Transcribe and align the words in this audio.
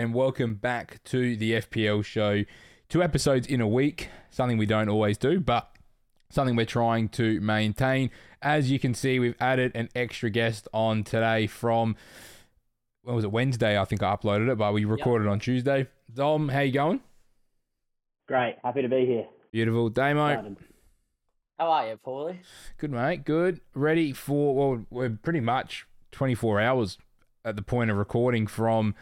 and 0.00 0.14
welcome 0.14 0.54
back 0.54 1.04
to 1.04 1.36
the 1.36 1.52
FPL 1.52 2.02
show. 2.02 2.42
Two 2.88 3.02
episodes 3.02 3.46
in 3.46 3.60
a 3.60 3.68
week, 3.68 4.08
something 4.30 4.56
we 4.56 4.64
don't 4.64 4.88
always 4.88 5.18
do, 5.18 5.38
but 5.38 5.76
something 6.30 6.56
we're 6.56 6.64
trying 6.64 7.10
to 7.10 7.38
maintain. 7.42 8.10
As 8.40 8.70
you 8.70 8.78
can 8.78 8.94
see, 8.94 9.18
we've 9.18 9.36
added 9.38 9.72
an 9.74 9.90
extra 9.94 10.30
guest 10.30 10.66
on 10.72 11.04
today 11.04 11.46
from 11.46 11.96
when 13.02 13.14
was 13.14 13.24
it 13.24 13.30
Wednesday? 13.30 13.78
I 13.78 13.84
think 13.84 14.02
I 14.02 14.16
uploaded 14.16 14.50
it, 14.50 14.56
but 14.56 14.72
we 14.72 14.86
recorded 14.86 15.28
on 15.28 15.38
Tuesday. 15.38 15.86
Dom, 16.14 16.48
how 16.48 16.60
you 16.60 16.72
going? 16.72 17.00
Great, 18.26 18.56
happy 18.64 18.80
to 18.80 18.88
be 18.88 19.04
here. 19.04 19.26
Beautiful, 19.52 19.90
Damo. 19.90 20.56
How 21.58 21.70
are 21.72 21.88
you, 21.88 21.98
Paulie? 22.02 22.38
Good 22.78 22.90
mate, 22.90 23.26
good. 23.26 23.60
Ready 23.74 24.14
for 24.14 24.54
well, 24.54 24.86
we're 24.88 25.10
pretty 25.10 25.40
much 25.40 25.84
24 26.12 26.58
hours 26.58 26.96
at 27.44 27.54
the 27.54 27.62
point 27.62 27.90
of 27.90 27.98
recording 27.98 28.46
from 28.46 28.94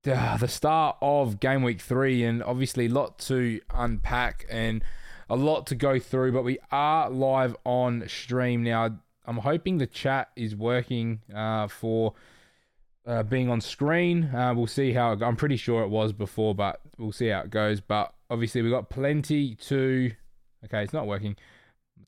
the, 0.02 0.46
start 0.46 0.96
of 1.02 1.40
game 1.40 1.62
week 1.62 1.78
three, 1.78 2.24
and 2.24 2.42
obviously 2.42 2.86
a 2.86 2.88
lot 2.88 3.18
to 3.18 3.60
unpack 3.68 4.46
and 4.48 4.82
a 5.28 5.36
lot 5.36 5.66
to 5.66 5.74
go 5.74 5.98
through. 5.98 6.32
But 6.32 6.42
we 6.42 6.58
are 6.72 7.10
live 7.10 7.54
on 7.66 8.08
stream 8.08 8.62
now. 8.62 8.98
I'm 9.26 9.36
hoping 9.36 9.76
the 9.76 9.86
chat 9.86 10.30
is 10.36 10.56
working 10.56 11.20
uh, 11.34 11.68
for 11.68 12.14
uh, 13.06 13.24
being 13.24 13.50
on 13.50 13.60
screen. 13.60 14.34
Uh, 14.34 14.54
we'll 14.56 14.66
see 14.66 14.94
how 14.94 15.12
it, 15.12 15.22
I'm 15.22 15.36
pretty 15.36 15.58
sure 15.58 15.82
it 15.82 15.88
was 15.88 16.14
before, 16.14 16.54
but 16.54 16.80
we'll 16.96 17.12
see 17.12 17.28
how 17.28 17.40
it 17.40 17.50
goes. 17.50 17.82
But 17.82 18.14
obviously 18.30 18.62
we've 18.62 18.72
got 18.72 18.88
plenty 18.88 19.54
to. 19.54 20.12
Okay, 20.64 20.82
it's 20.82 20.94
not 20.94 21.06
working. 21.06 21.36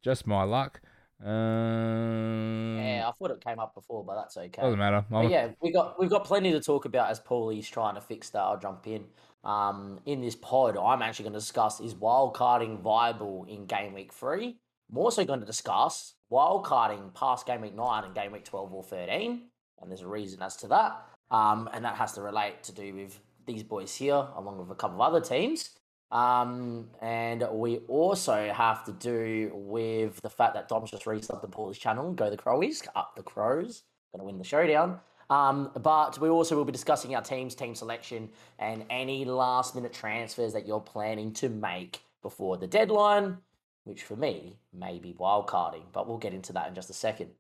Just 0.03 0.27
my 0.27 0.45
luck. 0.45 0.81
Um, 1.25 2.79
Yeah, 2.79 3.09
I 3.09 3.13
thought 3.13 3.31
it 3.31 3.45
came 3.45 3.59
up 3.59 3.75
before, 3.75 4.05
but 4.05 4.17
that's 4.17 4.37
okay. 4.37 4.63
doesn't 4.63 4.79
matter. 4.79 5.05
But 5.11 5.31
yeah, 5.31 5.49
we 5.61 5.73
got 5.73 5.99
we've 5.99 6.11
got 6.11 6.25
plenty 6.25 6.53
to 6.53 6.61
talk 6.61 6.85
about 6.85 7.11
as 7.11 7.21
Paulie's 7.21 7.69
trying 7.69 7.95
to 7.95 8.01
fix 8.01 8.31
that. 8.31 8.41
I'll 8.41 8.59
jump 8.59 8.87
in. 8.87 9.05
Um, 9.45 9.99
in 10.07 10.21
this 10.21 10.37
pod, 10.37 10.77
I'm 10.77 11.03
actually 11.03 11.25
going 11.25 11.33
to 11.33 11.41
discuss 11.41 11.81
is 11.81 11.95
wildcarding 11.95 12.81
viable 12.81 13.45
in 13.49 13.67
game 13.67 13.93
week 13.93 14.13
three. 14.13 14.57
I'm 14.91 14.99
also 14.99 15.25
going 15.25 15.41
to 15.41 15.47
discuss 15.47 16.15
wildcarding 16.31 17.15
past 17.15 17.47
game 17.47 17.63
week 17.63 17.75
nine 17.75 18.05
and 18.05 18.15
game 18.15 18.33
week 18.33 18.45
twelve 18.45 18.73
or 18.73 18.85
thirteen, 18.85 19.49
and 19.81 19.91
there's 19.91 20.03
a 20.03 20.09
reason 20.09 20.43
as 20.43 20.57
to 20.57 20.69
that. 20.69 21.05
Um, 21.31 21.69
and 21.73 21.85
that 21.85 21.97
has 21.97 22.13
to 22.13 22.23
relate 22.23 22.63
to 22.65 22.73
do 22.73 22.95
with 22.95 23.19
these 23.47 23.63
boys 23.63 23.95
here, 23.95 24.27
along 24.37 24.59
with 24.59 24.71
a 24.71 24.75
couple 24.75 25.03
of 25.03 25.15
other 25.15 25.25
teams. 25.25 25.71
Um, 26.13 26.89
and 27.01 27.49
we 27.53 27.79
also 27.89 28.53
have 28.53 28.85
to 28.85 28.93
do 28.93 29.51
with 29.55 30.21
the 30.21 30.29
fact 30.29 30.55
that 30.55 30.69
Dom's 30.69 30.91
just 30.91 31.07
resubbed 31.07 31.41
the 31.41 31.49
Paulie's 31.49 31.79
channel. 31.79 32.13
Go 32.13 32.29
the 32.29 32.37
Crowies, 32.37 32.87
up 32.95 33.17
the 33.17 33.23
Crows, 33.23 33.83
gonna 34.13 34.25
win 34.25 34.37
the 34.37 34.45
showdown. 34.45 35.01
Um, 35.31 35.71
but 35.81 36.21
we 36.21 36.29
also 36.29 36.55
will 36.55 36.67
be 36.67 36.73
discussing 36.73 37.15
our 37.15 37.23
teams, 37.23 37.55
team 37.55 37.75
selection, 37.75 38.29
and 38.59 38.85
any 38.91 39.25
last 39.25 39.75
minute 39.75 39.95
transfers 39.95 40.53
that 40.53 40.67
you're 40.67 40.81
planning 40.81 41.33
to 41.35 41.49
make 41.49 42.03
before 42.21 42.59
the 42.59 42.67
deadline, 42.67 43.39
which 43.85 44.03
for 44.03 44.15
me 44.15 44.59
may 44.71 44.99
be 44.99 45.15
wildcarding, 45.15 45.85
but 45.95 46.07
we'll 46.07 46.19
get 46.19 46.35
into 46.35 46.53
that 46.53 46.69
in 46.69 46.75
just 46.75 46.91
a 46.91 46.95
second. 46.95 47.31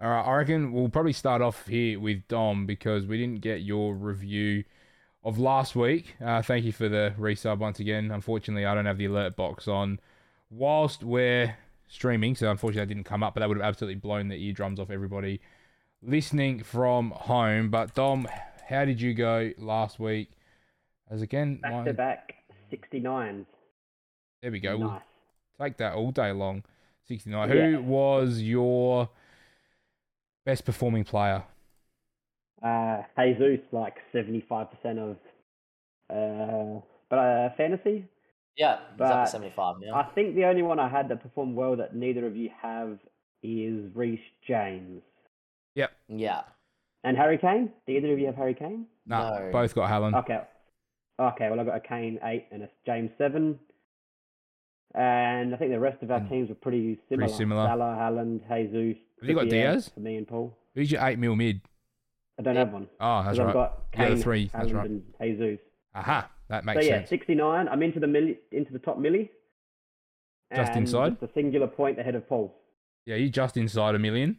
All 0.00 0.10
right, 0.10 0.22
I 0.22 0.36
reckon 0.36 0.72
we'll 0.72 0.90
probably 0.90 1.12
start 1.12 1.42
off 1.42 1.66
here 1.66 1.98
with 1.98 2.28
Dom 2.28 2.66
because 2.66 3.06
we 3.06 3.18
didn't 3.18 3.40
get 3.40 3.62
your 3.62 3.94
review 3.96 4.62
of 5.26 5.38
last 5.38 5.74
week. 5.76 6.14
Uh, 6.24 6.40
thank 6.40 6.64
you 6.64 6.72
for 6.72 6.88
the 6.88 7.12
resub 7.18 7.58
once 7.58 7.80
again. 7.80 8.10
Unfortunately, 8.10 8.64
I 8.64 8.74
don't 8.74 8.86
have 8.86 8.96
the 8.98 9.06
alert 9.06 9.36
box 9.36 9.66
on 9.68 9.98
whilst 10.50 11.02
we're 11.02 11.56
streaming, 11.88 12.34
so 12.36 12.50
unfortunately, 12.50 12.82
that 12.86 12.94
didn't 12.94 13.04
come 13.06 13.22
up, 13.22 13.34
but 13.34 13.40
that 13.40 13.48
would 13.48 13.58
have 13.58 13.66
absolutely 13.66 13.96
blown 13.98 14.28
the 14.28 14.36
eardrums 14.36 14.78
off 14.80 14.88
everybody 14.90 15.40
listening 16.02 16.62
from 16.62 17.10
home. 17.10 17.70
But 17.70 17.94
Dom, 17.94 18.28
how 18.68 18.84
did 18.84 19.00
you 19.00 19.12
go 19.14 19.50
last 19.58 19.98
week? 19.98 20.30
As 21.10 21.22
again, 21.22 21.56
Back 21.56 21.72
my- 21.72 21.84
to 21.84 21.92
back 21.92 22.34
69s. 22.72 23.46
there 24.42 24.50
we 24.52 24.60
go. 24.60 24.76
We'll 24.76 24.88
Nice. 24.90 25.02
take 25.60 25.76
that 25.78 25.94
all 25.94 26.10
day 26.12 26.32
long. 26.32 26.62
69. 27.08 27.48
Yeah. 27.48 27.54
Who 27.70 27.82
was 27.82 28.42
your 28.42 29.08
best 30.44 30.64
performing 30.64 31.04
player? 31.04 31.44
Uh, 32.62 33.02
Jesus, 33.18 33.60
like 33.72 33.94
75% 34.14 34.68
of 34.98 35.16
uh, 36.08 36.80
but, 37.10 37.16
uh, 37.18 37.48
fantasy. 37.56 38.04
Yeah, 38.56 38.78
But 38.96 39.04
exactly 39.04 39.32
75 39.32 39.76
now. 39.82 39.94
I 39.96 40.04
think 40.14 40.34
the 40.34 40.44
only 40.46 40.62
one 40.62 40.80
I 40.80 40.88
had 40.88 41.08
that 41.10 41.22
performed 41.22 41.54
well 41.56 41.76
that 41.76 41.94
neither 41.94 42.26
of 42.26 42.36
you 42.36 42.48
have 42.62 42.98
is 43.42 43.94
Reece 43.94 44.18
James. 44.48 45.02
Yep. 45.74 45.92
Yeah. 46.08 46.40
And 47.04 47.16
Harry 47.18 47.36
Kane? 47.38 47.70
Do 47.86 47.92
either 47.92 48.12
of 48.12 48.18
you 48.18 48.26
have 48.26 48.36
Harry 48.36 48.54
Kane? 48.54 48.86
Nah, 49.06 49.38
No. 49.38 49.50
both 49.52 49.74
got 49.74 49.90
Haaland. 49.90 50.14
Okay. 50.20 50.40
Okay, 51.20 51.50
well, 51.50 51.60
I 51.60 51.64
got 51.64 51.76
a 51.76 51.80
Kane 51.80 52.18
8 52.22 52.46
and 52.50 52.62
a 52.62 52.68
James 52.86 53.10
7. 53.18 53.58
And 54.94 55.54
I 55.54 55.58
think 55.58 55.70
the 55.70 55.78
rest 55.78 56.02
of 56.02 56.10
our 56.10 56.18
And 56.18 56.28
teams 56.30 56.48
were 56.48 56.54
pretty 56.54 56.98
similar. 57.08 57.26
Pretty 57.28 57.36
similar. 57.38 57.66
Salah, 57.66 57.96
Haaland, 58.00 58.40
Jesus. 58.48 58.96
Have 59.20 59.28
you 59.28 59.34
got 59.34 59.48
Diaz? 59.48 59.90
For 59.92 60.00
me 60.00 60.16
and 60.16 60.26
Paul. 60.26 60.56
Who's 60.74 60.90
your 60.90 61.02
8 61.06 61.18
mil 61.18 61.36
mid? 61.36 61.60
I 62.38 62.42
don't 62.42 62.56
have 62.56 62.72
one. 62.72 62.88
Oh, 63.00 63.22
that's 63.22 63.28
'cause 63.28 63.38
I've 63.40 63.46
right. 63.46 63.52
got 63.52 63.92
The 63.92 63.98
other 63.98 64.14
Kane, 64.14 64.22
three, 64.22 64.50
that's 64.52 64.68
Haaland, 64.70 64.74
right. 64.74 64.90
and 64.90 65.02
Jesus. 65.22 65.58
Aha, 65.94 66.30
that 66.48 66.62
So 66.62 66.66
makes 66.66 66.86
yeah, 66.86 66.98
sense. 66.98 67.08
69. 67.10 67.68
I'm 67.68 67.82
into 67.82 67.98
the 68.00 68.06
milli, 68.06 68.36
into 68.52 68.72
the 68.72 68.78
top 68.78 68.98
milli. 68.98 69.30
Just 70.54 70.72
and 70.72 70.80
inside? 70.82 71.18
Just 71.20 71.30
a 71.30 71.34
singular 71.34 71.66
point 71.66 71.98
ahead 71.98 72.14
of 72.14 72.28
Paul. 72.28 72.54
Yeah, 73.06 73.16
you 73.16 73.30
just 73.30 73.56
inside 73.56 73.94
a 73.94 73.98
million. 73.98 74.36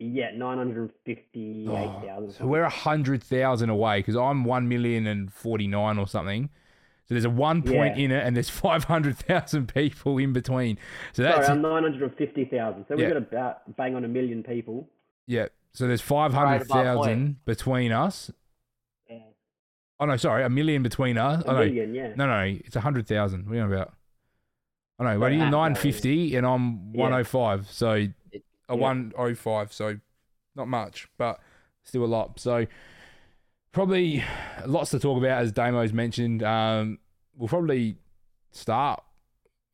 Yeah, 0.00 0.30
958,000. 0.36 2.08
Oh, 2.10 2.28
so 2.30 2.46
we're 2.46 2.62
100,000 2.62 3.68
away 3.70 3.98
because 4.00 4.16
I'm 4.16 4.44
1 4.44 4.68
million 4.68 5.06
and 5.06 5.32
49 5.32 5.98
or 5.98 6.06
something. 6.08 6.50
So 7.06 7.14
there's 7.14 7.24
a 7.26 7.30
one 7.30 7.62
point 7.62 7.96
Yeah. 7.98 8.04
in 8.04 8.10
it 8.10 8.26
and 8.26 8.34
there's 8.34 8.48
500,000 8.50 9.72
people 9.72 10.18
in 10.18 10.32
between. 10.32 10.78
So 11.12 11.22
that's, 11.22 11.46
Sorry, 11.46 11.56
I'm 11.56 11.62
950,000. 11.62 12.86
So 12.88 12.94
Yeah. 12.94 12.96
we've 13.04 13.08
got 13.08 13.16
about 13.18 13.76
bang 13.76 13.94
on 13.94 14.04
a 14.04 14.08
million 14.08 14.42
people. 14.42 14.88
yeah. 15.26 15.46
So 15.74 15.88
there's 15.88 16.00
Right 16.08 16.32
500,000 16.32 17.44
between 17.44 17.90
us. 17.92 18.30
Yeah. 19.10 19.18
Oh, 19.98 20.06
no, 20.06 20.16
sorry, 20.16 20.44
a 20.44 20.48
million 20.48 20.82
between 20.82 21.18
us. 21.18 21.42
A 21.44 21.50
Oh, 21.50 21.54
no, 21.54 21.62
yeah. 21.62 22.14
No, 22.16 22.26
no, 22.26 22.40
it's 22.42 22.76
a 22.76 22.80
hundred 22.80 23.06
thousand. 23.08 23.46
What 23.46 23.52
are 23.52 23.56
you 23.56 23.62
on 23.62 23.72
about? 23.72 23.94
Oh 25.00 25.04
no, 25.04 25.18
what 25.18 25.32
are 25.32 25.34
you? 25.34 25.42
ah, 25.42 25.50
no, 25.50 25.62
Nine 25.62 25.74
fifty, 25.74 26.36
and 26.36 26.46
I'm 26.46 26.92
one 26.92 27.12
oh 27.12 27.24
five. 27.24 27.68
So 27.68 27.90
a 27.92 28.08
Yeah. 28.32 28.74
one 28.74 29.12
oh 29.18 29.34
five. 29.34 29.72
So 29.72 29.98
not 30.54 30.68
much, 30.68 31.08
but 31.18 31.40
still 31.82 32.04
a 32.04 32.06
lot. 32.06 32.38
So 32.38 32.66
probably 33.72 34.22
lots 34.66 34.90
to 34.92 35.00
talk 35.00 35.18
about, 35.18 35.42
as 35.42 35.50
Damo's 35.50 35.92
mentioned. 35.92 36.44
Um, 36.44 37.00
we'll 37.36 37.48
probably 37.48 37.96
start 38.52 39.02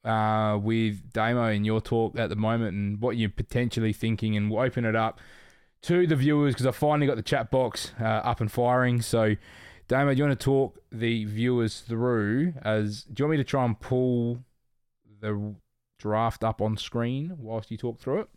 uh, 0.04 0.58
with 0.62 1.12
Damo 1.12 1.44
and 1.48 1.66
your 1.66 1.82
talk 1.82 2.18
at 2.18 2.30
the 2.30 2.36
moment 2.36 2.74
and 2.74 3.02
what 3.02 3.18
you're 3.18 3.28
potentially 3.28 3.92
thinking, 3.92 4.34
and 4.38 4.50
we'll 4.50 4.62
open 4.62 4.86
it 4.86 4.96
up 4.96 5.20
to 5.82 6.06
the 6.06 6.16
viewers 6.16 6.54
because 6.54 6.66
I 6.66 6.72
finally 6.72 7.06
got 7.06 7.16
the 7.16 7.22
chat 7.22 7.50
box 7.50 7.92
uh, 8.00 8.04
up 8.04 8.40
and 8.40 8.50
firing. 8.50 9.02
So. 9.02 9.36
Damo, 9.88 10.12
do 10.14 10.18
you 10.18 10.24
want 10.24 10.38
to 10.38 10.44
talk 10.44 10.78
the 10.92 11.24
viewers 11.24 11.80
through? 11.80 12.54
As 12.62 13.02
do 13.02 13.22
you 13.22 13.24
want 13.24 13.30
me 13.32 13.36
to 13.38 13.44
try 13.44 13.64
and 13.64 13.80
pull 13.80 14.38
the 15.20 15.56
draft 15.98 16.44
up 16.44 16.60
on 16.60 16.76
screen 16.76 17.34
whilst 17.36 17.72
you 17.72 17.76
talk 17.76 17.98
through 17.98 18.20
it? 18.20 18.28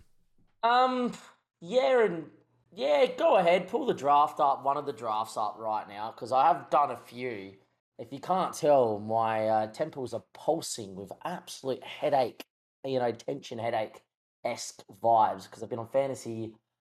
Um, 0.64 1.14
yeah, 1.62 2.06
and 2.06 2.26
yeah, 2.72 3.06
go 3.06 3.36
ahead, 3.36 3.68
pull 3.68 3.86
the 3.86 3.94
draft 3.94 4.40
up, 4.40 4.66
one 4.66 4.78
of 4.78 4.88
the 4.88 4.94
drafts 4.94 5.38
up 5.38 5.58
right 5.60 5.88
now, 5.88 6.12
because 6.12 6.32
I 6.32 6.48
have 6.48 6.72
done 6.72 6.90
a 6.90 6.98
few. 6.98 7.54
If 8.00 8.12
you 8.12 8.20
can't 8.20 8.56
tell, 8.56 8.98
my 8.98 9.48
uh, 9.48 9.68
temples 9.68 10.16
are 10.16 10.24
pulsing 10.34 10.96
with 10.96 11.12
absolute 11.24 11.84
headache, 11.84 12.44
you 12.84 12.98
know, 12.98 13.12
tension 13.12 13.60
headache 13.60 14.02
esque 14.44 14.84
vibes, 15.04 15.44
because 15.44 15.62
I've 15.62 15.70
been 15.70 15.78
on 15.78 15.90
Fantasy 15.90 16.56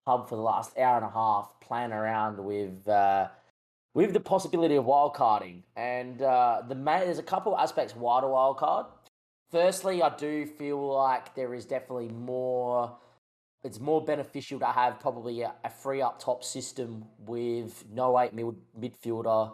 Hub 0.07 0.29
for 0.29 0.35
the 0.35 0.41
last 0.41 0.77
hour 0.77 0.97
and 0.97 1.05
a 1.05 1.09
half, 1.09 1.49
playing 1.61 1.91
around 1.91 2.43
with. 2.43 2.87
Uh, 2.87 3.27
with 3.93 4.11
the 4.11 4.19
possibility 4.19 4.75
of 4.75 4.83
wildcarding, 4.83 5.61
and 5.77 6.21
uh, 6.21 6.61
the 6.67 6.75
ma- 6.75 6.99
there's 6.99 7.17
a 7.17 7.23
couple 7.23 7.57
aspects 7.57 7.95
why 7.95 8.19
to 8.19 8.27
wildcard. 8.27 8.87
Firstly, 9.51 10.03
I 10.03 10.13
do 10.13 10.45
feel 10.45 10.85
like 10.93 11.33
there 11.33 11.53
is 11.53 11.65
definitely 11.65 12.09
more 12.09 12.93
it's 13.65 13.79
more 13.79 14.03
beneficial 14.03 14.59
to 14.59 14.65
have 14.67 14.99
probably 14.99 15.41
a, 15.41 15.53
a 15.63 15.69
free 15.69 16.01
up 16.01 16.19
top 16.19 16.43
system 16.43 17.05
with 17.17 17.83
no 17.91 18.19
eight 18.19 18.33
mid 18.33 18.53
midfielder 18.79 19.51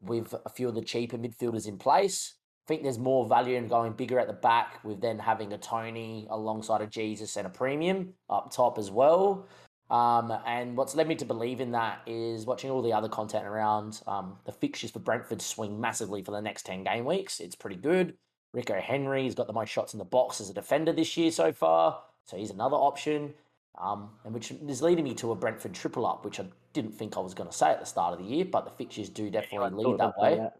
with 0.00 0.34
a 0.44 0.48
few 0.48 0.68
of 0.68 0.74
the 0.74 0.82
cheaper 0.82 1.16
midfielders 1.16 1.68
in 1.68 1.78
place. 1.78 2.34
I 2.66 2.68
think 2.68 2.82
there's 2.82 2.98
more 2.98 3.28
value 3.28 3.56
in 3.56 3.68
going 3.68 3.92
bigger 3.92 4.18
at 4.18 4.26
the 4.26 4.32
back 4.32 4.82
with 4.84 5.00
then 5.00 5.18
having 5.18 5.52
a 5.52 5.58
Toney 5.58 6.26
alongside 6.30 6.80
a 6.80 6.86
Jesus 6.86 7.36
and 7.36 7.46
a 7.46 7.50
premium 7.50 8.14
up 8.28 8.52
top 8.52 8.78
as 8.78 8.90
well. 8.90 9.46
Um, 9.92 10.32
and 10.46 10.74
what's 10.74 10.94
led 10.94 11.06
me 11.06 11.14
to 11.16 11.26
believe 11.26 11.60
in 11.60 11.72
that 11.72 12.00
is 12.06 12.46
watching 12.46 12.70
all 12.70 12.80
the 12.80 12.94
other 12.94 13.10
content 13.10 13.44
around 13.46 14.00
um, 14.06 14.38
the 14.46 14.52
fixtures 14.52 14.90
for 14.90 15.00
Brentford 15.00 15.42
swing 15.42 15.78
massively 15.78 16.22
for 16.22 16.30
the 16.30 16.40
next 16.40 16.64
10 16.64 16.82
game 16.84 17.04
weeks. 17.04 17.40
It's 17.40 17.54
pretty 17.54 17.76
good. 17.76 18.14
Rico 18.54 18.80
Henry 18.80 19.24
has 19.24 19.34
got 19.34 19.46
the 19.48 19.52
most 19.52 19.68
shots 19.68 19.92
in 19.92 19.98
the 19.98 20.06
box 20.06 20.40
as 20.40 20.48
a 20.48 20.54
defender 20.54 20.94
this 20.94 21.14
year 21.18 21.30
so 21.30 21.52
far, 21.52 22.02
so 22.24 22.38
he's 22.38 22.50
another 22.50 22.76
option. 22.76 23.34
um, 23.78 24.10
and 24.24 24.34
which 24.34 24.50
is 24.50 24.82
leading 24.82 25.04
me 25.04 25.14
to 25.14 25.32
a 25.32 25.34
Brentford 25.34 25.74
triple 25.74 26.06
up, 26.06 26.24
which 26.24 26.38
I 26.40 26.44
didn't 26.72 26.92
think 26.92 27.16
I 27.16 27.20
was 27.20 27.34
going 27.34 27.48
to 27.48 27.56
say 27.56 27.70
at 27.70 27.80
the 27.80 27.86
start 27.86 28.12
of 28.12 28.18
the 28.18 28.30
year, 28.34 28.44
but 28.44 28.64
the 28.64 28.70
fixtures 28.70 29.08
do 29.08 29.30
definitely 29.30 29.84
lead 29.84 29.98
that 29.98 30.18
way. 30.18 30.36
That. 30.36 30.56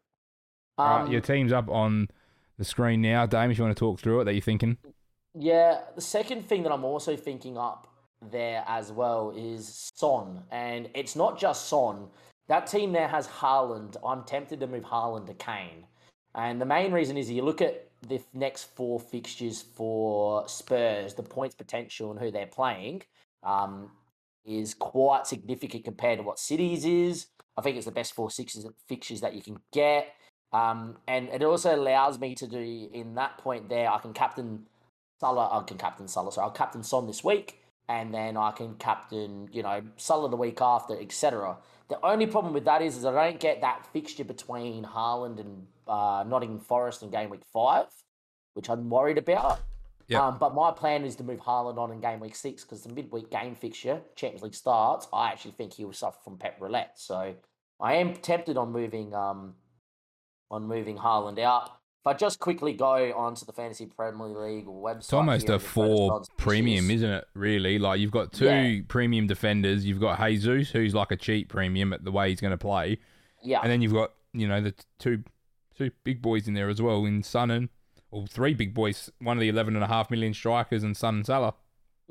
All 0.79 0.87
right, 0.87 1.03
Um, 1.05 1.13
your 1.13 1.21
team's 1.21 1.53
up 1.53 1.69
on 1.69 2.09
the 2.59 2.65
screen 2.65 3.03
now, 3.03 3.27
Dame. 3.27 3.51
If 3.51 3.59
you 3.59 3.65
want 3.65 3.77
to 3.77 3.81
talk 3.81 4.01
through 4.01 4.21
it, 4.21 4.25
that 4.25 4.33
you're 4.33 4.41
thinking. 4.41 4.79
Yeah, 5.35 5.81
the 5.95 6.01
second 6.01 6.49
thing 6.49 6.63
that 6.63 6.73
I'm 6.73 6.85
also 6.85 7.17
thinking 7.17 7.57
up 7.59 7.92
there 8.31 8.65
as 8.67 8.93
well 8.93 9.33
is 9.37 9.91
Son, 9.95 10.43
and 10.51 10.89
it's 10.95 11.17
not 11.17 11.39
just 11.39 11.69
Son. 11.69 12.07
That 12.49 12.67
team 12.67 12.93
there 12.93 13.09
has 13.09 13.27
Haaland. 13.27 13.97
I'm 14.07 14.25
tempted 14.25 14.61
to 14.61 14.67
move 14.67 14.85
Haaland 14.85 15.27
to 15.27 15.35
Kane, 15.35 15.87
and 16.35 16.61
the 16.61 16.67
main 16.67 16.93
reason 16.93 17.17
is 17.17 17.31
you 17.31 17.43
look 17.43 17.61
at 17.61 17.89
the 18.09 18.21
next 18.35 18.65
four 18.75 18.99
fixtures 18.99 19.63
for 19.63 20.47
Spurs, 20.49 21.15
the 21.15 21.23
points 21.23 21.55
potential 21.55 22.11
and 22.11 22.19
who 22.19 22.31
they're 22.31 22.47
playing 22.47 23.03
um, 23.43 23.91
is 24.45 24.75
quite 24.75 25.27
significant 25.27 25.85
compared 25.85 26.19
to 26.19 26.25
what 26.25 26.39
City's 26.39 26.85
is. 26.85 27.27
I 27.57 27.63
think 27.63 27.77
it's 27.77 27.87
the 27.87 27.93
best 27.93 28.15
four 28.15 28.31
sixes 28.31 28.67
fixtures 28.89 29.21
that 29.21 29.35
you 29.35 29.43
can 29.43 29.59
get. 29.73 30.15
Um, 30.53 30.99
and 31.07 31.29
it 31.29 31.43
also 31.43 31.75
allows 31.75 32.19
me 32.19 32.35
to 32.35 32.47
do 32.47 32.89
in 32.93 33.15
that 33.15 33.39
point 33.39 33.69
there, 33.69 33.91
I 33.91 33.99
can 33.99 34.13
captain 34.13 34.67
Salah, 35.21 35.61
I 35.61 35.63
can 35.63 35.79
captain 35.79 36.09
Salah, 36.09 36.33
so 36.33 36.43
I'll 36.43 36.51
captain 36.51 36.83
Son 36.83 37.07
this 37.07 37.23
week, 37.23 37.62
and 37.89 38.13
then 38.13 38.37
I 38.37 38.53
can 38.53 38.75
captain, 38.75 39.49
you 39.53 39.63
know, 39.63 39.83
Salah 39.97 40.31
the 40.31 40.37
week 40.37 40.61
after, 40.61 40.99
etc. 41.01 41.57
The 41.89 42.05
only 42.05 42.27
problem 42.27 42.55
with 42.55 42.65
that 42.65 42.81
is, 42.83 42.97
is 42.97 43.05
I 43.05 43.31
don't 43.31 43.41
get 43.41 43.61
that 43.61 43.87
fixture 43.93 44.25
between 44.25 44.85
Haaland 44.85 45.41
and 45.41 45.67
uh, 45.87 46.25
Nottingham 46.27 46.61
Forest 46.61 47.03
in 47.03 47.11
game 47.11 47.31
week 47.31 47.43
five, 47.53 47.87
which 48.55 48.71
I'm 48.71 48.89
worried 48.89 49.19
about. 49.19 49.61
Yep. 50.09 50.21
Um, 50.21 50.39
but 50.39 50.55
my 50.55 50.71
plan 50.71 51.05
is 51.05 51.17
to 51.17 51.25
move 51.25 51.41
Haaland 51.41 51.79
on 51.79 51.91
in 51.93 52.01
game 52.01 52.21
week 52.21 52.35
six 52.35 52.65
because 52.65 52.83
the 52.83 52.93
midweek 52.93 53.31
game 53.31 53.55
fixture, 53.55 54.01
Champions 54.17 54.43
League 54.43 54.55
starts. 54.55 55.07
I 55.13 55.31
actually 55.31 55.53
think 55.53 55.75
he 55.75 55.85
will 55.85 55.93
suffer 55.93 56.19
from 56.25 56.39
pep 56.39 56.59
roulette. 56.61 56.93
So 56.97 57.35
I 57.81 57.95
am 57.95 58.15
tempted 58.15 58.57
on 58.57 58.73
moving 58.73 59.15
um 59.15 59.55
on 60.51 60.67
moving 60.67 60.99
Haaland 60.99 61.39
out. 61.39 61.71
If 62.03 62.07
I 62.09 62.15
just 62.15 62.41
quickly 62.41 62.73
go 62.73 63.13
onto 63.17 63.47
the 63.47 63.53
Fantasy 63.53 63.87
Premier 63.87 64.27
League 64.27 64.67
website, 64.67 64.97
It's 64.97 65.13
almost 65.13 65.49
a 65.49 65.61
four 65.61 66.23
premium, 66.37 66.91
isn't 66.91 67.09
it? 67.09 67.25
Really, 67.35 67.79
like 67.79 68.01
you've 68.01 68.11
got 68.11 68.33
two 68.33 68.47
Yeah. 68.47 68.81
premium 68.89 69.29
defenders. 69.29 69.87
You've 69.87 70.01
got 70.01 70.19
Jesus, 70.19 70.71
who's 70.73 70.97
like 70.97 71.13
a 71.13 71.17
cheap 71.17 71.49
premium 71.49 71.93
at 71.93 72.03
the 72.03 72.11
way 72.11 72.31
he's 72.31 72.41
going 72.41 72.51
to 72.51 72.59
play, 72.59 72.99
Yeah, 73.41 73.61
and 73.63 73.71
then 73.71 73.83
you've 73.83 73.93
got 73.93 74.11
you 74.33 74.49
know 74.49 74.61
the 74.61 74.75
two 74.99 75.23
two 75.79 75.93
big 76.03 76.21
boys 76.21 76.49
in 76.49 76.55
there 76.55 76.69
as 76.69 76.83
well 76.83 77.05
in 77.05 77.23
Son 77.23 77.53
and 77.53 77.69
or 78.11 78.27
three 78.27 78.55
big 78.55 78.75
boys. 78.75 79.09
One 79.21 79.37
of 79.37 79.41
the 79.41 79.49
eleven 79.49 79.77
and 79.77 79.85
a 79.85 79.89
half 79.89 80.11
million 80.11 80.35
strikers 80.35 80.83
and 80.83 80.97
Son 80.97 81.15
and 81.17 81.27
Salah. 81.27 81.55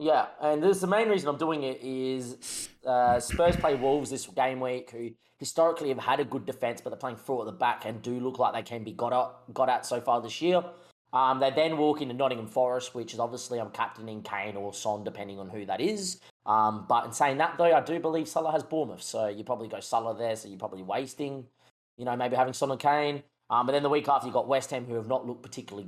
Yeah, 0.01 0.25
and 0.41 0.63
this 0.63 0.81
the 0.81 0.87
main 0.87 1.09
reason 1.09 1.29
I'm 1.29 1.37
doing 1.37 1.61
it 1.61 1.77
is 1.83 2.69
uh, 2.87 3.19
Spurs 3.19 3.55
play 3.55 3.75
Wolves 3.75 4.09
this 4.09 4.25
game 4.25 4.59
week, 4.59 4.89
who 4.89 5.11
historically 5.37 5.89
have 5.89 5.99
had 5.99 6.19
a 6.19 6.25
good 6.25 6.47
defense, 6.47 6.81
but 6.81 6.89
they're 6.89 6.97
playing 6.97 7.17
four 7.17 7.43
at 7.43 7.45
the 7.45 7.51
back 7.51 7.85
and 7.85 8.01
do 8.01 8.19
look 8.19 8.39
like 8.39 8.51
they 8.55 8.63
can 8.63 8.83
be 8.83 8.93
got 8.93 9.13
at, 9.13 9.53
got 9.53 9.69
at 9.69 9.85
so 9.85 10.01
far 10.01 10.19
this 10.19 10.41
year. 10.41 10.63
Um, 11.13 11.39
they 11.39 11.51
then 11.51 11.77
walk 11.77 12.01
into 12.01 12.15
Nottingham 12.15 12.47
Forest, 12.47 12.95
which 12.95 13.13
is 13.13 13.19
obviously 13.19 13.59
I'm 13.59 13.69
captaining 13.69 14.23
Kane 14.23 14.55
or 14.55 14.73
Son, 14.73 15.03
depending 15.03 15.37
on 15.37 15.49
who 15.49 15.67
that 15.67 15.79
is. 15.79 16.19
Um, 16.47 16.87
but 16.89 17.05
in 17.05 17.11
saying 17.11 17.37
that, 17.37 17.59
though, 17.59 17.71
I 17.71 17.81
do 17.81 17.99
believe 17.99 18.27
Salah 18.27 18.51
has 18.53 18.63
Bournemouth, 18.63 19.03
so 19.03 19.27
you 19.27 19.43
probably 19.43 19.67
go 19.67 19.81
Salah 19.81 20.17
there, 20.17 20.35
so 20.35 20.47
you're 20.49 20.57
probably 20.57 20.81
wasting, 20.81 21.45
you 21.97 22.05
know, 22.05 22.15
maybe 22.15 22.35
having 22.35 22.53
Son 22.53 22.71
and 22.71 22.79
Kane. 22.79 23.21
Um, 23.51 23.67
but 23.67 23.73
then 23.73 23.83
the 23.83 23.89
week 23.89 24.07
after, 24.07 24.25
you 24.25 24.33
got 24.33 24.47
West 24.47 24.71
Ham, 24.71 24.85
who 24.85 24.95
have 24.95 25.07
not 25.07 25.27
looked 25.27 25.43
particularly 25.43 25.87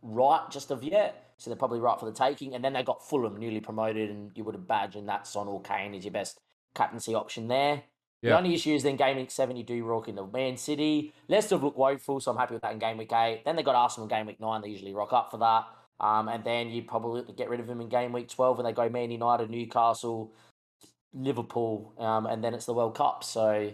right 0.00 0.46
just 0.50 0.70
of 0.70 0.82
yet. 0.82 1.29
So 1.40 1.50
they're 1.50 1.56
probably 1.56 1.80
right 1.80 1.98
for 1.98 2.06
the 2.06 2.12
taking. 2.12 2.54
And 2.54 2.62
then 2.62 2.74
they 2.74 2.82
got 2.82 3.08
Fulham 3.08 3.36
newly 3.38 3.60
promoted, 3.60 4.10
and 4.10 4.30
you 4.34 4.44
would 4.44 4.54
have 4.54 4.64
imagine 4.64 5.06
that 5.06 5.26
Son 5.26 5.48
or 5.48 5.60
Kane 5.62 5.94
is 5.94 6.04
your 6.04 6.12
best 6.12 6.38
captaincy 6.74 7.14
option 7.14 7.48
there. 7.48 7.82
The 8.22 8.36
only 8.36 8.54
issue 8.54 8.74
is 8.74 8.82
then 8.82 8.96
game 8.96 9.16
week 9.16 9.30
seven, 9.30 9.56
you 9.56 9.64
do 9.64 9.82
rock 9.82 10.08
into 10.08 10.26
Man 10.26 10.58
City. 10.58 11.14
Leicester 11.28 11.54
have 11.54 11.62
looked 11.62 11.78
woeful, 11.78 12.20
so 12.20 12.30
I'm 12.30 12.36
happy 12.36 12.52
with 12.52 12.62
that 12.62 12.72
in 12.72 12.78
game 12.78 12.98
week 12.98 13.12
eight. 13.14 13.42
Then 13.46 13.56
they 13.56 13.62
got 13.62 13.74
Arsenal 13.74 14.06
in 14.06 14.14
game 14.14 14.26
week 14.26 14.38
nine, 14.38 14.60
they 14.60 14.68
usually 14.68 14.92
rock 14.92 15.14
up 15.14 15.30
for 15.30 15.38
that. 15.38 15.64
Um, 16.00 16.28
and 16.28 16.44
then 16.44 16.68
you 16.68 16.82
probably 16.82 17.22
get 17.32 17.48
rid 17.48 17.60
of 17.60 17.66
them 17.66 17.80
in 17.80 17.88
game 17.88 18.12
week 18.12 18.28
12 18.28 18.58
when 18.58 18.64
they 18.64 18.72
go 18.72 18.88
Man 18.90 19.10
United, 19.10 19.48
Newcastle, 19.50 20.32
Liverpool, 21.14 21.94
um, 21.98 22.26
and 22.26 22.44
then 22.44 22.52
it's 22.52 22.66
the 22.66 22.74
World 22.74 22.94
Cup. 22.94 23.24
So 23.24 23.72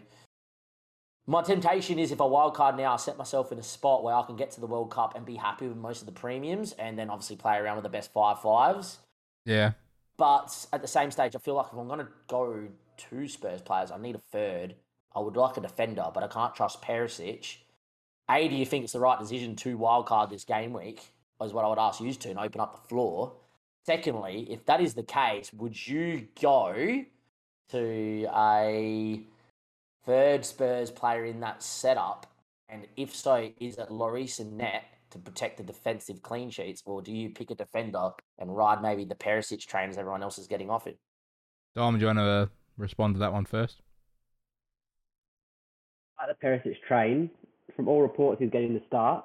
my 1.26 1.43
temptation 1.43 1.99
is 1.99 2.12
if 2.12 2.20
I 2.20 2.25
wildcard 2.25 2.76
now, 2.76 2.94
I 2.94 2.96
set 2.96 3.19
myself 3.19 3.50
in 3.50 3.58
a 3.58 3.62
spot 3.62 4.05
where 4.05 4.14
I 4.14 4.23
can 4.23 4.37
get 4.37 4.52
to 4.52 4.61
the 4.61 4.67
World 4.67 4.90
Cup 4.90 5.17
and 5.17 5.26
be 5.26 5.37
happy 5.37 5.67
with 5.67 5.76
most 5.76 6.00
of 6.00 6.06
the 6.06 6.12
premiums 6.12 6.73
and 6.73 6.99
then 6.99 7.11
obviously 7.11 7.37
play 7.37 7.58
around 7.58 7.76
with 7.76 7.82
the 7.82 7.88
best 7.88 8.12
five 8.12 8.40
fives. 8.40 8.99
Yeah, 9.44 9.73
But 10.17 10.67
at 10.73 10.82
the 10.82 10.88
same 10.88 11.11
stage, 11.11 11.34
I 11.37 11.38
feel 11.38 11.55
like 11.55 11.67
if 11.73 11.78
I'm 11.78 11.88
going 11.88 12.00
to 12.00 12.08
go 12.28 12.69
two 12.96 13.28
Spurs 13.28 13.61
players, 13.61 13.90
I 13.90 13.99
need 13.99 14.14
a 14.14 14.20
third. 14.32 14.75
I 15.14 15.20
would 15.20 15.37
like 15.37 15.56
a 15.56 15.61
defender, 15.61 16.06
but 16.12 16.23
I 16.23 16.28
can't 16.28 16.55
trust 16.55 16.82
Perisic. 16.82 17.56
A, 18.31 18.49
do 18.49 18.55
you 18.55 18.67
think 18.67 18.84
it's 18.84 18.93
the 18.93 19.00
right 19.00 19.19
decision 19.19 19.56
to 19.56 19.78
wildcard 19.78 20.31
this 20.31 20.44
game 20.44 20.73
week? 20.73 21.11
Is 21.43 21.52
what 21.52 21.64
I 21.64 21.69
would 21.69 21.78
ask 21.78 22.00
you 22.00 22.12
to 22.12 22.31
and 22.31 22.38
open 22.38 22.61
up 22.61 22.82
the 22.82 22.88
floor. 22.88 23.34
Secondly, 23.84 24.46
if 24.50 24.64
that 24.67 24.81
is 24.81 24.94
the 24.94 25.02
case, 25.02 25.52
would 25.52 25.87
you 25.87 26.28
go 26.40 27.05
to 27.70 28.28
a 28.34 29.20
third 30.06 30.44
Spurs 30.44 30.91
player 30.91 31.25
in 31.25 31.41
that 31.41 31.62
setup? 31.62 32.26
And 32.69 32.87
if 32.97 33.14
so, 33.14 33.50
is 33.61 33.76
it 33.76 33.91
Lloris 33.91 34.41
and 34.41 34.56
net 34.56 34.85
to 35.11 35.19
protect 35.19 35.58
the 35.58 35.62
defensive 35.62 36.23
clean 36.23 36.50
sheets, 36.50 36.82
or 36.85 37.03
do 37.03 37.12
you 37.12 37.31
pick 37.31 37.50
a 37.50 37.55
defender 37.55 38.11
and 38.38 38.56
ride 38.56 38.82
maybe 38.82 39.05
the 39.05 39.14
Perisic 39.14 39.64
train 39.67 39.91
as 39.91 39.99
everyone 39.99 40.23
else 40.23 40.38
is 40.38 40.47
getting 40.47 40.70
off 40.70 40.87
it? 40.87 40.99
Dom, 41.75 41.94
do 41.94 42.00
you 42.00 42.06
want 42.06 42.19
to 42.19 42.23
uh, 42.23 42.47
respond 42.76 43.14
to 43.14 43.20
that 43.20 43.32
one 43.32 43.44
first? 43.44 43.82
Like 46.19 46.37
the 46.37 46.47
Perisic 46.47 46.76
train, 46.88 47.31
from 47.76 47.88
all 47.88 48.02
reports, 48.02 48.41
he's 48.41 48.50
getting 48.50 48.75
the 48.75 48.82
start. 48.87 49.25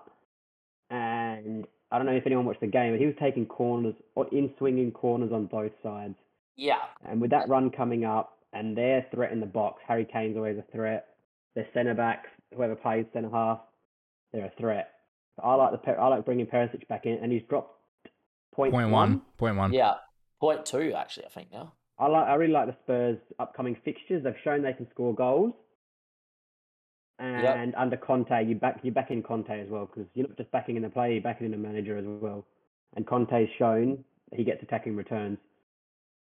And 0.90 1.66
I 1.90 1.98
don't 1.98 2.06
know 2.06 2.14
if 2.14 2.26
anyone 2.26 2.46
watched 2.46 2.62
the 2.62 2.68
game, 2.68 2.92
but 2.92 3.00
he 3.00 3.06
was 3.06 3.16
taking 3.20 3.46
corners 3.46 3.96
or 4.16 4.28
in 4.32 4.54
swinging 4.58 4.92
corners 4.92 5.32
on 5.32 5.46
both 5.46 5.72
sides. 5.82 6.16
Yeah, 6.58 6.82
And 7.10 7.22
with 7.22 7.32
that 7.32 7.48
run 7.48 7.72
coming 7.72 8.04
up 8.04 8.38
and 8.54 8.78
their 8.78 9.06
threat 9.14 9.32
in 9.32 9.40
the 9.40 9.46
box, 9.46 9.82
Harry 9.88 10.06
Kane's 10.06 10.38
always 10.38 10.58
a 10.58 10.72
threat. 10.72 11.08
Their 11.56 11.68
centre 11.74 11.94
backs, 11.94 12.30
whoever 12.56 12.76
plays 12.76 13.06
centre 13.14 13.30
half, 13.32 13.60
they're 14.32 14.46
a 14.46 14.52
threat. 14.60 14.90
So 15.36 15.44
I 15.44 15.56
like 15.56 15.82
the 15.82 15.92
I 15.92 16.08
like 16.08 16.26
bringing 16.26 16.46
Perisic 16.46 16.88
back 16.88 17.06
in, 17.06 17.20
and 17.22 17.32
he's 17.32 17.44
dropped 17.50 17.78
point, 18.54 18.74
Point 18.74 18.92
one. 18.92 19.22
Point 19.38 19.58
one. 19.58 19.74
yeah. 19.74 19.96
Point 20.40 20.66
two, 20.66 20.94
actually, 20.96 21.26
I 21.26 21.30
think 21.30 21.52
now. 21.52 21.74
I 22.00 22.08
like 22.08 22.28
I 22.28 22.36
really 22.36 22.54
like 22.54 22.68
the 22.68 22.76
Spurs' 22.84 23.20
upcoming 23.40 23.78
fixtures. 23.86 24.24
They've 24.24 24.34
shown 24.44 24.64
they 24.64 24.74
can 24.74 24.90
score 24.90 25.14
goals. 25.14 25.54
And 27.20 27.76
under 27.76 27.98
Conte, 27.98 28.44
you 28.48 28.56
back 28.56 28.80
you 28.82 28.92
back 28.92 29.12
in 29.12 29.22
Conte 29.22 29.52
as 29.52 29.70
well 29.70 29.86
because 29.86 30.10
you're 30.16 30.28
not 30.28 30.38
just 30.38 30.52
backing 30.52 30.76
in 30.78 30.82
the 30.82 30.90
player, 30.90 31.12
you're 31.12 31.22
backing 31.22 31.46
in 31.46 31.52
the 31.52 31.58
manager 31.58 31.96
as 31.96 32.06
well. 32.08 32.46
And 32.96 33.06
Conte's 33.06 33.50
shown 33.60 34.04
he 34.34 34.44
gets 34.44 34.64
attacking 34.64 34.96
returns. 34.96 35.38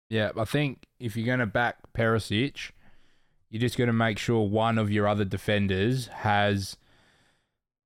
Yeah, 0.09 0.31
I 0.37 0.45
think 0.45 0.87
if 1.01 1.17
you're 1.17 1.27
going 1.27 1.39
to 1.41 1.47
back 1.47 1.77
Perisic, 1.97 2.71
you're 3.51 3.61
just 3.61 3.77
going 3.77 3.89
to 3.89 3.93
make 3.95 4.19
sure 4.19 4.47
one 4.49 4.79
of 4.79 4.91
your 4.91 5.09
other 5.09 5.25
defenders 5.25 6.09
has 6.09 6.77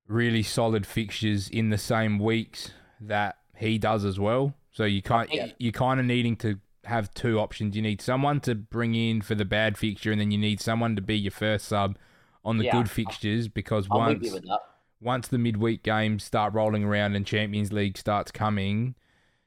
really 0.07 0.43
solid 0.43 0.85
fixtures 0.85 1.47
in 1.49 1.69
the 1.69 1.77
same 1.77 2.19
weeks 2.19 2.71
that 2.99 3.37
he 3.55 3.77
does 3.77 4.03
as 4.05 4.19
well. 4.19 4.53
So 4.71 4.83
you 4.85 5.01
can't 5.01 5.31
Yeah. 5.33 5.47
you're 5.57 5.71
kind 5.71 5.99
of 5.99 6.05
needing 6.05 6.35
to 6.37 6.59
have 6.85 7.13
two 7.13 7.39
options. 7.39 7.75
You 7.75 7.81
need 7.81 8.01
someone 8.01 8.39
to 8.41 8.55
bring 8.55 8.95
in 8.95 9.21
for 9.21 9.35
the 9.35 9.45
bad 9.45 9.77
fixture, 9.77 10.11
and 10.11 10.19
then 10.19 10.31
you 10.31 10.37
need 10.37 10.59
someone 10.61 10.95
to 10.95 11.01
be 11.01 11.17
your 11.17 11.31
first 11.31 11.65
sub 11.67 11.97
on 12.43 12.57
the 12.57 12.65
Yeah. 12.65 12.71
good 12.71 12.89
fixtures 12.89 13.47
because 13.47 13.87
with 13.89 13.97
once 13.97 14.25
you 14.25 14.33
with 14.33 14.43
that. 14.43 14.59
once 15.01 15.27
the 15.27 15.37
midweek 15.37 15.83
games 15.83 16.23
start 16.23 16.53
rolling 16.53 16.83
around 16.83 17.15
and 17.15 17.25
Champions 17.25 17.71
League 17.71 17.97
starts 17.97 18.31
coming, 18.31 18.95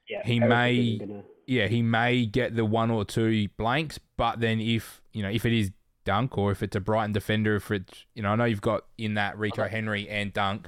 Yeah, 0.09 0.21
He 0.25 0.37
may- 0.39 0.97
gonna- 0.97 1.23
yeah, 1.45 1.67
he 1.67 1.81
may 1.81 2.25
get 2.25 2.55
the 2.55 2.65
one 2.65 2.89
or 2.91 3.05
two 3.05 3.47
blanks, 3.57 3.99
but 4.17 4.39
then 4.39 4.59
if 4.59 5.01
you 5.11 5.21
know 5.23 5.29
if 5.29 5.45
it 5.45 5.53
is 5.53 5.71
Dunk 6.05 6.37
or 6.37 6.51
if 6.51 6.61
it's 6.63 6.75
a 6.75 6.79
Brighton 6.79 7.13
defender, 7.13 7.55
if 7.55 7.71
it's 7.71 8.05
you 8.15 8.23
know 8.23 8.29
I 8.29 8.35
know 8.35 8.45
you've 8.45 8.61
got 8.61 8.85
in 8.97 9.13
that 9.15 9.37
Rico 9.37 9.63
Okay. 9.63 9.71
Henry 9.71 10.07
and 10.09 10.33
Dunk, 10.33 10.67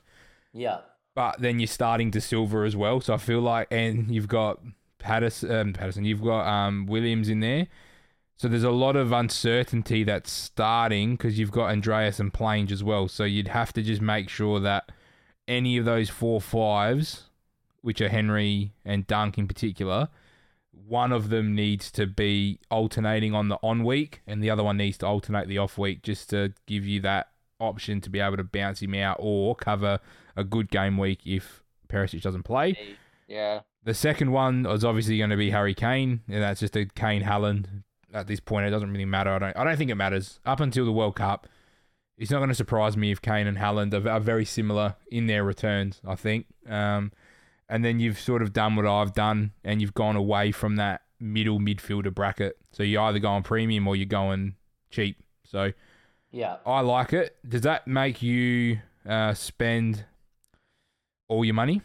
Yeah. 0.53 0.79
but 1.13 1.39
then 1.41 1.59
you're 1.59 1.67
starting 1.67 2.11
to 2.11 2.21
Silver 2.21 2.63
as 2.65 2.75
well. 2.75 3.01
So 3.01 3.13
I 3.13 3.17
feel 3.17 3.41
like 3.41 3.67
and 3.71 4.09
you've 4.13 4.27
got 4.27 4.59
Patterson, 4.99 5.51
um, 5.51 5.73
Patterson, 5.73 6.05
you've 6.05 6.23
got 6.23 6.47
um, 6.47 6.85
Williams 6.87 7.29
in 7.29 7.39
there. 7.41 7.67
So 8.37 8.49
there's 8.49 8.63
a 8.63 8.71
lot 8.71 8.97
of 8.97 9.13
uncertainty 9.13 10.03
that's 10.03 10.29
starting 10.29 11.15
because 11.15 11.39
you've 11.39 11.51
got 11.51 11.69
Andreas 11.71 12.19
and 12.19 12.33
Plange 12.33 12.71
as 12.71 12.83
well. 12.83 13.07
So 13.07 13.23
you'd 13.23 13.47
have 13.47 13.71
to 13.73 13.81
just 13.81 14.01
make 14.01 14.27
sure 14.29 14.59
that 14.59 14.91
any 15.47 15.77
of 15.77 15.85
those 15.85 16.09
four 16.09 16.41
fives, 16.41 17.29
which 17.81 18.01
are 18.01 18.09
Henry 18.09 18.73
and 18.83 19.07
Dunk 19.07 19.37
in 19.37 19.47
particular, 19.47 20.09
one 20.87 21.11
of 21.11 21.29
them 21.29 21.55
needs 21.55 21.91
to 21.91 22.05
be 22.05 22.59
alternating 22.69 23.33
on 23.33 23.49
the 23.49 23.57
on 23.63 23.83
week, 23.83 24.21
and 24.27 24.43
the 24.43 24.49
other 24.49 24.63
one 24.63 24.77
needs 24.77 24.97
to 24.99 25.07
alternate 25.07 25.47
the 25.47 25.57
off 25.57 25.77
week, 25.77 26.03
just 26.03 26.29
to 26.31 26.53
give 26.65 26.85
you 26.85 26.99
that 27.01 27.29
option 27.59 28.01
to 28.01 28.09
be 28.09 28.19
able 28.19 28.37
to 28.37 28.43
bounce 28.43 28.81
him 28.81 28.93
out 28.93 29.17
or 29.19 29.55
cover 29.55 29.99
a 30.35 30.43
good 30.43 30.69
game 30.69 30.97
week 30.97 31.21
if 31.25 31.63
Perisic 31.87 32.21
doesn't 32.21 32.43
play. 32.43 32.77
Yeah. 33.27 33.61
The 33.83 33.93
second 33.93 34.31
one 34.31 34.65
is 34.65 34.83
obviously 34.83 35.17
going 35.17 35.29
to 35.29 35.37
be 35.37 35.51
Harry 35.51 35.73
Kane, 35.73 36.21
and 36.27 36.41
that's 36.41 36.59
just 36.59 36.75
a 36.75 36.85
Kane 36.85 37.23
Haaland. 37.23 37.83
At 38.13 38.27
this 38.27 38.39
point, 38.39 38.65
it 38.65 38.69
doesn't 38.69 38.91
really 38.91 39.05
matter. 39.05 39.31
I 39.31 39.39
don't. 39.39 39.57
I 39.57 39.63
don't 39.63 39.77
think 39.77 39.91
it 39.91 39.95
matters 39.95 40.39
up 40.45 40.59
until 40.59 40.85
the 40.85 40.91
World 40.91 41.15
Cup. 41.15 41.47
It's 42.17 42.31
not 42.31 42.37
going 42.37 42.49
to 42.49 42.55
surprise 42.55 42.95
me 42.95 43.11
if 43.11 43.21
Kane 43.21 43.45
and 43.45 43.57
Haaland 43.57 43.93
are, 43.93 44.09
are 44.09 44.21
very 44.21 44.45
similar 44.45 44.95
in 45.11 45.27
their 45.27 45.43
returns. 45.43 46.01
I 46.07 46.15
think, 46.15 46.45
um, 46.67 47.11
and 47.69 47.83
then 47.83 47.99
you've 47.99 48.19
sort 48.19 48.41
of 48.41 48.53
done 48.53 48.75
what 48.75 48.85
I've 48.85 49.13
done, 49.13 49.51
and 49.63 49.81
you've 49.81 49.93
gone 49.93 50.15
away 50.15 50.51
from 50.51 50.75
that 50.77 51.01
middle 51.19 51.59
midfielder 51.59 52.13
bracket. 52.13 52.57
So 52.71 52.83
you're 52.83 53.01
either 53.03 53.19
going 53.19 53.43
premium 53.43 53.87
or 53.87 53.95
you're 53.95 54.05
going 54.05 54.55
cheap. 54.89 55.23
So 55.45 55.71
Yeah. 56.31 56.57
I 56.65 56.81
like 56.81 57.13
it. 57.13 57.37
Does 57.47 57.61
that 57.61 57.87
make 57.87 58.21
you 58.21 58.79
uh, 59.07 59.33
spend 59.33 60.05
all 61.27 61.45
your 61.45 61.53
money? 61.53 61.81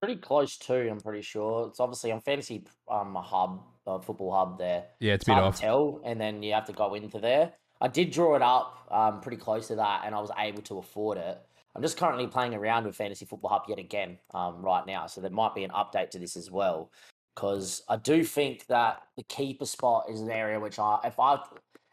Pretty 0.00 0.16
close 0.20 0.56
too, 0.56 0.88
I'm 0.90 1.00
pretty 1.00 1.22
sure. 1.22 1.66
It's 1.68 1.80
obviously 1.80 2.12
on 2.12 2.20
fantasy 2.20 2.64
um 2.88 3.16
hub, 3.16 3.62
uh, 3.86 3.98
football 3.98 4.32
hub 4.32 4.58
there. 4.58 4.84
Yeah, 5.00 5.14
it's 5.14 5.22
It's 5.22 5.28
a 5.28 5.30
bit 5.30 5.34
hard 5.34 5.44
off. 5.46 5.56
to 5.56 5.60
tell, 5.62 6.00
and 6.04 6.20
then 6.20 6.42
you 6.42 6.52
have 6.54 6.66
to 6.66 6.72
go 6.72 6.94
into 6.94 7.18
there. 7.18 7.52
I 7.80 7.88
did 7.88 8.12
draw 8.12 8.36
it 8.36 8.42
up 8.42 8.86
um, 8.90 9.20
pretty 9.20 9.36
close 9.38 9.66
to 9.68 9.76
that, 9.76 10.02
and 10.04 10.14
I 10.14 10.20
was 10.20 10.30
able 10.38 10.62
to 10.62 10.78
afford 10.78 11.18
it. 11.18 11.38
I'm 11.78 11.82
just 11.82 11.96
currently 11.96 12.26
playing 12.26 12.56
around 12.56 12.86
with 12.86 12.96
Fantasy 12.96 13.24
Football 13.24 13.50
Hub 13.50 13.62
yet 13.68 13.78
again 13.78 14.18
um, 14.34 14.60
right 14.62 14.84
now, 14.84 15.06
so 15.06 15.20
there 15.20 15.30
might 15.30 15.54
be 15.54 15.62
an 15.62 15.70
update 15.70 16.10
to 16.10 16.18
this 16.18 16.36
as 16.36 16.50
well. 16.50 16.90
Because 17.36 17.84
I 17.88 17.94
do 17.94 18.24
think 18.24 18.66
that 18.66 19.02
the 19.16 19.22
keeper 19.22 19.64
spot 19.64 20.06
is 20.10 20.20
an 20.20 20.28
area 20.28 20.58
which 20.58 20.80
I, 20.80 20.98
if 21.04 21.20
I, 21.20 21.38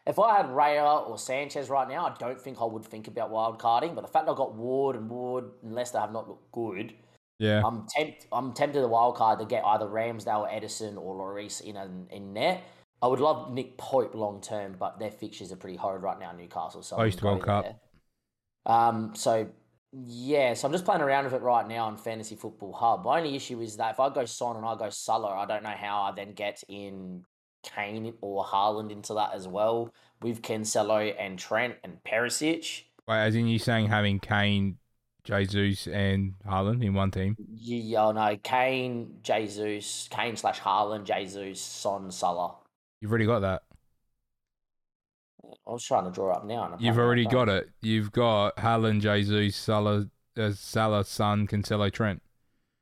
if 0.04 0.18
I 0.18 0.38
had 0.38 0.46
Raya 0.46 1.08
or 1.08 1.16
Sanchez 1.16 1.70
right 1.70 1.88
now, 1.88 2.04
I 2.04 2.16
don't 2.18 2.40
think 2.40 2.60
I 2.60 2.64
would 2.64 2.84
think 2.84 3.06
about 3.06 3.30
wild 3.30 3.60
carding. 3.60 3.94
But 3.94 4.00
the 4.00 4.08
fact 4.08 4.28
I've 4.28 4.34
got 4.34 4.56
Ward 4.56 4.96
and 4.96 5.08
Ward 5.08 5.52
and 5.62 5.72
Leicester 5.72 6.00
have 6.00 6.10
not 6.10 6.28
looked 6.28 6.50
good, 6.50 6.92
Yeah. 7.38 7.62
I'm 7.64 7.86
tempt, 7.86 8.26
I'm 8.32 8.54
tempted 8.54 8.80
to 8.80 8.88
wild 8.88 9.14
card 9.14 9.38
to 9.38 9.44
get 9.44 9.64
either 9.64 9.86
Ramsdale, 9.86 10.40
or 10.40 10.48
Ederson, 10.48 10.96
or 10.96 11.14
Lloris 11.14 11.60
in 11.60 11.76
in, 11.76 12.08
in 12.10 12.32
net. 12.32 12.64
I 13.00 13.06
would 13.06 13.20
love 13.20 13.52
Nick 13.52 13.78
Pope 13.78 14.16
long 14.16 14.40
term, 14.40 14.74
but 14.80 14.98
their 14.98 15.12
fixtures 15.12 15.52
are 15.52 15.56
pretty 15.56 15.76
horrid 15.76 16.02
right 16.02 16.18
now, 16.18 16.32
Newcastle. 16.32 16.82
So 16.82 16.96
Post 16.96 17.22
World 17.22 17.44
Cup. 17.44 17.66
Um, 18.64 19.14
so 19.14 19.46
yeah, 19.92 20.54
so 20.54 20.66
I'm 20.66 20.72
just 20.72 20.84
playing 20.84 21.00
around 21.00 21.24
with 21.24 21.34
it 21.34 21.42
right 21.42 21.66
now 21.66 21.86
on 21.86 21.96
Fantasy 21.96 22.36
Football 22.36 22.72
Hub. 22.72 23.04
My 23.04 23.18
only 23.18 23.36
issue 23.36 23.60
is 23.60 23.76
that 23.76 23.92
if 23.92 24.00
I 24.00 24.08
go 24.10 24.24
Son 24.24 24.56
and 24.56 24.64
I 24.64 24.76
go 24.76 24.90
Salah, 24.90 25.34
I 25.38 25.46
don't 25.46 25.62
know 25.62 25.70
how 25.70 26.02
I 26.02 26.12
then 26.12 26.32
get 26.32 26.62
in 26.68 27.24
Kane 27.62 28.12
or 28.20 28.44
Haaland 28.44 28.90
into 28.90 29.14
that 29.14 29.34
as 29.34 29.48
well 29.48 29.92
with 30.22 30.42
Cancelo 30.42 31.14
and 31.18 31.38
Trent 31.38 31.76
and 31.84 31.98
Perisic. 32.04 32.82
Wait, 33.08 33.16
as 33.16 33.34
in 33.34 33.46
you 33.46 33.58
saying 33.58 33.88
having 33.88 34.18
Kane, 34.18 34.78
Jesus, 35.24 35.86
and 35.86 36.34
Haaland 36.46 36.84
in 36.84 36.94
one 36.94 37.10
team? 37.10 37.36
Yeah, 37.38 38.06
oh, 38.06 38.12
no, 38.12 38.36
Kane, 38.42 39.18
Jesus, 39.22 40.08
Kane 40.10 40.36
slash 40.36 40.60
Haaland, 40.60 41.04
Jesus, 41.04 41.60
Son, 41.60 42.10
Salah. 42.10 42.54
You've 43.00 43.10
already 43.10 43.26
got 43.26 43.40
that. 43.40 43.62
I 45.66 45.72
was 45.72 45.84
trying 45.84 46.04
to 46.04 46.10
draw 46.10 46.32
up 46.32 46.44
now. 46.44 46.72
And 46.72 46.80
You've 46.80 46.98
already 46.98 47.26
got 47.26 47.48
it. 47.48 47.70
You've 47.82 48.12
got 48.12 48.56
Haaland, 48.56 49.00
Jesus, 49.00 49.56
Salah, 49.56 50.08
uh, 50.36 50.52
Salah, 50.52 51.04
Son, 51.04 51.46
Cancelo, 51.46 51.92
Trent. 51.92 52.22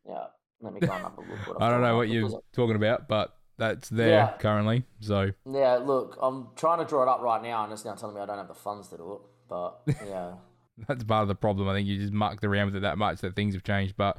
Yeah, 0.07 0.25
let 0.61 0.75
me 0.75 0.81
go 0.81 0.93
and 0.95 1.05
have 1.05 1.17
a 1.17 1.21
look. 1.21 1.57
I 1.61 1.71
don't 1.71 1.81
know 1.81 1.97
what 1.97 2.09
you're 2.09 2.41
talking 2.53 2.77
about, 2.77 3.09
but 3.09 3.37
that's 3.57 3.89
there 3.89 4.11
Yeah. 4.11 4.33
currently. 4.39 4.85
So 5.01 5.31
Yeah, 5.51 5.77
look, 5.77 6.19
I'm 6.21 6.49
trying 6.57 6.79
to 6.79 6.85
draw 6.85 7.03
it 7.03 7.09
up 7.09 7.21
right 7.21 7.43
now, 7.43 7.65
and 7.65 7.73
it's 7.73 7.85
now 7.85 7.95
telling 7.95 8.15
me 8.17 8.21
I 8.21 8.27
don't 8.27 8.39
have 8.39 8.49
the 8.49 8.55
funds 8.55 8.89
to 8.89 8.97
do 8.99 9.13
it. 9.15 9.21
But 9.49 9.81
yeah, 10.07 10.35
that's 10.89 11.05
part 11.05 11.23
of 11.23 11.29
the 11.29 11.35
problem. 11.35 11.69
I 11.69 11.75
think 11.75 11.89
you 11.89 11.99
just 11.99 12.13
mucked 12.13 12.45
around 12.45 12.67
with 12.67 12.77
it 12.77 12.81
that 12.81 12.99
much 12.99 13.21
that 13.21 13.35
things 13.37 13.55
have 13.55 13.63
changed. 13.63 13.95
But 13.97 14.19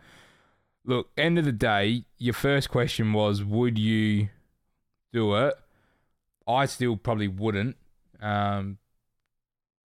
look, 0.85 1.09
end 1.17 1.37
of 1.37 1.45
the 1.45 1.51
day, 1.51 2.05
your 2.17 2.33
first 2.33 2.69
question 2.69 3.13
was, 3.13 3.43
would 3.43 3.77
you 3.77 4.29
do 5.13 5.35
it? 5.35 5.55
I 6.47 6.65
still 6.67 6.95
probably 6.95 7.27
wouldn't, 7.27 7.75
um, 8.21 8.77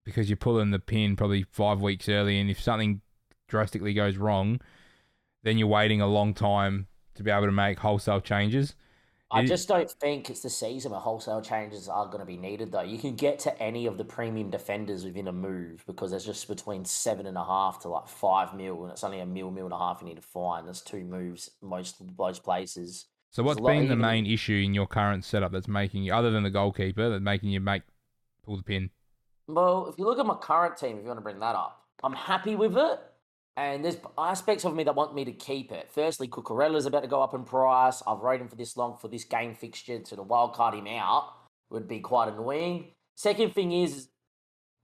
because 0.04 0.28
you're 0.28 0.36
pulling 0.36 0.70
the 0.70 0.78
pin 0.78 1.16
probably 1.16 1.44
five 1.50 1.80
weeks 1.80 2.08
early, 2.08 2.38
and 2.38 2.50
if 2.50 2.60
something 2.60 3.00
drastically 3.48 3.94
goes 3.94 4.16
wrong, 4.16 4.60
then 5.42 5.58
you're 5.58 5.68
waiting 5.68 6.00
a 6.00 6.06
long 6.06 6.34
time 6.34 6.86
to 7.14 7.22
be 7.22 7.30
able 7.30 7.46
to 7.46 7.52
make 7.52 7.78
wholesale 7.78 8.20
changes. 8.20 8.74
I 9.32 9.44
just 9.44 9.68
don't 9.68 9.88
think 9.88 10.28
it's 10.28 10.40
the 10.40 10.50
season 10.50 10.90
where 10.90 11.00
wholesale 11.00 11.40
changes 11.40 11.88
are 11.88 12.06
going 12.06 12.18
to 12.18 12.24
be 12.24 12.36
needed. 12.36 12.72
Though 12.72 12.82
you 12.82 12.98
can 12.98 13.14
get 13.14 13.38
to 13.40 13.62
any 13.62 13.86
of 13.86 13.96
the 13.96 14.04
premium 14.04 14.50
defenders 14.50 15.04
within 15.04 15.28
a 15.28 15.32
move 15.32 15.84
because 15.86 16.10
there's 16.10 16.26
just 16.26 16.48
between 16.48 16.84
seven 16.84 17.26
and 17.26 17.36
a 17.36 17.44
half 17.44 17.78
to 17.80 17.88
like 17.88 18.08
five 18.08 18.54
mil, 18.54 18.82
and 18.82 18.90
it's 18.90 19.04
only 19.04 19.20
a 19.20 19.26
mil, 19.26 19.52
mil 19.52 19.66
and 19.66 19.72
a 19.72 19.78
half 19.78 19.98
you 20.00 20.08
need 20.08 20.16
to 20.16 20.22
find. 20.22 20.66
There's 20.66 20.80
two 20.80 21.04
moves 21.04 21.48
most 21.62 22.02
most 22.18 22.42
places. 22.42 23.06
So 23.30 23.44
what's 23.44 23.60
been 23.60 23.86
the 23.86 23.94
main 23.94 24.26
issue 24.26 24.60
in 24.64 24.74
your 24.74 24.88
current 24.88 25.24
setup 25.24 25.52
that's 25.52 25.68
making 25.68 26.02
you, 26.02 26.12
other 26.12 26.32
than 26.32 26.42
the 26.42 26.50
goalkeeper, 26.50 27.08
that's 27.10 27.22
making 27.22 27.50
you 27.50 27.60
make 27.60 27.82
pull 28.42 28.56
the 28.56 28.62
pin? 28.62 28.90
Well, 29.48 29.88
if 29.88 29.98
you 29.98 30.04
look 30.04 30.18
at 30.18 30.26
my 30.26 30.36
current 30.36 30.76
team, 30.76 30.96
if 30.96 31.02
you 31.02 31.08
want 31.08 31.18
to 31.18 31.22
bring 31.22 31.40
that 31.40 31.56
up, 31.56 31.84
I'm 32.02 32.12
happy 32.12 32.56
with 32.56 32.76
it. 32.76 33.00
And 33.56 33.84
there's 33.84 33.96
aspects 34.16 34.64
of 34.64 34.74
me 34.74 34.84
that 34.84 34.94
want 34.94 35.14
me 35.14 35.24
to 35.24 35.32
keep 35.32 35.72
it. 35.72 35.90
Firstly, 35.90 36.28
Cucurella's 36.28 36.86
about 36.86 37.02
to 37.02 37.08
go 37.08 37.20
up 37.20 37.34
in 37.34 37.44
price. 37.44 38.02
I've 38.06 38.20
rode 38.20 38.40
him 38.40 38.48
for 38.48 38.56
this 38.56 38.76
long 38.76 38.96
for 38.96 39.08
this 39.08 39.24
game 39.24 39.54
fixture 39.54 39.98
to 39.98 40.16
the 40.16 40.22
wild 40.22 40.54
card 40.54 40.74
him 40.74 40.86
out 40.86 41.34
would 41.68 41.88
be 41.88 42.00
quite 42.00 42.28
annoying. 42.28 42.86
Second 43.16 43.54
thing 43.54 43.72
is, 43.72 44.08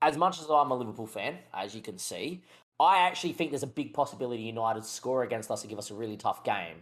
as 0.03 0.17
much 0.17 0.41
as 0.41 0.47
I'm 0.51 0.71
a 0.71 0.75
Liverpool 0.75 1.07
fan, 1.07 1.39
as 1.55 1.75
you 1.75 1.81
can 1.81 1.97
see, 1.97 2.43
I 2.79 2.99
actually 2.99 3.33
think 3.33 3.51
there's 3.51 3.63
a 3.63 3.69
big 3.69 3.95
possibility 3.95 4.43
United 4.43 4.85
score 4.85 5.23
against 5.23 5.51
us 5.51 5.63
and 5.63 5.71
give 5.71 5.79
us 5.79 5.91
a 5.91 5.95
really 5.95 6.17
tough 6.17 6.45
game. 6.45 6.77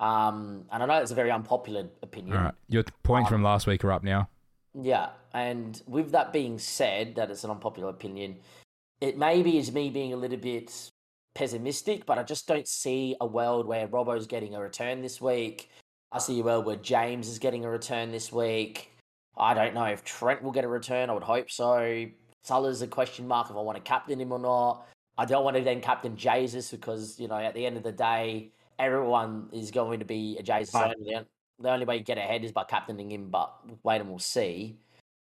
Um, 0.00 0.64
and 0.72 0.82
I 0.82 0.86
know 0.86 0.94
it's 1.02 1.10
a 1.10 1.14
very 1.14 1.30
unpopular 1.30 1.88
opinion. 2.02 2.36
All 2.36 2.44
right, 2.44 2.54
your 2.68 2.84
points 3.02 3.28
Um, 3.28 3.34
from 3.34 3.42
last 3.42 3.66
week 3.66 3.84
are 3.84 3.92
up 3.92 4.02
now. 4.02 4.28
Yeah, 4.80 5.10
and 5.32 5.80
with 5.86 6.10
that 6.12 6.32
being 6.32 6.58
said, 6.58 7.14
that 7.14 7.30
it's 7.30 7.44
an 7.44 7.50
unpopular 7.50 7.90
opinion, 7.90 8.36
it 9.00 9.16
maybe 9.16 9.58
is 9.58 9.72
me 9.72 9.90
being 9.90 10.12
a 10.12 10.16
little 10.16 10.38
bit 10.38 10.90
pessimistic, 11.34 12.06
but 12.06 12.18
I 12.18 12.22
just 12.22 12.46
don't 12.46 12.66
see 12.66 13.16
a 13.20 13.26
world 13.26 13.66
where 13.66 13.86
Robbo's 13.86 14.26
getting 14.26 14.54
a 14.54 14.60
return 14.60 15.02
this 15.02 15.20
week. 15.20 15.70
I 16.10 16.18
see 16.18 16.40
a 16.40 16.42
world 16.42 16.66
where 16.66 16.76
James 16.76 17.28
is 17.28 17.38
getting 17.38 17.64
a 17.64 17.70
return 17.70 18.10
this 18.10 18.32
week. 18.32 18.90
I 19.36 19.54
don't 19.54 19.74
know 19.74 19.84
if 19.84 20.04
Trent 20.04 20.42
will 20.42 20.52
get 20.52 20.64
a 20.64 20.68
return. 20.68 21.10
I 21.10 21.12
would 21.12 21.24
hope 21.24 21.50
so. 21.50 22.06
Salah's 22.42 22.82
a 22.82 22.86
question 22.86 23.26
mark 23.26 23.50
if 23.50 23.56
I 23.56 23.60
want 23.60 23.76
to 23.76 23.82
captain 23.82 24.20
him 24.20 24.32
or 24.32 24.38
not. 24.38 24.86
I 25.16 25.24
don't 25.24 25.44
want 25.44 25.56
to 25.56 25.62
then 25.62 25.80
captain 25.80 26.16
Jesus 26.16 26.70
because, 26.70 27.18
you 27.18 27.28
know, 27.28 27.36
at 27.36 27.54
the 27.54 27.64
end 27.64 27.76
of 27.76 27.82
the 27.82 27.92
day, 27.92 28.52
everyone 28.78 29.48
is 29.52 29.70
going 29.70 30.00
to 30.00 30.04
be 30.04 30.36
a 30.38 30.42
Jesus 30.42 30.74
Right. 30.74 31.26
The- 31.58 31.70
only 31.70 31.86
way 31.86 31.96
you 31.96 32.02
get 32.02 32.18
ahead 32.18 32.44
is 32.44 32.52
by 32.52 32.64
captaining 32.64 33.10
him, 33.10 33.30
but 33.30 33.52
wait 33.82 34.00
and 34.00 34.10
we'll 34.10 34.18
see. 34.18 34.78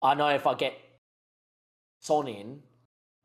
I 0.01 0.13
know 0.13 0.29
if 0.29 0.45
I 0.45 0.53
get 0.53 0.73
Son 2.01 2.27
in, 2.27 2.61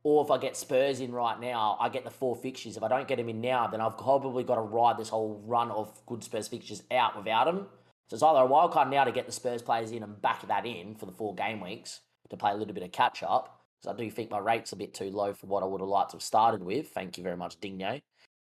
or 0.05 0.25
if 0.25 0.31
I 0.31 0.39
get 0.39 0.57
Spurs 0.57 1.01
in 1.01 1.13
right 1.13 1.39
now, 1.39 1.77
I 1.81 1.89
get 1.89 2.05
the 2.05 2.11
four 2.11 2.35
fixtures. 2.35 2.77
If 2.77 2.83
I 2.83 2.89
don't 2.89 3.07
get 3.07 3.21
him 3.21 3.29
in 3.29 3.41
now, 3.41 3.69
then 3.69 3.81
I've 3.81 3.99
probably 3.99 4.43
got 4.43 4.57
to 4.57 4.61
ride 4.63 4.99
this 4.99 5.09
whole 5.11 5.41
run 5.45 5.71
of 5.71 6.05
good 6.07 6.25
Spurs 6.25 6.49
fixtures 6.49 6.83
out 6.91 7.17
without 7.17 7.47
him. 7.47 7.67
So 8.09 8.15
it's 8.15 8.23
either 8.23 8.41
a 8.41 8.47
wild 8.47 8.73
card 8.73 8.91
now 8.91 9.05
to 9.05 9.13
get 9.13 9.27
the 9.27 9.33
Spurs 9.33 9.63
players 9.63 9.93
in 9.93 10.03
and 10.03 10.21
back 10.21 10.47
that 10.47 10.67
in 10.67 10.97
for 10.97 11.07
the 11.07 11.13
four 11.13 11.35
game 11.35 11.61
weeks 11.61 12.01
to 12.31 12.37
play 12.37 12.51
a 12.51 12.55
little 12.55 12.75
bit 12.75 12.83
of 12.83 12.93
catch 12.93 13.23
up. 13.23 13.61
Because 13.81 13.95
I 13.95 14.03
do 14.03 14.11
think 14.11 14.31
my 14.31 14.39
rate's 14.39 14.73
a 14.73 14.77
bit 14.77 14.95
too 14.95 15.11
low 15.11 15.33
for 15.35 15.47
what 15.47 15.63
I 15.63 15.67
would 15.67 15.81
have 15.81 15.89
liked 15.89 16.11
to 16.11 16.17
have 16.17 16.23
started 16.23 16.63
with. 16.63 16.89
Thank 16.91 17.17
you 17.17 17.25
very 17.25 17.37
much, 17.37 17.61
Digno. 17.61 18.01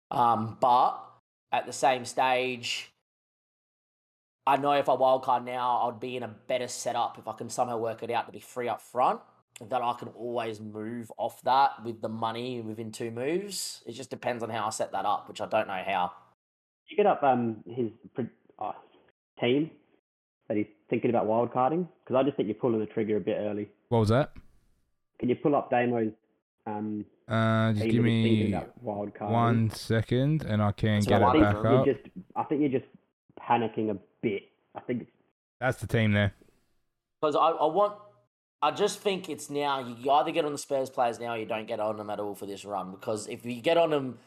Um, 0.09 0.57
but 0.59 0.99
at 1.51 1.65
the 1.65 1.73
same 1.73 2.05
stage, 2.05 2.90
I 4.47 4.57
know 4.57 4.71
if 4.73 4.89
I 4.89 4.93
wildcard 4.93 5.45
now, 5.45 5.87
I'd 5.87 5.99
be 5.99 6.17
in 6.17 6.23
a 6.23 6.27
better 6.47 6.67
setup 6.67 7.17
if 7.19 7.27
I 7.27 7.33
can 7.33 7.49
somehow 7.49 7.77
work 7.77 8.01
it 8.03 8.09
out 8.11 8.25
to 8.25 8.31
be 8.31 8.39
free 8.39 8.67
up 8.67 8.81
front. 8.81 9.19
That 9.69 9.81
I 9.83 9.93
can 9.93 10.07
always 10.09 10.59
move 10.59 11.11
off 11.17 11.43
that 11.43 11.83
with 11.85 12.01
the 12.01 12.09
money 12.09 12.61
within 12.61 12.91
two 12.91 13.11
moves. 13.11 13.83
It 13.85 13.91
just 13.91 14.09
depends 14.09 14.41
on 14.41 14.49
how 14.49 14.65
I 14.65 14.69
set 14.71 14.91
that 14.93 15.05
up, 15.05 15.27
which 15.27 15.39
I 15.39 15.45
don't 15.45 15.67
know 15.67 15.81
how. 15.85 16.11
you 16.87 16.97
get 16.97 17.05
up 17.05 17.21
um 17.21 17.57
his 17.67 17.91
uh, 18.57 18.71
team 19.39 19.69
that 20.47 20.57
he's 20.57 20.65
thinking 20.89 21.11
about 21.11 21.27
wild 21.27 21.53
carding? 21.53 21.87
Because 22.03 22.19
I 22.19 22.23
just 22.23 22.37
think 22.37 22.47
you're 22.47 22.55
pulling 22.55 22.79
the 22.79 22.87
trigger 22.87 23.17
a 23.17 23.21
bit 23.21 23.37
early. 23.39 23.69
What 23.89 23.99
was 23.99 24.09
that? 24.09 24.31
Can 25.19 25.29
you 25.29 25.35
pull 25.35 25.55
up 25.55 25.69
Damo's 25.69 26.13
um 26.65 27.05
Uh, 27.27 27.73
just 27.73 27.85
give 27.85 28.03
that 28.03 28.09
he's 28.09 28.23
thinking 28.23 28.51
me 28.51 28.59
wild 28.81 29.11
one 29.19 29.69
second, 29.69 30.43
and 30.43 30.61
I 30.63 30.71
can 30.71 30.95
That's 30.95 31.07
get 31.07 31.21
what 31.21 31.35
it 31.35 31.41
back 31.41 31.55
up. 31.57 31.85
You're 31.85 31.93
just, 31.93 32.07
I 32.35 32.43
think 32.43 32.61
you're 32.61 32.79
just 32.79 32.91
panicking 33.39 33.91
a 33.91 33.97
bit. 34.21 34.43
I 34.75 34.79
think 34.79 35.03
it's 35.03 35.11
That's 35.59 35.79
the 35.79 35.87
team 35.87 36.13
there. 36.13 36.33
Because 37.21 37.35
I, 37.35 37.49
I 37.49 37.65
want, 37.65 37.95
I 38.61 38.71
just 38.71 38.99
think 38.99 39.29
it's 39.29 39.49
now, 39.49 39.79
you 39.79 39.95
you 39.99 40.11
either 40.11 40.31
get 40.31 40.45
on 40.45 40.51
the 40.51 40.57
Spurs 40.57 40.89
players 40.89 41.19
now 41.19 41.33
or 41.33 41.37
you 41.37 41.45
don't 41.45 41.67
get 41.67 41.79
on 41.79 41.97
them 41.97 42.09
at 42.09 42.19
all 42.19 42.35
for 42.35 42.45
this 42.45 42.65
run. 42.65 42.91
Because 42.91 43.27
if 43.27 43.45
you 43.45 43.61
get 43.61 43.77
on 43.77 43.89
them 43.89 44.17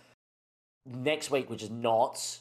next 0.87 1.31
week, 1.31 1.51
which 1.51 1.63
is 1.63 1.71
not, 1.71 2.39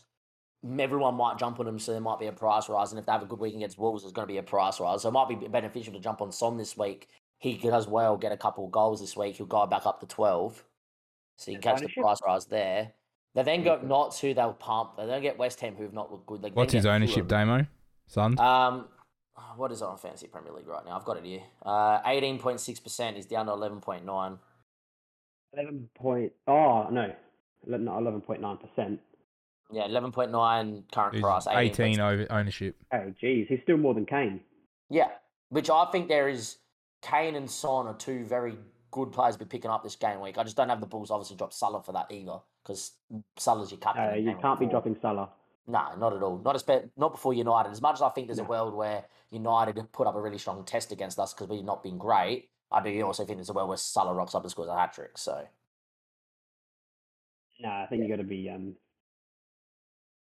everyone 0.80 1.16
might 1.16 1.38
jump 1.38 1.60
on 1.60 1.66
them, 1.66 1.80
so 1.80 1.92
there 1.92 2.02
might 2.02 2.20
be 2.20 2.28
a 2.28 2.32
price 2.32 2.70
rise. 2.70 2.92
And 2.92 3.00
if 3.00 3.06
they 3.06 3.12
have 3.12 3.24
a 3.24 3.26
good 3.26 3.40
week 3.40 3.56
against 3.56 3.80
Wolves, 3.80 4.04
there's 4.04 4.14
going 4.14 4.28
to 4.28 4.32
be 4.32 4.38
a 4.38 4.44
price 4.44 4.80
rise. 4.80 5.02
So 5.02 5.10
it 5.10 5.14
might 5.14 5.30
be 5.30 5.36
beneficial 5.36 5.94
to 5.94 6.00
jump 6.00 6.22
on 6.22 6.32
Son 6.32 6.58
this 6.58 6.78
week. 6.78 7.08
He 7.40 7.58
could 7.58 7.74
as 7.74 7.88
well 7.88 8.16
get 8.16 8.32
a 8.32 8.38
couple 8.38 8.66
of 8.66 8.72
goals 8.72 9.02
this 9.02 9.18
week. 9.18 9.36
He'll 9.36 9.46
go 9.46 9.66
back 9.66 9.86
up 9.86 10.00
to 10.00 10.06
12. 10.06 10.64
So 11.38 11.52
you 11.52 11.58
can 11.60 11.76
catch 11.76 11.82
the 11.82 12.02
price 12.02 12.20
rise 12.26 12.46
there. 12.46 12.94
They 13.36 13.44
then 13.44 13.64
got 13.64 13.86
Knots, 13.86 14.20
who 14.20 14.34
they'll 14.34 14.54
pump. 14.54 14.98
They 14.98 15.06
then 15.08 15.22
get 15.22 15.38
West 15.38 15.60
Ham, 15.62 15.76
who've 15.76 15.94
not 15.94 16.12
looked 16.12 16.28
good. 16.28 16.42
They 16.42 16.50
then 16.50 16.56
What's 16.56 16.74
his 16.74 16.86
ownership, 16.86 17.28
Fulham. 17.28 17.48
Damo? 17.48 17.68
Son's? 18.08 18.40
Um, 18.40 18.86
what 19.56 19.72
is 19.72 19.82
it 19.82 19.86
on 19.86 19.98
Fantasy 19.98 20.28
Premier 20.28 20.52
League 20.54 20.68
right 20.68 20.86
now? 20.86 20.96
I've 20.98 21.06
got 21.06 21.18
it 21.18 21.26
here. 21.26 21.42
Uh, 21.66 22.00
eighteen 22.06 22.38
point 22.38 22.60
six 22.60 22.80
percent 22.80 23.18
is 23.18 23.26
down 23.26 23.48
to 23.48 23.52
eleven 23.54 23.80
point 23.82 24.06
nine. 24.06 24.38
Eleven 25.54 25.90
point. 25.96 26.32
Oh 26.48 26.88
no, 26.92 27.12
ele- 27.72 27.80
not 27.80 28.00
eleven 28.00 28.22
point 28.22 28.42
nine 28.42 28.58
percent. 28.58 29.00
Yeah, 29.72 29.86
eleven 29.86 30.12
point 30.12 30.32
nine 30.32 30.84
current 30.92 31.16
He's 31.16 31.24
price. 31.24 31.48
18 31.48 31.86
18. 31.94 32.00
over 32.00 32.28
ownership. 32.32 32.76
Oh 32.94 33.12
geez, 33.20 33.48
he's 33.50 33.60
still 33.64 33.78
more 33.78 33.94
than 33.94 34.06
Kane. 34.06 34.42
Yeah, 34.90 35.10
which 35.50 35.70
I 35.70 35.86
think 35.92 36.08
there 36.08 36.30
is. 36.30 36.58
Kane 37.02 37.36
and 37.36 37.52
Son 37.52 37.86
are 37.88 37.96
two 37.96 38.24
very 38.24 38.56
good 38.94 39.12
players 39.12 39.36
to 39.36 39.40
be 39.40 39.46
picking 39.50 39.72
up 39.72 39.84
this 39.84 39.96
game 39.96 40.22
week. 40.22 40.38
I 40.38 40.44
just 40.44 40.56
don't 40.56 40.70
have 40.70 40.80
the 40.80 40.86
Bulls 40.86 41.10
obviously 41.12 41.36
drop 41.36 41.52
Salah 41.52 41.82
for 41.82 41.92
that 41.94 42.12
either 42.12 42.38
because 42.64 42.92
Salah's 43.38 43.72
your 43.72 43.80
captain. 43.80 44.08
Uh, 44.08 44.14
you 44.16 44.38
can't 44.40 44.60
be 44.60 44.66
four. 44.66 44.72
dropping 44.72 44.98
Salah. 45.02 45.30
No, 45.68 45.96
not 45.98 46.14
at 46.16 46.22
all. 46.22 46.38
Not 46.38 46.56
espe- 46.56 46.90
not 46.96 47.12
before 47.14 47.34
United. 47.34 47.72
As 47.72 47.82
much 47.82 47.96
as 47.96 48.02
I 48.04 48.10
think 48.10 48.28
there's 48.28 48.38
a 48.40 48.44
world 48.44 48.74
where 48.76 49.04
United 49.32 49.82
put 49.92 50.06
up 50.08 50.16
a 50.16 50.22
really 50.22 50.38
strong 50.38 50.64
test 50.64 50.92
against 50.92 51.18
us 51.18 51.34
because 51.34 51.48
we've 51.48 51.64
not 51.64 51.82
been 51.82 51.98
great, 51.98 52.50
I 52.72 52.84
do 52.84 53.02
also 53.02 53.26
think 53.26 53.38
there's 53.40 53.50
a 53.50 53.54
world 53.54 53.70
where 53.70 53.78
Salah 53.78 54.14
rocks 54.14 54.36
up 54.36 54.44
and 54.44 54.52
scores 54.52 54.70
a 54.70 54.78
hat 54.78 54.94
trick. 54.94 55.18
So 55.18 55.48
No, 57.62 57.70
I 57.70 57.88
think 57.90 58.04
you 58.04 58.10
got 58.10 58.18
to 58.18 58.24
be 58.24 58.50
um 58.50 58.76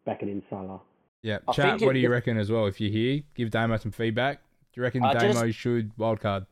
backing 0.06 0.28
in 0.28 0.42
Salah. 0.48 0.80
Yeah. 1.22 1.38
I 1.46 1.52
Chat, 1.52 1.80
what 1.80 1.90
it- 1.90 1.94
do 1.94 1.98
you 2.00 2.08
it- 2.08 2.12
reckon 2.12 2.38
as 2.38 2.50
well? 2.50 2.66
If 2.66 2.80
you're 2.80 2.90
here, 2.90 3.22
give 3.34 3.50
Damo 3.50 3.76
some 3.76 3.92
feedback. 3.92 4.40
Do 4.72 4.80
you 4.80 4.82
reckon 4.82 5.04
I 5.04 5.12
just- 5.14 5.38
Damo 5.38 5.50
should 5.50 5.94
wildcard? 5.96 6.46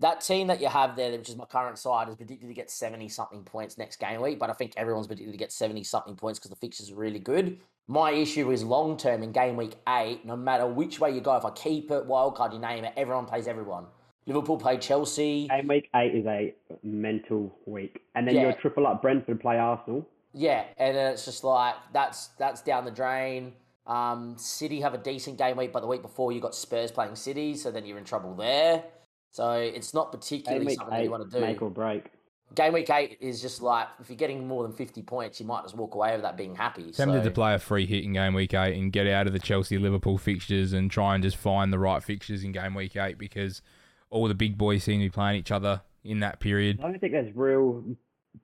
That 0.00 0.20
team 0.20 0.46
that 0.46 0.60
you 0.60 0.68
have 0.68 0.96
there, 0.96 1.10
which 1.12 1.28
is 1.28 1.36
my 1.36 1.44
current 1.44 1.78
side, 1.78 2.08
is 2.08 2.14
predicted 2.16 2.48
to 2.48 2.54
get 2.54 2.70
seventy 2.70 3.08
something 3.08 3.42
points 3.42 3.78
next 3.78 3.96
game 3.98 4.20
week. 4.20 4.38
But 4.38 4.50
I 4.50 4.52
think 4.52 4.72
everyone's 4.76 5.06
predicted 5.06 5.32
to 5.32 5.38
get 5.38 5.52
seventy 5.52 5.84
something 5.84 6.16
points 6.16 6.38
because 6.38 6.50
the 6.50 6.56
fixtures 6.56 6.90
are 6.90 6.96
really 6.96 7.18
good. 7.18 7.58
My 7.86 8.10
issue 8.10 8.50
is 8.50 8.62
long 8.64 8.96
term 8.96 9.22
in 9.22 9.32
game 9.32 9.56
week 9.56 9.74
eight. 9.88 10.24
No 10.24 10.36
matter 10.36 10.66
which 10.66 11.00
way 11.00 11.10
you 11.10 11.20
go, 11.20 11.36
if 11.36 11.44
I 11.44 11.50
keep 11.50 11.90
it 11.90 12.06
wildcard, 12.06 12.52
you 12.52 12.58
name 12.58 12.84
it, 12.84 12.92
everyone 12.96 13.26
plays 13.26 13.48
everyone. 13.48 13.86
Liverpool 14.26 14.58
play 14.58 14.76
Chelsea. 14.76 15.48
Game 15.48 15.68
week 15.68 15.88
eight 15.96 16.14
is 16.14 16.26
a 16.26 16.54
mental 16.82 17.56
week, 17.66 18.02
and 18.14 18.28
then 18.28 18.34
Yeah. 18.34 18.42
you're 18.42 18.52
triple 18.52 18.86
up 18.86 19.00
Brentford 19.00 19.40
play 19.40 19.58
Arsenal. 19.58 20.06
Yeah, 20.34 20.64
and 20.76 20.96
it's 20.96 21.24
just 21.24 21.42
like 21.44 21.74
that's 21.92 22.28
that's 22.38 22.60
down 22.62 22.84
the 22.84 22.90
drain. 22.90 23.54
Um, 23.86 24.36
City 24.36 24.82
have 24.82 24.92
a 24.92 24.98
decent 24.98 25.38
game 25.38 25.56
week, 25.56 25.72
but 25.72 25.80
the 25.80 25.86
week 25.86 26.02
before 26.02 26.30
you 26.30 26.40
got 26.42 26.54
Spurs 26.54 26.92
playing 26.92 27.16
City, 27.16 27.56
so 27.56 27.70
then 27.70 27.86
you're 27.86 27.96
in 27.96 28.04
trouble 28.04 28.34
there. 28.34 28.84
So 29.30 29.52
it's 29.52 29.94
not 29.94 30.10
particularly 30.10 30.66
week 30.66 30.78
something 30.78 30.96
that 30.96 31.04
you 31.04 31.10
want 31.10 31.30
to 31.30 31.38
do. 31.38 31.44
make 31.44 31.62
or 31.62 31.70
break. 31.70 32.10
Game 32.54 32.72
week 32.72 32.88
eight 32.88 33.18
is 33.20 33.42
just 33.42 33.60
like 33.60 33.88
if 34.00 34.08
you're 34.08 34.16
getting 34.16 34.48
more 34.48 34.62
than 34.62 34.72
fifty 34.72 35.02
points, 35.02 35.38
you 35.38 35.46
might 35.46 35.62
just 35.62 35.76
walk 35.76 35.94
away 35.94 36.12
with 36.12 36.22
that 36.22 36.36
being 36.36 36.54
happy. 36.54 36.90
Tempted 36.92 37.18
so, 37.18 37.24
to 37.24 37.30
play 37.30 37.54
a 37.54 37.58
free 37.58 37.84
hit 37.84 38.04
in 38.04 38.14
game 38.14 38.32
week 38.32 38.54
eight 38.54 38.78
and 38.78 38.90
get 38.90 39.06
out 39.06 39.26
of 39.26 39.34
the 39.34 39.38
Chelsea 39.38 39.76
Liverpool 39.76 40.16
fixtures 40.16 40.72
and 40.72 40.90
try 40.90 41.14
and 41.14 41.22
just 41.22 41.36
find 41.36 41.72
the 41.72 41.78
right 41.78 42.02
fixtures 42.02 42.42
in 42.42 42.52
game 42.52 42.74
week 42.74 42.96
eight 42.96 43.18
because 43.18 43.60
all 44.08 44.28
the 44.28 44.34
big 44.34 44.56
boys 44.56 44.84
seem 44.84 45.00
to 45.00 45.06
be 45.06 45.10
playing 45.10 45.38
each 45.38 45.50
other 45.50 45.82
in 46.04 46.20
that 46.20 46.40
period. 46.40 46.80
I 46.80 46.84
don't 46.84 46.98
think 46.98 47.12
there's 47.12 47.34
real 47.36 47.84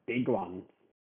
big 0.07 0.29
ones. 0.29 0.65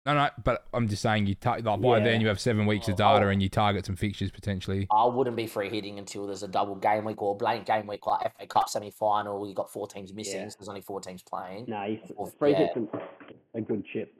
No, 0.06 0.14
no, 0.14 0.28
but 0.44 0.64
I'm 0.72 0.86
just 0.88 1.02
saying 1.02 1.26
you 1.26 1.34
ta- 1.34 1.58
like 1.62 1.80
by 1.80 1.98
Yeah. 1.98 2.04
then 2.04 2.20
you 2.20 2.28
have 2.28 2.38
seven 2.40 2.64
weeks 2.64 2.86
of 2.86 2.94
Oh, 2.94 2.96
data 2.96 3.28
and 3.28 3.42
you 3.42 3.48
target 3.48 3.84
some 3.86 3.96
fixtures 3.96 4.30
potentially. 4.30 4.86
I 4.90 5.04
wouldn't 5.06 5.34
be 5.36 5.48
free 5.48 5.68
hitting 5.68 5.98
until 5.98 6.26
there's 6.26 6.44
a 6.44 6.48
double 6.48 6.76
game 6.76 7.04
week 7.04 7.20
or 7.20 7.36
blank 7.36 7.66
game 7.66 7.88
week 7.88 8.06
like 8.06 8.22
FA 8.38 8.46
Cup 8.46 8.68
semi 8.68 8.90
final. 8.92 9.46
You 9.48 9.52
got 9.54 9.70
four 9.72 9.88
teams 9.88 10.14
missing, 10.14 10.42
Yeah. 10.42 10.48
so 10.48 10.56
there's 10.60 10.68
only 10.68 10.80
four 10.80 11.00
teams 11.00 11.22
playing. 11.24 11.64
No, 11.66 11.82
he's 11.82 12.12
Well, 12.16 12.30
free 12.38 12.52
yeah. 12.52 12.58
hit's 12.72 12.76
a, 12.76 13.58
a 13.58 13.60
good 13.60 13.84
chip. 13.84 14.14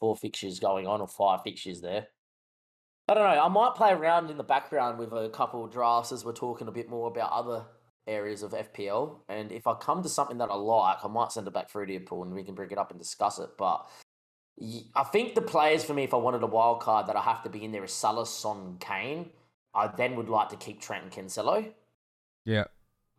four 0.00 0.16
fixtures 0.16 0.58
going 0.58 0.86
on 0.86 1.00
or 1.00 1.06
five 1.06 1.42
fixtures 1.42 1.82
there. 1.82 2.08
I 3.08 3.14
don't 3.14 3.22
know. 3.22 3.42
I 3.44 3.48
might 3.48 3.74
play 3.74 3.92
around 3.92 4.30
in 4.30 4.38
the 4.38 4.42
background 4.44 4.98
with 4.98 5.12
a 5.12 5.28
couple 5.28 5.64
of 5.64 5.70
drafts 5.70 6.10
as 6.10 6.24
we're 6.24 6.32
talking 6.32 6.68
a 6.68 6.72
bit 6.72 6.88
more 6.88 7.06
about 7.08 7.30
other 7.32 7.66
areas 8.06 8.42
of 8.42 8.52
FPL. 8.54 9.20
And 9.28 9.52
if 9.52 9.66
I 9.66 9.74
come 9.74 10.02
to 10.02 10.08
something 10.08 10.38
that 10.38 10.50
I 10.50 10.54
like, 10.54 11.04
I 11.04 11.08
might 11.08 11.32
send 11.32 11.46
it 11.46 11.52
back 11.52 11.68
through 11.68 11.86
to 11.86 11.92
you, 11.92 12.00
Paul, 12.00 12.22
and 12.24 12.34
we 12.34 12.42
can 12.44 12.54
bring 12.54 12.70
it 12.70 12.78
up 12.78 12.90
and 12.90 12.98
discuss 12.98 13.38
it. 13.38 13.50
But 13.58 13.80
y- 13.82 13.86
I 14.94 15.04
think 15.04 15.34
the 15.34 15.42
players 15.42 15.84
for 15.84 15.94
me, 15.94 16.04
if 16.04 16.12
I 16.12 16.18
wanted 16.18 16.42
a 16.42 16.46
wild 16.46 16.80
card 16.80 17.06
that 17.06 17.16
I 17.16 17.22
have 17.22 17.42
to 17.44 17.48
be 17.48 17.64
in 17.64 17.72
there 17.72 17.84
is 17.84 17.92
Salah, 17.92 18.26
Son, 18.26 18.76
Kane. 18.78 19.30
I 19.74 19.86
then 19.86 20.16
would 20.16 20.28
like 20.28 20.48
to 20.50 20.56
keep 20.56 20.80
Trent 20.80 21.04
and 21.04 21.12
Cancelo. 21.12 21.72
Yeah. 22.44 22.64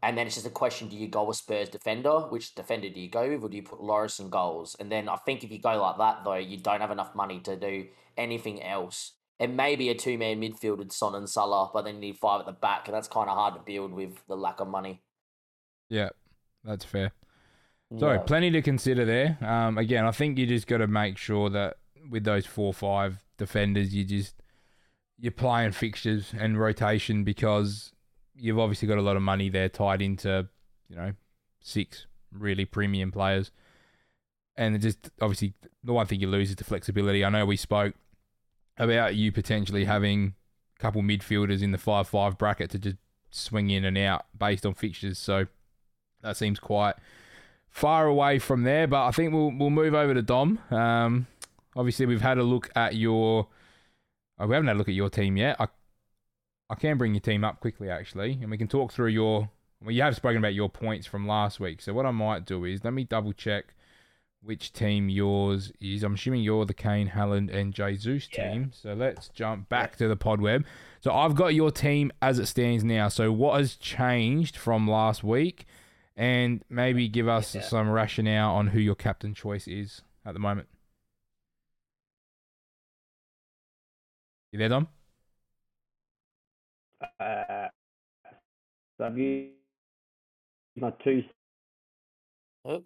And 0.03 0.17
then 0.17 0.27
it's 0.27 0.35
just 0.35 0.47
a 0.47 0.51
question: 0.51 0.89
Do 0.89 0.95
you 0.95 1.07
go 1.07 1.23
with 1.23 1.37
Spurs 1.37 1.69
defender? 1.69 2.19
Which 2.29 2.55
defender 2.55 2.89
do 2.89 2.99
you 2.99 3.09
go 3.09 3.29
with, 3.29 3.43
or 3.43 3.49
do 3.49 3.57
you 3.57 3.63
put 3.63 3.79
Lloris 3.79 4.19
in 4.19 4.29
goals? 4.29 4.75
And 4.79 4.91
then 4.91 5.07
I 5.07 5.15
think 5.15 5.43
if 5.43 5.51
you 5.51 5.59
go 5.59 5.81
like 5.81 5.97
that, 5.97 6.23
though, 6.23 6.35
you 6.35 6.57
don't 6.57 6.81
have 6.81 6.91
enough 6.91 7.15
money 7.15 7.39
to 7.41 7.55
do 7.55 7.87
anything 8.17 8.61
else. 8.63 9.13
It 9.39 9.49
may 9.49 9.75
be 9.75 9.89
a 9.89 9.95
two-man 9.95 10.39
midfield 10.41 10.77
with 10.77 10.91
Son 10.91 11.15
and 11.15 11.29
Salah, 11.29 11.71
but 11.73 11.85
then 11.85 11.95
you 11.95 12.01
need 12.01 12.17
five 12.17 12.41
at 12.41 12.45
the 12.45 12.51
back, 12.51 12.87
and 12.87 12.95
that's 12.95 13.07
kind 13.07 13.29
of 13.29 13.35
hard 13.35 13.55
to 13.55 13.59
build 13.59 13.93
with 13.93 14.23
the 14.27 14.35
lack 14.35 14.59
of 14.59 14.67
money. 14.67 15.01
Yeah, 15.89 16.09
that's 16.63 16.85
fair. 16.85 17.11
Sorry, 17.99 18.17
Yeah. 18.17 18.23
plenty 18.23 18.51
to 18.51 18.61
consider 18.61 19.05
there. 19.05 19.37
Um, 19.41 19.77
again, 19.77 20.05
I 20.05 20.11
think 20.11 20.37
you 20.37 20.45
just 20.47 20.67
got 20.67 20.77
to 20.77 20.87
make 20.87 21.17
sure 21.17 21.49
that 21.49 21.77
with 22.09 22.23
those 22.23 22.45
four 22.45 22.67
or 22.67 22.73
five 22.73 23.23
defenders, 23.37 23.93
you 23.93 24.03
just 24.05 24.35
you're 25.17 25.31
playing 25.31 25.71
fixtures 25.73 26.33
and 26.37 26.59
rotation 26.59 27.23
because 27.23 27.91
you've 28.35 28.57
obviously 28.57 28.87
got 28.87 28.97
a 28.97 29.01
lot 29.01 29.15
of 29.15 29.21
money 29.21 29.49
there 29.49 29.69
tied 29.69 30.01
into 30.01 30.47
you 30.89 30.95
know 30.95 31.13
six 31.59 32.07
really 32.31 32.65
premium 32.65 33.11
players, 33.11 33.51
and 34.55 34.75
it 34.75 34.79
just 34.79 35.09
obviously 35.21 35.53
the 35.83 35.93
one 35.93 36.07
thing 36.07 36.19
you 36.21 36.27
lose 36.27 36.49
is 36.49 36.55
the 36.55 36.63
flexibility. 36.63 37.23
I 37.25 37.29
know 37.29 37.45
we 37.45 37.57
spoke 37.57 37.93
about 38.77 39.15
you 39.15 39.31
potentially 39.31 39.85
having 39.85 40.33
a 40.77 40.81
couple 40.81 41.01
midfielders 41.01 41.61
in 41.61 41.71
the 41.71 41.77
five 41.77 42.07
five 42.07 42.37
bracket 42.37 42.71
to 42.71 42.79
just 42.79 42.97
swing 43.31 43.69
in 43.69 43.83
and 43.85 43.97
out 43.97 44.25
based 44.37 44.65
on 44.65 44.73
fixtures, 44.73 45.19
so 45.19 45.45
that 46.21 46.37
seems 46.37 46.59
quite 46.59 46.95
far 47.71 48.05
away 48.05 48.37
from 48.37 48.63
there, 48.63 48.85
but 48.87 49.05
I 49.05 49.11
think 49.11 49.33
we'll 49.33 49.51
we'll 49.57 49.69
move 49.71 49.93
over 49.95 50.13
to 50.13 50.21
Dom. 50.21 50.59
Um, 50.69 51.27
obviously, 51.75 52.05
we've 52.05 52.21
had 52.21 52.37
a 52.37 52.43
look 52.43 52.69
at 52.75 52.95
your. 52.95 53.47
Oh, 54.39 54.47
we 54.47 54.53
haven't 54.55 54.67
had 54.67 54.75
a 54.75 54.79
look 54.79 54.89
at 54.89 54.93
your 54.95 55.09
team 55.09 55.37
yet. 55.37 55.55
I 55.59 55.67
I 56.69 56.75
can 56.75 56.97
bring 56.97 57.13
your 57.13 57.21
team 57.21 57.43
up 57.43 57.59
quickly, 57.59 57.89
actually, 57.89 58.39
and 58.41 58.51
we 58.51 58.57
can 58.57 58.67
talk 58.67 58.91
through 58.91 59.09
your. 59.09 59.49
Well, 59.83 59.91
you 59.91 60.03
have 60.03 60.15
spoken 60.15 60.37
about 60.37 60.53
your 60.53 60.69
points 60.69 61.07
from 61.07 61.27
last 61.27 61.59
week. 61.59 61.81
So 61.81 61.91
what 61.93 62.05
I 62.05 62.11
might 62.11 62.45
do 62.45 62.65
is 62.65 62.83
let 62.83 62.93
me 62.93 63.03
double 63.03 63.33
check 63.33 63.73
which 64.43 64.73
team 64.73 65.09
yours 65.09 65.71
is. 65.79 66.03
I'm 66.03 66.13
assuming 66.15 66.41
you're 66.41 66.65
the 66.65 66.73
Kane, 66.73 67.09
Haaland, 67.09 67.53
and 67.53 67.73
Jesus 67.73 68.27
Yeah. 68.31 68.51
team. 68.51 68.71
So 68.73 68.93
let's 68.93 69.29
jump 69.29 69.69
back 69.69 69.95
to 69.97 70.07
the 70.07 70.15
pod 70.15 70.39
web. 70.41 70.65
So 70.99 71.11
I've 71.11 71.35
got 71.35 71.53
your 71.55 71.71
team 71.71 72.11
as 72.21 72.37
it 72.39 72.45
stands 72.47 72.83
now. 72.83 73.07
So 73.07 73.31
what 73.31 73.57
has 73.59 73.75
changed 73.75 74.55
from 74.55 74.87
last 74.87 75.23
week? 75.23 75.65
And 76.17 76.63
maybe 76.69 77.07
give 77.07 77.27
us 77.27 77.55
Yeah. 77.55 77.61
some 77.61 77.89
rationale 77.89 78.51
on 78.51 78.67
who 78.67 78.79
your 78.79 78.95
captain 78.95 79.33
choice 79.33 79.67
is 79.67 80.01
at 80.25 80.33
the 80.33 80.39
moment. 80.39 80.67
You 84.51 84.59
there, 84.59 84.69
Dom? 84.69 84.87
Uh, 87.19 87.67
so 88.97 89.05
I've 89.05 89.17
used 89.17 89.53
my 90.75 90.91
two. 91.03 91.23
There 92.65 92.79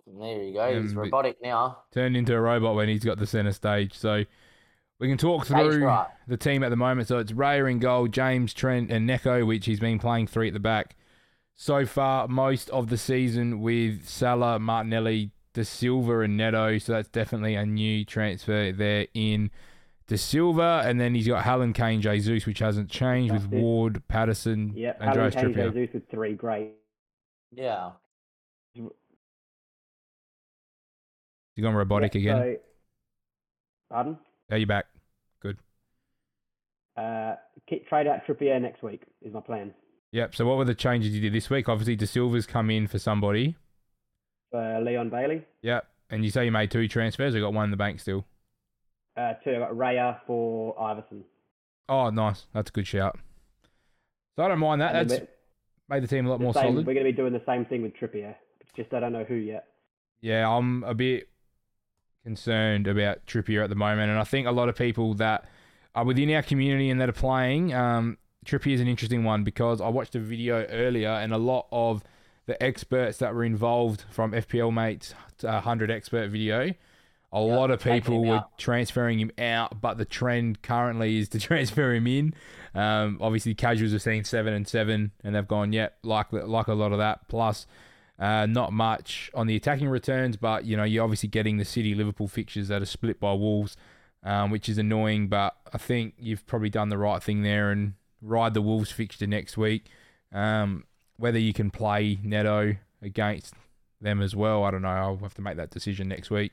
you 0.43 0.53
go. 0.53 0.81
He's 0.81 0.91
Um, 0.91 0.99
robotic 0.99 1.37
now. 1.41 1.83
Turned 1.91 2.15
into 2.15 2.33
a 2.33 2.39
robot 2.39 2.75
when 2.75 2.87
he's 2.87 3.03
got 3.03 3.17
the 3.17 3.27
center 3.27 3.51
stage. 3.51 3.93
So 3.93 4.23
we 4.99 5.09
can 5.09 5.17
talk 5.17 5.45
through 5.45 5.83
right. 5.83 6.07
the 6.27 6.37
team 6.37 6.63
at 6.63 6.69
the 6.69 6.77
moment. 6.77 7.07
So 7.07 7.17
it's 7.17 7.33
Raya 7.33 7.69
in 7.69 7.79
goal, 7.79 8.07
James, 8.07 8.53
Trent, 8.53 8.89
and 8.91 9.05
Neco, 9.05 9.45
which 9.45 9.65
he's 9.65 9.79
been 9.79 9.99
playing 9.99 10.27
three 10.27 10.47
at 10.47 10.53
the 10.53 10.59
back 10.59 10.95
so 11.55 11.85
far 11.85 12.27
most 12.27 12.69
of 12.69 12.89
the 12.89 12.97
season 12.97 13.61
with 13.61 14.07
Salah, 14.07 14.59
Martinelli, 14.59 15.31
Dasilva, 15.53 16.25
and 16.25 16.35
Neto. 16.37 16.77
So 16.77 16.93
that's 16.93 17.09
definitely 17.09 17.55
a 17.55 17.65
new 17.65 18.03
transfer 18.05 18.71
there 18.71 19.07
in 19.13 19.51
Dasilva. 20.07 20.85
And 20.85 20.99
then 20.99 21.15
he's 21.15 21.27
got 21.27 21.45
Haaland, 21.45 21.75
Kane, 21.75 22.01
Jesus, 22.01 22.45
which 22.45 22.59
hasn't 22.59 22.89
changed 22.89 23.33
with 23.33 23.53
it. 23.53 23.59
Ward, 23.59 24.03
Patterson, 24.07 24.73
Yep, 24.75 25.01
Andreas 25.01 25.35
Harry 25.35 25.53
Kane, 25.53 25.63
Trippier. 25.63 25.73
Jesus 25.73 25.93
with 25.93 26.09
three. 26.09 26.33
Great. 26.33 26.71
Yeah. 27.53 27.91
You 28.73 28.91
gone 31.63 31.73
robotic 31.73 32.15
Yep, 32.15 32.21
again? 32.21 32.37
So, 32.37 32.55
pardon? 33.89 34.17
Are 34.51 34.57
you 34.57 34.65
back? 34.67 34.87
Good. 35.41 35.57
Uh, 36.97 37.35
keep, 37.67 37.87
trade 37.87 38.07
out 38.07 38.25
Trippier 38.27 38.61
next 38.61 38.83
week 38.83 39.03
is 39.21 39.33
my 39.33 39.39
plan. 39.39 39.73
Yep. 40.15 40.33
So 40.33 40.45
what 40.45 40.55
were 40.55 40.63
the 40.63 40.73
changes 40.73 41.13
you 41.13 41.19
did 41.19 41.33
this 41.33 41.49
week? 41.49 41.67
Obviously, 41.67 41.97
Dasilva's 41.97 42.45
come 42.45 42.69
in 42.69 42.87
for 42.87 42.97
somebody. 42.97 43.57
For 44.49 44.79
Leon 44.79 45.09
Bailey. 45.09 45.41
Yep. 45.61 45.85
And 46.09 46.23
you 46.23 46.31
say 46.31 46.45
you 46.45 46.53
made 46.53 46.71
two 46.71 46.87
transfers. 46.87 47.35
I 47.35 47.41
got 47.41 47.51
one 47.51 47.65
in 47.65 47.71
the 47.71 47.75
bank 47.75 47.99
still. 47.99 48.23
Uh, 49.17 49.33
two, 49.43 49.53
I 49.57 49.59
got 49.59 49.71
Raya 49.71 50.19
for 50.25 50.73
Iversen. 50.77 51.23
Oh, 51.89 52.11
nice. 52.11 52.47
That's 52.53 52.69
a 52.69 52.71
good 52.71 52.87
shout. 52.87 53.19
So 54.37 54.43
I 54.45 54.47
don't 54.47 54.59
mind 54.59 54.79
that. 54.79 54.95
And 54.95 55.09
That's 55.09 55.25
made 55.89 56.01
the 56.01 56.07
team 56.07 56.27
a 56.27 56.29
lot 56.29 56.39
more 56.39 56.53
same- 56.53 56.63
solid. 56.63 56.87
We're 56.87 56.93
going 56.93 57.05
to 57.05 57.11
be 57.11 57.17
doing 57.17 57.33
the 57.33 57.43
same 57.45 57.65
thing 57.65 57.81
with 57.81 57.91
Trippier. 57.97 58.35
It's 58.61 58.71
just 58.73 58.93
I 58.93 59.01
don't 59.01 59.11
know 59.11 59.25
who 59.25 59.35
yet. 59.35 59.67
Yeah, 60.21 60.49
I'm 60.49 60.85
a 60.85 60.93
bit 60.93 61.27
concerned 62.23 62.87
about 62.87 63.25
Trippier 63.25 63.65
at 63.65 63.69
the 63.69 63.75
moment, 63.75 64.11
and 64.11 64.17
I 64.19 64.23
think 64.23 64.47
a 64.47 64.51
lot 64.51 64.69
of 64.69 64.77
people 64.77 65.13
that 65.15 65.43
are 65.93 66.05
within 66.05 66.33
our 66.33 66.41
community 66.41 66.89
and 66.89 67.01
that 67.01 67.09
are 67.09 67.13
playing, 67.13 67.73
um, 67.73 68.17
Trippier 68.45 68.73
is 68.73 68.81
an 68.81 68.87
interesting 68.87 69.23
one 69.23 69.43
because 69.43 69.81
I 69.81 69.89
watched 69.89 70.15
a 70.15 70.19
video 70.19 70.65
earlier, 70.65 71.09
and 71.09 71.33
a 71.33 71.37
lot 71.37 71.67
of 71.71 72.03
the 72.45 72.61
experts 72.61 73.17
that 73.17 73.33
were 73.33 73.43
involved 73.43 74.05
from 74.09 74.31
FPL 74.31 74.73
Mates 74.73 75.13
uh, 75.43 75.53
100 75.53 75.89
expert 75.89 76.29
video, 76.29 76.73
a 77.31 77.41
lot 77.41 77.71
of 77.71 77.81
people 77.81 78.23
were 78.23 78.35
out. 78.35 78.57
transferring 78.57 79.19
him 79.19 79.31
out, 79.37 79.81
but 79.81 79.97
the 79.97 80.05
trend 80.05 80.61
currently 80.61 81.17
is 81.17 81.27
to 81.29 81.39
transfer 81.49 81.93
him 81.93 82.07
in. 82.07 82.33
Um, 82.73 83.17
obviously, 83.19 83.53
casuals 83.55 83.93
are 83.93 83.99
seeing 83.99 84.23
seven 84.23 84.53
and 84.53 84.67
seven, 84.67 85.11
and 85.23 85.35
they've 85.35 85.47
gone, 85.47 85.73
yeah, 85.73 85.89
like 86.03 86.31
like 86.31 86.67
a 86.67 86.73
lot 86.73 86.91
of 86.91 86.99
that. 86.99 87.27
Plus, 87.27 87.67
uh, 88.19 88.45
not 88.45 88.71
much 88.71 89.29
on 89.33 89.47
the 89.47 89.55
attacking 89.55 89.89
returns, 89.89 90.37
but 90.37 90.65
you 90.65 90.77
know 90.77 90.83
you're 90.83 91.03
obviously 91.03 91.27
getting 91.27 91.57
the 91.57 91.65
City 91.65 91.93
Liverpool 91.93 92.27
fixtures 92.27 92.69
that 92.69 92.81
are 92.81 92.85
split 92.85 93.19
by 93.19 93.33
Wolves, 93.33 93.75
um, 94.23 94.51
which 94.51 94.69
is 94.69 94.77
annoying. 94.77 95.27
But 95.27 95.55
I 95.73 95.77
think 95.77 96.13
you've 96.17 96.45
probably 96.45 96.69
done 96.69 96.89
the 96.89 96.97
right 96.97 97.21
thing 97.21 97.41
there 97.41 97.71
and 97.71 97.93
ride 98.21 98.53
the 98.53 98.61
Wolves 98.61 98.91
fixture 98.91 99.27
next 99.27 99.57
week. 99.57 99.85
Um, 100.31 100.85
whether 101.17 101.39
you 101.39 101.53
can 101.53 101.71
play 101.71 102.19
Neto 102.23 102.75
against 103.01 103.53
them 104.01 104.21
as 104.21 104.35
well, 104.35 104.63
I 104.63 104.71
don't 104.71 104.81
know. 104.81 104.89
I'll 104.89 105.17
have 105.17 105.33
to 105.35 105.41
make 105.41 105.57
that 105.57 105.71
decision 105.71 106.07
next 106.07 106.29
week. 106.29 106.51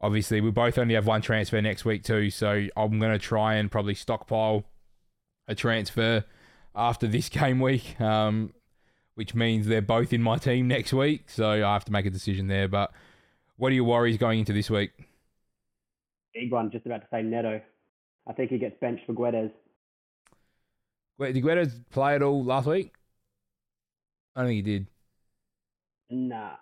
Obviously, 0.00 0.40
we 0.40 0.50
both 0.50 0.78
only 0.78 0.94
have 0.94 1.06
one 1.06 1.22
transfer 1.22 1.60
next 1.60 1.84
week 1.84 2.04
too, 2.04 2.30
so 2.30 2.66
I'm 2.76 2.98
going 2.98 3.12
to 3.12 3.18
try 3.18 3.54
and 3.54 3.70
probably 3.70 3.94
stockpile 3.94 4.64
a 5.46 5.54
transfer 5.54 6.24
after 6.74 7.06
this 7.06 7.28
game 7.30 7.60
week, 7.60 8.00
um, 8.00 8.52
which 9.14 9.34
means 9.34 9.66
they're 9.66 9.82
both 9.82 10.12
in 10.12 10.22
my 10.22 10.36
team 10.36 10.68
next 10.68 10.92
week. 10.92 11.28
So 11.28 11.50
I 11.50 11.72
have 11.72 11.84
to 11.86 11.92
make 11.92 12.06
a 12.06 12.10
decision 12.10 12.46
there. 12.48 12.68
But 12.68 12.92
what 13.56 13.72
are 13.72 13.74
your 13.74 13.84
worries 13.84 14.16
going 14.16 14.38
into 14.38 14.54
this 14.54 14.70
week? 14.70 14.92
Big 16.34 16.50
one, 16.50 16.70
just 16.70 16.86
about 16.86 17.02
to 17.02 17.08
say 17.10 17.22
Neto. 17.22 17.60
I 18.26 18.32
think 18.32 18.50
he 18.50 18.58
gets 18.58 18.76
benched 18.80 19.04
for 19.06 19.12
Guedes. 19.12 19.50
Wait, 21.20 21.34
did 21.34 21.44
Guedes 21.44 21.72
play 21.90 22.14
at 22.14 22.22
all 22.22 22.42
last 22.42 22.66
week? 22.66 22.94
I 24.34 24.40
don't 24.40 24.48
think 24.48 24.56
he 24.66 24.72
did. 24.72 24.86
Nah, 26.08 26.52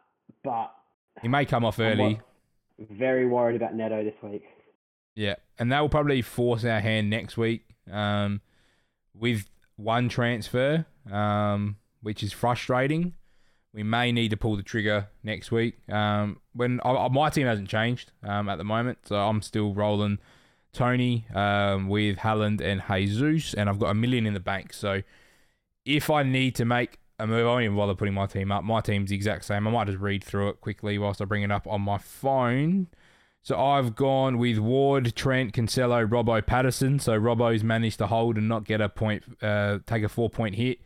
but 0.42 0.74
He 1.22 1.28
may 1.28 1.44
come 1.44 1.64
off 1.64 1.78
early. 1.78 2.20
very 2.90 3.24
worried 3.24 3.54
about 3.54 3.76
Neto 3.76 4.02
this 4.02 4.14
week. 4.20 4.42
Yeah, 5.14 5.36
and 5.60 5.70
that 5.70 5.80
will 5.80 5.88
probably 5.88 6.22
force 6.22 6.64
our 6.64 6.80
hand 6.80 7.08
next 7.08 7.36
week 7.36 7.66
um, 7.90 8.40
with 9.14 9.48
one 9.76 10.08
transfer, 10.08 10.86
um, 11.10 11.76
which 12.02 12.24
is 12.24 12.32
frustrating. 12.32 13.14
We 13.72 13.84
may 13.84 14.10
need 14.10 14.30
to 14.30 14.36
pull 14.36 14.56
the 14.56 14.62
trigger 14.64 15.06
next 15.22 15.52
week. 15.52 15.88
Um, 15.88 16.40
when 16.52 16.80
I, 16.84 16.90
I- 16.90 17.08
my 17.08 17.30
team 17.30 17.46
hasn't 17.46 17.68
changed 17.68 18.10
um, 18.24 18.48
at 18.48 18.58
the 18.58 18.64
moment, 18.64 18.98
so 19.04 19.14
I'm 19.16 19.40
still 19.40 19.72
rolling 19.72 20.18
Toney 20.72 21.26
um, 21.34 21.88
with 21.88 22.18
Haaland 22.18 22.60
and 22.60 22.82
Jesus, 22.88 23.54
and 23.54 23.68
I've 23.68 23.78
got 23.78 23.90
a 23.90 23.94
million 23.94 24.26
in 24.26 24.34
the 24.34 24.40
bank. 24.40 24.72
So 24.72 25.02
if 25.84 26.10
I 26.10 26.22
need 26.22 26.54
to 26.56 26.64
make 26.64 26.98
a 27.18 27.26
move, 27.26 27.46
I 27.46 27.50
won't 27.50 27.64
even 27.64 27.76
bother 27.76 27.94
putting 27.94 28.14
my 28.14 28.26
team 28.26 28.52
up. 28.52 28.64
My 28.64 28.80
team's 28.80 29.10
the 29.10 29.16
exact 29.16 29.44
same. 29.44 29.66
I 29.66 29.70
might 29.70 29.86
just 29.86 29.98
read 29.98 30.22
through 30.22 30.50
it 30.50 30.60
quickly 30.60 30.98
whilst 30.98 31.20
I 31.20 31.24
bring 31.24 31.42
it 31.42 31.50
up 31.50 31.66
on 31.66 31.80
my 31.80 31.98
phone. 31.98 32.88
So 33.42 33.58
I've 33.58 33.94
gone 33.94 34.38
with 34.38 34.58
Ward, 34.58 35.14
Trent, 35.14 35.54
Cancelo, 35.54 36.06
Robbo, 36.06 36.44
Patterson. 36.44 36.98
So 36.98 37.18
Robbo's 37.18 37.64
managed 37.64 37.98
to 37.98 38.06
hold 38.06 38.36
and 38.36 38.48
not 38.48 38.64
get 38.64 38.80
a 38.80 38.88
point, 38.88 39.24
uh, 39.42 39.78
take 39.86 40.02
a 40.02 40.08
four 40.08 40.28
point 40.28 40.56
hit 40.56 40.78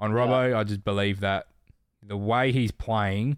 on 0.00 0.12
Robbo. 0.12 0.56
I 0.56 0.64
just 0.64 0.84
believe 0.84 1.20
that 1.20 1.46
the 2.02 2.16
way 2.16 2.52
he's 2.52 2.70
playing 2.70 3.36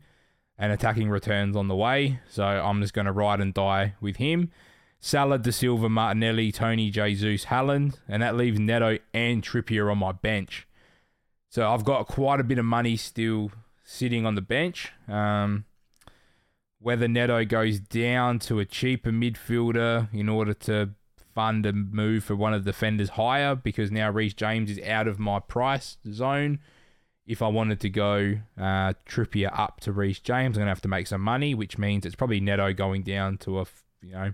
and 0.59 0.73
attacking 0.73 1.09
returns 1.09 1.57
on 1.57 1.69
the 1.69 1.77
way. 1.77 2.21
So 2.29 2.45
I'm 2.45 2.81
just 2.81 2.95
going 2.95 3.07
to 3.07 3.13
ride 3.13 3.41
and 3.41 3.53
die 3.53 3.95
with 4.01 4.17
him. 4.17 4.51
Salah, 5.01 5.39
Dasilva, 5.39 5.89
Martinelli, 5.91 6.51
Toney, 6.51 6.91
Jesus, 6.91 7.47
Haaland, 7.47 7.95
and 8.09 8.23
that 8.23 8.37
leaves 8.37 8.59
Neto 8.59 8.99
and 9.15 9.43
Trippier 9.43 9.91
on 9.91 9.99
my 9.99 10.13
bench. 10.13 10.67
So 11.49 11.71
I've 11.71 11.85
got 11.85 12.07
quite 12.07 12.41
a 12.41 12.45
bit 12.45 12.59
of 12.59 12.65
money 12.65 12.97
still 12.97 13.51
sitting 13.85 14.27
on 14.27 14.35
the 14.35 14.43
bench. 14.43 14.93
Um, 15.09 15.65
whether 16.81 17.09
Neto 17.09 17.45
goes 17.45 17.81
down 17.81 18.39
to 18.41 18.61
a 18.61 18.65
cheaper 18.65 19.11
midfielder 19.11 20.13
in 20.13 20.29
order 20.29 20.55
to 20.55 20.91
fund 21.35 21.67
a 21.67 21.73
move 21.73 22.25
for 22.25 22.37
one 22.37 22.53
of 22.53 22.65
the 22.65 22.73
defenders 22.73 23.11
higher 23.11 23.55
because 23.55 23.91
now 23.91 24.11
Reece 24.11 24.35
James 24.35 24.71
is 24.71 24.81
out 24.81 25.09
of 25.09 25.19
my 25.19 25.41
price 25.41 25.99
zone. 26.11 26.59
If 27.27 27.43
I 27.43 27.49
wanted 27.49 27.81
to 27.81 27.91
go 27.91 28.39
uh, 28.57 28.95
Trippier 29.07 29.51
up 29.57 29.81
to 29.81 29.93
Reece 29.93 30.21
James, 30.21 30.57
I'm 30.57 30.63
gonna 30.63 30.71
have 30.71 30.81
to 30.83 30.89
make 30.89 31.07
some 31.07 31.21
money, 31.21 31.55
which 31.55 31.79
means 31.79 32.07
it's 32.07 32.17
probably 32.17 32.41
Neto 32.41 32.73
going 32.73 33.03
down 33.03 33.39
to 33.39 33.61
a 33.61 33.67
you 34.03 34.13
know 34.13 34.33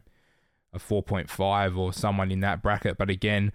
a 0.75 0.79
4.5 0.79 1.77
or 1.77 1.93
someone 1.93 2.31
in 2.31 2.41
that 2.41 2.63
bracket. 2.63 2.99
But 2.99 3.11
again, 3.11 3.53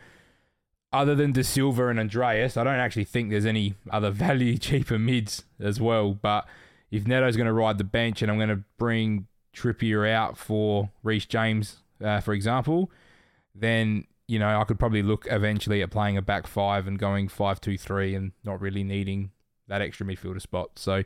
other 0.91 1.15
than 1.15 1.33
Dasilva 1.33 1.89
and 1.89 1.99
Andreas, 1.99 2.57
I 2.57 2.63
don't 2.63 2.75
actually 2.75 3.05
think 3.05 3.29
there's 3.29 3.45
any 3.45 3.75
other 3.89 4.11
value 4.11 4.57
cheaper 4.57 4.97
mids 4.97 5.43
as 5.59 5.79
well. 5.79 6.13
But 6.13 6.47
if 6.91 7.05
Neto's 7.05 7.35
going 7.35 7.47
to 7.47 7.53
ride 7.53 7.77
the 7.77 7.83
bench 7.83 8.21
and 8.21 8.31
I'm 8.31 8.37
going 8.37 8.49
to 8.49 8.63
bring 8.77 9.27
Trippier 9.53 10.09
out 10.09 10.37
for 10.37 10.89
Reece 11.03 11.25
James, 11.25 11.77
uh, 12.03 12.21
for 12.21 12.33
example, 12.33 12.91
then 13.53 14.05
you 14.27 14.39
know 14.39 14.59
I 14.59 14.63
could 14.63 14.79
probably 14.79 15.03
look 15.03 15.27
eventually 15.29 15.81
at 15.81 15.91
playing 15.91 16.17
a 16.17 16.21
back 16.21 16.47
five 16.47 16.87
and 16.87 16.97
going 16.97 17.27
five 17.27 17.59
two 17.59 17.77
three 17.77 18.15
and 18.15 18.31
not 18.43 18.61
really 18.61 18.83
needing 18.83 19.31
that 19.67 19.81
extra 19.81 20.05
midfielder 20.05 20.41
spot. 20.41 20.71
So 20.77 21.03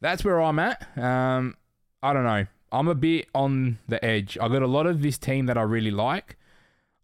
that's 0.00 0.24
where 0.24 0.40
I'm 0.40 0.58
at. 0.58 0.86
Um, 0.96 1.56
I 2.02 2.12
don't 2.12 2.24
know. 2.24 2.46
I'm 2.72 2.88
a 2.88 2.94
bit 2.94 3.28
on 3.34 3.78
the 3.86 4.02
edge. 4.04 4.38
I 4.40 4.48
got 4.48 4.62
a 4.62 4.66
lot 4.66 4.86
of 4.86 5.02
this 5.02 5.18
team 5.18 5.46
that 5.46 5.58
I 5.58 5.62
really 5.62 5.90
like. 5.90 6.36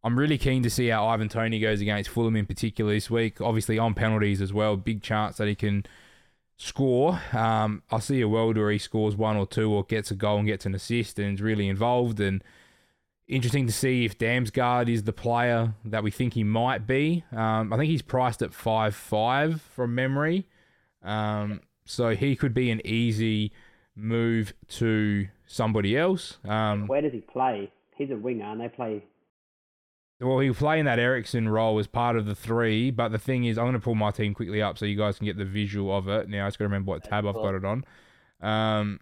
I'm 0.03 0.19
really 0.19 0.39
keen 0.39 0.63
to 0.63 0.71
see 0.71 0.89
how 0.89 1.07
Ivan 1.07 1.29
Toney 1.29 1.61
goes 1.61 1.81
against 1.81 2.09
Fulham 2.09 2.37
in 2.37 2.47
particular 2.47 2.93
this 2.93 3.11
week. 3.11 3.41
Obviously 3.41 3.79
on 3.79 3.95
penalties 3.95 4.41
as 4.41 4.53
well. 4.53 4.77
Big 4.77 5.03
chance 5.03 5.37
that 5.37 5.47
he 5.47 5.55
can 5.55 5.85
score. 6.57 7.21
Um, 7.33 7.83
I 7.91 7.99
see 7.99 8.21
a 8.23 8.29
world 8.29 8.57
where 8.57 8.71
he 8.71 8.79
scores 8.79 9.15
one 9.15 9.37
or 9.37 9.47
two 9.47 9.71
or 9.71 9.85
gets 9.85 10.11
a 10.11 10.15
goal 10.15 10.39
and 10.39 10.47
gets 10.47 10.65
an 10.65 10.75
assist 10.75 11.19
and 11.19 11.35
is 11.35 11.43
really 11.43 11.69
involved. 11.69 12.19
And 12.21 12.43
interesting 13.27 13.67
to 13.67 13.73
see 13.73 14.07
if 14.07 14.17
Damsgaard 14.17 14.89
is 14.89 15.03
the 15.03 15.13
player 15.13 15.75
that 15.85 16.03
we 16.03 16.11
think 16.11 16.33
he 16.33 16.45
might 16.45 16.87
be. 16.87 17.25
Um, 17.31 17.73
I 17.73 17.77
think 17.77 17.91
he's 17.91 18.03
priced 18.03 18.41
at 18.41 18.55
five 18.55 18.95
five 18.95 19.61
from 19.61 19.95
memory. 19.95 20.47
Um, 21.03 21.61
so 21.85 22.15
he 22.15 22.37
could 22.37 22.55
be 22.55 22.71
an 22.71 22.81
easy 22.87 23.53
move 23.95 24.55
to 24.69 25.29
somebody 25.49 25.97
else. 25.97 26.39
Um, 26.47 26.87
Where 26.87 27.01
does 27.03 27.13
he 27.13 27.21
play? 27.21 27.73
He's 27.97 28.11
a 28.13 28.17
winger, 28.17 28.45
and 28.45 28.61
they 28.61 28.69
play. 28.69 29.03
well, 30.21 30.39
he'll 30.39 30.55
play 30.55 30.79
in 30.79 30.87
that 30.87 31.01
Eriksen 31.01 31.49
role 31.49 31.79
as 31.81 31.89
part 31.89 32.17
of 32.17 32.27
the 32.27 32.35
three, 32.37 32.93
but 32.93 33.09
the 33.11 33.19
thing 33.19 33.45
is, 33.45 33.59
I'm 33.59 33.65
going 33.65 33.73
to 33.75 33.81
pull 33.81 33.97
my 33.97 34.13
team 34.13 34.35
quickly 34.35 34.63
up 34.63 34.79
so 34.79 34.87
you 34.87 34.97
guys 34.97 35.19
can 35.19 35.27
get 35.27 35.37
the 35.37 35.45
visual 35.45 35.97
of 35.97 36.07
it. 36.09 36.29
Now, 36.29 36.45
I 36.45 36.49
just 36.49 36.59
got 36.59 36.65
to 36.65 36.69
remember 36.69 36.91
what 36.91 37.03
tab 37.03 37.27
I've 37.27 37.35
got 37.35 37.55
it 37.57 37.65
on. 37.65 37.85
Um, 38.41 39.01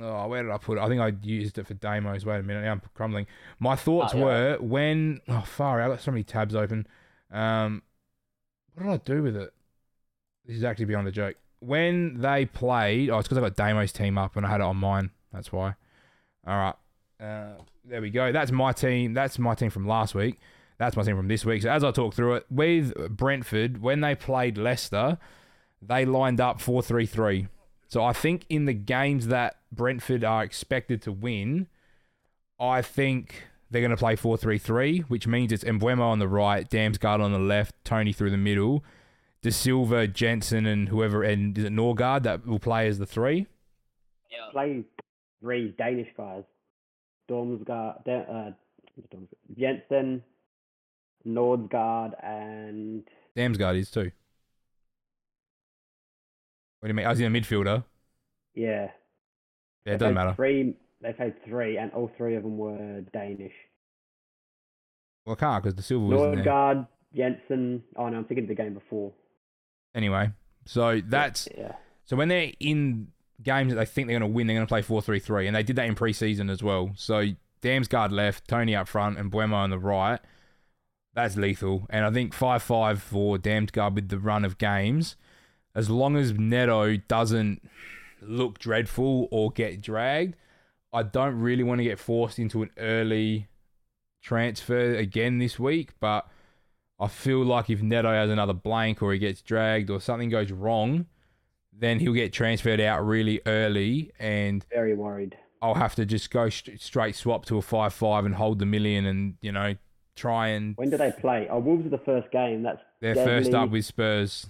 oh, 0.00 0.26
where 0.28 0.42
did 0.42 0.50
I 0.52 0.56
put 0.58 0.78
it? 0.78 0.80
I 0.80 0.88
think 0.88 1.00
I 1.02 1.12
used 1.22 1.58
it 1.58 1.66
for 1.66 1.74
demos. 1.74 2.24
Wait 2.24 2.38
a 2.38 2.42
minute, 2.42 2.62
now 2.64 2.72
I'm 2.72 2.82
crumbling. 2.94 3.26
My 3.58 3.76
thoughts 3.76 4.14
Oh, 4.14 4.18
yeah. 4.18 4.24
were 4.24 4.56
when, 4.60 5.20
oh, 5.28 5.42
far 5.46 5.80
out, 5.80 5.90
I've 5.90 5.96
got 5.98 6.02
so 6.04 6.10
many 6.12 6.24
tabs 6.24 6.54
open. 6.54 6.86
Um, 7.30 7.82
what 8.74 8.84
did 8.84 8.92
I 8.92 8.96
do 9.16 9.22
with 9.22 9.36
it? 9.36 9.52
This 10.46 10.56
is 10.56 10.64
actually 10.64 10.86
beyond 10.86 11.06
the 11.06 11.12
joke. 11.12 11.36
When 11.60 12.20
they 12.20 12.44
played, 12.46 13.08
oh, 13.10 13.18
it's 13.18 13.28
because 13.28 13.38
I 13.38 13.40
got 13.42 13.56
Damo's 13.56 13.92
team 13.92 14.18
up 14.18 14.36
and 14.36 14.44
I 14.46 14.50
had 14.50 14.60
it 14.60 14.64
on 14.64 14.76
mine. 14.76 15.10
That's 15.34 15.52
why. 15.52 15.74
All 16.46 16.56
right. 16.56 16.74
Uh, 17.20 17.62
there 17.84 18.00
we 18.00 18.10
go. 18.10 18.32
That's 18.32 18.52
my 18.52 18.72
team. 18.72 19.14
That's 19.14 19.38
my 19.38 19.54
team 19.54 19.70
from 19.70 19.86
last 19.86 20.14
week. 20.14 20.38
That's 20.78 20.96
my 20.96 21.02
team 21.02 21.16
from 21.16 21.28
this 21.28 21.44
week. 21.44 21.62
So 21.62 21.70
as 21.70 21.84
I 21.84 21.90
talk 21.90 22.14
through 22.14 22.34
it, 22.34 22.46
with 22.50 22.94
Brentford, 23.10 23.80
when 23.82 24.00
they 24.00 24.14
played 24.14 24.58
Leicester, 24.58 25.18
they 25.80 26.04
lined 26.04 26.40
up 26.40 26.60
4 26.60 26.82
3 26.82 27.06
3. 27.06 27.48
So 27.88 28.02
I 28.02 28.12
think 28.12 28.44
in 28.48 28.64
the 28.64 28.72
games 28.72 29.28
that 29.28 29.56
Brentford 29.70 30.24
are 30.24 30.42
expected 30.42 31.02
to 31.02 31.12
win, 31.12 31.68
I 32.58 32.82
think 32.82 33.44
they're 33.70 33.82
going 33.82 33.90
to 33.90 33.96
play 33.96 34.16
4 34.16 34.36
3 34.36 34.58
3, 34.58 34.98
which 35.00 35.26
means 35.26 35.52
it's 35.52 35.64
Mbeumo 35.64 36.00
on 36.00 36.18
the 36.18 36.28
right, 36.28 36.68
Damsgaard 36.68 37.20
on 37.20 37.32
the 37.32 37.38
left, 37.38 37.74
Toney 37.84 38.12
through 38.12 38.30
the 38.30 38.36
middle, 38.36 38.84
Dasilva, 39.42 40.12
Jensen, 40.12 40.66
and 40.66 40.88
whoever, 40.88 41.22
and 41.22 41.56
is 41.56 41.64
it 41.64 41.72
Norgaard 41.72 42.22
that 42.24 42.46
will 42.46 42.58
play 42.58 42.88
as 42.88 42.98
the 42.98 43.06
three? 43.06 43.46
Yeah. 44.30 44.50
play 44.50 44.84
three 45.44 45.74
Danish 45.76 46.08
guys. 46.16 46.42
Dormsgaard, 47.30 48.06
uh, 48.08 48.50
Jensen, 49.58 50.22
Norgaard, 51.26 52.12
and 52.22 53.02
Damsgaard 53.36 53.78
is 53.78 53.90
too. 53.90 54.10
What 56.80 56.88
do 56.88 56.88
you 56.88 56.94
mean? 56.94 57.06
I 57.06 57.10
was 57.10 57.20
in 57.20 57.34
a 57.34 57.40
midfielder. 57.40 57.84
yeah. 58.54 58.88
Yeah, 59.86 59.92
They 59.92 59.92
it 59.92 59.98
doesn't 59.98 60.14
matter. 60.14 60.34
Three. 60.34 60.76
They 61.02 61.12
played 61.12 61.34
three, 61.44 61.76
and 61.76 61.92
all 61.92 62.10
three 62.16 62.36
of 62.36 62.42
them 62.42 62.56
were 62.56 63.02
Danish. 63.12 63.52
Well, 65.26 65.36
I 65.38 65.40
can't 65.40 65.62
because 65.62 65.74
the 65.76 65.82
silver 65.82 66.06
was 66.06 66.86
Jensen. 67.14 67.82
Oh 67.96 68.08
no, 68.08 68.16
I'm 68.18 68.24
thinking 68.24 68.44
of 68.44 68.48
the 68.48 68.54
game 68.54 68.72
before. 68.72 69.12
Anyway, 69.94 70.30
so 70.64 71.02
that's 71.06 71.48
yeah. 71.56 71.72
so 72.04 72.16
when 72.16 72.28
they're 72.28 72.52
in 72.60 73.08
games 73.42 73.72
that 73.72 73.76
they 73.76 73.84
think 73.84 74.08
they're 74.08 74.18
going 74.18 74.30
to 74.30 74.34
win, 74.34 74.46
they're 74.46 74.56
going 74.56 74.66
to 74.66 74.70
play 74.70 74.82
4 74.82 75.02
3 75.02 75.18
3. 75.18 75.46
And 75.46 75.56
they 75.56 75.62
did 75.62 75.76
that 75.76 75.86
in 75.86 75.94
preseason 75.94 76.50
as 76.50 76.62
well. 76.62 76.92
So 76.96 77.24
Damsgaard 77.62 78.12
left, 78.12 78.46
Toney 78.48 78.76
up 78.76 78.88
front, 78.88 79.18
and 79.18 79.30
Buemo 79.30 79.54
on 79.54 79.70
the 79.70 79.78
right. 79.78 80.20
That's 81.14 81.36
lethal. 81.36 81.86
And 81.90 82.04
I 82.04 82.10
think 82.10 82.34
5 82.34 82.62
5 82.62 83.02
for 83.02 83.38
Damsgaard 83.38 83.94
with 83.94 84.08
the 84.08 84.18
run 84.18 84.44
of 84.44 84.58
games. 84.58 85.16
As 85.74 85.90
long 85.90 86.16
as 86.16 86.32
Neto 86.32 86.96
doesn't 86.96 87.68
look 88.20 88.58
dreadful 88.58 89.28
or 89.30 89.50
get 89.50 89.80
dragged, 89.80 90.36
I 90.92 91.02
don't 91.02 91.40
really 91.40 91.64
want 91.64 91.80
to 91.80 91.84
get 91.84 91.98
forced 91.98 92.38
into 92.38 92.62
an 92.62 92.70
early 92.78 93.48
transfer 94.22 94.94
again 94.94 95.38
this 95.38 95.58
week. 95.58 95.90
But 95.98 96.28
I 97.00 97.08
feel 97.08 97.44
like 97.44 97.70
if 97.70 97.82
Neto 97.82 98.10
has 98.10 98.30
another 98.30 98.52
blank 98.52 99.02
or 99.02 99.12
he 99.12 99.18
gets 99.18 99.42
dragged 99.42 99.90
or 99.90 100.00
something 100.00 100.28
goes 100.28 100.52
wrong, 100.52 101.06
then 101.78 101.98
he'll 101.98 102.12
get 102.12 102.32
transferred 102.32 102.80
out 102.80 103.04
really 103.04 103.40
early 103.46 104.12
and 104.18 104.64
Very 104.72 104.94
worried. 104.94 105.36
I'll 105.62 105.74
have 105.74 105.94
to 105.96 106.04
just 106.06 106.30
go 106.30 106.48
st- 106.48 106.80
straight 106.80 107.16
swap 107.16 107.46
to 107.46 107.56
a 107.58 107.62
5 107.62 107.92
5 107.94 108.24
and 108.26 108.34
hold 108.34 108.58
the 108.58 108.66
million 108.66 109.06
and, 109.06 109.34
you 109.40 109.50
know, 109.52 109.74
try 110.14 110.48
and. 110.48 110.76
When 110.76 110.90
do 110.90 110.96
they 110.96 111.10
play? 111.12 111.48
Oh, 111.50 111.58
Wolves 111.58 111.86
are 111.86 111.90
the 111.90 111.98
first 111.98 112.30
game. 112.30 112.62
That's 112.62 112.80
They're 113.00 113.14
deadly. 113.14 113.32
first 113.32 113.54
up 113.54 113.70
with 113.70 113.84
Spurs. 113.84 114.46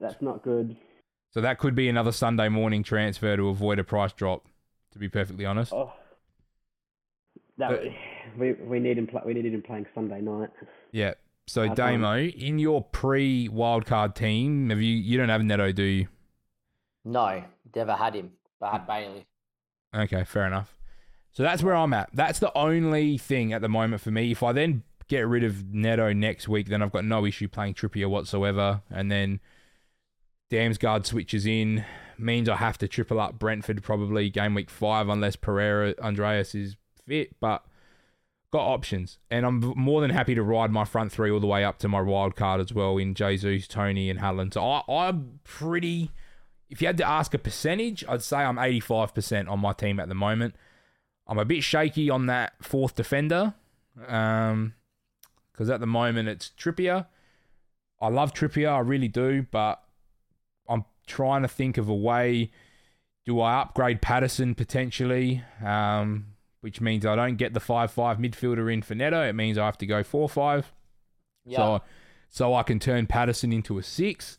That's 0.00 0.20
not 0.22 0.42
good. 0.42 0.76
So 1.32 1.40
that 1.40 1.58
could 1.58 1.74
be 1.74 1.88
another 1.88 2.12
Sunday 2.12 2.48
morning 2.48 2.82
transfer 2.82 3.36
to 3.36 3.48
avoid 3.48 3.78
a 3.78 3.84
price 3.84 4.12
drop, 4.12 4.46
to 4.92 4.98
be 4.98 5.08
perfectly 5.08 5.44
honest. 5.44 5.72
Oh, 5.72 5.92
that 7.58 7.70
But- 7.70 7.82
we 8.38 8.52
we 8.54 8.80
need 8.80 8.98
him. 8.98 9.06
Play, 9.06 9.20
we 9.24 9.34
needed 9.34 9.52
him 9.54 9.62
playing 9.62 9.86
Sunday 9.94 10.20
night. 10.20 10.50
Yeah. 10.92 11.14
So 11.46 11.66
That's 11.66 11.76
Damo, 11.76 12.18
in 12.18 12.58
your 12.58 12.82
pre 12.82 13.48
wildcard 13.50 14.14
team, 14.14 14.70
have 14.70 14.80
you 14.80 14.94
you 14.96 15.18
don't 15.18 15.28
have 15.28 15.42
Neto, 15.44 15.72
do 15.72 15.82
you? 15.82 16.08
No, 17.04 17.42
never 17.74 17.92
had 17.92 18.14
him. 18.14 18.32
I 18.62 18.70
had 18.70 18.82
mm. 18.82 18.86
Bailey. 18.86 19.26
Okay, 19.94 20.24
fair 20.24 20.46
enough. 20.46 20.76
So 21.32 21.42
that's 21.42 21.62
where 21.62 21.74
I'm 21.74 21.92
at. 21.92 22.10
That's 22.12 22.38
the 22.38 22.56
only 22.56 23.18
thing 23.18 23.52
at 23.52 23.60
the 23.60 23.68
moment 23.68 24.00
for 24.02 24.10
me. 24.10 24.30
If 24.30 24.42
I 24.42 24.52
then 24.52 24.84
get 25.08 25.26
rid 25.26 25.44
of 25.44 25.72
Neto 25.72 26.12
next 26.12 26.48
week, 26.48 26.68
then 26.68 26.82
I've 26.82 26.92
got 26.92 27.04
no 27.04 27.26
issue 27.26 27.48
playing 27.48 27.74
Trippier 27.74 28.08
whatsoever. 28.08 28.82
And 28.90 29.10
then 29.10 29.40
Damsgaard 30.50 31.06
switches 31.06 31.46
in, 31.46 31.84
means 32.18 32.48
I 32.48 32.56
have 32.56 32.78
to 32.78 32.88
triple 32.88 33.20
up 33.20 33.38
Brentford 33.38 33.82
probably 33.82 34.30
game 34.30 34.54
week 34.54 34.70
five 34.70 35.08
unless 35.08 35.36
Pereira 35.36 35.94
Andreas 36.00 36.54
is 36.54 36.76
fit. 37.06 37.34
But 37.40 37.64
got 38.52 38.66
options, 38.66 39.18
and 39.30 39.44
I'm 39.44 39.60
more 39.76 40.00
than 40.00 40.10
happy 40.10 40.36
to 40.36 40.42
ride 40.42 40.70
my 40.70 40.84
front 40.84 41.10
three 41.10 41.30
all 41.30 41.40
the 41.40 41.46
way 41.48 41.64
up 41.64 41.78
to 41.80 41.88
my 41.88 42.00
wild 42.00 42.36
card 42.36 42.60
as 42.60 42.72
well 42.72 42.96
in 42.98 43.14
Jesus, 43.14 43.66
Toney, 43.66 44.08
and 44.08 44.20
Haaland. 44.20 44.54
So 44.54 44.64
I, 44.64 44.82
I'm 44.88 45.40
pretty. 45.42 46.12
If 46.74 46.82
you 46.82 46.88
had 46.88 46.96
to 46.96 47.08
ask 47.08 47.32
a 47.34 47.38
percentage, 47.38 48.04
I'd 48.08 48.20
say 48.20 48.38
I'm 48.38 48.56
85% 48.56 49.48
on 49.48 49.60
my 49.60 49.72
team 49.72 50.00
at 50.00 50.08
the 50.08 50.14
moment. 50.16 50.56
I'm 51.24 51.38
a 51.38 51.44
bit 51.44 51.62
shaky 51.62 52.10
on 52.10 52.26
that 52.26 52.54
fourth 52.60 52.96
defender, 52.96 53.54
um, 54.08 54.74
because 55.52 55.70
at 55.70 55.78
the 55.78 55.86
moment 55.86 56.28
it's 56.28 56.50
Trippier. 56.58 57.06
I 58.00 58.08
love 58.08 58.34
Trippier, 58.34 58.72
I 58.72 58.80
really 58.80 59.06
do, 59.06 59.46
but 59.52 59.84
I'm 60.68 60.84
trying 61.06 61.42
to 61.42 61.48
think 61.48 61.78
of 61.78 61.88
a 61.88 61.94
way. 61.94 62.50
Do 63.24 63.40
I 63.40 63.60
upgrade 63.60 64.02
Patterson 64.02 64.56
potentially? 64.56 65.44
Um, 65.64 66.26
which 66.60 66.80
means 66.80 67.06
I 67.06 67.14
don't 67.14 67.36
get 67.36 67.54
the 67.54 67.60
five-five 67.60 68.18
midfielder 68.18 68.72
in 68.72 68.82
for 68.82 68.96
Neto. 68.96 69.22
It 69.22 69.34
means 69.34 69.58
I 69.58 69.66
have 69.66 69.78
to 69.78 69.86
go 69.86 70.02
four-five. 70.02 70.72
Yeah. 71.44 71.56
So, 71.56 71.82
so 72.30 72.54
I 72.54 72.64
can 72.64 72.80
turn 72.80 73.06
Patterson 73.06 73.52
into 73.52 73.78
a 73.78 73.82
six. 73.84 74.38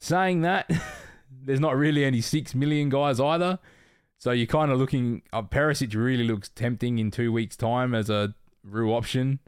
Saying 0.00 0.40
that, 0.40 0.70
there's 1.46 1.60
not 1.60 1.76
really 1.76 2.04
any 2.04 2.20
six 2.20 2.54
million 2.54 2.88
guys 2.88 3.20
either. 3.20 3.58
So 4.18 4.32
you're 4.32 4.46
kind 4.46 4.70
of 4.70 4.78
looking. 4.78 5.22
Uh, 5.32 5.42
Perisic 5.42 5.94
really 5.94 6.24
looks 6.24 6.48
tempting 6.48 6.98
in 6.98 7.10
two 7.10 7.32
weeks' 7.32 7.56
time 7.56 7.94
as 7.94 8.10
a 8.10 8.34
real 8.64 8.92
option, 8.92 9.38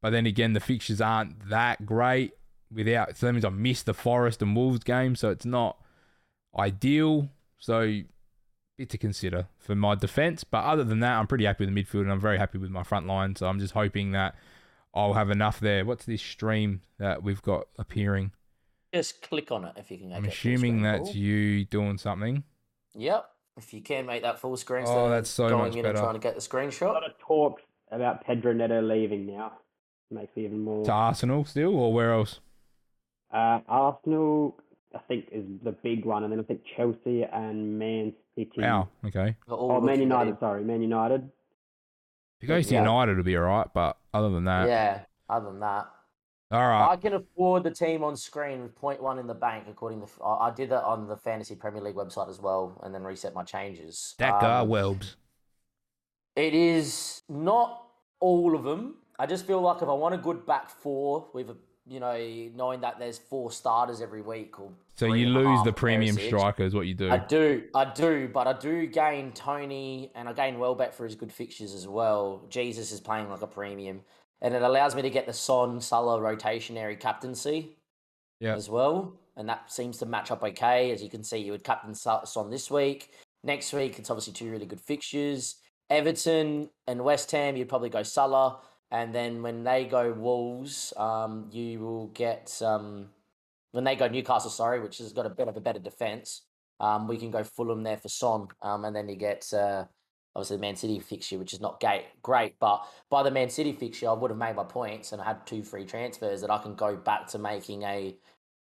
but 0.00 0.10
then 0.10 0.26
again, 0.26 0.52
the 0.52 0.60
fixtures 0.60 1.00
aren't 1.00 1.48
that 1.48 1.84
great. 1.84 2.32
Without 2.72 3.16
so 3.16 3.26
that 3.26 3.32
means 3.32 3.44
I 3.44 3.48
missed 3.48 3.86
the 3.86 3.94
Forest 3.94 4.42
and 4.42 4.54
Wolves 4.54 4.84
game, 4.84 5.16
so 5.16 5.30
it's 5.30 5.44
not 5.44 5.76
ideal. 6.56 7.30
So 7.58 8.02
bit 8.80 8.88
to 8.88 8.98
consider 8.98 9.46
for 9.58 9.74
my 9.74 9.94
defense. 9.94 10.42
But 10.42 10.64
other 10.64 10.84
than 10.84 11.00
that, 11.00 11.18
I'm 11.18 11.26
pretty 11.26 11.44
happy 11.44 11.66
with 11.66 11.74
the 11.74 11.82
midfield, 11.82 12.02
and 12.02 12.12
I'm 12.12 12.20
very 12.20 12.38
happy 12.38 12.58
with 12.58 12.70
my 12.70 12.82
front 12.82 13.06
line. 13.06 13.36
So 13.36 13.46
I'm 13.46 13.58
just 13.58 13.74
hoping 13.74 14.12
that 14.12 14.34
I'll 14.94 15.12
have 15.12 15.30
enough 15.30 15.60
there. 15.60 15.84
What's 15.84 16.06
this 16.06 16.22
stream 16.22 16.82
that 16.98 17.22
we've 17.22 17.42
got 17.42 17.66
appearing? 17.78 18.32
Just 18.94 19.22
click 19.22 19.50
on 19.52 19.64
it 19.64 19.74
if 19.76 19.90
you 19.90 19.98
can. 19.98 20.08
Make 20.08 20.16
I'm 20.18 20.24
it 20.24 20.32
assuming 20.32 20.58
screen, 20.58 20.82
that's 20.82 21.10
Paul. 21.10 21.16
you 21.16 21.64
doing 21.66 21.98
something. 21.98 22.42
Yep. 22.94 23.24
If 23.56 23.72
you 23.74 23.82
can 23.82 24.06
make 24.06 24.22
that 24.22 24.38
full 24.38 24.56
screen, 24.56 24.84
Oh, 24.86 25.10
that's 25.10 25.30
so 25.30 25.48
going 25.48 25.68
much 25.68 25.76
in 25.76 25.82
better. 25.82 25.96
and 25.96 25.98
trying 26.04 26.14
to 26.14 26.20
get 26.20 26.34
the 26.34 26.40
screenshot. 26.40 26.66
A 26.66 26.84
screenshot. 26.84 26.92
lot 26.94 27.04
of 27.06 27.18
talks 27.18 27.62
about 27.90 28.24
Pedro 28.24 28.52
Neto 28.52 28.80
leaving 28.80 29.26
now. 29.26 29.52
Makes 30.10 30.34
me 30.36 30.44
even 30.44 30.60
more. 30.60 30.84
To 30.84 30.90
Arsenal 30.92 31.44
still, 31.44 31.76
or 31.76 31.92
where 31.92 32.12
else? 32.12 32.40
Uh, 33.32 33.60
Arsenal, 33.68 34.56
I 34.94 34.98
think, 35.06 35.26
is 35.30 35.44
the 35.62 35.70
big 35.72 36.04
one, 36.04 36.24
and 36.24 36.32
then 36.32 36.40
I 36.40 36.42
think 36.42 36.62
Chelsea 36.76 37.22
and 37.22 37.78
Man 37.78 38.12
City. 38.34 38.50
Wow. 38.58 38.88
Okay. 39.04 39.36
Are 39.48 39.54
Oh, 39.56 39.80
Man 39.80 40.00
United. 40.00 40.30
him. 40.32 40.36
Sorry, 40.40 40.64
Man 40.64 40.82
United. 40.82 41.22
If 41.22 42.40
he 42.40 42.46
goes 42.48 42.66
to 42.68 42.74
Yeah. 42.74 42.80
United, 42.80 43.12
it'll 43.12 43.22
be 43.24 43.36
all 43.36 43.42
right. 43.44 43.68
But 43.72 43.98
other 44.12 44.30
than 44.30 44.44
that, 44.46 44.66
Yeah. 44.68 45.04
Other 45.28 45.46
than 45.50 45.60
that, 45.60 45.88
all 46.50 46.68
right. 46.68 46.90
I 46.90 46.96
can 46.96 47.14
afford 47.14 47.64
the 47.64 47.70
team 47.70 48.02
on 48.02 48.16
screen 48.16 48.62
with 48.62 48.74
point 48.74 49.02
one 49.02 49.18
in 49.18 49.26
the 49.26 49.34
bank. 49.34 49.64
According 49.68 50.00
to, 50.00 50.06
I 50.24 50.48
I 50.48 50.50
did 50.50 50.70
that 50.70 50.84
on 50.84 51.08
the 51.08 51.16
Fantasy 51.16 51.54
Premier 51.54 51.82
League 51.82 51.94
website 51.94 52.28
as 52.28 52.40
well, 52.40 52.80
and 52.82 52.94
then 52.94 53.02
reset 53.04 53.34
my 53.34 53.44
changes. 53.44 54.14
That 54.18 54.40
guy 54.40 54.60
Um, 54.60 54.68
Welbs. 54.68 55.14
It 56.36 56.54
is 56.54 57.22
not 57.28 57.86
all 58.20 58.54
of 58.54 58.64
them. 58.64 58.96
I 59.18 59.26
just 59.26 59.46
feel 59.46 59.60
like 59.60 59.82
if 59.82 59.88
I 59.88 59.92
want 59.92 60.14
a 60.14 60.18
good 60.18 60.46
back 60.46 60.70
four 60.70 61.28
with 61.34 61.50
a, 61.50 61.56
you 61.86 62.00
know, 62.00 62.16
knowing 62.54 62.80
that 62.80 62.98
there's 62.98 63.18
four 63.18 63.50
starters 63.50 64.00
every 64.00 64.22
week 64.22 64.58
or 64.58 64.70
So 64.94 65.12
you 65.12 65.26
lose 65.26 65.62
the 65.64 65.72
premium 65.72 66.16
striker 66.16 66.62
is 66.62 66.72
what 66.74 66.86
you 66.86 66.94
do. 66.94 67.10
I 67.10 67.18
do, 67.18 67.64
I 67.74 67.84
do, 67.84 68.30
but 68.32 68.46
I 68.46 68.54
do 68.54 68.86
gain 68.86 69.32
Toney 69.32 70.12
and 70.14 70.28
I 70.28 70.32
gain 70.32 70.58
Welbeck 70.58 70.94
for 70.94 71.04
his 71.04 71.16
good 71.16 71.32
fixtures 71.32 71.74
as 71.74 71.86
well. 71.86 72.46
Jesus 72.48 72.92
is 72.92 73.00
playing 73.00 73.28
like 73.28 73.42
a 73.42 73.46
premium, 73.46 74.00
and 74.42 74.54
it 74.54 74.62
allows 74.62 74.94
me 74.94 75.02
to 75.02 75.10
get 75.10 75.26
the 75.26 75.32
Son 75.32 75.80
Salah 75.80 76.20
rotationary 76.20 76.98
captaincy 76.98 77.76
Yeah. 78.40 78.54
as 78.54 78.68
well, 78.70 79.12
and 79.36 79.48
that 79.48 79.70
seems 79.72 79.98
to 79.98 80.06
match 80.06 80.30
up 80.30 80.42
okay. 80.42 80.90
As 80.92 81.02
you 81.02 81.10
can 81.10 81.22
see, 81.22 81.38
you 81.38 81.52
would 81.52 81.64
captain 81.64 81.94
Son 81.94 82.50
this 82.50 82.70
week. 82.70 83.12
Next 83.42 83.72
week, 83.72 83.98
it's 83.98 84.10
obviously 84.10 84.32
two 84.32 84.50
really 84.50 84.66
good 84.66 84.80
fixtures. 84.80 85.56
Everton 85.88 86.70
and 86.86 87.04
West 87.04 87.30
Ham, 87.32 87.56
you'd 87.56 87.68
probably 87.68 87.90
go 87.90 88.02
Salah, 88.02 88.60
and 88.90 89.14
then 89.14 89.42
when 89.42 89.64
they 89.64 89.84
go 89.84 90.12
Wolves, 90.12 90.92
um, 90.96 91.48
you 91.52 91.80
will 91.80 92.06
get 92.08 92.60
um, 92.62 93.10
when 93.72 93.84
they 93.84 93.96
go 93.96 94.08
Newcastle, 94.08 94.50
sorry, 94.50 94.80
which 94.80 94.98
has 94.98 95.12
got 95.12 95.26
a 95.26 95.30
bit 95.30 95.48
of 95.48 95.56
a 95.56 95.60
better 95.60 95.78
defense. 95.78 96.42
Um, 96.80 97.06
we 97.06 97.18
can 97.18 97.30
go 97.30 97.44
Fulham 97.44 97.82
there 97.82 97.98
for 97.98 98.08
Son, 98.08 98.48
um, 98.62 98.84
and 98.84 98.96
then 98.96 99.08
you 99.08 99.16
get 99.16 99.52
uh, 99.52 99.84
obviously 100.34 100.56
the 100.56 100.60
Man 100.60 100.76
City 100.76 100.98
fixture, 100.98 101.38
which 101.38 101.52
is 101.52 101.60
not 101.60 101.80
great, 101.80 102.06
great. 102.22 102.54
But 102.60 102.86
by 103.10 103.22
the 103.22 103.30
Man 103.30 103.50
City 103.50 103.72
fixture, 103.72 104.08
I 104.08 104.12
would 104.12 104.30
have 104.30 104.38
made 104.38 104.56
my 104.56 104.64
points 104.64 105.12
and 105.12 105.20
I 105.20 105.26
had 105.26 105.46
two 105.46 105.62
free 105.62 105.84
transfers 105.84 106.40
that 106.40 106.50
I 106.50 106.58
can 106.58 106.74
go 106.74 106.96
back 106.96 107.26
to 107.28 107.38
making 107.38 107.82
a 107.82 108.16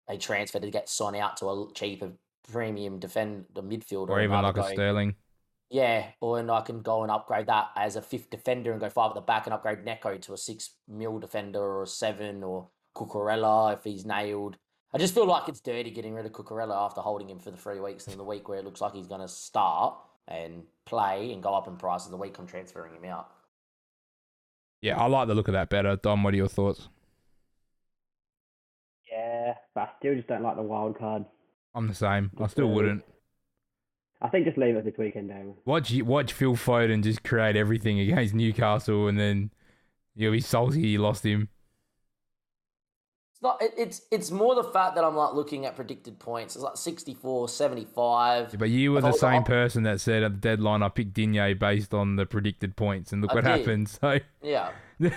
a 0.09 0.17
transfer 0.17 0.59
to 0.59 0.71
get 0.71 0.87
Son 0.87 1.15
out 1.15 1.37
to 1.37 1.47
a 1.47 1.67
cheaper 1.73 2.11
premium 2.49 2.99
defender 2.99 3.45
midfielder, 3.61 4.09
or 4.09 4.21
even 4.21 4.41
like 4.41 4.57
a 4.57 4.63
Sterling. 4.63 5.15
yeah, 5.69 6.05
or 6.21 6.39
and 6.39 6.49
I 6.49 6.61
can 6.61 6.81
go 6.81 7.03
and 7.03 7.11
upgrade 7.11 7.47
that 7.47 7.69
as 7.75 7.95
a 7.95 8.01
fifth 8.01 8.29
defender 8.29 8.71
and 8.71 8.79
go 8.79 8.89
five 8.89 9.09
at 9.09 9.15
the 9.15 9.21
back 9.21 9.45
and 9.47 9.53
upgrade 9.53 9.83
Neco 9.83 10.17
to 10.17 10.33
a 10.33 10.37
six 10.37 10.71
mil 10.87 11.19
defender 11.19 11.59
or 11.59 11.83
a 11.83 11.87
seven 11.87 12.43
or 12.43 12.69
Cucurella 12.95 13.73
if 13.73 13.83
he's 13.83 14.05
nailed. 14.05 14.57
I 14.93 14.97
just 14.97 15.13
feel 15.13 15.25
like 15.25 15.49
it's 15.49 15.59
dirty 15.59 15.91
getting 15.91 16.13
rid 16.13 16.25
of 16.25 16.31
Cucurella 16.31 16.85
after 16.85 17.01
holding 17.01 17.29
him 17.29 17.39
for 17.39 17.51
the 17.51 17.57
three 17.57 17.81
weeks 17.81 18.07
and 18.07 18.17
the 18.17 18.23
week 18.23 18.47
where 18.47 18.59
it 18.59 18.65
looks 18.65 18.79
like 18.79 18.93
he's 18.93 19.07
going 19.07 19.21
to 19.21 19.27
start 19.27 19.97
and 20.29 20.63
play 20.87 21.31
and 21.33 21.43
go 21.43 21.53
up 21.53 21.67
in 21.67 21.75
price 21.77 22.05
of 22.05 22.11
the 22.11 22.17
week 22.17 22.37
I'm 22.39 22.47
transferring 22.47 22.93
him 22.95 23.05
out. 23.05 23.29
Yeah, 24.81 24.97
I 24.97 25.07
like 25.07 25.27
the 25.27 25.35
look 25.35 25.47
of 25.47 25.53
that 25.53 25.69
better. 25.69 25.95
Dom, 25.95 26.23
what 26.23 26.33
are 26.33 26.37
your 26.37 26.47
thoughts? 26.47 26.87
Yeah, 29.11 29.53
but 29.73 29.81
I 29.81 29.89
still 29.99 30.15
just 30.15 30.27
don't 30.27 30.43
like 30.43 30.55
the 30.55 30.61
wild 30.61 30.97
card. 30.97 31.25
I'm 31.73 31.87
the 31.87 31.93
same. 31.93 32.31
I 32.39 32.47
still 32.47 32.65
Okay. 32.65 32.73
wouldn't. 32.73 33.03
I 34.21 34.29
think 34.29 34.45
just 34.45 34.57
leave 34.57 34.75
it 34.75 34.83
this 34.83 34.97
weekend, 34.97 35.29
Damon. 35.29 35.55
Watch 35.65 35.93
watch 36.01 36.33
Phil 36.33 36.55
Foden 36.55 37.03
just 37.03 37.23
create 37.23 37.55
everything 37.55 37.99
against 37.99 38.33
Newcastle, 38.33 39.07
and 39.07 39.19
then 39.19 39.51
you'll 40.15 40.31
be 40.31 40.39
salty 40.41 40.87
you 40.87 40.99
lost 40.99 41.23
him. 41.23 41.49
It's 43.37 43.43
not. 43.43 43.61
It, 43.61 43.71
it's 43.77 44.01
it's 44.09 44.31
more 44.31 44.55
the 44.55 44.63
fact 44.63 44.95
that 44.95 45.03
I'm 45.03 45.15
like 45.15 45.35
looking 45.35 45.67
at 45.67 45.75
predicted 45.75 46.17
points. 46.17 46.55
It's 46.55 46.63
like 46.63 46.75
64, 46.75 47.47
75. 47.47 48.55
But 48.57 48.69
you 48.69 48.93
were 48.93 48.97
If 48.97 49.03
the 49.03 49.11
same 49.11 49.43
person 49.43 49.83
that 49.83 50.01
said 50.01 50.23
at 50.23 50.31
the 50.33 50.39
deadline 50.39 50.81
I 50.81 50.89
picked 50.89 51.13
Digne 51.13 51.53
based 51.53 51.93
on 51.93 52.15
the 52.15 52.25
predicted 52.25 52.75
points, 52.75 53.11
and 53.13 53.21
look 53.21 53.31
I 53.31 53.35
what 53.35 53.43
did. 53.43 53.59
happened. 53.59 53.89
So 54.01 54.19
Yeah. 54.41 54.71
you 54.99 55.11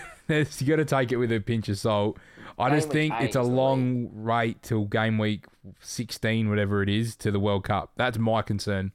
got 0.66 0.76
to 0.76 0.84
take 0.84 1.12
it 1.12 1.16
with 1.16 1.32
a 1.32 1.40
pinch 1.40 1.70
of 1.70 1.78
salt. 1.78 2.18
I 2.58 2.68
Game 2.68 2.78
just 2.78 2.90
think 2.90 3.14
it's 3.20 3.36
a 3.36 3.42
long 3.42 4.10
wait 4.22 4.62
till 4.62 4.84
game 4.84 5.16
week 5.16 5.46
16, 5.80 6.50
whatever 6.50 6.82
it 6.82 6.90
is, 6.90 7.16
to 7.16 7.30
the 7.30 7.40
World 7.40 7.64
Cup. 7.64 7.92
That's 7.96 8.18
my 8.18 8.42
concern. 8.42 8.92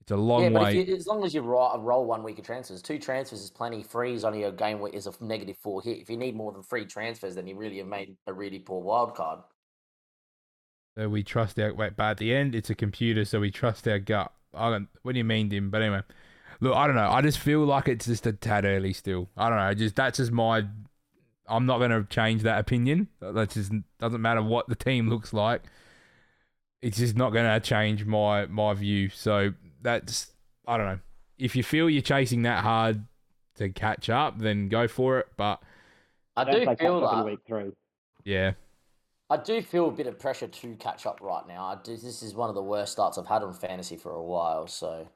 It's 0.00 0.12
a 0.12 0.16
long 0.16 0.44
yeah, 0.44 0.48
but 0.50 0.62
way. 0.62 0.82
you, 0.82 0.96
as 0.96 1.06
long 1.06 1.24
as 1.24 1.34
you 1.34 1.42
roll, 1.42 1.78
roll 1.78 2.04
one 2.04 2.22
week 2.22 2.38
of 2.38 2.44
transfers, 2.44 2.80
two 2.82 2.98
transfers 2.98 3.42
is 3.42 3.50
plenty. 3.50 3.82
Free 3.82 4.14
is 4.14 4.24
only 4.24 4.44
a 4.44 4.52
game 4.52 4.80
week 4.80 4.94
is 4.94 5.06
a 5.06 5.12
negative 5.20 5.56
four 5.62 5.82
hit. 5.82 5.98
If 5.98 6.08
you 6.08 6.16
need 6.16 6.34
more 6.34 6.52
than 6.52 6.62
three 6.62 6.86
transfers, 6.86 7.34
then 7.34 7.46
you 7.46 7.56
really 7.56 7.78
have 7.78 7.86
made 7.86 8.16
a 8.26 8.32
really 8.32 8.58
poor 8.58 8.80
wild 8.80 9.14
card. 9.14 9.40
So 10.96 11.08
we 11.08 11.22
trust 11.22 11.58
our 11.60 11.72
wait, 11.72 11.96
but 11.96 12.04
at 12.04 12.16
the 12.18 12.34
end 12.34 12.54
it's 12.54 12.70
a 12.70 12.74
computer, 12.74 13.24
so 13.24 13.40
we 13.40 13.50
trust 13.50 13.86
our 13.86 13.98
gut. 13.98 14.32
I 14.54 14.70
don't. 14.70 14.88
What 15.02 15.12
do 15.12 15.18
you 15.18 15.24
mean, 15.24 15.48
Dim? 15.48 15.70
But 15.70 15.82
anyway, 15.82 16.02
look, 16.60 16.74
I 16.74 16.86
don't 16.86 16.96
know. 16.96 17.10
I 17.10 17.20
just 17.20 17.38
feel 17.38 17.64
like 17.64 17.86
it's 17.86 18.06
just 18.06 18.26
a 18.26 18.32
tad 18.32 18.64
early 18.64 18.92
still. 18.92 19.28
I 19.36 19.48
don't 19.48 19.58
know. 19.58 19.74
Just 19.74 19.96
that's 19.96 20.16
just 20.16 20.32
my. 20.32 20.64
I'm 21.46 21.66
not 21.66 21.78
going 21.78 21.90
to 21.90 22.04
change 22.08 22.42
that 22.42 22.58
opinion. 22.58 23.08
That 23.20 23.50
just 23.50 23.72
doesn't 23.98 24.22
matter 24.22 24.42
what 24.42 24.68
the 24.68 24.76
team 24.76 25.08
looks 25.08 25.32
like. 25.32 25.62
It's 26.80 26.98
just 26.98 27.16
not 27.16 27.30
going 27.30 27.44
to 27.44 27.60
change 27.66 28.04
my 28.04 28.46
my 28.46 28.74
view. 28.74 29.08
So 29.10 29.52
that's 29.80 30.32
I 30.66 30.76
don't 30.76 30.86
know. 30.86 31.00
If 31.38 31.56
you 31.56 31.62
feel 31.62 31.88
you're 31.90 32.02
chasing 32.02 32.42
that 32.42 32.62
hard 32.62 33.06
to 33.56 33.68
catch 33.70 34.10
up, 34.10 34.38
then 34.38 34.68
go 34.68 34.88
for 34.88 35.18
it. 35.20 35.28
But 35.36 35.62
I 36.36 36.44
Don't 36.44 36.60
do 36.66 36.66
feel 36.76 37.00
catch 37.00 37.02
up 37.02 37.10
that. 37.10 37.24
week 37.24 37.40
three. 37.46 37.72
yeah, 38.24 38.52
I 39.30 39.36
do 39.36 39.62
feel 39.62 39.88
a 39.88 39.92
bit 39.92 40.06
of 40.06 40.18
pressure 40.18 40.48
to 40.48 40.76
catch 40.76 41.06
up 41.06 41.20
right 41.22 41.46
now. 41.46 41.64
I 41.66 41.76
do, 41.82 41.96
this 41.96 42.22
is 42.22 42.34
one 42.34 42.48
of 42.48 42.54
the 42.54 42.62
worst 42.62 42.92
starts 42.92 43.16
I've 43.18 43.26
had 43.26 43.42
on 43.42 43.54
fantasy 43.54 43.96
for 43.96 44.12
a 44.12 44.22
while. 44.22 44.66
So 44.66 45.08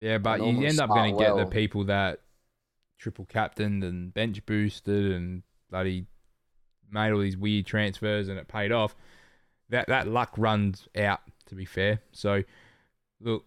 Yeah, 0.00 0.18
but 0.18 0.42
you 0.42 0.66
end 0.66 0.80
up 0.80 0.88
going 0.90 1.16
to 1.16 1.22
get 1.22 1.36
the 1.36 1.46
people 1.46 1.84
that 1.84 2.20
triple 2.98 3.24
captained 3.26 3.82
and 3.84 4.12
bench 4.12 4.44
boosted 4.46 5.12
and 5.12 5.42
bloody 5.70 6.06
made 6.90 7.12
all 7.12 7.20
these 7.20 7.36
weird 7.36 7.66
transfers 7.66 8.28
and 8.28 8.38
it 8.38 8.48
paid 8.48 8.72
off. 8.72 8.94
That 9.70 9.86
that 9.88 10.08
luck 10.08 10.32
runs 10.36 10.88
out. 10.96 11.20
To 11.46 11.54
be 11.56 11.64
fair, 11.64 12.00
so 12.12 12.42
look, 13.20 13.44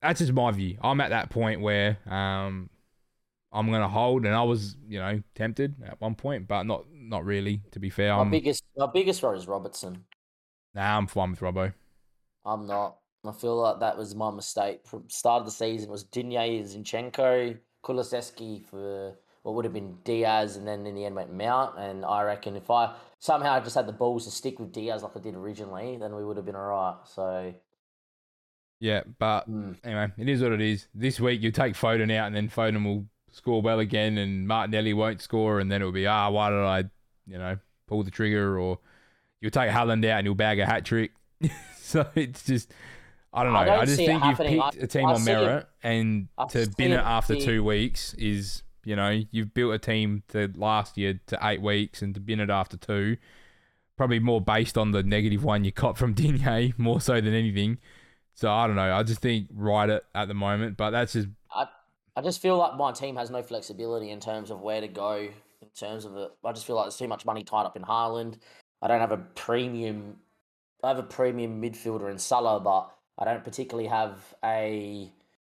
that's 0.00 0.20
just 0.20 0.32
my 0.32 0.50
view. 0.50 0.78
I'm 0.82 1.00
at 1.00 1.10
that 1.10 1.30
point 1.30 1.60
where 1.60 1.98
um, 2.06 2.70
I'm 3.52 3.70
gonna 3.70 3.88
hold, 3.88 4.24
and 4.24 4.34
I 4.34 4.42
was 4.42 4.76
you 4.88 4.98
know 4.98 5.22
tempted 5.34 5.76
at 5.84 6.00
one 6.00 6.14
point, 6.14 6.48
but 6.48 6.64
not 6.64 6.84
not 6.92 7.24
really. 7.24 7.62
To 7.72 7.78
be 7.78 7.90
fair, 7.90 8.14
my 8.14 8.22
I'm 8.22 8.30
biggest 8.30 8.64
my 8.76 8.88
biggest 8.92 9.22
worry 9.22 9.38
is 9.38 9.46
Robertson. 9.46 10.04
nah, 10.74 10.96
I'm 10.96 11.06
fine 11.06 11.30
with 11.30 11.40
Robbo. 11.40 11.72
I'm 12.44 12.66
not. 12.66 12.96
I 13.24 13.32
feel 13.32 13.56
like 13.56 13.78
that 13.80 13.96
was 13.96 14.14
my 14.14 14.30
mistake. 14.30 14.80
From 14.86 15.08
start 15.08 15.40
of 15.40 15.46
the 15.46 15.52
season 15.52 15.88
it 15.88 15.92
was 15.92 16.02
Digne, 16.02 16.64
Zinchenko, 16.64 17.56
Kulusevski 17.84 18.64
for 18.64 19.16
what 19.42 19.54
would 19.54 19.64
have 19.64 19.74
been 19.74 19.98
Diaz, 20.04 20.56
and 20.56 20.66
then 20.66 20.86
in 20.86 20.94
the 20.94 21.04
end 21.04 21.14
went 21.14 21.32
Mount. 21.32 21.78
And 21.78 22.04
I 22.04 22.22
reckon 22.22 22.56
if 22.56 22.70
I 22.70 22.94
somehow 23.18 23.60
just 23.60 23.76
had 23.76 23.86
the 23.86 23.92
balls 23.92 24.24
to 24.24 24.30
stick 24.30 24.58
with 24.58 24.72
Diaz 24.72 25.02
like 25.02 25.16
I 25.16 25.20
did 25.20 25.34
originally, 25.36 25.96
then 25.98 26.14
we 26.16 26.24
would 26.24 26.36
have 26.36 26.46
been 26.46 26.56
alright. 26.56 26.96
So 27.04 27.54
Yeah, 28.82 29.02
but 29.20 29.48
mm, 29.48 29.76
anyway, 29.84 30.08
it 30.18 30.28
is 30.28 30.42
what 30.42 30.50
it 30.50 30.60
is. 30.60 30.88
This 30.92 31.20
week 31.20 31.40
you 31.40 31.52
take 31.52 31.74
Foden 31.74 32.12
out, 32.16 32.26
and 32.26 32.34
then 32.34 32.48
Foden 32.48 32.84
will 32.84 33.06
score 33.30 33.62
well 33.62 33.78
again, 33.78 34.18
and 34.18 34.48
Martinelli 34.48 34.92
won't 34.92 35.22
score, 35.22 35.60
and 35.60 35.70
then 35.70 35.80
it'll 35.82 35.92
be 35.92 36.04
ah, 36.04 36.28
why 36.30 36.50
did 36.50 36.58
I, 36.58 36.78
you 37.28 37.38
know, 37.38 37.58
pull 37.86 38.02
the 38.02 38.10
trigger? 38.10 38.58
Or 38.58 38.80
you'll 39.40 39.52
take 39.52 39.70
Haaland 39.70 40.04
out 40.06 40.18
and 40.18 40.26
he'll 40.26 40.34
bag 40.34 40.58
a 40.58 40.66
hat 40.66 40.84
trick. 40.84 41.12
so 41.78 42.04
it's 42.16 42.44
just, 42.44 42.72
I 43.32 43.44
don't 43.44 43.52
know. 43.52 43.60
I 43.60 43.62
I, 43.62 43.66
don't 43.76 43.86
just 43.86 43.98
think 43.98 44.24
you've 44.24 44.38
picked 44.38 44.60
I- 44.60 44.70
a 44.80 44.86
team 44.88 45.06
I 45.06 45.12
on 45.12 45.20
see 45.20 45.30
it- 45.30 45.34
merit, 45.40 45.66
and 45.84 46.28
I 46.36 46.46
to 46.46 46.68
bin 46.76 46.90
it 46.90 46.96
it 46.96 47.00
after 47.04 47.34
being- 47.34 47.46
two 47.46 47.62
weeks 47.62 48.14
is, 48.14 48.64
you 48.84 48.96
know, 48.96 49.22
you've 49.30 49.54
built 49.54 49.74
a 49.74 49.78
team 49.78 50.24
to 50.30 50.50
last 50.56 50.98
year 50.98 51.20
to 51.28 51.38
eight 51.44 51.62
weeks, 51.62 52.02
and 52.02 52.16
to 52.16 52.20
bin 52.20 52.40
it 52.40 52.50
after 52.50 52.76
two. 52.76 53.16
Probably 53.96 54.18
more 54.18 54.40
based 54.40 54.76
on 54.76 54.90
the 54.90 55.04
negative 55.04 55.44
one 55.44 55.62
you 55.62 55.70
caught 55.70 55.96
from 55.96 56.14
Digne, 56.20 56.74
more 56.78 57.00
so 57.00 57.20
than 57.20 57.32
anything. 57.32 57.78
So 58.34 58.50
I 58.50 58.66
don't 58.66 58.76
know. 58.76 58.94
I 58.94 59.02
just 59.02 59.20
think 59.20 59.48
ride 59.54 59.90
it 59.90 60.04
at 60.14 60.28
the 60.28 60.34
moment, 60.34 60.76
but 60.76 60.90
that's 60.90 61.12
just 61.12 61.28
I 61.54 61.66
I 62.16 62.22
just 62.22 62.40
feel 62.40 62.56
like 62.56 62.76
my 62.76 62.92
team 62.92 63.16
has 63.16 63.30
no 63.30 63.42
flexibility 63.42 64.10
in 64.10 64.20
terms 64.20 64.50
of 64.50 64.60
where 64.60 64.80
to 64.80 64.88
go. 64.88 65.16
In 65.16 65.68
terms 65.78 66.04
of 66.04 66.16
it, 66.16 66.30
I 66.44 66.52
just 66.52 66.66
feel 66.66 66.76
like 66.76 66.86
there's 66.86 66.96
too 66.96 67.08
much 67.08 67.24
money 67.24 67.44
tied 67.44 67.64
up 67.64 67.76
in 67.76 67.82
Haaland. 67.82 68.38
I 68.80 68.88
don't 68.88 69.00
have 69.00 69.12
a 69.12 69.18
premium. 69.18 70.16
I 70.82 70.88
have 70.88 70.98
a 70.98 71.04
premium 71.04 71.62
midfielder 71.62 72.10
in 72.10 72.18
Salah, 72.18 72.58
but 72.58 72.92
I 73.16 73.24
don't 73.24 73.44
particularly 73.44 73.88
have 73.88 74.34
a, 74.44 75.08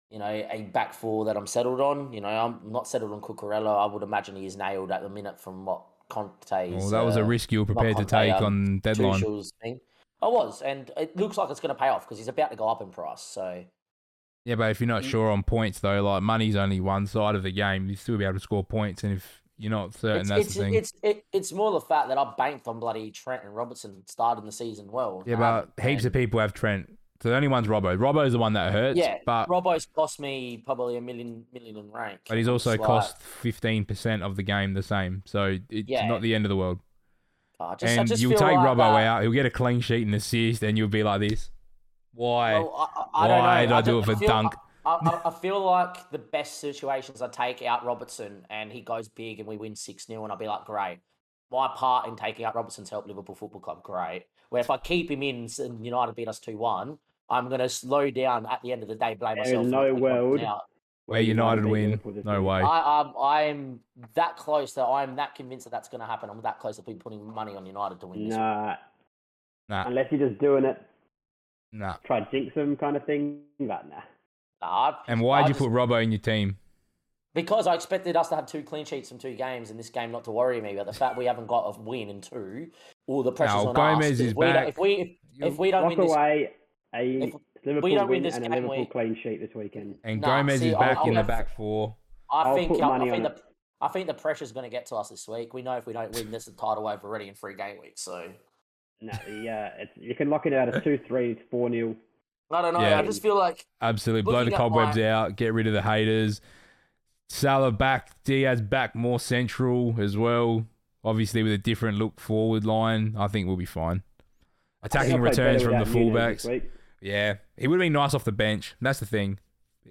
you 0.09 0.19
know, 0.19 0.47
a 0.49 0.69
back 0.73 0.93
four 0.93 1.25
that 1.25 1.35
I'm 1.35 1.47
settled 1.47 1.81
on. 1.81 2.13
You 2.13 2.21
know, 2.21 2.29
I'm 2.29 2.71
not 2.71 2.87
settled 2.87 3.11
on 3.11 3.19
Cucurella. 3.19 3.83
I 3.89 3.93
would 3.93 4.03
imagine 4.03 4.37
he 4.37 4.45
is 4.45 4.55
nailed 4.55 4.91
at 4.91 5.01
the 5.01 5.09
minute 5.09 5.41
from 5.41 5.65
what 5.65 5.83
Conte. 6.09 6.71
well, 6.71 6.89
that 6.89 7.01
was 7.01 7.17
a 7.17 7.21
uh, 7.21 7.25
risk 7.25 7.51
you 7.51 7.59
were 7.59 7.65
prepared 7.65 7.97
to 7.97 8.05
take 8.05 8.33
um, 8.33 8.45
on 8.45 8.79
deadline. 8.79 9.19
Tuchel's 9.19 9.51
thing. 9.61 9.79
I 10.21 10.27
was, 10.27 10.62
and 10.62 10.91
it 10.97 11.15
mm. 11.15 11.19
looks 11.19 11.38
like 11.38 11.49
it's 11.49 11.60
going 11.60 11.75
to 11.75 11.80
pay 11.80 11.89
off 11.89 12.06
because 12.06 12.17
he's 12.17 12.27
about 12.27 12.51
to 12.51 12.58
go 12.58 12.67
up 12.67 12.82
in 12.82 12.89
price. 12.89 13.21
So 13.21 13.63
Yeah, 14.45 14.56
but 14.56 14.71
if 14.71 14.80
you're 14.80 14.88
not 14.88 15.03
mm. 15.03 15.10
sure 15.10 15.32
on 15.32 15.43
points 15.43 15.80
though, 15.80 16.01
like 16.03 16.23
money's 16.23 16.56
only 16.56 16.80
one 16.80 17.06
side 17.06 17.36
of 17.36 17.43
the 17.43 17.51
game. 17.51 17.89
You 17.89 17.95
still 17.95 18.17
be 18.17 18.23
able 18.23 18.36
to 18.36 18.39
score 18.39 18.63
points, 18.63 19.03
and 19.03 19.13
if 19.13 19.41
you're 19.58 19.71
not 19.71 19.93
certain, 19.93 20.21
it's, 20.21 20.30
that's 20.30 20.45
it's, 20.47 20.56
the 20.56 20.62
thing. 20.62 20.73
It's 20.73 20.93
it, 21.03 21.25
it's 21.32 21.53
more 21.53 21.71
the 21.71 21.82
fact 21.82 22.10
that 22.10 22.17
I 22.17 22.34
banked 22.38 22.67
on 22.67 22.80
bloody 22.80 23.12
Trent 23.12 23.43
and 23.43 23.56
Robertson 23.56 24.03
starting 24.08 24.45
the 24.45 24.51
season 24.51 24.91
well. 24.91 25.23
yeah, 25.25 25.36
I 25.36 25.39
but 25.39 25.63
um, 25.63 25.89
heaps 25.89 26.06
of 26.06 26.13
people 26.13 26.39
have 26.39 26.53
Trent. 26.53 26.97
So 27.21 27.30
the 27.30 27.36
only 27.36 27.47
one's 27.47 27.67
Robbo. 27.67 27.97
Robbo's 27.97 28.34
the 28.34 28.38
one 28.38 28.53
that 28.53 28.71
hurts. 28.71 28.97
Yeah, 28.97 29.17
but 29.25 29.47
Robbo's 29.47 29.88
cost 29.88 30.19
me 30.19 30.62
probably 30.63 30.97
a 30.97 31.01
million 31.01 31.45
million 31.51 31.77
in 31.77 31.91
rank. 31.91 32.19
but 32.30 32.38
he's 32.38 32.47
also 32.47 32.77
cost 32.77 33.19
fifteen 33.21 33.86
percent 33.86 34.21
of 34.21 34.36
the 34.36 34.43
game 34.43 34.73
the 34.73 34.84
same. 34.84 35.23
So 35.25 35.58
it's 35.69 35.89
Yeah. 35.89 36.08
not 36.08 36.21
the 36.21 36.36
end 36.36 36.45
of 36.45 36.49
the 36.49 36.56
world. 36.56 36.80
I 37.59 37.75
just, 37.75 37.97
I 37.97 37.99
and 38.01 38.07
just 38.07 38.21
you'll 38.21 38.31
feel 38.31 38.39
take 38.39 38.57
like 38.57 38.67
Robbo 38.67 38.77
that- 38.77 39.07
out. 39.07 39.21
He'll 39.23 39.31
get 39.31 39.45
a 39.45 39.49
clean 39.49 39.81
sheet 39.81 40.05
and 40.05 40.13
assist, 40.15 40.63
and 40.63 40.77
you'll 40.77 40.87
be 40.87 41.03
like 41.03 41.21
this. 41.21 41.49
Why? 42.13 42.53
Well, 42.53 42.73
I, 42.75 42.99
I, 43.21 43.25
I 43.25 43.27
don't 43.27 43.39
Why 43.39 43.55
know. 43.65 43.67
did 43.67 43.73
I 43.75 43.81
do 43.81 43.99
it 43.99 44.05
for 44.05 44.15
feel, 44.15 44.27
dunk? 44.27 44.53
I, 44.85 44.95
I, 44.95 45.21
I 45.29 45.31
feel 45.31 45.59
like 45.63 46.09
the 46.11 46.17
best 46.17 46.59
situations 46.59 47.21
I 47.21 47.27
take 47.27 47.61
out 47.61 47.85
Robertson 47.85 48.45
and 48.49 48.71
he 48.71 48.81
goes 48.81 49.07
big 49.07 49.39
and 49.39 49.47
we 49.47 49.57
win 49.57 49.75
6 49.75 50.05
0 50.05 50.23
and 50.23 50.31
I'll 50.31 50.37
be 50.37 50.47
like, 50.47 50.65
great. 50.65 50.99
My 51.51 51.69
part 51.75 52.07
in 52.07 52.15
taking 52.15 52.45
out 52.45 52.55
Robertson's 52.55 52.89
help 52.89 53.07
Liverpool 53.07 53.35
Football 53.35 53.61
Club, 53.61 53.83
great. 53.83 54.25
Where 54.49 54.59
if 54.61 54.69
I 54.69 54.77
keep 54.77 55.11
him 55.11 55.23
in 55.23 55.47
and 55.59 55.85
United 55.85 56.15
beat 56.15 56.27
us 56.27 56.39
2 56.39 56.57
1, 56.57 56.97
I'm 57.29 57.47
going 57.49 57.59
to 57.59 57.69
slow 57.69 58.09
down 58.09 58.45
at 58.45 58.61
the 58.63 58.71
end 58.71 58.81
of 58.83 58.89
the 58.89 58.95
day, 58.95 59.13
blame 59.13 59.35
There 59.35 59.43
myself. 59.43 59.65
is 59.65 59.71
no 59.71 59.91
not 59.91 59.99
world 60.01 60.41
out. 60.41 60.61
Where 61.07 61.21
United 61.21 61.65
win? 61.65 61.99
No 62.25 62.43
way. 62.43 62.61
I, 62.61 63.01
I'm, 63.01 63.13
I'm 63.17 63.79
that 64.15 64.35
close 64.35 64.73
that 64.73 64.85
I'm 64.85 65.15
that 65.15 65.35
convinced 65.35 65.63
that 65.65 65.69
that's 65.71 65.87
going 65.87 66.01
to 66.01 66.05
happen. 66.05 66.29
I'm 66.29 66.41
that 66.41 66.59
close 66.59 66.75
to 66.75 66.81
be 66.83 66.95
putting 66.95 67.25
money 67.33 67.55
on 67.55 67.65
United 67.65 68.01
to 68.01 68.07
win 68.07 68.27
this. 68.27 68.37
Nah, 68.37 68.75
Nah, 69.69 69.87
unless 69.87 70.07
you're 70.11 70.27
just 70.29 70.39
doing 70.41 70.63
it, 70.65 70.81
nah. 71.71 71.95
try 72.05 72.19
to 72.19 72.27
jinx 72.31 72.53
them 72.55 72.75
kind 72.75 72.95
of 72.97 73.05
thing. 73.05 73.39
But 73.59 73.89
nah. 73.89 74.01
Nah, 74.61 74.95
And 75.07 75.21
why'd 75.21 75.45
I 75.45 75.47
you 75.47 75.53
just- 75.53 75.59
put 75.63 75.71
Robbo 75.71 76.03
in 76.03 76.11
your 76.11 76.19
team? 76.19 76.57
Because 77.33 77.67
I 77.67 77.75
expected 77.75 78.15
us 78.17 78.29
to 78.29 78.35
have 78.35 78.47
two 78.47 78.63
clean 78.63 78.83
sheets 78.83 79.09
from 79.09 79.19
two 79.19 79.35
games 79.35 79.69
in 79.69 79.77
this 79.77 79.89
game, 79.91 80.11
not 80.11 80.23
to 80.23 80.31
worry 80.31 80.59
me. 80.59 80.73
But 80.75 80.87
the 80.87 80.93
fact 80.93 81.17
we 81.17 81.25
haven't 81.25 81.45
got 81.47 81.67
a 81.77 81.79
win 81.81 82.09
in 82.09 82.19
two, 82.19 82.67
all 83.05 83.21
the 83.23 83.31
pressure's 83.31 83.63
Now, 83.63 83.69
on 83.69 83.75
Gomez 83.75 84.13
us. 84.13 84.19
is 84.19 84.31
If 84.31 84.35
we, 84.35 84.45
don't- 84.45 84.53
back. 84.55 84.67
if 84.69 84.77
we 84.77 85.19
if, 85.39 85.53
if 85.53 85.57
we 85.59 85.71
don't 85.71 85.83
Lock 85.83 85.97
win 85.97 86.07
this, 86.07 86.11
away 86.15 86.51
a 86.95 87.05
if 87.21 87.33
Liverpool 87.67 87.89
don't 87.95 87.99
win 88.10 88.10
win 88.10 88.23
this 88.23 88.36
and 88.36 88.45
a 88.45 88.49
game, 88.49 88.63
Liverpool 88.63 88.80
we- 88.80 88.86
clean 88.88 89.17
sheet 89.23 89.39
this 89.39 89.53
weekend. 89.56 89.95
And 90.03 90.21
Nah, 90.21 90.38
Gomez 90.41 90.60
see, 90.62 90.69
is 90.69 90.73
I'll- 90.73 90.80
back 90.80 90.97
I'll 90.99 91.08
in 91.08 91.13
the 91.15 91.23
back 91.23 91.56
four. 91.56 91.95
I 92.32 92.41
I'll 92.43 92.56
think 92.56 92.69
put 92.69 92.82
I, 92.82 92.88
money 92.88 93.10
I 93.10 93.13
think 93.13 93.25
on 93.25 93.34
the 93.36 93.41
I 93.80 93.88
think 93.89 94.08
the 94.08 94.13
pressure's 94.13 94.51
going 94.51 94.63
to 94.63 94.69
get 94.69 94.88
to 94.88 94.95
us 94.95 95.10
this 95.10 95.27
week. 95.27 95.53
We 95.53 95.62
know 95.62 95.73
if 95.77 95.86
we 95.86 95.93
don't 95.93 96.12
win 96.13 96.32
this, 96.32 96.45
the 96.45 96.51
title 96.51 96.88
over 96.88 97.08
already 97.08 97.27
in 97.27 97.36
three 97.36 97.53
game 97.56 97.77
weeks. 97.80 98.01
So 98.01 98.27
No, 99.01 99.13
yeah, 99.41 99.69
it's, 99.77 99.91
you 99.95 100.15
can 100.15 100.30
lock 100.32 100.45
it 100.47 100.53
out 100.53 100.73
as 100.73 100.84
two 100.84 100.99
three, 101.08 101.38
four 101.51 101.69
nil. 101.69 101.95
I 102.49 102.62
don't 102.62 102.73
know. 102.73 102.80
Yeah. 102.82 102.97
I 102.99 103.03
just 103.03 103.21
feel 103.21 103.38
like 103.38 103.65
Absolutely. 103.82 104.23
Blow 104.23 104.43
the 104.45 104.51
cobwebs 104.51 104.97
my- 104.97 105.03
out. 105.10 105.36
Get 105.36 105.53
rid 105.53 105.67
of 105.67 105.73
the 105.73 105.82
haters. 105.84 106.41
Salah 107.30 107.71
back. 107.71 108.23
Diaz 108.23 108.62
back 108.62 108.95
more 108.95 109.19
central 109.19 109.95
as 109.99 110.17
well. 110.17 110.65
Obviously, 111.03 111.43
with 111.43 111.51
a 111.51 111.58
different 111.58 111.97
look 111.99 112.19
forward 112.19 112.65
line, 112.65 113.15
I 113.17 113.27
think 113.27 113.47
we'll 113.47 113.58
be 113.58 113.65
fine. 113.65 114.01
Attacking 114.84 115.21
returns 115.21 115.62
from 115.62 115.73
the 115.73 115.80
without 115.80 115.93
Nunez 115.95 116.45
fullbacks. 116.45 116.62
Week. 117.01 117.12
Yeah, 117.12 117.36
he 117.57 117.67
would 117.67 117.79
have 117.79 117.86
been 117.86 117.93
nice 117.93 118.13
off 118.13 118.23
the 118.23 118.31
bench. 118.31 118.75
That's 118.81 118.99
the 118.99 119.05
thing. 119.05 119.39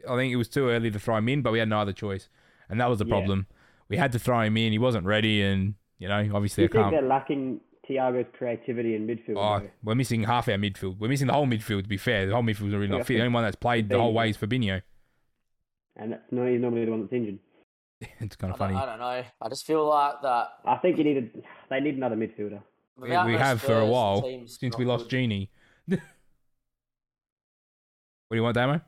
I 0.09 0.16
think 0.16 0.33
it 0.33 0.37
was 0.37 0.49
too 0.49 0.69
early 0.69 0.90
to 0.90 0.99
throw 0.99 1.16
him 1.16 1.29
in, 1.29 1.42
but 1.42 1.53
we 1.53 1.59
had 1.59 1.69
no 1.69 1.81
other 1.81 1.92
choice, 1.92 2.29
and 2.69 2.81
that 2.81 2.88
was 2.88 2.99
the 2.99 3.07
Yeah. 3.07 3.11
problem. 3.11 3.47
We 3.88 3.97
had 3.97 4.12
to 4.12 4.19
throw 4.19 4.40
him 4.40 4.57
in. 4.57 4.73
He 4.73 4.79
wasn't 4.79 5.07
ready, 5.07 5.42
and 5.42 5.75
you 5.99 6.09
know, 6.09 6.31
obviously, 6.35 6.64
you 6.64 6.69
I 6.69 6.73
think 6.73 6.85
can't. 6.85 6.92
they're 6.92 7.03
lacking 7.03 7.61
Thiago's 7.88 8.27
creativity 8.37 8.95
in 8.95 9.07
midfield? 9.07 9.37
Oh, 9.37 9.61
though? 9.61 9.71
we're 9.83 9.95
missing 9.95 10.25
half 10.25 10.48
our 10.48 10.54
midfield. 10.57 10.98
We're 10.98 11.09
missing 11.09 11.29
the 11.29 11.33
whole 11.33 11.46
midfield. 11.46 11.83
To 11.83 11.88
be 11.88 11.96
fair, 11.96 12.27
the 12.27 12.35
whole 12.35 12.42
midfield 12.42 12.67
midfield's 12.69 12.75
really 12.75 12.88
not 12.88 13.07
fit. 13.07 13.15
The 13.15 13.21
only 13.23 13.35
one 13.35 13.44
that's 13.44 13.57
played 13.57 13.88
the 13.88 13.98
whole 13.98 14.13
way 14.13 14.31
is 14.31 14.37
Fabinho. 14.37 14.83
And 15.96 16.13
that's 16.13 16.23
no, 16.31 16.46
he's 16.46 16.61
normally 16.61 16.85
the 16.85 16.90
one 16.90 17.02
that's 17.02 17.13
injured. 17.13 17.38
it's 18.21 18.37
kind 18.37 18.52
of 18.52 18.59
don't, 18.59 18.69
funny. 18.69 18.75
I 18.79 18.87
don't 18.87 18.98
know. 18.98 19.25
I 19.40 19.48
just 19.48 19.67
feel 19.67 19.88
like 19.88 20.21
that. 20.23 20.48
I 20.65 20.77
think 20.77 20.98
you 20.98 21.04
needed. 21.04 21.42
They 21.71 21.81
need 21.81 21.96
another 21.96 22.17
midfielder. 22.17 22.61
We, 22.96 23.09
without 23.09 23.27
we 23.27 23.33
no 23.33 23.38
have 23.38 23.63
for 23.63 23.79
a 23.79 23.87
while 23.87 24.23
since 24.46 24.77
we 24.77 24.85
lost 24.85 25.09
good. 25.09 25.31
Gini. 25.31 25.48
what 28.29 28.35
do 28.35 28.37
you 28.38 28.42
want, 28.42 28.54
Damo? 28.54 28.81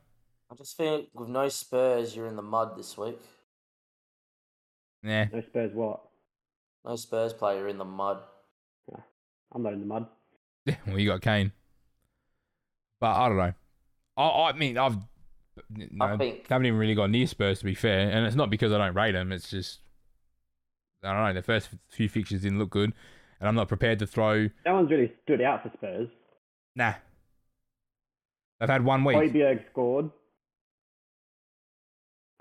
I 0.51 0.55
just 0.57 0.77
feel 0.77 1.05
with 1.15 1.29
no 1.29 1.49
Spurs, 1.49 2.17
you're 2.17 2.27
in 2.27 2.37
the 2.37 2.43
mud 2.43 2.77
this 2.77 2.97
week. 2.97 3.19
Yeah. 5.03 5.27
No 5.33 5.41
Spurs. 5.43 5.73
What? 5.75 6.01
No 6.85 6.97
Spurs 6.97 7.33
player 7.33 7.69
in 7.69 7.79
the 7.79 7.85
mud. 7.85 8.19
I'm 9.55 9.63
not 9.63 9.73
in 9.73 9.81
the 9.81 9.87
mud. 9.87 10.07
well, 10.87 10.99
you 10.99 11.09
got 11.09 11.23
Kane. 11.23 11.53
But 13.01 13.17
I 13.17 13.29
don't 13.29 13.39
know. 13.39 13.53
I, 14.17 14.51
I 14.51 14.53
mean, 14.53 14.77
I've 14.77 14.97
no, 15.71 16.05
I 16.05 16.17
think- 16.17 16.49
haven't 16.49 16.67
even 16.67 16.79
really 16.79 16.95
got 16.95 17.11
near 17.11 17.27
Spurs 17.27 17.61
to 17.61 17.65
be 17.65 17.75
fair, 17.75 18.11
and 18.11 18.27
it's 18.27 18.37
not 18.37 18.51
because 18.51 18.73
I 18.73 18.79
don't 18.79 18.95
rate 18.95 19.13
them. 19.13 19.33
It's 19.33 19.49
just 19.51 19.81
I 21.03 21.13
don't 21.13 21.25
know. 21.25 21.33
The 21.33 21.43
first 21.43 21.69
few 21.89 22.09
fixtures 22.09 22.43
didn't 22.43 22.59
look 22.59 22.71
good, 22.71 22.93
and 23.41 23.49
I'm 23.49 23.55
not 23.55 23.69
prepared 23.69 23.99
to 24.01 24.07
throw. 24.07 24.49
No 24.67 24.75
one's 24.75 24.91
really 24.91 25.13
stood 25.25 25.41
out 25.41 25.63
for 25.63 25.71
Spurs. 25.75 26.09
Nah, 26.75 26.95
they've 28.61 28.69
had 28.69 28.85
one 28.85 29.05
week. 29.05 29.17
Hojbjerg 29.17 29.65
scored. 29.71 30.11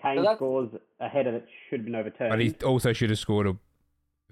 Kane 0.01 0.17
that's- 0.17 0.37
scores 0.37 0.69
ahead 0.99 1.27
of 1.27 1.33
it 1.35 1.47
should 1.69 1.79
have 1.79 1.85
been 1.85 1.95
overturned. 1.95 2.29
But 2.29 2.39
he 2.39 2.53
also 2.65 2.93
should 2.93 3.09
have 3.09 3.19
scored 3.19 3.47
a 3.47 3.57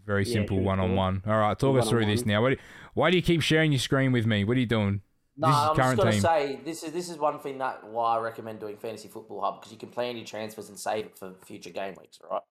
very 0.05 0.23
Yeah, 0.23 0.33
simple 0.33 0.59
one 0.61 0.79
on 0.79 0.95
one. 0.95 1.23
All 1.25 1.37
right, 1.39 1.57
talk 1.57 1.77
us 1.79 1.89
through 1.89 2.05
this 2.05 2.25
now. 2.25 2.41
What 2.41 2.49
do, 2.51 2.57
why 2.93 3.09
do 3.09 3.17
you 3.17 3.23
keep 3.23 3.41
sharing 3.41 3.71
your 3.71 3.79
screen 3.79 4.11
with 4.11 4.25
me? 4.27 4.43
What 4.43 4.57
are 4.57 4.59
you 4.59 4.65
doing? 4.67 5.01
No, 5.37 5.47
this 5.47 5.57
is 5.57 5.61
I'm 5.63 5.75
current 5.75 5.97
just 5.97 5.97
gonna 5.97 6.11
team. 6.11 6.21
say 6.57 6.59
this 6.63 6.83
is 6.83 6.93
this 6.93 7.09
is 7.09 7.17
one 7.17 7.39
thing 7.39 7.57
that 7.57 7.83
why 7.85 8.15
I 8.15 8.19
recommend 8.19 8.59
doing 8.61 8.77
fantasy 8.77 9.09
football 9.09 9.41
hub 9.41 9.59
because 9.59 9.71
you 9.73 9.77
can 9.77 9.89
plan 9.89 10.15
your 10.15 10.25
transfers 10.25 10.69
and 10.69 10.79
save 10.79 11.07
it 11.07 11.17
for 11.17 11.33
future 11.45 11.71
game 11.71 11.95
weeks, 11.99 12.19
right? 12.31 12.41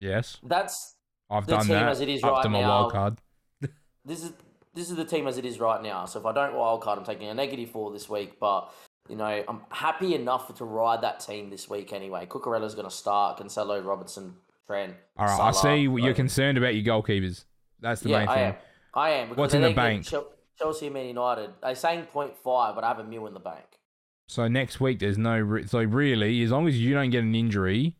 Yes, 0.00 0.36
That's 0.44 0.94
I've 1.30 1.46
The 1.46 1.52
done 1.56 1.60
team 1.66 1.70
that 1.74 1.88
as 1.88 2.00
it 2.00 2.08
is 2.08 2.22
up 2.22 2.32
right 2.34 2.42
to 2.44 2.48
my 2.48 2.60
now- 2.60 2.68
wild 2.68 2.92
card. 2.92 3.18
this 4.04 4.22
is 4.22 4.32
this 4.74 4.90
is 4.90 4.96
the 4.96 5.04
team 5.04 5.26
as 5.26 5.38
it 5.38 5.44
is 5.44 5.58
right 5.60 5.82
now. 5.82 6.04
So 6.06 6.18
if 6.20 6.26
I 6.26 6.32
don't 6.32 6.54
wild 6.54 6.82
card, 6.82 6.98
I'm 6.98 7.04
taking 7.04 7.28
a 7.28 7.34
negative 7.34 7.70
four 7.70 7.92
this 7.92 8.08
week. 8.08 8.38
But 8.40 8.72
you 9.08 9.16
know, 9.16 9.44
I'm 9.48 9.60
happy 9.70 10.14
enough 10.14 10.54
to 10.58 10.64
ride 10.64 11.02
that 11.02 11.20
team 11.20 11.50
this 11.50 11.68
week 11.68 11.92
anyway. 11.92 12.26
Cucurella's 12.26 12.74
going 12.74 12.88
to 12.88 12.94
start. 12.94 13.38
Cancelo, 13.38 13.84
Robertson, 13.84 14.34
Trent. 14.66 14.94
All 15.16 15.26
right, 15.26 15.40
I 15.40 15.50
see 15.52 15.76
you're 15.82 15.98
like- 16.00 16.16
concerned 16.16 16.58
about 16.58 16.74
your 16.74 16.84
goalkeepers. 16.84 17.44
That's 17.80 18.00
the 18.02 18.10
yeah, 18.10 18.18
main 18.20 18.28
I 18.28 18.34
thing. 18.34 18.44
am. 18.44 18.54
I 18.94 19.10
am. 19.10 19.28
Because 19.28 19.38
What's 19.38 19.54
in 19.54 19.62
the 19.62 19.72
bank? 19.72 20.04
Chel- 20.04 20.32
Chelsea 20.58 20.86
and 20.86 20.94
Man 20.94 21.06
United. 21.06 21.50
They're 21.62 21.74
saying 21.76 22.06
0.5, 22.12 22.74
but 22.74 22.82
I 22.84 22.88
have 22.88 22.98
a 22.98 23.04
mil 23.04 23.26
in 23.28 23.34
the 23.34 23.40
bank. 23.40 23.64
So 24.26 24.46
next 24.48 24.80
week 24.80 24.98
there's 24.98 25.16
no 25.16 25.38
re- 25.38 25.66
so 25.66 25.82
really 25.82 26.42
as 26.42 26.50
long 26.50 26.68
as 26.68 26.78
you 26.78 26.92
don't 26.92 27.08
get 27.10 27.22
an 27.22 27.34
injury, 27.34 27.96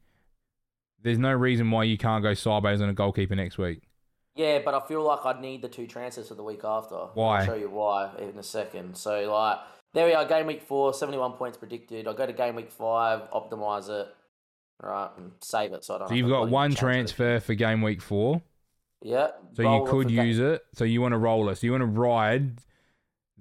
there's 1.01 1.19
no 1.19 1.33
reason 1.33 1.71
why 1.71 1.85
you 1.85 1.97
can't 1.97 2.23
go 2.23 2.35
sideways 2.35 2.83
on 2.83 2.89
a 2.89 2.93
goalkeeper 2.93 3.35
next 3.35 3.57
week. 3.57 3.88
Yeah, 4.39 4.61
but 4.65 4.73
I 4.73 4.81
feel 4.87 5.03
like 5.03 5.27
I'd 5.27 5.41
need 5.41 5.63
the 5.63 5.69
two 5.69 5.89
transfers 5.89 6.29
for 6.29 6.37
the 6.37 6.45
week 6.45 6.61
after. 6.63 6.95
Why? 6.95 7.41
I'll 7.41 7.47
show 7.47 7.55
you 7.55 7.69
why 7.69 8.11
in 8.21 8.39
a 8.39 8.43
second. 8.45 8.97
So, 8.97 9.33
like, 9.33 9.59
there 9.95 10.07
we 10.07 10.15
are, 10.15 10.25
game 10.25 10.47
week 10.47 10.63
four, 10.63 10.95
71 10.95 11.33
points 11.33 11.59
predicted. 11.59 12.07
I 12.07 12.13
go 12.13 12.25
to 12.25 12.33
game 12.33 12.55
week 12.55 12.71
five, 12.71 13.29
optimize 13.33 13.91
it, 13.91 14.07
right, 14.81 15.11
and 15.17 15.33
save 15.41 15.73
it 15.73 15.83
so 15.85 15.97
I 15.97 15.99
don't 15.99 16.09
So 16.09 16.15
you've 16.15 16.29
got 16.29 16.51
one 16.51 16.71
it. 16.71 16.79
transfer 16.79 17.41
for 17.41 17.55
game 17.55 17.83
week 17.83 18.01
four. 18.01 18.41
Yeah. 19.03 19.31
So 19.55 19.63
you 19.63 19.91
could 19.91 20.09
use 20.09 20.39
it. 20.39 20.65
So 20.75 20.85
you 20.85 21.01
want 21.01 21.13
to 21.13 21.19
roll 21.19 21.49
it. 21.49 21.57
So 21.57 21.67
you 21.67 21.73
want 21.73 21.83
to 21.83 21.87
ride 21.87 22.61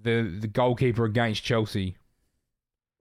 the 0.02 0.24
the 0.24 0.48
goalkeeper 0.48 1.06
against 1.06 1.44
Chelsea. 1.44 1.96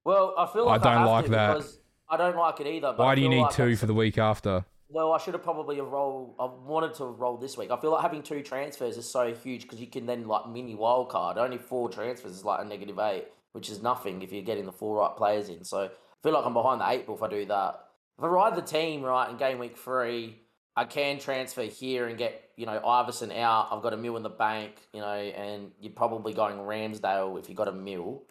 Well, 0.05 0.35
I 0.37 0.47
feel 0.47 0.67
like 0.67 0.83
I 0.83 0.85
don't 0.85 0.99
have 0.99 1.09
like 1.09 1.27
that. 1.29 1.65
I 2.11 2.17
don't 2.19 2.37
like 2.37 2.61
it 2.61 2.67
either. 2.67 2.93
But 2.97 2.99
Why 2.99 3.15
do 3.15 3.23
you 3.23 3.29
need 3.31 3.43
like 3.43 3.55
two 3.55 3.75
for 3.77 3.87
the 3.87 3.95
week 3.95 4.19
after? 4.19 4.67
Well, 4.89 5.13
I 5.13 5.19
should 5.19 5.35
have 5.35 5.43
probably 5.43 5.77
have 5.77 5.89
roll. 5.89 6.35
I 6.39 6.45
wanted 6.45 6.95
to 6.95 7.07
roll 7.07 7.37
this 7.37 7.57
week. 7.57 7.71
I 7.71 7.77
feel 7.77 7.91
like 7.91 8.03
having 8.03 8.23
two 8.23 8.43
transfers 8.43 8.97
is 8.97 9.09
so 9.11 9.35
huge 9.35 9.63
because 9.63 9.81
you 9.81 9.89
can 9.89 10.07
then 10.07 10.29
like 10.29 10.49
mini 10.49 10.75
wild 10.75 11.09
card. 11.09 11.39
Only 11.39 11.59
four 11.59 11.89
transfers 11.89 12.33
is 12.33 12.45
like 12.45 12.61
a 12.61 12.65
negative 12.65 12.99
eight, 12.99 13.27
which 13.53 13.69
is 13.69 13.83
nothing 13.83 14.23
if 14.23 14.33
you're 14.33 14.43
getting 14.43 14.65
the 14.65 14.73
four 14.73 14.97
right 14.99 15.17
players 15.17 15.49
in. 15.49 15.65
So 15.65 15.85
I 15.85 15.89
feel 16.23 16.33
like 16.33 16.47
I'm 16.47 16.55
behind 16.55 16.81
the 16.81 16.89
eight 16.89 17.07
ball 17.07 17.17
if 17.17 17.23
I 17.23 17.29
do 17.29 17.45
that. 17.47 17.81
If 18.19 18.25
I 18.25 18.29
ride 18.29 18.57
the 18.57 18.63
team 18.63 19.03
right 19.03 19.29
in 19.29 19.37
game 19.37 19.59
week 19.59 19.77
three, 19.77 20.39
I 20.77 20.85
can 20.85 21.19
transfer 21.19 21.63
here 21.63 22.07
and 22.07 22.17
get 22.17 22.51
you 22.57 22.67
know 22.67 22.81
Iversen 22.81 23.37
out. 23.37 23.69
I've 23.73 23.83
got 23.83 23.93
a 23.93 23.97
mill 23.97 24.17
in 24.17 24.23
the 24.23 24.29
bank, 24.29 24.73
you 24.93 25.01
know, 25.01 25.07
and 25.07 25.73
you're 25.81 25.93
probably 25.93 26.33
going 26.33 26.59
Ramsdale 26.59 27.39
if 27.41 27.49
you 27.49 27.55
got 27.55 27.69
a 27.69 27.73
mill. 27.73 28.23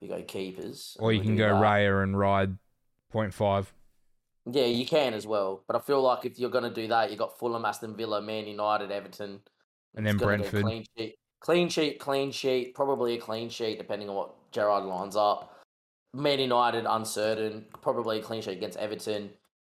You 0.00 0.08
go 0.08 0.22
keepers, 0.22 0.96
Or 1.00 1.12
you 1.12 1.20
can 1.20 1.36
go 1.36 1.48
that. 1.48 1.62
Raya 1.62 2.04
and 2.04 2.16
ride 2.16 2.56
0.5. 3.12 3.66
Yeah, 4.50 4.64
you 4.64 4.86
can 4.86 5.14
as 5.14 5.26
well. 5.26 5.62
But 5.66 5.76
I 5.76 5.80
feel 5.80 6.00
like 6.02 6.24
if 6.24 6.38
you're 6.38 6.50
going 6.50 6.64
to 6.64 6.70
do 6.70 6.88
that, 6.88 7.10
you 7.10 7.16
got 7.16 7.38
Fulham, 7.38 7.64
Aston 7.64 7.96
Villa, 7.96 8.22
Man 8.22 8.46
United, 8.46 8.90
Everton. 8.90 9.40
And 9.94 10.06
then 10.06 10.16
Brentford. 10.16 10.62
Clean 10.62 10.84
sheet, 10.96 11.16
clean 11.40 11.68
sheet, 11.68 11.98
clean 11.98 12.30
sheet. 12.30 12.74
Probably 12.74 13.14
a 13.14 13.20
clean 13.20 13.48
sheet 13.48 13.78
depending 13.78 14.08
on 14.08 14.14
what 14.14 14.52
Gerrard 14.52 14.84
lines 14.84 15.16
up. 15.16 15.54
Man 16.14 16.38
United 16.38 16.86
uncertain. 16.88 17.66
Probably 17.82 18.18
a 18.18 18.22
clean 18.22 18.42
sheet 18.42 18.56
against 18.56 18.78
Everton. 18.78 19.30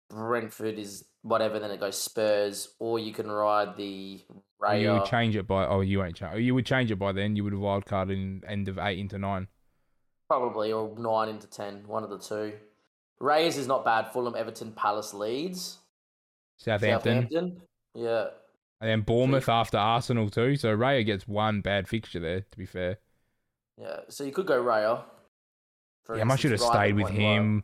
Brentford 0.08 0.78
is 0.78 1.04
whatever. 1.22 1.58
Then 1.58 1.70
it 1.70 1.80
goes 1.80 1.98
Spurs, 1.98 2.74
or 2.78 2.98
you 2.98 3.12
can 3.12 3.30
ride 3.30 3.76
the 3.76 4.20
you 4.70 4.92
would 4.92 5.04
change 5.04 5.36
it 5.36 5.46
by. 5.46 5.66
Oh, 5.66 5.80
you 5.80 5.98
won't 5.98 6.14
change. 6.14 6.40
You 6.40 6.54
would 6.54 6.66
change 6.66 6.90
it 6.90 6.98
by 6.98 7.12
then. 7.12 7.36
You 7.36 7.44
would 7.44 7.52
have 7.52 7.60
wild 7.60 7.84
card 7.84 8.10
in 8.10 8.42
end 8.46 8.68
of 8.68 8.78
eight 8.78 8.98
into 8.98 9.18
nine. 9.18 9.48
Probably 10.28 10.72
or 10.72 10.96
nine 10.98 11.28
into 11.28 11.46
ten. 11.48 11.82
One 11.86 12.04
of 12.04 12.10
the 12.10 12.18
two. 12.18 12.52
Raya 13.22 13.46
is 13.46 13.66
not 13.66 13.84
bad. 13.84 14.12
Fulham, 14.12 14.34
Everton, 14.36 14.72
Palace, 14.72 15.14
Leeds, 15.14 15.78
Southampton. 16.58 17.22
Southampton. 17.30 17.62
Yeah. 17.94 18.26
And 18.80 18.90
then 18.90 19.00
Bournemouth 19.02 19.48
after 19.48 19.78
Arsenal 19.78 20.28
too. 20.28 20.56
So 20.56 20.76
Raya 20.76 21.06
gets 21.06 21.28
one 21.28 21.60
bad 21.60 21.86
fixture 21.86 22.18
there. 22.18 22.40
To 22.40 22.58
be 22.58 22.66
fair, 22.66 22.98
Yeah, 23.78 24.00
so 24.08 24.24
you 24.24 24.32
could 24.32 24.46
go 24.46 24.60
Raya. 24.62 25.02
yeah, 26.16 26.24
I 26.28 26.36
should 26.36 26.50
have 26.50 26.60
stayed 26.60 26.96
with 26.96 27.08
him. 27.10 27.62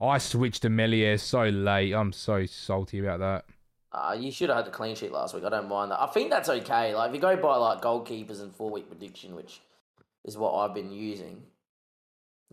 I 0.00 0.18
switched 0.18 0.62
to 0.62 0.68
Meslier 0.70 1.16
so 1.18 1.44
late. 1.44 1.92
I'm 1.92 2.12
so 2.12 2.44
salty 2.46 2.98
about 2.98 3.20
that. 3.20 3.44
Uh, 3.92 4.12
you 4.18 4.30
should 4.30 4.48
have 4.50 4.56
had 4.58 4.66
the 4.66 4.70
clean 4.70 4.94
sheet 4.94 5.12
last 5.12 5.34
week. 5.34 5.44
I 5.44 5.48
don't 5.48 5.68
mind 5.68 5.90
that. 5.92 6.00
I 6.02 6.06
think 6.08 6.28
that's 6.30 6.48
okay. 6.50 6.94
Like 6.94 7.10
if 7.10 7.14
you 7.14 7.20
go 7.20 7.36
by 7.36 7.56
like 7.56 7.80
goalkeepers 7.80 8.42
and 8.42 8.54
four 8.54 8.70
week 8.70 8.88
prediction, 8.88 9.34
which 9.36 9.62
is 10.24 10.36
what 10.36 10.52
I've 10.54 10.74
been 10.74 10.90
using. 10.92 11.42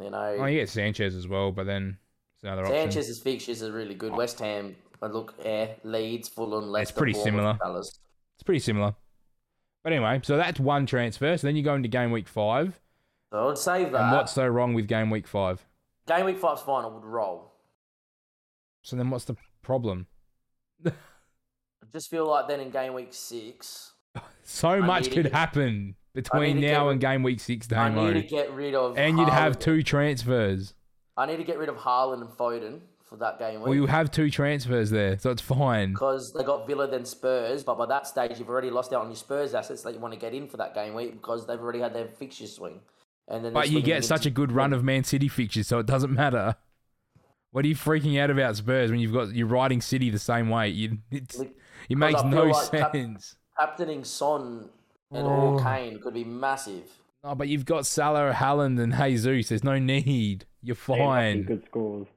You 0.02 0.12
know, 0.12 0.38
Oh, 0.40 0.46
you 0.46 0.60
get 0.60 0.70
Sanchez 0.70 1.16
as 1.16 1.28
well, 1.28 1.52
but 1.52 1.66
then 1.66 1.98
it's 2.44 2.52
another 2.52 2.64
option. 2.66 2.92
Sanchez's 2.92 3.20
fixtures 3.22 3.64
are 3.64 3.72
really 3.72 3.96
good. 3.96 4.12
West 4.14 4.40
Ham, 4.40 4.76
I 5.02 5.08
look, 5.08 5.34
yeah, 5.44 5.68
Leeds, 5.84 6.28
Fulham, 6.28 6.66
Leicester, 6.70 6.92
It's 6.92 6.98
pretty 6.98 7.14
similar. 7.14 7.58
Palace. 7.62 8.00
It's 8.36 8.44
pretty 8.44 8.60
similar. 8.60 8.96
But 9.84 9.94
anyway, 9.94 10.20
so 10.24 10.36
that's 10.38 10.60
one 10.60 10.86
transfer. 10.86 11.38
So 11.38 11.48
then 11.48 11.56
you 11.56 11.64
go 11.64 11.76
into 11.76 11.88
game 11.90 12.12
week 12.12 12.28
five. 12.28 12.80
So 13.32 13.40
I 13.40 13.46
would 13.46 13.58
save 13.58 13.92
that. 13.92 14.02
And 14.02 14.12
what's 14.12 14.34
so 14.34 14.46
wrong 14.48 14.74
with 14.74 14.88
game 14.88 15.10
week 15.10 15.28
five? 15.28 15.66
Game 16.08 16.26
week 16.26 16.38
five's 16.38 16.62
fine. 16.62 16.84
I 16.84 16.88
would 16.88 17.04
roll. 17.04 17.54
So 18.82 18.96
then 18.96 19.10
what's 19.10 19.26
the 19.26 19.36
problem? 19.62 20.08
I 20.86 20.92
just 21.94 22.10
feel 22.10 22.28
like 22.28 22.48
then 22.48 22.60
in 22.60 22.70
game 22.72 22.94
week 22.94 23.10
six, 23.14 23.94
So 24.44 24.82
much 24.82 25.12
could 25.12 25.24
get- 25.24 25.32
happen 25.34 25.96
between 26.14 26.56
to 26.58 26.62
get 26.62 26.72
now 26.74 26.90
and 26.90 27.00
game 27.00 27.24
week 27.24 27.40
six, 27.40 27.72
I 27.72 27.90
need 27.90 28.14
to 28.14 28.22
get 28.22 28.52
rid 28.52 28.76
of. 28.76 28.98
And 28.98 29.18
you'd 29.18 29.30
have 29.30 29.58
two 29.60 29.82
transfers. 29.84 30.74
I 31.18 31.26
need 31.26 31.38
to 31.38 31.44
get 31.44 31.58
rid 31.58 31.70
of 31.70 31.76
Haaland 31.78 32.22
and 32.22 32.30
Foden 32.30 32.80
for 33.04 33.18
that 33.18 33.38
game 33.38 33.60
week. 33.60 33.66
Well, 33.66 33.76
you 33.76 33.86
have 33.86 34.10
two 34.12 34.30
transfers 34.32 34.90
there, 34.90 35.18
so 35.20 35.30
it's 35.32 35.42
fine. 35.42 35.92
because 35.92 36.34
they 36.34 36.44
got 36.44 36.66
Villa 36.66 36.88
then 36.88 37.06
Spurs, 37.06 37.64
but 37.64 37.78
by 37.78 37.86
that 37.88 38.08
stage 38.08 38.40
you've 38.40 38.50
already 38.50 38.70
lost 38.72 38.94
out 38.94 39.02
on 39.02 39.08
your 39.08 39.16
Spurs 39.16 39.54
assets 39.54 39.84
that 39.84 39.94
you 39.94 40.00
want 40.00 40.14
to 40.14 40.20
get 40.20 40.34
in 40.34 40.48
for 40.48 40.58
that 40.58 40.74
game 40.74 40.94
week 40.96 41.12
because 41.14 41.46
they've 41.46 41.60
already 41.60 41.80
had 41.80 41.94
their 41.94 42.08
fixture 42.08 42.48
swing. 42.48 42.80
And 43.28 43.46
then 43.46 43.54
But 43.54 43.70
you 43.70 43.82
get 43.82 44.04
such 44.04 44.26
a 44.26 44.30
good 44.30 44.52
run 44.52 44.74
of 44.74 44.84
Man 44.84 45.04
City 45.04 45.28
fixtures, 45.28 45.68
so 45.68 45.80
it 45.80 45.86
doesn't 45.86 46.12
matter. 46.14 46.56
What 47.52 47.64
are 47.66 47.68
you 47.68 47.76
freaking 47.76 48.20
out 48.20 48.32
about 48.32 48.56
Spurs 48.56 48.90
when 48.90 49.00
you've 49.00 49.14
got 49.14 49.34
you're 49.34 49.48
riding 49.48 49.80
City 49.82 50.10
the 50.10 50.18
same 50.20 50.50
way? 50.50 50.70
You, 50.70 50.98
it's, 51.12 51.40
it 51.40 51.98
makes 51.98 52.24
no 52.24 52.46
like 52.46 52.72
Cap- 52.72 52.92
sense. 52.94 53.36
captaining 53.60 54.04
Son 54.04 54.70
and 55.12 55.28
Oh. 55.28 55.30
or 55.54 55.60
Kane 55.64 56.00
could 56.02 56.16
be 56.16 56.24
massive. 56.24 56.90
No, 57.24 57.36
but 57.36 57.48
you've 57.48 57.66
got 57.66 57.86
Salah, 57.86 58.34
Haaland, 58.34 58.82
and 58.82 58.94
Jesus. 58.94 59.50
There's 59.50 59.64
no 59.64 59.80
need. 59.80 60.46
You're 60.62 60.76
fine. 60.76 61.44
Good 61.44 61.66
scores. 61.66 62.08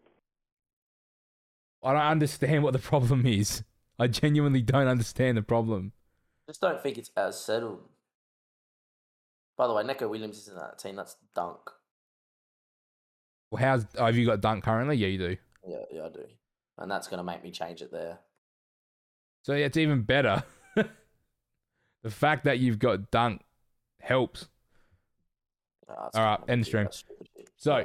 I 1.82 1.92
don't 1.92 2.02
understand 2.02 2.64
what 2.64 2.72
the 2.72 2.80
problem 2.80 3.24
is. 3.26 3.62
I 3.98 4.08
genuinely 4.08 4.62
don't 4.62 4.88
understand 4.88 5.36
the 5.36 5.42
problem. 5.42 5.92
Just 6.48 6.60
don't 6.60 6.82
think 6.82 6.98
it's 6.98 7.10
as 7.16 7.40
settled. 7.40 7.80
By 9.56 9.68
the 9.68 9.74
way, 9.74 9.84
Neco 9.84 10.08
Williams 10.08 10.38
is 10.38 10.48
in 10.48 10.56
that 10.56 10.78
team. 10.78 10.96
That's 10.96 11.16
dunk. 11.34 11.70
Well, 13.50 13.62
how's 13.62 13.86
oh, 13.96 14.06
have 14.06 14.16
you 14.16 14.26
got 14.26 14.40
Dunk 14.40 14.64
currently? 14.64 14.96
Yeah, 14.96 15.08
you 15.08 15.18
do. 15.18 15.36
Yeah, 15.66 15.82
yeah, 15.90 16.04
I 16.06 16.08
do. 16.08 16.24
And 16.78 16.90
that's 16.90 17.06
going 17.06 17.18
to 17.18 17.24
make 17.24 17.42
me 17.42 17.50
change 17.50 17.80
it 17.80 17.92
there. 17.92 18.18
So 19.44 19.54
yeah, 19.54 19.66
it's 19.66 19.76
even 19.76 20.02
better. 20.02 20.42
the 20.74 22.10
fact 22.10 22.44
that 22.44 22.58
you've 22.58 22.78
got 22.78 23.10
Dunk 23.10 23.42
helps. 24.00 24.48
That's 25.88 26.16
All 26.16 26.24
right, 26.24 26.40
end 26.48 26.60
shit, 26.64 26.66
stream. 26.68 26.84
that's 26.84 26.98
stupid 26.98 27.28
shit. 27.36 27.48
So 27.56 27.76
Yeah. 27.78 27.84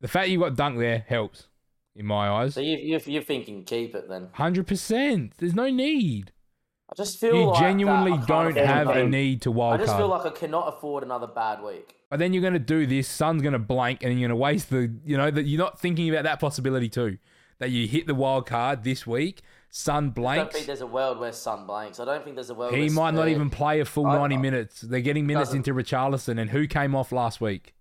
the 0.00 0.08
fact 0.08 0.28
you've 0.28 0.42
got 0.42 0.56
Dunk 0.56 0.78
there 0.78 1.04
helps, 1.08 1.48
in 1.94 2.06
my 2.06 2.28
eyes. 2.28 2.54
so 2.54 2.60
you, 2.60 2.76
you, 2.76 3.00
you're 3.06 3.22
thinking 3.22 3.64
keep 3.64 3.94
it 3.94 4.08
then. 4.08 4.28
Hundred 4.32 4.66
percent. 4.66 5.34
There's 5.38 5.54
no 5.54 5.70
need. 5.70 6.32
I 6.90 6.94
just 6.94 7.18
feel 7.18 7.34
You 7.34 7.46
like 7.46 7.54
that 7.58 7.66
genuinely 7.66 8.12
I 8.12 8.16
can't 8.16 8.28
don't 8.54 8.56
have 8.66 8.88
a 8.90 9.04
need 9.06 9.42
to 9.42 9.50
I 9.50 9.54
wild 9.54 9.80
just 9.80 9.96
feel 9.96 10.06
like 10.08 10.24
I 10.24 10.30
cannot 10.30 10.68
afford 10.76 11.02
another 11.02 11.26
bad 11.26 11.60
week. 11.62 11.94
But 12.10 12.20
then 12.20 12.32
you're 12.32 12.42
going 12.42 12.52
to 12.52 12.60
do 12.60 12.86
this. 12.86 13.08
Son's 13.08 13.42
going 13.42 13.54
to 13.54 13.58
blank, 13.58 14.04
and 14.04 14.12
you're 14.12 14.28
going 14.28 14.38
to 14.38 14.40
waste 14.40 14.70
the. 14.70 14.94
You 15.04 15.16
know 15.16 15.30
that 15.30 15.42
you're 15.44 15.58
not 15.58 15.80
thinking 15.80 16.08
about 16.08 16.22
that 16.24 16.38
possibility 16.38 16.88
too. 16.88 17.18
That 17.58 17.70
you 17.70 17.88
hit 17.88 18.06
the 18.06 18.14
wild 18.14 18.46
card 18.46 18.84
this 18.84 19.04
week. 19.06 19.42
Son 19.78 20.08
blanks. 20.08 20.38
I 20.40 20.42
don't 20.44 20.52
think 20.54 20.66
there's 20.66 20.80
a 20.80 20.86
world 20.86 21.18
where 21.18 21.32
Son 21.34 21.66
blanks. 21.66 22.00
I 22.00 22.06
don't 22.06 22.24
think 22.24 22.34
there's 22.34 22.48
a 22.48 22.54
world. 22.54 22.72
He 22.72 22.80
where 22.84 22.90
might 22.92 23.10
not 23.12 23.28
even 23.28 23.50
play 23.50 23.80
a 23.80 23.84
full 23.84 24.06
I- 24.06 24.16
90 24.16 24.36
I- 24.36 24.38
minutes. 24.38 24.80
They're 24.80 25.02
getting 25.02 25.26
minutes 25.26 25.52
into 25.52 25.74
Richarlison, 25.74 26.40
and 26.40 26.48
who 26.48 26.66
came 26.66 26.94
off 26.94 27.12
last 27.12 27.42
week? 27.42 27.74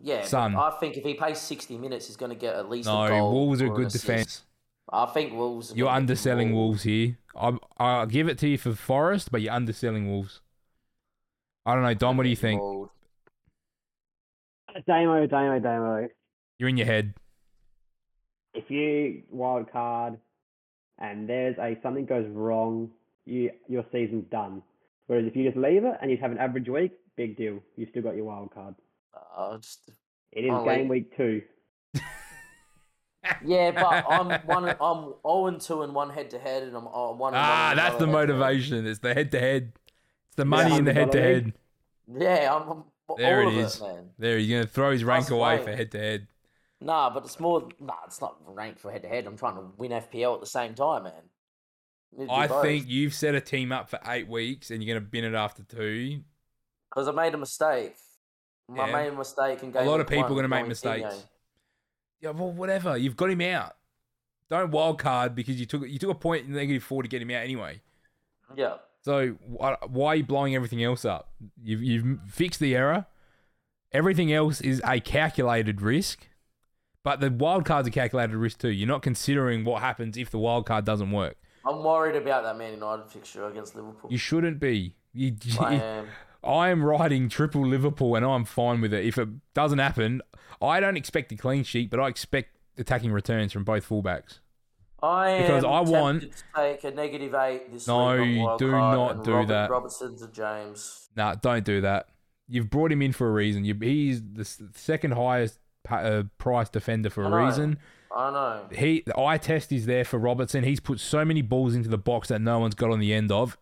Yeah, 0.00 0.20
but 0.20 0.26
Son. 0.26 0.56
I 0.56 0.70
think 0.80 0.96
if 0.96 1.04
he 1.04 1.12
plays 1.12 1.38
60 1.38 1.76
minutes, 1.76 2.06
he's 2.06 2.16
going 2.16 2.30
to 2.30 2.34
get 2.36 2.54
at 2.56 2.70
least 2.70 2.88
a 2.88 2.92
No, 2.92 3.08
goal. 3.08 3.32
Wolves 3.32 3.60
are 3.60 3.66
or 3.70 3.76
good 3.76 3.90
defense. 3.90 4.42
I 4.90 5.04
think 5.04 5.34
Wolves. 5.34 5.70
are 5.72 5.76
You're 5.76 5.90
underselling. 5.90 6.54
Wolves 6.54 6.84
here. 6.84 7.18
I 7.36 7.58
I'll 7.76 8.06
give 8.06 8.26
it 8.26 8.38
to 8.38 8.48
you 8.48 8.56
for 8.56 8.72
Forest, 8.74 9.30
but 9.30 9.42
you're 9.42 9.52
underselling 9.52 10.10
Wolves. 10.10 10.40
I 11.66 11.74
don't 11.74 11.82
know, 11.82 11.92
Dom. 11.92 12.16
What 12.16 12.22
do 12.22 12.30
you 12.30 12.36
think? 12.36 12.58
Mauled. 12.62 12.88
Damo, 14.86 15.26
Damo, 15.26 15.58
Damo. 15.60 16.08
You're 16.58 16.70
in 16.70 16.78
your 16.78 16.86
head. 16.86 17.12
If 18.54 18.70
you 18.70 19.24
wild 19.30 19.70
card 19.70 20.18
and 20.98 21.28
there's 21.28 21.56
a 21.58 21.78
something 21.82 22.04
goes 22.06 22.26
wrong, 22.28 22.90
you 23.24 23.50
your 23.68 23.84
season's 23.92 24.24
done. 24.30 24.62
Whereas 25.06 25.26
if 25.26 25.36
you 25.36 25.44
just 25.44 25.56
leave 25.56 25.84
it 25.84 25.94
and 26.00 26.10
you 26.10 26.16
have 26.18 26.32
an 26.32 26.38
average 26.38 26.68
week, 26.68 26.92
big 27.16 27.36
deal. 27.36 27.58
You've 27.76 27.90
still 27.90 28.02
got 28.02 28.16
your 28.16 28.24
wild 28.24 28.52
card. 28.54 28.74
Uh, 29.36 29.58
just, 29.58 29.90
It 30.32 30.44
is 30.46 30.50
I'll 30.50 30.64
game 30.64 30.80
leave- 30.82 30.88
week 30.90 31.16
two. 31.16 31.42
yeah, 33.44 33.70
but 33.70 34.04
I'm 34.10 34.28
one. 34.46 34.68
I'm 34.80 35.14
0 35.26 35.46
and 35.46 35.60
2 35.60 35.82
and 35.82 35.94
one 35.94 36.10
head 36.10 36.30
to 36.30 36.38
head, 36.38 36.62
and 36.64 36.76
I'm 36.76 36.86
uh, 36.86 37.12
one. 37.12 37.34
and 37.34 37.42
Ah, 37.42 37.68
one 37.68 37.76
that's 37.76 37.96
the 37.98 38.04
another 38.04 38.18
head-to-head. 38.18 38.38
motivation. 38.40 38.86
It's 38.86 38.98
the 39.00 39.14
head 39.14 39.30
to 39.32 39.40
head. 39.40 39.72
It's 40.28 40.36
the 40.36 40.44
money 40.44 40.76
in 40.76 40.84
the 40.84 40.92
head 40.92 41.12
to 41.12 41.20
head. 41.20 41.52
Yeah, 42.18 42.54
I'm, 42.54 42.68
I'm 42.70 42.84
There 43.16 43.42
all 43.42 43.48
it 43.48 43.58
of 43.58 43.64
is. 43.64 43.76
it, 43.76 43.82
man. 43.82 44.10
There, 44.18 44.38
you're 44.38 44.60
gonna 44.60 44.68
throw 44.70 44.90
his 44.92 45.04
rank 45.04 45.26
Plus 45.28 45.38
away 45.38 45.56
weight. 45.56 45.64
for 45.64 45.74
head 45.76 45.90
to 45.92 45.98
head. 45.98 46.26
Nah, 46.84 47.08
but 47.10 47.24
it's 47.24 47.40
more. 47.40 47.66
Nah, 47.80 47.94
it's 48.06 48.20
not 48.20 48.36
ranked 48.46 48.78
for 48.78 48.92
head 48.92 49.02
to 49.02 49.08
head. 49.08 49.26
I'm 49.26 49.36
trying 49.36 49.56
to 49.56 49.62
win 49.78 49.90
FPL 49.90 50.34
at 50.34 50.40
the 50.40 50.46
same 50.46 50.74
time, 50.74 51.04
man. 51.04 51.12
To 52.18 52.30
I 52.30 52.46
both. 52.46 52.62
think 52.62 52.88
you've 52.88 53.14
set 53.14 53.34
a 53.34 53.40
team 53.40 53.72
up 53.72 53.88
for 53.88 53.98
eight 54.06 54.28
weeks 54.28 54.70
and 54.70 54.82
you're 54.84 54.94
gonna 54.94 55.06
bin 55.06 55.24
it 55.24 55.34
after 55.34 55.62
two. 55.62 56.20
because 56.90 57.08
I 57.08 57.12
made 57.12 57.34
a 57.34 57.38
mistake. 57.38 57.96
I 58.70 58.86
Yeah. 58.86 58.92
made 58.92 59.08
a 59.08 59.16
mistake 59.16 59.62
in 59.64 59.74
A 59.76 59.82
lot 59.84 59.98
of 59.98 60.06
people 60.06 60.26
are 60.26 60.36
gonna 60.36 60.46
make 60.48 60.68
mistakes. 60.68 61.26
Yeah, 62.20 62.30
well, 62.30 62.52
whatever. 62.52 62.96
You've 62.96 63.16
got 63.16 63.30
him 63.30 63.40
out. 63.40 63.76
Don't 64.48 64.70
wild 64.70 64.98
card 65.00 65.34
because 65.34 65.58
you 65.58 65.66
took 65.66 65.88
you 65.88 65.98
took 65.98 66.10
a 66.10 66.14
point 66.14 66.46
in 66.46 66.52
negative 66.52 66.84
four 66.84 67.02
to 67.02 67.08
get 67.08 67.20
him 67.22 67.30
out 67.30 67.42
anyway. 67.42 67.80
Yeah. 68.54 68.76
So 69.00 69.30
why, 69.46 69.76
why 69.86 70.06
are 70.08 70.16
you 70.16 70.24
blowing 70.24 70.54
everything 70.54 70.82
else 70.84 71.04
up? 71.04 71.32
You've 71.62 71.82
you've 71.82 72.20
fixed 72.28 72.60
the 72.60 72.76
error. 72.76 73.06
Everything 73.90 74.32
else 74.32 74.60
is 74.60 74.80
a 74.84 75.00
calculated 75.00 75.80
risk, 75.80 76.28
but 77.04 77.20
the 77.20 77.30
wild 77.30 77.64
card's 77.64 77.86
a 77.86 77.90
calculated 77.92 78.34
risk 78.36 78.58
too. 78.58 78.70
You're 78.70 78.88
not 78.88 79.02
considering 79.02 79.64
what 79.64 79.80
happens 79.82 80.16
if 80.16 80.30
the 80.30 80.38
wild 80.38 80.66
card 80.66 80.84
doesn't 80.84 81.12
work. 81.12 81.36
I'm 81.66 81.82
worried 81.82 82.16
about 82.16 82.42
that 82.42 82.58
Man 82.58 82.72
United 82.72 83.08
fixture 83.10 83.46
against 83.46 83.76
Liverpool. 83.76 84.10
You 84.10 84.18
shouldn't 84.18 84.58
be. 84.58 84.96
You, 85.12 85.36
I 85.60 85.74
am. 85.76 86.08
I 86.42 86.68
am 86.68 86.84
riding 86.84 87.28
triple 87.30 87.66
Liverpool 87.66 88.16
and 88.16 88.24
I'm 88.26 88.44
fine 88.44 88.80
with 88.82 88.92
it. 88.92 89.04
If 89.06 89.16
it 89.16 89.28
doesn't 89.54 89.78
happen, 89.78 90.20
I 90.60 90.80
don't 90.80 90.96
expect 90.98 91.32
a 91.32 91.36
clean 91.36 91.62
sheet, 91.62 91.88
but 91.90 92.00
I 92.00 92.08
expect 92.08 92.56
attacking 92.76 93.12
returns 93.12 93.52
from 93.52 93.64
both 93.64 93.88
fullbacks. 93.88 94.40
I 95.02 95.30
am 95.30 95.42
Because 95.42 95.64
I 95.64 95.80
want- 95.80 96.22
to 96.22 96.28
take 96.54 96.84
a 96.84 96.90
negative 96.90 97.34
eight 97.34 97.72
this 97.72 97.86
No, 97.86 98.20
week. 98.20 98.42
wild 98.42 98.58
do 98.58 98.70
not 98.70 99.24
do 99.24 99.32
Robert, 99.32 99.48
that. 99.48 99.70
Robertson 99.70 100.16
to 100.18 100.28
James. 100.28 101.08
Nah, 101.16 101.34
don't 101.36 101.64
do 101.64 101.80
that. 101.82 102.08
You've 102.48 102.68
brought 102.68 102.92
him 102.92 103.00
in 103.00 103.12
for 103.12 103.28
a 103.28 103.32
reason. 103.32 103.64
You, 103.64 103.74
he's 103.80 104.22
the 104.22 104.44
second 104.74 105.12
highest 105.12 105.58
uh, 105.90 106.22
price 106.38 106.68
defender 106.68 107.10
for 107.10 107.24
a 107.24 107.44
reason. 107.44 107.78
I 108.14 108.30
know. 108.30 108.66
He 108.72 109.02
the 109.06 109.18
eye 109.18 109.38
test 109.38 109.72
is 109.72 109.86
there 109.86 110.04
for 110.04 110.18
Robertson. 110.18 110.62
He's 110.64 110.80
put 110.80 111.00
so 111.00 111.24
many 111.24 111.42
balls 111.42 111.74
into 111.74 111.88
the 111.88 111.98
box 111.98 112.28
that 112.28 112.40
no 112.40 112.58
one's 112.60 112.74
got 112.74 112.90
on 112.90 113.00
the 113.00 113.12
end 113.12 113.32
of. 113.32 113.58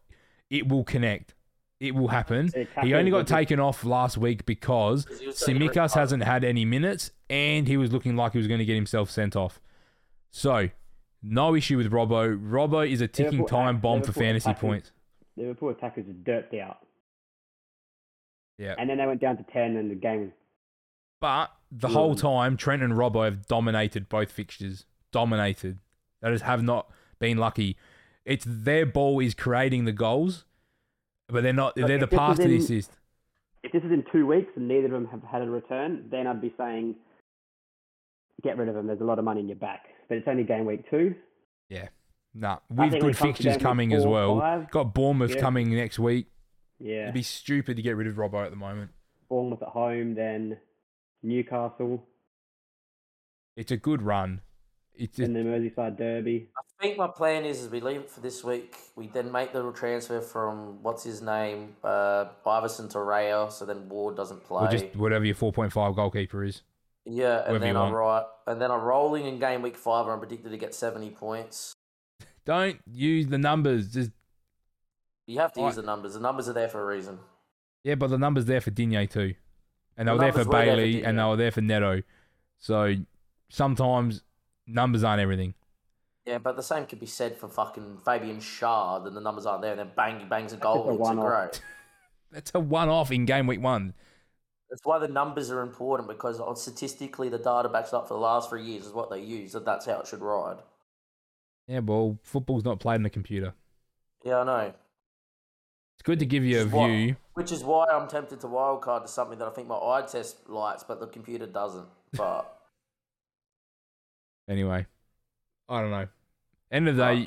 It 0.50 0.68
will 0.68 0.84
connect. 0.84 1.34
It 1.80 1.94
will 1.94 2.08
happen. 2.08 2.50
Yeah, 2.54 2.64
He 2.84 2.94
only 2.94 3.10
got 3.10 3.24
Kaká- 3.24 3.28
taken 3.38 3.60
off 3.60 3.84
last 3.84 4.16
week 4.18 4.44
because 4.46 5.06
he 5.18 5.26
was 5.26 5.40
taking 5.40 5.60
red 5.60 5.70
Tsimikas 5.72 5.94
hasn't 5.94 6.22
had 6.22 6.44
any 6.44 6.64
minutes 6.64 7.10
and 7.30 7.66
he 7.66 7.76
was 7.76 7.92
looking 7.92 8.14
like 8.14 8.32
he 8.32 8.38
was 8.38 8.46
going 8.46 8.60
to 8.60 8.64
get 8.64 8.74
himself 8.76 9.10
sent 9.10 9.34
off. 9.34 9.58
So, 10.30 10.68
no 11.22 11.54
issue 11.56 11.76
with 11.78 11.90
Robbo. 11.90 12.38
Robbo 12.38 12.88
is 12.88 13.00
a 13.00 13.08
ticking 13.08 13.40
Liverpool 13.40 13.48
time 13.48 13.74
act- 13.76 13.82
bomb 13.82 14.00
for 14.02 14.08
Liverpool 14.08 14.22
fantasy 14.22 14.50
attacking- 14.50 14.68
points. 14.68 14.92
Liverpool 15.36 15.70
attackers 15.70 16.06
were 16.06 16.12
dirt 16.12 16.52
out. 16.62 16.86
Yeah. 18.58 18.74
And 18.78 18.88
then 18.88 18.98
they 18.98 19.06
went 19.06 19.20
down 19.20 19.38
to 19.38 19.42
10 19.44 19.76
and 19.76 19.90
the 19.90 19.94
game 19.94 20.20
was 20.20 20.30
But 21.22 21.52
the 21.70 21.88
Mm. 21.88 21.92
whole 21.92 22.14
time, 22.14 22.56
Trent 22.58 22.82
and 22.82 22.92
Robbo 22.92 23.24
have 23.24 23.46
dominated 23.46 24.08
both 24.10 24.30
fixtures. 24.30 24.84
Dominated. 25.12 25.78
They 26.20 26.30
just 26.30 26.44
have 26.44 26.62
not 26.62 26.90
been 27.18 27.38
lucky. 27.38 27.76
It's 28.26 28.44
their 28.46 28.84
ball 28.84 29.20
is 29.20 29.32
creating 29.34 29.84
the 29.86 29.92
goals, 29.92 30.44
but 31.28 31.42
they're 31.42 31.52
not. 31.52 31.74
But 31.76 31.86
they're 31.86 31.98
the 31.98 32.04
if 32.04 32.10
pass 32.10 32.38
is 32.38 32.44
to 32.44 32.48
the 32.48 32.56
assist. 32.56 32.98
if 33.62 33.70
this 33.72 33.82
is 33.84 33.92
in 33.92 34.04
two 34.12 34.26
weeks 34.26 34.50
and 34.56 34.66
neither 34.68 34.86
of 34.86 34.90
them 34.92 35.06
have 35.06 35.22
had 35.22 35.42
a 35.42 35.48
return, 35.48 36.08
then 36.10 36.26
I'd 36.26 36.40
be 36.40 36.52
saying 36.58 36.96
get 38.42 38.58
rid 38.58 38.68
of 38.68 38.74
them. 38.74 38.86
There's 38.88 39.00
a 39.00 39.04
lot 39.04 39.18
of 39.20 39.24
money 39.24 39.40
in 39.40 39.46
your 39.48 39.56
back. 39.56 39.86
But 40.08 40.18
it's 40.18 40.26
only 40.28 40.42
game 40.44 40.66
week 40.66 40.88
two. 40.90 41.14
Nah, 42.34 42.48
I 42.54 42.58
with 42.84 42.90
think 42.92 42.92
good 42.92 42.96
it 42.96 43.00
comes 43.02 43.16
to 43.18 43.22
fixtures 43.24 43.44
game 43.44 43.52
week 43.54 43.60
coming 43.62 43.92
as 43.92 44.06
well. 44.06 44.40
five, 44.40 44.70
Got 44.70 44.94
Bournemouth 44.94 45.34
yeah. 45.34 45.40
coming 45.40 45.70
next 45.74 45.98
week. 45.98 46.28
Yeah. 46.78 47.02
It'd 47.02 47.14
be 47.14 47.22
stupid 47.22 47.76
to 47.76 47.82
get 47.82 47.94
rid 47.96 48.06
of 48.06 48.14
Robbo 48.16 48.42
at 48.44 48.50
the 48.50 48.56
moment. 48.56 48.90
Bournemouth 49.28 49.62
at 49.62 49.68
home, 49.68 50.14
then 50.14 50.56
Newcastle, 51.22 52.04
It's 53.56 53.70
a 53.70 53.76
good 53.76 54.02
run. 54.02 54.40
It's 54.94 55.16
just, 55.16 55.32
then 55.32 55.44
the 55.44 55.50
Merseyside 55.50 55.96
Derby. 55.96 56.48
I 56.56 56.82
think 56.82 56.98
my 56.98 57.06
plan 57.08 57.44
is, 57.46 57.60
is 57.62 57.68
we 57.70 57.80
leave 57.80 58.00
it 58.00 58.10
for 58.10 58.20
this 58.20 58.44
week. 58.44 58.76
We 58.94 59.06
then 59.08 59.32
make 59.32 59.52
the 59.52 59.72
transfer 59.72 60.20
from 60.20 60.82
what's 60.82 61.02
his 61.04 61.22
name, 61.22 61.76
uh, 61.82 62.26
Iversen 62.44 62.90
to 62.90 62.98
Raya, 62.98 63.50
so 63.50 63.64
then 63.64 63.88
Ward 63.88 64.16
doesn't 64.16 64.44
play. 64.44 64.66
or 64.66 64.70
just 64.70 64.94
whatever 64.96 65.24
your 65.24 65.34
4.5 65.34 65.96
goalkeeper 65.96 66.44
is. 66.44 66.62
yeah, 67.06 67.38
whoever 67.42 67.54
and 67.54 67.62
then 67.64 67.76
I 67.76 67.80
want. 67.84 67.94
write, 67.94 68.24
and 68.46 68.60
then 68.60 68.70
I'm 68.70 68.82
rolling 68.82 69.26
in 69.26 69.38
game 69.38 69.62
week 69.62 69.76
five. 69.76 70.04
and 70.04 70.12
I'm 70.12 70.18
predicted 70.18 70.50
to 70.52 70.58
get 70.58 70.74
seventy 70.74 71.10
points. 71.10 71.72
Don't 72.44 72.78
use 72.86 73.26
the 73.28 73.38
numbers. 73.38 73.92
Just 73.92 74.10
You 75.26 75.38
have 75.38 75.52
to 75.54 75.62
I- 75.62 75.66
use 75.68 75.76
the 75.76 75.82
numbers. 75.82 76.14
The 76.14 76.20
numbers 76.20 76.48
are 76.48 76.52
there 76.52 76.68
for 76.68 76.82
a 76.82 76.94
reason. 76.94 77.18
Yeah, 77.82 77.94
but 77.96 78.10
the 78.10 78.18
numbers 78.18 78.44
there 78.44 78.60
for 78.60 78.70
Digne 78.70 79.06
too, 79.08 79.34
and 79.96 80.08
they 80.08 80.12
The 80.12 80.16
were 80.16 80.20
there 80.22 80.32
for 80.32 80.38
numbers 80.38 80.52
there 80.52 80.60
for 80.60 80.76
Bailey, 80.76 81.04
and 81.04 81.18
they 81.18 81.22
were 81.24 81.36
there 81.36 81.50
for 81.50 81.60
Neto. 81.60 82.02
So 82.58 82.94
sometimes 83.48 84.22
numbers 84.66 85.04
aren't 85.04 85.20
everything. 85.20 85.54
Yeah, 86.24 86.38
but 86.38 86.56
the 86.56 86.62
same 86.62 86.86
could 86.86 87.00
be 87.00 87.06
said 87.06 87.36
for 87.36 87.48
fucking 87.48 87.98
Fabian 88.04 88.38
Schär, 88.38 89.06
and 89.06 89.16
the 89.16 89.20
numbers 89.20 89.44
aren't 89.44 89.62
there, 89.62 89.72
and 89.72 89.80
then 89.80 89.90
bang, 89.96 90.20
he 90.20 90.24
bangs 90.24 90.52
a 90.52 90.56
just 90.56 90.62
goal. 90.62 90.88
a 90.88 90.94
It's 90.94 90.98
a 90.98 91.02
one-off. 91.02 91.60
That's 92.30 92.52
a 92.54 92.60
one-off 92.60 93.10
in 93.10 93.26
game 93.26 93.46
week 93.46 93.60
one. 93.60 93.94
That's 94.70 94.80
why 94.84 94.98
the 94.98 95.08
numbers 95.08 95.50
are 95.50 95.60
important 95.60 96.08
because 96.08 96.40
on 96.40 96.56
statistically, 96.56 97.28
the 97.28 97.38
data 97.38 97.68
backs 97.68 97.92
up 97.92 98.08
for 98.08 98.14
the 98.14 98.20
last 98.20 98.48
three 98.48 98.64
years 98.64 98.86
is 98.86 98.92
what 98.92 99.10
they 99.10 99.20
use. 99.20 99.52
That 99.52 99.66
that's 99.66 99.84
how 99.84 100.00
it 100.00 100.06
should 100.06 100.22
ride. 100.22 100.58
Yeah, 101.66 101.80
well, 101.80 102.18
football's 102.22 102.64
not 102.64 102.80
played 102.80 102.94
on 102.94 103.04
a 103.04 103.10
computer. 103.10 103.52
Yeah, 104.24 104.38
I 104.38 104.44
know. 104.44 104.72
It's 105.94 106.02
good 106.02 106.20
to 106.20 106.26
give 106.26 106.42
you 106.42 106.62
a 106.62 106.64
Which 106.64 106.72
is 106.72 106.72
view. 106.72 107.16
Which 107.34 107.50
is 107.50 107.64
why 107.64 107.86
I'm 107.86 108.08
tempted 108.08 108.40
to 108.40 108.46
wildcard 108.46 109.02
to 109.02 109.08
something 109.08 109.38
that 109.38 109.48
I 109.48 109.50
think 109.50 109.66
my 109.66 109.76
eye 109.76 110.04
test 110.06 110.48
likes, 110.50 110.82
but 110.82 111.00
the 111.00 111.06
computer 111.06 111.46
doesn't. 111.46 111.86
But 112.12 112.58
Anyway, 114.48 114.86
I 115.68 115.80
don't 115.80 115.90
know. 115.90 116.08
End 116.70 116.88
of 116.88 116.96
the 116.96 117.04
day, 117.04 117.24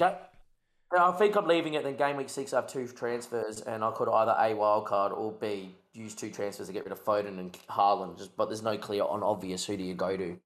Yeah, 0.94 1.08
I 1.08 1.12
think 1.14 1.36
I'm 1.36 1.48
leaving 1.48 1.76
it. 1.76 1.84
Then 1.84 1.96
game 1.96 2.18
week 2.18 2.30
six, 2.30 2.54
I 2.54 2.58
have 2.58 2.68
two 2.68 2.88
transfers, 2.88 3.62
and 3.62 3.84
I 3.84 3.92
could 3.92 4.10
either 4.10 4.32
a 4.32 4.56
wildcard 4.56 5.18
or 5.18 5.32
b 5.32 5.76
use 5.94 6.14
two 6.14 6.30
transfers 6.30 6.68
to 6.68 6.74
get 6.74 6.84
rid 6.84 6.92
of 6.92 7.04
Foden 7.04 7.40
and 7.40 7.54
Haaland. 7.70 8.18
Just 8.18 8.36
but 8.36 8.48
there's 8.48 8.64
no 8.64 8.78
clear 8.78 9.04
on 9.04 9.24
obvious 9.24 9.66
who 9.66 9.78
do 9.78 9.84
you 9.84 9.94
go 9.94 10.18
to. 10.18 10.38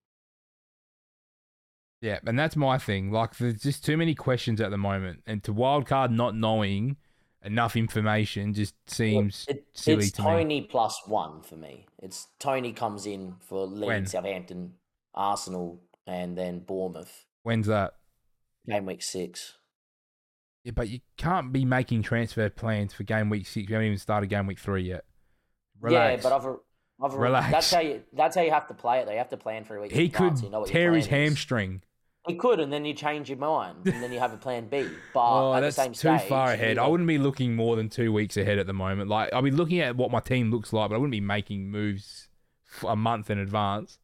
yeah, 2.02 2.20
and 2.26 2.38
that's 2.38 2.56
my 2.56 2.78
thing. 2.78 3.12
Like, 3.12 3.36
there's 3.38 3.62
just 3.62 3.84
too 3.84 3.98
many 3.98 4.16
questions 4.16 4.62
at 4.62 4.70
the 4.72 4.78
moment, 4.78 5.24
and 5.26 5.44
to 5.44 5.54
wildcard 5.54 6.12
not 6.12 6.36
knowing 6.36 6.98
enough 7.44 7.76
information 7.76 8.54
just 8.54 8.76
seems 8.90 9.46
It, 9.48 9.66
silly 9.74 10.06
it's 10.06 10.12
to 10.14 10.22
me. 10.24 10.28
Toney 10.28 10.62
plus 10.62 11.02
one 11.06 11.42
for 11.42 11.56
me. 11.56 11.88
It's 12.02 12.28
Toney 12.40 12.74
comes 12.74 13.06
in 13.06 13.36
for 13.40 13.66
Leeds, 13.66 13.88
When? 13.88 14.06
Southampton, 14.06 14.74
Arsenal, 15.14 15.82
and 16.06 16.38
then 16.38 16.60
Bournemouth. 16.60 17.26
When's 17.44 17.68
that? 17.68 17.94
Game 18.68 18.86
week 18.86 19.02
six. 19.02 19.56
Yeah, 20.64 20.74
but 20.76 20.90
you 20.90 21.00
can't 21.18 21.52
be 21.54 21.66
making 21.66 22.04
transfer 22.04 22.50
plans 22.50 22.94
for 22.94 23.04
game 23.04 23.30
week 23.30 23.48
six. 23.48 23.68
We 23.68 23.74
haven't 23.74 23.88
even 23.88 23.98
started 23.98 24.28
game 24.28 24.46
week 24.46 24.60
three 24.60 24.84
yet. 24.84 25.06
Relax. 25.80 26.24
Yeah, 26.24 26.30
but 26.30 26.36
I've, 26.36 26.56
I've 27.02 27.14
Relax. 27.18 27.52
That's 27.52 27.74
how 27.74 27.80
you. 27.80 28.04
That's 28.12 28.36
how 28.36 28.42
you 28.42 28.52
have 28.52 28.68
to 28.68 28.74
play 28.74 29.00
it. 29.00 29.06
though. 29.06 29.14
You 29.14 29.18
have 29.20 29.30
to 29.30 29.38
plan 29.38 29.64
for 29.64 29.78
a 29.78 29.82
week. 29.82 29.92
he 29.92 30.10
could 30.10 30.38
so 30.38 30.46
you 30.46 30.52
know 30.52 30.66
tear 30.66 30.94
his 30.94 31.08
is. 31.08 31.82
He 32.28 32.36
could, 32.36 32.60
and 32.60 32.72
then 32.72 32.86
you 32.86 32.94
change 32.94 33.30
your 33.30 33.38
mind, 33.40 33.78
and 33.86 34.04
then 34.04 34.12
you 34.12 34.20
have 34.20 34.34
a 34.34 34.38
plan 34.38 34.68
B. 34.68 34.88
But 35.14 35.20
Oh, 35.50 35.54
at 35.54 35.62
that's 35.62 35.76
the 35.78 35.82
same 35.84 35.94
too 35.94 36.18
stage, 36.18 36.30
far 36.30 36.52
ahead. 36.52 36.78
I 36.78 36.86
wouldn't 36.88 37.08
be 37.08 37.18
looking 37.18 37.56
more 37.56 37.76
than 37.76 37.90
two 37.90 38.12
weeks 38.12 38.38
ahead 38.38 38.60
at 38.60 38.68
the 38.68 38.74
moment. 38.74 39.10
Like 39.10 39.32
I'll 39.34 39.42
be 39.42 39.52
looking 39.52 39.80
at 39.80 39.96
what 39.96 40.12
my 40.12 40.20
team 40.20 40.52
looks 40.52 40.74
like, 40.74 40.90
but 40.90 40.96
I 40.96 40.98
wouldn't 40.98 41.12
be 41.12 41.22
making 41.22 41.72
moves 41.72 42.28
a 42.88 42.96
month 42.96 43.30
in 43.30 43.40
advance. 43.40 43.98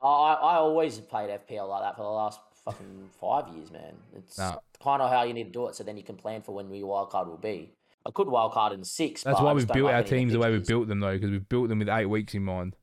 I, 0.00 0.06
I 0.06 0.54
always 0.56 0.98
played 1.00 1.28
FPL 1.30 1.68
like 1.68 1.82
that 1.82 1.96
for 1.96 2.02
the 2.02 2.08
last 2.08 2.40
fucking 2.64 3.10
five 3.20 3.48
years, 3.54 3.70
man. 3.70 3.94
It's 4.16 4.38
Nah. 4.38 4.56
kind 4.82 5.02
of 5.02 5.10
how 5.10 5.24
you 5.24 5.34
need 5.34 5.44
to 5.44 5.50
do 5.50 5.66
it, 5.68 5.74
so 5.74 5.82
then 5.84 5.96
you 5.96 6.02
can 6.02 6.16
plan 6.16 6.42
for 6.42 6.54
when 6.54 6.72
your 6.72 6.86
wild 6.86 7.10
card 7.10 7.28
will 7.28 7.36
be. 7.36 7.72
I 8.06 8.10
could 8.12 8.28
wild 8.28 8.52
card 8.52 8.72
in 8.72 8.84
six. 8.84 9.24
That's 9.24 9.40
why 9.40 9.52
we've 9.52 9.66
built 9.66 9.86
our 9.88 9.94
any 9.96 10.00
of 10.04 10.08
the 10.08 10.16
teams 10.16 10.32
the 10.32 10.38
way 10.38 10.50
we've 10.52 10.66
built 10.66 10.86
them 10.86 11.00
though, 11.00 11.14
because 11.14 11.30
we've 11.30 11.48
built 11.48 11.68
them 11.68 11.80
with 11.80 11.88
eight 11.88 12.06
weeks 12.06 12.34
in 12.34 12.44
mind. 12.44 12.76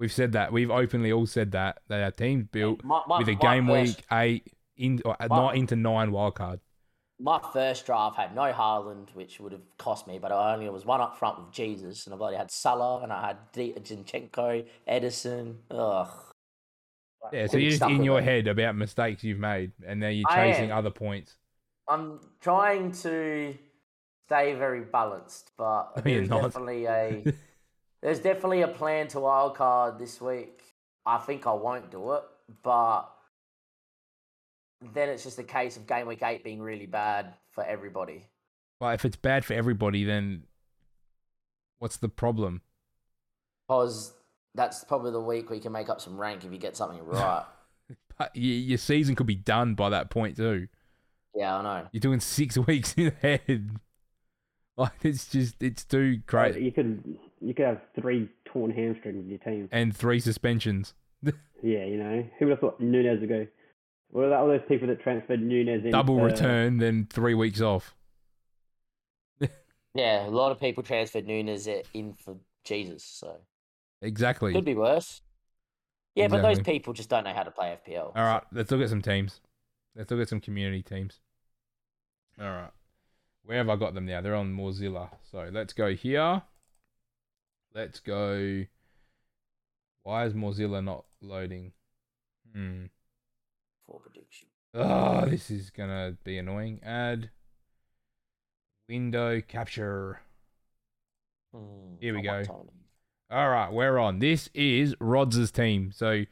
We've 0.00 0.10
said 0.10 0.32
that. 0.32 0.50
We've 0.52 0.70
openly 0.70 1.12
all 1.12 1.26
said 1.26 1.52
that. 1.52 1.82
That 1.88 2.02
our 2.02 2.10
team's 2.10 2.46
built 2.50 2.82
My- 2.82 3.02
my- 3.06 3.18
with 3.18 3.28
a 3.28 3.34
game 3.34 3.66
first- 3.68 3.98
week 3.98 4.06
eight 4.10 4.52
in 4.76 5.00
or, 5.04 5.14
My- 5.20 5.26
not 5.28 5.54
into 5.56 5.76
nine 5.76 6.10
wild 6.10 6.34
card. 6.34 6.60
My 7.22 7.38
first 7.52 7.84
draft 7.84 8.16
had 8.16 8.34
no 8.34 8.50
Haaland, 8.50 9.14
which 9.14 9.38
would 9.40 9.52
have 9.52 9.76
cost 9.76 10.06
me, 10.06 10.18
but 10.18 10.32
I 10.32 10.54
only 10.54 10.70
was 10.70 10.86
one 10.86 11.02
up 11.02 11.18
front 11.18 11.38
with 11.38 11.50
Jesus, 11.52 12.06
and 12.06 12.14
I've 12.14 12.20
already 12.22 12.38
had 12.38 12.50
Salah, 12.50 13.02
and 13.02 13.12
I 13.12 13.26
had 13.26 13.36
D- 13.52 13.74
Zinchenko, 13.74 14.66
Ederson. 14.88 15.56
Ugh. 15.70 16.08
Yeah, 17.30 17.46
so 17.46 17.58
you're 17.58 17.72
just 17.72 17.82
in 17.82 18.02
your 18.04 18.20
it. 18.20 18.24
head 18.24 18.46
about 18.48 18.74
mistakes 18.74 19.22
you've 19.22 19.38
made, 19.38 19.72
and 19.86 20.00
now 20.00 20.08
you're 20.08 20.26
chasing 20.30 20.72
other 20.72 20.88
points. 20.90 21.36
I'm 21.86 22.20
trying 22.40 22.92
to 22.92 23.54
stay 24.24 24.54
very 24.54 24.80
balanced, 24.80 25.50
but 25.58 25.96
No, 25.96 26.02
there's 26.02 26.28
definitely 26.30 26.86
a 26.86 27.22
there's 28.02 28.18
definitely 28.18 28.62
a 28.62 28.68
plan 28.68 29.08
to 29.08 29.20
wild 29.20 29.54
card 29.56 29.98
this 29.98 30.20
week. 30.20 30.62
I 31.04 31.18
think 31.18 31.46
I 31.46 31.52
won't 31.52 31.90
do 31.90 32.12
it, 32.12 32.22
but 32.62 33.04
then 34.94 35.08
it's 35.08 35.22
just 35.24 35.38
a 35.38 35.42
case 35.44 35.76
of 35.76 35.86
game 35.86 36.06
week 36.06 36.22
eight 36.22 36.42
being 36.44 36.60
really 36.60 36.86
bad 36.86 37.34
for 37.52 37.64
everybody. 37.64 38.26
Well, 38.80 38.90
if 38.92 39.04
it's 39.04 39.16
bad 39.16 39.44
for 39.44 39.52
everybody, 39.54 40.04
then 40.04 40.44
what's 41.78 41.98
the 41.98 42.08
problem? 42.08 42.62
Because 43.68 44.12
that's 44.54 44.84
probably 44.84 45.12
the 45.12 45.20
week 45.20 45.50
where 45.50 45.56
you 45.56 45.62
can 45.62 45.72
make 45.72 45.88
up 45.88 46.00
some 46.00 46.18
rank 46.18 46.44
if 46.44 46.52
you 46.52 46.58
get 46.58 46.76
something 46.76 47.00
right. 47.04 47.44
But 48.18 48.30
your 48.34 48.78
season 48.78 49.14
could 49.14 49.26
be 49.26 49.34
done 49.34 49.74
by 49.74 49.90
that 49.90 50.10
point 50.10 50.36
too. 50.36 50.68
yeah, 51.34 51.56
I 51.56 51.62
know. 51.62 51.88
You're 51.92 52.00
doing 52.00 52.20
six 52.20 52.56
weeks 52.66 52.94
in 52.96 53.12
ahead. 53.22 53.76
Like 54.76 54.92
it's 55.02 55.28
just 55.28 55.62
it's 55.62 55.84
too 55.84 56.18
great, 56.26 56.58
You 56.58 56.72
could 56.72 57.18
you 57.40 57.54
could 57.54 57.66
have 57.66 57.80
three 58.00 58.28
torn 58.44 58.70
hamstrings 58.70 59.24
in 59.24 59.28
your 59.28 59.38
team. 59.38 59.68
and 59.72 59.96
three 59.96 60.20
suspensions. 60.20 60.94
Yeah, 61.62 61.84
you 61.84 61.98
know. 61.98 62.26
Who 62.38 62.46
would 62.46 62.52
have 62.52 62.60
thought 62.60 62.80
Nunez 62.80 63.20
would 63.20 63.28
go? 63.28 63.46
What 64.08 64.22
about 64.22 64.40
all 64.40 64.48
those 64.48 64.62
people 64.66 64.88
that 64.88 65.02
transferred 65.02 65.42
Nunez 65.42 65.84
in? 65.84 65.90
Double 65.90 66.16
to- 66.16 66.24
return, 66.24 66.78
then 66.78 67.06
three 67.10 67.34
weeks 67.34 67.60
off. 67.60 67.94
Yeah, 69.94 70.26
a 70.26 70.30
lot 70.30 70.52
of 70.52 70.60
people 70.60 70.82
transferred 70.82 71.26
Nunez 71.26 71.66
i- 71.68 71.82
in 71.92 72.14
for 72.14 72.36
Jesus, 72.64 73.02
so 73.04 73.38
Exactly. 74.00 74.52
could 74.52 74.64
be 74.64 74.74
worse. 74.74 75.20
Yeah, 76.14 76.28
but 76.28 76.42
those 76.42 76.60
people 76.60 76.92
just 76.92 77.08
don't 77.10 77.24
know 77.24 77.34
how 77.34 77.42
to 77.42 77.50
play 77.50 77.76
FPL. 77.86 78.12
All 78.16 78.24
right, 78.24 78.42
let's 78.52 78.70
look 78.70 78.80
at 78.80 78.88
some 78.88 79.02
teams. 79.02 79.40
Let's 79.96 80.10
look 80.10 80.20
at 80.20 80.28
some 80.28 80.40
community 80.40 80.82
teams. 80.82 81.20
All 82.40 82.46
right. 82.48 82.70
Where 83.44 83.58
have 83.58 83.68
I 83.68 83.76
got 83.76 83.94
them 83.94 84.06
now? 84.06 84.20
They're 84.20 84.34
on 84.34 84.56
Mozilla. 84.56 85.10
So 85.30 85.48
let's 85.52 85.72
go 85.72 85.94
here. 85.94 86.42
Let's 87.74 88.00
go. 88.00 88.64
Why 90.02 90.24
is 90.26 90.34
Mozilla 90.34 90.82
not 90.82 91.04
loading? 91.20 91.72
Hmm. 92.54 92.86
For 93.86 94.00
prediction. 94.00 94.48
Oh, 94.74 95.26
this 95.26 95.50
is 95.50 95.70
going 95.70 95.88
to 95.90 96.16
be 96.24 96.38
annoying. 96.38 96.80
Add 96.84 97.30
window 98.88 99.40
capture. 99.40 100.20
Hmm, 101.54 101.96
Here 102.00 102.14
we 102.14 102.22
go. 102.22 102.42
All 103.30 103.48
right, 103.48 103.72
we're 103.72 103.98
on. 103.98 104.18
This 104.18 104.48
is 104.54 104.96
Rods' 104.98 105.52
team. 105.52 105.92
So 105.94 106.24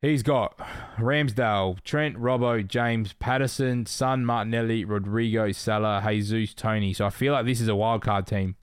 he's 0.00 0.22
got 0.22 0.56
Ramsdale, 0.96 1.82
Trent, 1.82 2.16
Robbo, 2.16 2.66
James, 2.66 3.12
Patterson, 3.14 3.84
Son, 3.84 4.24
Martinelli, 4.24 4.86
Rodrigo, 4.86 5.52
Salah, 5.52 6.02
Jesus, 6.06 6.54
Toney. 6.54 6.94
So 6.94 7.04
I 7.04 7.10
feel 7.10 7.34
like 7.34 7.44
this 7.44 7.60
is 7.60 7.68
a 7.68 7.76
wild 7.76 8.02
card 8.02 8.26
team. 8.26 8.56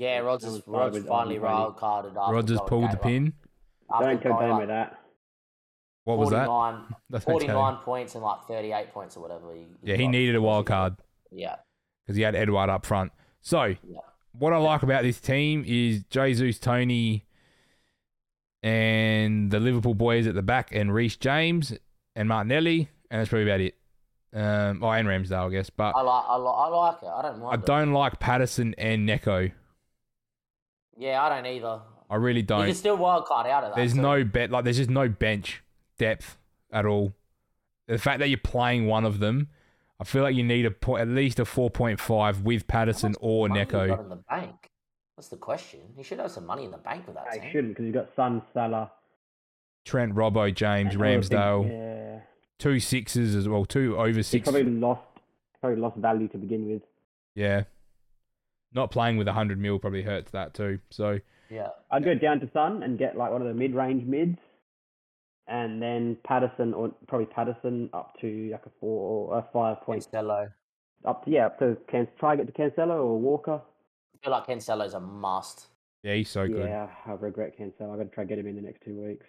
Yeah, 0.00 0.18
Rods 0.20 0.44
I 0.44 0.48
is 0.48 0.62
Rods 0.66 0.98
finally 1.06 1.36
Toney. 1.36 1.38
wild 1.40 1.76
carded 1.76 2.16
after 2.16 2.34
Rods 2.34 2.50
has 2.50 2.60
pulled 2.66 2.90
the 2.90 2.96
game 2.96 3.02
pin. 3.02 3.32
up- 3.92 4.00
Don't 4.00 4.22
come 4.22 4.32
going 4.32 4.42
down 4.42 4.50
up 4.52 4.60
with 4.60 4.68
that. 4.68 4.98
What 6.04 6.18
was 6.18 6.30
that? 6.30 6.46
49, 6.46 6.94
That's 7.10 7.24
49 7.26 7.74
okay. 7.74 7.84
points 7.84 8.14
and 8.14 8.24
like 8.24 8.44
38 8.48 8.92
points 8.92 9.16
or 9.16 9.20
whatever. 9.20 9.54
He, 9.54 9.66
Yeah, 9.82 9.96
he 9.96 10.04
got 10.04 10.10
needed 10.10 10.34
a 10.36 10.40
wild 10.42 10.64
card 10.66 10.96
Yeah, 11.30 11.56
because 12.04 12.16
he 12.16 12.22
had 12.22 12.34
Edouard 12.34 12.70
up 12.70 12.86
front. 12.86 13.12
So 13.42 13.64
yeah. 13.64 13.76
what 14.32 14.52
I 14.54 14.56
like 14.56 14.82
about 14.82 15.02
this 15.02 15.20
team 15.20 15.64
is 15.66 16.02
Jesus, 16.04 16.58
Toney, 16.58 17.26
and 18.62 19.50
the 19.50 19.60
Liverpool 19.60 19.94
boys 19.94 20.26
at 20.26 20.34
the 20.34 20.42
back, 20.42 20.70
and 20.74 20.92
Reece 20.94 21.16
James 21.16 21.74
and 22.16 22.28
Martinelli, 22.28 22.88
and 23.10 23.20
that's 23.20 23.28
probably 23.28 23.48
about 23.50 23.60
it. 23.60 23.74
Um, 24.32 24.82
oh, 24.84 24.90
and 24.90 25.08
Ramsdale, 25.08 25.46
I 25.46 25.50
guess. 25.50 25.70
But 25.70 25.94
I 25.96 26.02
like, 26.02 26.24
I, 26.28 26.36
like, 26.36 26.54
I 26.56 26.68
like 26.68 27.02
it. 27.02 27.06
I 27.08 27.22
don't 27.22 27.40
like 27.40 27.58
I 27.58 27.60
it. 27.60 27.66
don't 27.66 27.92
like 27.92 28.20
Patterson 28.20 28.74
and 28.78 29.04
Neco. 29.04 29.50
Yeah, 31.00 31.22
I 31.22 31.30
don't 31.30 31.46
either. 31.46 31.80
I 32.10 32.16
really 32.16 32.42
don't. 32.42 32.60
You 32.60 32.66
can 32.66 32.74
still 32.74 32.96
wild 32.96 33.24
card 33.24 33.46
out 33.46 33.64
of 33.64 33.70
that. 33.70 33.76
There's 33.76 33.94
too. 33.94 34.02
no 34.02 34.22
bet 34.22 34.50
like 34.50 34.64
there's 34.64 34.76
just 34.76 34.90
no 34.90 35.08
bench 35.08 35.62
depth 35.98 36.36
at 36.70 36.84
all. 36.84 37.14
The 37.86 37.98
fact 37.98 38.18
that 38.18 38.28
you're 38.28 38.38
playing 38.38 38.86
one 38.86 39.04
of 39.06 39.18
them, 39.18 39.48
I 39.98 40.04
feel 40.04 40.22
like 40.22 40.34
you 40.36 40.44
need 40.44 40.66
a 40.66 40.70
po- 40.70 40.98
at 40.98 41.08
least 41.08 41.40
a 41.40 41.44
4.5 41.44 42.42
with 42.42 42.62
How 42.62 42.66
Patterson 42.68 43.12
much 43.12 43.18
or 43.22 43.48
money 43.48 43.60
you 43.60 43.66
got 43.66 43.86
Neco. 43.88 44.02
in 44.02 44.08
the 44.10 44.16
bank. 44.16 44.70
That's 45.16 45.28
the 45.28 45.36
question. 45.36 45.80
You 45.96 46.04
should 46.04 46.18
have 46.18 46.30
some 46.30 46.46
money 46.46 46.64
in 46.64 46.70
the 46.70 46.78
bank 46.78 47.06
with 47.06 47.16
that 47.16 47.26
I 47.32 47.38
team. 47.38 47.50
shouldn't 47.50 47.72
because 47.72 47.84
you've 47.86 47.94
got 47.94 48.14
Son 48.14 48.42
Salah, 48.52 48.92
Trent, 49.84 50.14
Robbo, 50.14 50.54
James, 50.54 50.94
and 50.94 51.02
all 51.02 51.10
the 51.10 51.18
Ramsdale, 51.18 51.68
Yeah, 51.70 52.20
two 52.58 52.78
sixes 52.78 53.34
as 53.34 53.48
well, 53.48 53.64
two 53.64 53.96
over 53.96 54.20
he 54.20 54.40
probably 54.40 54.64
lost 54.64 55.02
probably 55.60 55.80
lost 55.80 55.96
value 55.96 56.28
to 56.28 56.38
begin 56.38 56.68
with. 56.68 56.82
Yeah. 57.34 57.64
Not 58.72 58.90
playing 58.90 59.16
with 59.16 59.26
100 59.26 59.58
mil 59.58 59.78
probably 59.78 60.02
hurts 60.02 60.30
that 60.32 60.54
too. 60.54 60.78
So, 60.90 61.18
Yeah. 61.50 61.68
I'd 61.90 62.04
go 62.04 62.14
down 62.14 62.40
to 62.40 62.50
Son 62.52 62.82
and 62.82 62.98
get 62.98 63.16
like 63.16 63.32
one 63.32 63.42
of 63.42 63.48
the 63.48 63.54
mid-range 63.54 64.04
mids, 64.06 64.38
and 65.48 65.82
then 65.82 66.16
Patterson 66.24 66.72
or 66.74 66.90
probably 67.08 67.26
Patterson 67.26 67.90
up 67.92 68.16
to 68.20 68.48
like 68.52 68.64
a 68.66 68.70
four 68.80 69.32
or 69.34 69.38
a 69.38 69.42
five 69.52 69.80
point 69.82 70.06
Cancelo. 70.12 70.52
up 71.04 71.24
to 71.24 71.30
yeah 71.30 71.46
up 71.46 71.58
to 71.58 71.76
Can 71.88 72.06
try 72.18 72.36
get 72.36 72.46
to 72.46 72.52
Cancelo 72.52 72.96
or 73.02 73.18
Walker. 73.18 73.60
I 74.14 74.18
feel 74.24 74.30
like 74.32 74.46
Cancelo's 74.46 74.94
a 74.94 75.00
must. 75.00 75.66
yeah, 76.04 76.14
he's 76.14 76.28
so 76.28 76.46
good. 76.46 76.66
yeah, 76.68 76.88
I 77.06 77.12
regret 77.12 77.58
Cancelo. 77.58 77.94
I 77.94 77.96
got 77.96 78.04
to 78.04 78.08
try 78.10 78.24
get 78.24 78.38
him 78.38 78.46
in 78.46 78.54
the 78.56 78.62
next 78.62 78.82
two 78.84 79.00
weeks. 79.02 79.26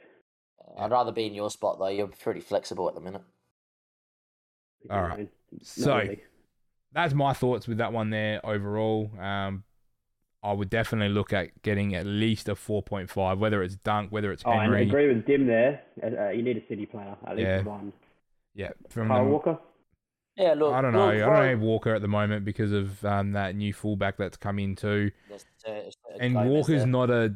I'd 0.77 0.91
rather 0.91 1.11
be 1.11 1.25
in 1.25 1.33
your 1.33 1.49
spot 1.49 1.79
though. 1.79 1.87
You're 1.87 2.07
pretty 2.07 2.41
flexible 2.41 2.87
at 2.87 2.93
the 2.93 3.01
minute. 3.01 3.23
All 4.89 5.01
right. 5.01 5.29
Not 5.51 5.65
So- 5.65 5.97
really. 5.97 6.21
That's 6.93 7.13
my 7.13 7.33
thoughts 7.33 7.67
with 7.67 7.77
that 7.77 7.93
one 7.93 8.09
there 8.09 8.45
overall. 8.45 9.11
Um, 9.19 9.63
I 10.43 10.53
would 10.53 10.69
definitely 10.69 11.13
look 11.13 11.33
at 11.33 11.61
getting 11.61 11.93
at 11.95 12.05
least 12.05 12.49
a 12.49 12.55
4.5, 12.55 13.37
whether 13.37 13.61
it's 13.63 13.75
Dunk, 13.75 14.11
whether 14.11 14.31
it's 14.31 14.43
Oh, 14.45 14.51
I 14.51 14.65
agree 14.79 15.07
with 15.07 15.25
Dim 15.25 15.45
there. 15.47 15.83
Uh, 16.03 16.07
uh, 16.25 16.29
you 16.29 16.41
need 16.41 16.57
a 16.57 16.67
City 16.67 16.85
player, 16.87 17.15
at 17.27 17.35
least 17.37 17.47
Yeah. 17.47 17.61
one. 17.61 17.93
Yeah, 18.55 18.71
from 18.89 19.07
Kyle 19.07 19.23
the- 19.23 19.29
Walker. 19.29 19.59
Yeah, 20.37 20.53
look. 20.55 20.73
I 20.73 20.81
don't 20.81 20.93
know. 20.93 21.05
look, 21.07 21.15
I 21.15 21.19
don't 21.19 21.29
Ro- 21.29 21.49
have 21.49 21.59
Walker 21.61 21.93
at 21.93 22.01
the 22.01 22.07
moment 22.07 22.43
because 22.45 22.71
of 22.71 23.03
um, 23.05 23.33
that 23.33 23.55
new 23.55 23.73
fullback 23.73 24.17
that's 24.17 24.37
come 24.37 24.59
in 24.59 24.75
too. 24.75 25.11
Uh, 25.31 25.69
uh, 25.71 25.81
And 26.19 26.33
Walker's 26.49 26.79
there. 26.79 26.87
not 26.87 27.09
a 27.11 27.35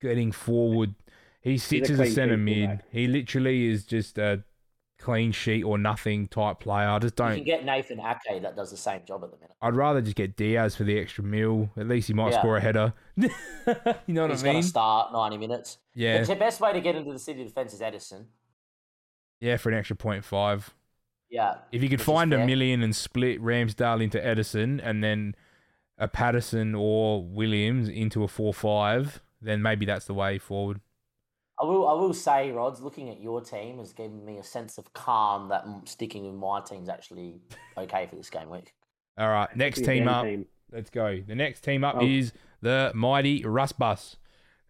getting 0.00 0.32
forward. 0.32 0.94
He 1.42 1.58
sits 1.58 1.90
a 1.90 1.92
as 1.94 2.00
a 2.00 2.06
centre 2.06 2.36
mid. 2.36 2.82
He 2.90 3.06
literally 3.08 3.66
is 3.66 3.84
just 3.84 4.16
a 4.18 4.42
clean 4.98 5.30
sheet 5.32 5.62
or 5.62 5.78
nothing 5.78 6.26
type 6.28 6.60
player. 6.60 6.88
I 6.88 6.98
just 6.98 7.14
don't. 7.16 7.30
You 7.30 7.36
can 7.36 7.44
get 7.44 7.64
Nathan 7.64 8.00
Ake 8.00 8.42
that 8.42 8.56
does 8.56 8.70
the 8.70 8.76
same 8.76 9.02
job 9.06 9.22
at 9.24 9.30
the 9.30 9.36
minute. 9.36 9.54
I'd 9.62 9.74
rather 9.76 10.00
just 10.00 10.16
get 10.16 10.36
Diaz 10.36 10.74
for 10.76 10.84
the 10.84 10.98
extra 10.98 11.22
meal. 11.24 11.70
At 11.76 11.86
least 11.88 12.08
he 12.08 12.14
might 12.14 12.32
Yeah. 12.32 12.40
score 12.40 12.56
a 12.56 12.60
header. 12.60 12.92
you 13.16 13.28
know 14.08 14.22
what 14.22 14.30
He's 14.30 14.42
I 14.42 14.46
going 14.46 14.54
mean? 14.56 14.62
to 14.62 14.68
start 14.68 15.12
90 15.12 15.36
minutes. 15.38 15.78
Yeah, 15.94 16.22
The 16.22 16.34
best 16.36 16.60
way 16.60 16.72
to 16.72 16.80
get 16.80 16.96
into 16.96 17.12
the 17.12 17.18
city 17.18 17.44
defense 17.44 17.72
is 17.72 17.80
Ederson. 17.80 18.26
yeah, 19.40 19.56
for 19.56 19.70
an 19.70 19.76
extra 19.78 19.96
point 19.96 20.24
five. 20.24 20.74
Yeah. 21.30 21.56
If 21.72 21.82
you 21.82 21.88
could 21.88 22.00
find 22.00 22.32
a 22.32 22.44
million 22.46 22.82
and 22.82 22.96
split 22.96 23.40
Ramsdale 23.42 24.02
into 24.02 24.18
Ederson 24.18 24.80
and 24.82 25.04
then 25.04 25.34
a 25.98 26.08
Patterson 26.08 26.74
or 26.74 27.22
Williams 27.24 27.88
into 27.88 28.24
a 28.24 28.28
four 28.28 28.54
five, 28.54 29.20
then 29.40 29.60
maybe 29.62 29.84
that's 29.86 30.06
the 30.06 30.14
way 30.14 30.38
forward. 30.38 30.80
I 31.60 31.64
will. 31.64 31.88
I 31.88 31.92
will 31.92 32.14
say, 32.14 32.50
Rods, 32.52 32.80
looking 32.80 33.10
at 33.10 33.20
your 33.20 33.40
team 33.40 33.78
has 33.78 33.92
given 33.92 34.24
me 34.24 34.38
a 34.38 34.44
sense 34.44 34.78
of 34.78 34.92
calm 34.92 35.48
that 35.48 35.64
sticking 35.84 36.24
with 36.26 36.34
my 36.34 36.60
team's 36.60 36.88
actually 36.88 37.40
okay 37.76 38.06
for 38.08 38.16
this 38.16 38.30
game 38.30 38.48
week. 38.50 38.72
All 39.18 39.28
right, 39.28 39.54
next 39.56 39.84
team 39.84 40.06
up. 40.08 40.24
team. 40.24 40.46
Let's 40.72 40.90
go. 40.90 41.20
The 41.26 41.34
next 41.34 41.62
team 41.62 41.82
up 41.82 41.96
Oh. 41.98 42.04
is 42.06 42.32
the 42.60 42.92
mighty 42.94 43.44
Russ 43.44 43.72
Bus, 43.72 44.16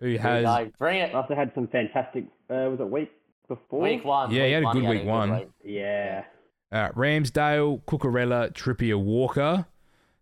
who 0.01 0.07
Here 0.07 0.13
we 0.15 0.19
has 0.19 0.45
go. 0.45 0.71
bring 0.79 1.01
it. 1.01 1.15
Also 1.15 1.35
had 1.35 1.53
some 1.55 1.67
fantastic. 1.67 2.25
Uh, 2.49 2.71
was 2.71 2.81
it 2.81 2.89
week 2.89 3.11
before? 3.49 3.81
Week 3.83 4.05
one. 4.05 4.31
Yeah, 4.31 4.47
he 4.47 4.53
had 4.53 4.63
a 4.63 4.67
good 4.73 4.83
one, 4.85 4.91
week 4.97 5.05
one. 5.05 5.33
week. 5.33 5.49
Yeah. 5.65 6.25
uh, 6.73 6.89
Ramsdale, 6.91 7.83
Cucurella, 7.85 8.53
Trippier, 8.53 8.99
Walker. 9.03 9.67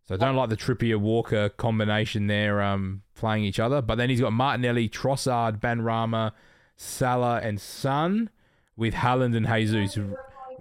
So 0.09 0.15
I 0.15 0.19
don't 0.19 0.37
like 0.37 0.49
the 0.51 0.57
Trippier 0.57 0.99
Walker 0.99 1.49
combination 1.49 2.29
there, 2.29 2.63
um, 2.63 3.03
playing 3.17 3.43
each 3.45 3.59
other. 3.59 3.83
But 3.83 3.97
then 3.97 4.09
he's 4.09 4.21
got 4.21 4.33
Martinelli, 4.33 4.89
Trossard, 4.89 5.59
Benrahma, 5.61 6.31
Salah, 6.77 7.41
and 7.43 7.61
Son 7.61 8.31
with 8.77 8.95
Haaland 8.95 9.37
and 9.37 9.47
Jesus. 9.47 9.99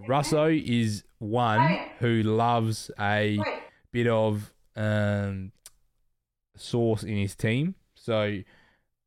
Russo 0.07 0.47
is 0.47 1.03
one 1.19 1.79
who 1.99 2.23
loves 2.23 2.91
a 2.99 3.39
bit 3.91 4.07
of 4.07 4.53
um, 4.75 5.51
sauce 6.55 7.03
in 7.03 7.17
his 7.17 7.35
team. 7.35 7.75
So 7.95 8.39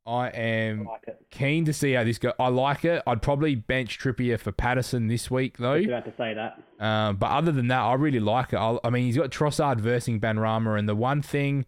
I 0.06 0.28
am 0.28 0.84
like 0.84 1.06
keen 1.30 1.66
to 1.66 1.72
see 1.72 1.92
how 1.92 2.04
this 2.04 2.18
goes. 2.18 2.32
I 2.38 2.48
like 2.48 2.84
it. 2.84 3.02
I'd 3.06 3.20
probably 3.20 3.54
bench 3.54 3.98
Trippier 3.98 4.38
for 4.40 4.52
Patterson 4.52 5.09
this 5.09 5.30
week 5.30 5.59
though. 5.59 5.76
was 5.76 5.84
about 5.86 6.04
to 6.06 6.14
say 6.16 6.34
that. 6.34 6.62
Um, 6.84 7.16
but 7.16 7.30
other 7.30 7.52
than 7.52 7.68
that, 7.68 7.80
I 7.80 7.94
really 7.94 8.20
like 8.20 8.52
it. 8.52 8.56
I, 8.56 8.78
I 8.82 8.90
mean, 8.90 9.04
he's 9.04 9.16
got 9.16 9.30
Trossard 9.30 9.80
versing 9.80 10.20
Benrahma, 10.20 10.78
and 10.78 10.88
the 10.88 10.94
one 10.96 11.20
thing 11.20 11.66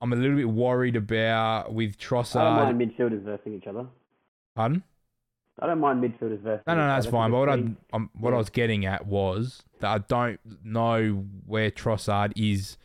I'm 0.00 0.12
a 0.12 0.16
little 0.16 0.36
bit 0.36 0.48
worried 0.48 0.96
about 0.96 1.74
with 1.74 1.98
Trossard. 1.98 2.40
I 2.40 2.64
don't 2.66 2.78
mind 2.78 2.92
midfielders 2.92 3.22
versing 3.22 3.54
each 3.54 3.66
other. 3.66 3.86
Pardon? 4.60 4.82
I 5.58 5.66
don't 5.66 5.80
mind 5.80 6.02
midfielders 6.02 6.40
versing. 6.40 6.64
No, 6.66 6.74
no, 6.74 6.86
no, 6.86 6.94
that's 6.94 7.06
fine. 7.06 7.30
But 7.30 7.38
what 7.38 7.48
I 7.48 7.56
we- 7.56 7.74
um, 7.94 8.10
what 8.18 8.34
I 8.34 8.36
was 8.36 8.50
getting 8.50 8.84
at 8.84 9.06
was 9.06 9.62
that 9.80 9.88
I 9.90 9.98
don't 9.98 10.38
know 10.62 11.24
where 11.46 11.70
Trossard 11.70 12.32
is 12.36 12.76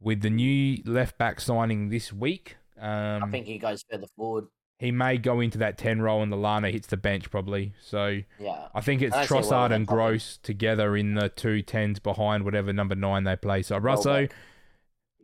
with 0.00 0.22
the 0.22 0.30
new 0.30 0.78
left 0.84 1.18
back 1.18 1.40
signing 1.40 1.88
this 1.88 2.12
week. 2.12 2.56
Um, 2.80 3.24
I 3.24 3.28
think 3.30 3.46
he 3.46 3.58
goes 3.58 3.84
further 3.90 4.06
forward. 4.16 4.46
he 4.78 4.90
may 4.92 5.18
go 5.18 5.40
into 5.40 5.58
that 5.58 5.76
ten 5.78 6.00
role, 6.00 6.22
and 6.22 6.32
the 6.32 6.36
Lallana 6.36 6.70
hits 6.72 6.86
the 6.86 6.96
bench 6.96 7.28
probably. 7.30 7.74
So 7.82 8.20
Yeah. 8.38 8.68
I 8.74 8.80
think 8.80 9.02
it's 9.02 9.14
I 9.14 9.18
don't 9.26 9.28
see 9.28 9.34
why 9.34 9.40
Trossard 9.42 9.68
they're 9.70 9.76
and 9.78 9.86
probably- 9.88 10.02
Gross 10.12 10.36
together 10.38 10.96
in 10.96 11.14
the 11.14 11.28
two 11.28 11.60
tens 11.62 11.98
behind 11.98 12.44
whatever 12.44 12.72
number 12.72 12.94
nine 12.94 13.24
they 13.24 13.36
play. 13.36 13.62
So 13.62 13.76
Russo, 13.78 14.22
back. 14.26 14.32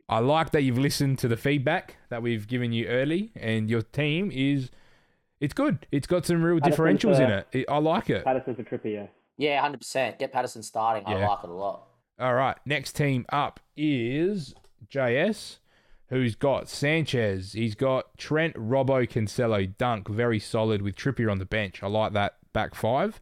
I 0.09 0.19
like 0.19 0.51
that 0.51 0.63
you've 0.63 0.79
listened 0.79 1.19
to 1.21 1.29
the 1.29 1.37
feedback 1.37 1.97
that 2.11 2.23
we've 2.23 2.47
given 2.47 2.73
you 2.73 2.87
early, 2.87 3.31
and 3.35 3.69
your 3.71 3.83
team 3.83 4.31
is 4.33 4.71
it's 5.41 5.55
good. 5.55 5.87
It's 5.93 6.07
got 6.07 6.25
some 6.27 6.43
real 6.43 6.61
Patterson 6.61 6.85
differentials 6.85 7.21
in 7.21 7.27
for- 7.29 7.35
it. 7.39 7.47
it. 7.53 7.67
I 7.69 7.79
like 7.79 8.11
it. 8.11 8.25
Patterson 8.25 8.55
for 8.55 8.63
Trippier. 8.63 9.09
Yeah, 9.39 9.61
hundred 9.61 9.79
percent. 9.79 10.19
Get 10.19 10.33
Patterson 10.33 10.63
starting. 10.63 11.05
I 11.07 11.15
like 11.27 11.45
it 11.45 11.51
a 11.51 11.53
lot. 11.53 11.83
All 12.19 12.35
right, 12.35 12.57
next 12.65 12.93
team 12.93 13.27
up 13.31 13.61
is 13.77 14.55
JS, 14.89 15.59
who's 16.09 16.35
got 16.35 16.69
Sanchez. 16.69 17.53
He's 17.53 17.75
got 17.75 18.17
Trent, 18.17 18.55
Robbo, 18.55 19.07
Cancelo, 19.07 19.77
Dunk, 19.77 20.09
very 20.09 20.39
solid 20.39 20.81
with 20.81 20.95
Trippier 20.97 21.31
on 21.31 21.39
the 21.39 21.45
bench. 21.45 21.83
I 21.83 21.89
like 21.89 22.15
that 22.15 22.37
back 22.55 22.75
five. 22.75 23.21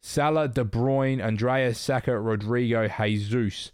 Salah, 0.00 0.48
De 0.48 0.64
Bruyne, 0.64 1.20
Andreas, 1.22 1.78
Saka, 1.78 2.18
Rodrigo, 2.18 2.88
Jesus. 2.88 3.72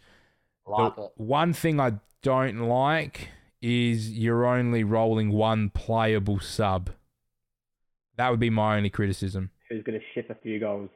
Like 0.66 0.96
the 0.96 1.02
it. 1.04 1.12
one 1.16 1.52
thing 1.52 1.78
I 1.80 1.92
don't 2.22 2.60
like 2.68 3.28
is 3.60 4.12
you're 4.12 4.46
only 4.46 4.84
rolling 4.84 5.30
one 5.32 5.70
playable 5.70 6.38
sub. 6.40 6.90
That 8.18 8.30
would 8.30 8.40
be 8.40 8.50
my 8.50 8.76
only 8.76 8.90
criticism. 8.90 9.50
Who's 9.70 9.82
going 9.82 9.98
to 9.98 10.04
ship 10.14 10.28
a 10.28 10.34
few 10.34 10.58
goals? 10.60 10.90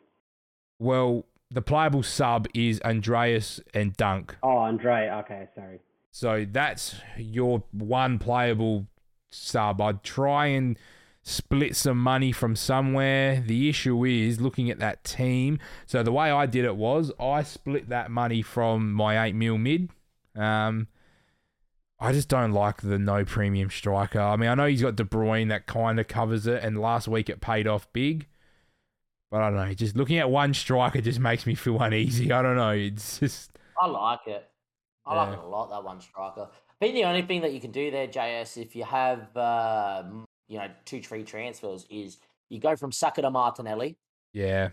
Well, 0.79 1.25
the 1.51 1.63
playable 1.63 2.03
sub 2.03 2.49
is 2.53 2.81
Andreas 2.83 3.61
and 3.73 3.97
Dunk. 3.97 4.37
Oh, 4.43 4.59
Andre. 4.59 5.09
Okay, 5.21 5.49
sorry. 5.55 5.81
So 6.11 6.45
that's 6.51 6.97
your 7.17 7.63
one 7.71 8.19
playable 8.19 8.87
sub. 9.31 9.81
I'd 9.81 10.03
try 10.03 10.47
and 10.47 10.79
split 11.23 11.77
some 11.77 11.99
money 11.99 12.33
from 12.33 12.57
somewhere. 12.57 13.43
The 13.47 13.69
issue 13.69 14.05
is 14.05 14.41
looking 14.41 14.71
at 14.71 14.79
that 14.81 15.05
team. 15.05 15.59
So 15.87 16.03
the 16.03 16.13
way 16.13 16.31
I 16.31 16.47
did 16.47 16.65
it 16.65 16.77
was 16.77 17.13
I 17.21 17.45
split 17.45 17.89
that 17.89 18.11
money 18.11 18.43
from 18.43 18.93
my 18.93 19.25
eight 19.25 19.35
mil 19.35 19.59
mid. 19.59 19.91
Um, 20.35 20.89
I 22.03 22.13
just 22.13 22.29
don't 22.29 22.51
like 22.51 22.83
the 22.83 22.99
no 22.99 23.25
premium 23.25 23.71
striker. 23.71 24.19
I 24.19 24.35
mean, 24.35 24.49
I 24.49 24.57
know 24.57 24.67
he's 24.67 24.83
got 24.83 24.97
De 24.97 25.05
Bruyne 25.05 25.51
that 25.51 25.69
kind 25.69 26.01
of 26.01 26.09
covers 26.09 26.49
it, 26.49 26.63
and 26.65 26.81
last 26.81 27.07
week 27.07 27.31
it 27.31 27.41
paid 27.41 27.69
off 27.69 27.91
big. 27.93 28.27
But 29.31 29.41
I 29.43 29.51
don't 29.51 29.69
know. 29.69 29.73
Just 29.73 29.97
looking 29.97 30.19
at 30.19 30.29
one 30.29 30.53
striker 30.53 31.01
just 31.01 31.21
makes 31.21 31.47
me 31.47 31.55
feel 31.55 31.79
uneasy. 31.81 32.33
I 32.33 32.43
don't 32.43 32.57
know. 32.57 32.71
It's 32.71 33.21
just 33.21 33.53
I 33.81 33.87
like 33.87 34.27
it. 34.27 34.49
I 35.07 35.15
like 35.15 35.33
it 35.35 35.39
a 35.39 35.47
lot. 35.47 35.71
That 35.71 35.85
one 35.85 36.01
striker. 36.01 36.49
I 36.51 36.75
think 36.85 36.95
the 36.95 37.05
only 37.05 37.23
thing 37.23 37.41
that 37.43 37.53
you 37.53 37.61
can 37.61 37.71
do 37.71 37.93
there, 37.93 38.09
JS, 38.09 38.61
if 38.61 38.75
you 38.75 38.83
have 38.83 39.37
um, 39.37 40.25
you 40.49 40.59
know 40.59 40.67
two 40.85 41.03
free 41.03 41.23
transfers, 41.23 41.87
is 41.89 42.19
you 42.49 42.59
go 42.59 42.75
from 42.75 42.91
Saka 42.91 43.23
to 43.23 43.31
Martinelli, 43.31 43.97
yeah. 44.33 44.71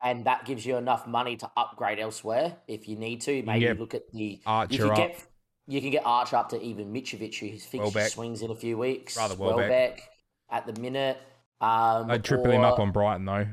and 0.00 0.24
that 0.26 0.44
gives 0.44 0.64
you 0.64 0.76
enough 0.76 1.08
money 1.08 1.36
to 1.38 1.50
upgrade 1.56 1.98
elsewhere 1.98 2.56
if 2.68 2.86
you 2.86 2.94
need 2.94 3.20
to. 3.22 3.42
Maybe 3.42 3.72
look 3.74 3.94
at 3.94 4.08
the 4.12 4.18
you 4.18 4.38
Archer 4.46 4.78
can 4.78 4.90
up. 4.90 4.96
get 4.96 5.26
you 5.66 5.80
can 5.80 5.90
get 5.90 6.04
Archer 6.04 6.36
up 6.36 6.48
to 6.50 6.60
even 6.60 6.92
Mitrovic, 6.92 7.38
whose 7.38 7.64
fixture 7.64 7.78
Welbeck. 7.78 8.10
swings 8.10 8.42
in 8.42 8.50
a 8.50 8.54
few 8.54 8.76
weeks. 8.76 9.16
Rather 9.16 9.36
Welbeck. 9.36 10.08
at 10.50 10.66
the 10.66 10.80
minute. 10.80 11.18
Um, 11.60 12.10
I'd 12.10 12.24
triple 12.24 12.50
him 12.50 12.62
up 12.62 12.78
on 12.78 12.90
Brighton 12.90 13.24
though. 13.24 13.46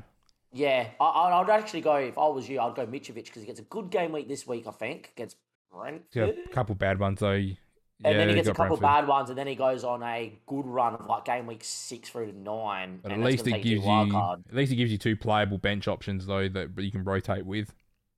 Yeah, 0.52 0.88
I, 1.00 1.06
I'd 1.06 1.50
actually 1.50 1.82
go 1.82 1.96
if 1.96 2.18
I 2.18 2.28
was 2.28 2.50
you. 2.50 2.60
I'd 2.60 2.76
go 2.76 2.86
Mitrovic 2.88 3.26
because 3.26 3.42
he 3.42 3.46
gets 3.46 3.60
a 3.60 3.64
good 3.64 3.92
game 3.92 4.12
week 4.12 4.28
this 4.28 4.48
week. 4.48 4.66
I 4.68 4.72
think 4.72 5.12
against 5.16 5.38
Brentford. 5.72 6.36
A 6.44 6.50
couple 6.50 6.74
bad 6.76 7.00
ones 7.00 7.20
though. 7.20 7.34
Yeah, 7.34 8.12
and 8.12 8.20
then 8.20 8.30
he 8.30 8.36
gets 8.36 8.48
a 8.48 8.54
couple 8.54 8.78
Brentford. 8.78 8.82
bad 8.82 9.08
ones, 9.08 9.30
and 9.30 9.38
then 9.38 9.46
he 9.46 9.56
goes 9.56 9.84
on 9.84 10.02
a 10.02 10.40
good 10.48 10.66
run 10.66 10.96
of 10.96 11.06
like 11.06 11.26
game 11.26 11.46
week 11.46 11.64
six 11.64 12.10
through 12.10 12.32
to 12.32 12.38
nine. 12.38 13.00
But 13.04 13.12
at 13.12 13.20
least 13.20 13.46
it 13.46 13.62
gives 13.62 13.86
you 13.86 14.18
at 14.18 14.54
least 14.54 14.72
it 14.72 14.78
gives 14.78 14.92
you 14.92 14.98
two 14.98 15.16
playable 15.16 15.60
bench 15.60 15.88
options 15.88 16.26
though 16.26 16.50
that 16.50 16.72
you 16.78 16.92
can 16.92 17.04
rotate 17.04 17.46
with. 17.46 17.74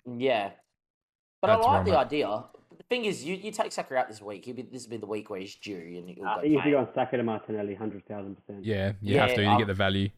Yeah, 0.09 0.51
but 1.41 1.47
That's 1.47 1.65
I 1.65 1.77
like 1.77 1.85
the 1.85 1.97
idea. 1.97 2.45
The 2.91 2.97
thing 2.97 3.05
is, 3.05 3.23
you, 3.23 3.35
you 3.35 3.51
take 3.53 3.71
Saka 3.71 3.95
out 3.95 4.09
this 4.09 4.21
week. 4.21 4.43
He'll 4.43 4.53
be, 4.53 4.63
this 4.63 4.83
will 4.83 4.89
be 4.89 4.97
the 4.97 5.05
week 5.05 5.29
where 5.29 5.39
he's 5.39 5.55
due, 5.55 5.75
and 5.97 6.09
he'll 6.09 6.25
I 6.27 6.35
go 6.35 6.41
think 6.41 6.45
if 6.47 6.51
you 6.51 6.59
bang. 6.59 6.71
go 6.73 6.77
on 6.79 6.87
Saka 6.93 7.15
to 7.15 7.23
Martinelli, 7.23 7.73
hundred 7.73 8.05
thousand 8.05 8.35
percent. 8.35 8.65
Yeah, 8.65 8.91
you 9.01 9.15
Yeah, 9.15 9.27
have 9.27 9.35
to 9.37 9.41
You 9.43 9.47
um, 9.49 9.57
get 9.59 9.67
the 9.67 9.73
value. 9.73 10.09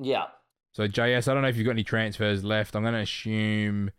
Yeah, 0.00 0.24
So 0.72 0.88
JS, 0.88 1.28
I 1.28 1.34
don't 1.34 1.42
know 1.42 1.48
if 1.48 1.58
you've 1.58 1.66
got 1.66 1.72
any 1.72 1.84
transfers 1.84 2.42
left. 2.42 2.74
I'm 2.74 2.80
going 2.82 2.94
to 2.94 3.00
assume 3.00 3.90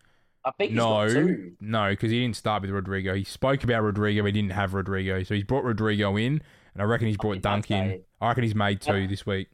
I 0.43 0.49
think 0.57 0.71
he's 0.71 0.77
no, 0.77 1.05
got 1.05 1.09
two. 1.09 1.51
no, 1.61 1.89
because 1.91 2.09
he 2.09 2.19
didn't 2.21 2.37
start 2.37 2.63
with 2.63 2.71
Rodrigo. 2.71 3.13
He 3.13 3.23
spoke 3.23 3.63
about 3.63 3.83
Rodrigo, 3.83 4.23
but 4.23 4.27
he 4.27 4.31
didn't 4.31 4.53
have 4.53 4.73
Rodrigo, 4.73 5.21
so 5.21 5.35
he's 5.35 5.43
brought 5.43 5.63
Rodrigo 5.63 6.15
in, 6.17 6.41
and 6.73 6.81
I 6.81 6.85
reckon 6.85 7.05
he's 7.07 7.17
brought 7.17 7.33
think 7.33 7.43
that's 7.43 7.67
Dunk 7.67 7.71
in. 7.71 7.91
a- 7.91 8.01
I 8.25 8.29
reckon 8.29 8.45
he's 8.45 8.55
made 8.55 8.81
two 8.81 8.95
Yep. 8.97 9.09
this 9.11 9.27
week. 9.27 9.47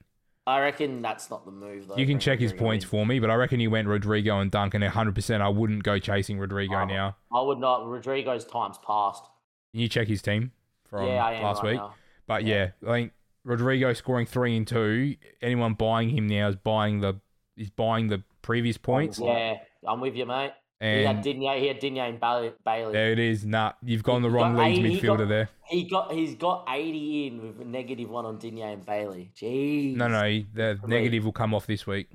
I 0.45 0.59
reckon 0.59 1.01
that's 1.01 1.29
not 1.29 1.45
the 1.45 1.51
move 1.51 1.87
though. 1.87 1.95
You 1.95 2.05
can 2.05 2.19
check 2.19 2.39
his 2.39 2.51
Rodrigo 2.51 2.65
points 2.65 2.85
in. 2.85 2.89
for 2.89 3.05
me, 3.05 3.19
but 3.19 3.29
I 3.29 3.35
reckon 3.35 3.59
he 3.59 3.67
went 3.67 3.87
Rodrigo 3.87 4.39
and 4.39 4.51
Dunk, 4.51 4.73
and 4.73 4.83
100% 4.83 5.41
I 5.41 5.47
wouldn't 5.49 5.83
go 5.83 5.99
chasing 5.99 6.37
Rodrigo 6.37 6.75
Oh. 6.75 6.85
now. 6.85 7.15
I 7.31 7.41
would 7.41 7.59
not. 7.59 7.87
Rodrigo's 7.87 8.43
time's 8.45 8.77
past. 8.79 9.23
Can 9.71 9.79
you 9.81 9.87
check 9.87 10.07
his 10.07 10.21
team 10.21 10.51
from 10.85 11.07
yeah, 11.07 11.23
last 11.41 11.63
right 11.63 11.71
week? 11.71 11.79
now. 11.79 11.95
But 12.27 12.43
yeah. 12.45 12.71
I 12.85 12.91
think 12.91 13.13
Rodrigo 13.45 13.93
scoring 13.93 14.25
three 14.25 14.55
and 14.57 14.67
two. 14.67 15.15
Anyone 15.41 15.73
buying 15.75 16.09
him 16.09 16.27
now 16.27 16.49
is 16.49 16.55
buying 16.55 16.99
the 16.99 17.19
is 17.55 17.69
buying 17.69 18.07
the 18.07 18.23
previous 18.41 18.77
points. 18.77 19.19
Yeah, 19.19 19.55
I'm 19.87 19.99
with 20.01 20.15
you, 20.15 20.25
mate. 20.25 20.51
He 20.79 21.03
had 21.03 21.15
And 21.15 21.23
Digne. 21.23 21.59
He 21.59 21.67
had 21.67 21.79
Digne 21.79 21.99
and 21.99 22.19
Bailey. 22.19 22.51
Bailey. 22.65 22.93
there 22.93 23.11
it 23.11 23.19
is. 23.19 23.45
Nah, 23.45 23.73
you've 23.81 24.03
gone 24.03 24.21
the 24.21 24.27
He 24.29 24.33
wrong 24.35 24.55
got 24.55 24.65
Leeds 24.65 24.79
eight- 24.79 24.85
he 24.85 24.99
midfielder 25.01 25.17
got- 25.19 25.27
there. 25.29 25.49
He 25.69 25.83
got 25.89 26.11
he's 26.13 26.35
got 26.35 26.65
80 26.69 27.27
in 27.27 27.41
with 27.41 27.61
a 27.61 27.65
negative 27.65 28.09
one 28.09 28.25
on 28.25 28.37
Digne 28.37 28.61
and 28.61 28.85
Bailey. 28.85 29.31
Jeez. 29.35 29.95
No, 29.95 30.07
no, 30.07 30.23
he- 30.27 30.45
the 30.53 30.77
For 30.81 30.87
negative 30.87 31.23
will 31.25 31.31
come 31.31 31.53
off 31.53 31.65
this 31.67 31.87
week. 31.87 32.09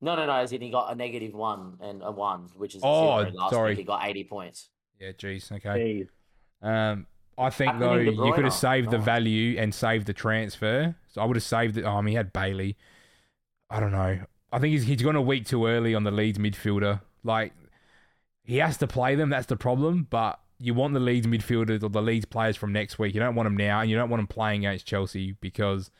No, 0.00 0.16
no, 0.16 0.26
no. 0.26 0.32
As 0.32 0.52
in 0.52 0.60
he 0.60 0.70
got 0.70 0.92
a 0.92 0.94
negative 0.94 1.32
one 1.34 1.78
and 1.80 2.02
a 2.02 2.10
one, 2.10 2.48
which 2.56 2.74
is 2.74 2.82
Oh, 2.84 3.20
zero 3.22 3.32
last 3.34 3.52
sorry. 3.52 3.70
week. 3.70 3.78
He 3.78 3.84
got 3.84 4.04
80 4.04 4.24
points. 4.24 4.68
Yeah, 5.00 5.12
jeez. 5.12 5.50
Okay. 5.52 6.08
Jeez. 6.62 6.66
Um, 6.68 7.06
I 7.38 7.50
think 7.50 7.72
Happening 7.72 7.88
though 7.88 7.98
in 7.98 8.04
De 8.06 8.26
you 8.26 8.32
could 8.34 8.44
have 8.44 8.52
Bruyne. 8.52 8.56
saved 8.60 8.90
the 8.90 8.96
Oh. 8.98 9.00
value 9.00 9.58
and 9.58 9.74
saved 9.74 10.06
the 10.06 10.12
transfer. 10.12 10.94
So 11.08 11.22
I 11.22 11.24
would 11.24 11.36
have 11.36 11.42
saved 11.42 11.76
it. 11.78 11.84
Um, 11.84 12.06
he 12.06 12.14
had 12.14 12.32
Bailey. 12.32 12.76
I 13.70 13.80
don't 13.80 13.92
know. 13.92 14.20
I 14.52 14.58
think 14.58 14.72
he's 14.72 14.84
he's 14.84 15.02
gone 15.02 15.16
a 15.16 15.22
week 15.22 15.46
too 15.46 15.66
early 15.66 15.94
on 15.94 16.04
the 16.04 16.10
Leeds 16.10 16.38
midfielder. 16.38 17.00
Like 17.24 17.52
he 18.44 18.56
has 18.58 18.76
to 18.78 18.86
play 18.86 19.14
them. 19.14 19.30
That's 19.30 19.46
the 19.46 19.56
problem. 19.56 20.06
But 20.10 20.38
you 20.58 20.74
want 20.74 20.94
the 20.94 21.00
Leeds 21.00 21.26
midfielders 21.26 21.82
or 21.82 21.88
the 21.88 22.02
Leeds 22.02 22.24
players 22.24 22.56
from 22.56 22.72
next 22.72 22.98
week. 22.98 23.14
You 23.14 23.20
don't 23.20 23.34
want 23.34 23.46
them 23.46 23.56
now, 23.56 23.80
and 23.80 23.90
you 23.90 23.96
don't 23.96 24.10
want 24.10 24.20
them 24.20 24.26
playing 24.28 24.64
against 24.66 24.86
Chelsea 24.86 25.32
because 25.40 25.90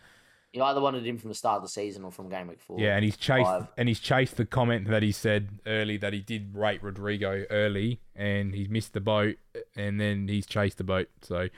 You 0.53 0.63
either 0.63 0.81
wanted 0.81 1.05
him 1.07 1.19
from 1.19 1.31
the 1.31 1.35
start 1.35 1.57
of 1.57 1.63
the 1.63 1.69
season 1.69 2.05
or 2.05 2.13
from 2.13 2.29
game 2.29 2.47
week 2.47 2.61
four. 2.61 2.79
yeah, 2.79 2.95
and 2.95 3.05
he's 3.05 3.17
chased 3.17 3.47
Five. 3.47 3.67
and 3.77 3.89
he's 3.89 3.99
chased 4.01 4.37
the 4.37 4.45
comment 4.45 4.87
that 4.89 5.03
he 5.03 5.11
said 5.11 5.61
early 5.67 5.97
that 5.97 6.13
he 6.13 6.21
did 6.21 6.55
rate 6.55 6.83
Rodrigo 6.83 7.45
early 7.51 8.01
and 8.15 8.55
he's 8.55 8.69
missed 8.69 8.93
the 8.93 9.01
boat 9.01 9.37
and 9.75 9.99
then 10.01 10.29
he's 10.29 10.47
chased 10.47 10.79
the 10.79 10.85
boat. 10.85 11.09
So 11.23 11.49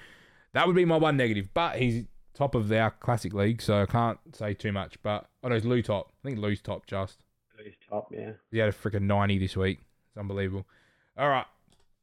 that 0.53 0.67
would 0.67 0.77
be 0.77 0.85
my 0.85 0.97
one 0.97 1.17
negative. 1.17 1.49
But 1.53 1.77
he's 1.77 2.05
top 2.35 2.55
of 2.55 2.71
our 2.73 2.91
classic 2.93 3.35
league, 3.35 3.61
so 3.61 3.83
I 3.83 3.87
can't 3.87 4.19
say 4.33 4.55
too 4.55 4.73
much. 4.73 4.97
But 5.03 5.27
oh 5.43 5.49
no, 5.49 5.57
it's 5.57 5.67
Lou 5.67 5.83
top. 5.83 6.13
I 6.25 6.29
think 6.29 6.39
Lou's 6.39 6.63
top 6.63 6.87
just. 6.87 7.24
Lou's 7.65 7.75
top, 7.89 8.09
yeah. 8.13 8.33
He 8.51 8.59
had 8.59 8.69
a 8.69 8.73
freaking 8.73 9.03
ninety 9.03 9.39
this 9.39 9.57
week. 9.57 9.79
It's 10.09 10.19
unbelievable. 10.19 10.67
All 11.17 11.29
right. 11.29 11.47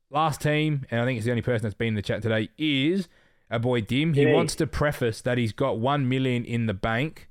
Last 0.09 0.41
team, 0.41 0.85
and 0.91 0.99
I 0.99 1.05
think 1.05 1.17
it's 1.17 1.25
the 1.25 1.31
only 1.31 1.41
person 1.41 1.63
that's 1.63 1.75
been 1.75 1.89
in 1.89 1.95
the 1.95 2.01
chat 2.01 2.21
today, 2.21 2.49
is 2.57 3.07
our 3.49 3.59
boy 3.59 3.81
Dim. 3.81 4.13
He 4.13 4.23
Yay. 4.23 4.33
wants 4.33 4.55
to 4.55 4.67
preface 4.67 5.21
that 5.21 5.37
he's 5.37 5.53
got 5.53 5.79
one 5.79 6.09
million 6.09 6.43
in 6.43 6.65
the 6.65 6.73
bank 6.73 7.29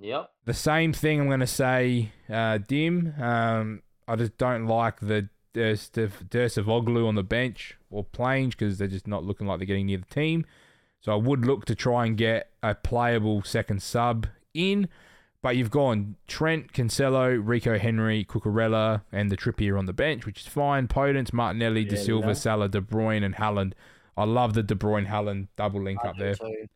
Yep. 0.00 0.30
the 0.46 0.54
same 0.54 0.92
thing 0.92 1.20
I'm 1.20 1.28
going 1.28 1.40
to 1.40 1.46
say, 1.46 2.10
uh, 2.28 2.58
Dim. 2.58 3.14
Um, 3.20 3.82
I 4.08 4.16
just 4.16 4.36
don't 4.36 4.66
like 4.66 4.98
the 5.00 5.28
Dervisoglu 5.54 7.06
on 7.06 7.14
the 7.14 7.22
bench 7.22 7.76
or 7.90 8.02
playing 8.04 8.50
because 8.50 8.78
they're 8.78 8.88
just 8.88 9.06
not 9.06 9.24
looking 9.24 9.46
like 9.46 9.58
they're 9.58 9.66
getting 9.66 9.86
near 9.86 9.98
the 9.98 10.14
team. 10.14 10.44
So 11.00 11.12
I 11.12 11.16
would 11.16 11.44
look 11.44 11.64
to 11.66 11.74
try 11.74 12.06
and 12.06 12.16
get 12.16 12.50
a 12.62 12.74
playable 12.74 13.42
second 13.42 13.82
sub 13.82 14.26
in. 14.54 14.88
But 15.42 15.56
you've 15.56 15.70
gone 15.72 16.16
Trent, 16.28 16.72
Cancelo, 16.72 17.40
Rico 17.42 17.76
Henry, 17.76 18.24
Cucurella, 18.24 19.02
and 19.10 19.30
the 19.30 19.36
Trippier 19.36 19.76
on 19.76 19.86
the 19.86 19.92
bench, 19.92 20.24
which 20.24 20.40
is 20.40 20.46
fine. 20.46 20.86
Potence, 20.86 21.32
Martinelli, 21.32 21.84
De 21.84 21.96
Yeah, 21.96 22.02
Silva, 22.02 22.28
yeah. 22.28 22.32
Salah, 22.34 22.68
De 22.68 22.80
Bruyne, 22.80 23.24
and 23.24 23.34
Haaland. 23.34 23.72
I 24.16 24.24
love 24.24 24.54
the 24.54 24.62
De 24.62 24.76
Bruyne 24.76 25.08
Haaland 25.08 25.48
double 25.56 25.82
link 25.82 25.98
I 26.04 26.08
up 26.08 26.16
there. 26.16 26.34
too. 26.34 26.66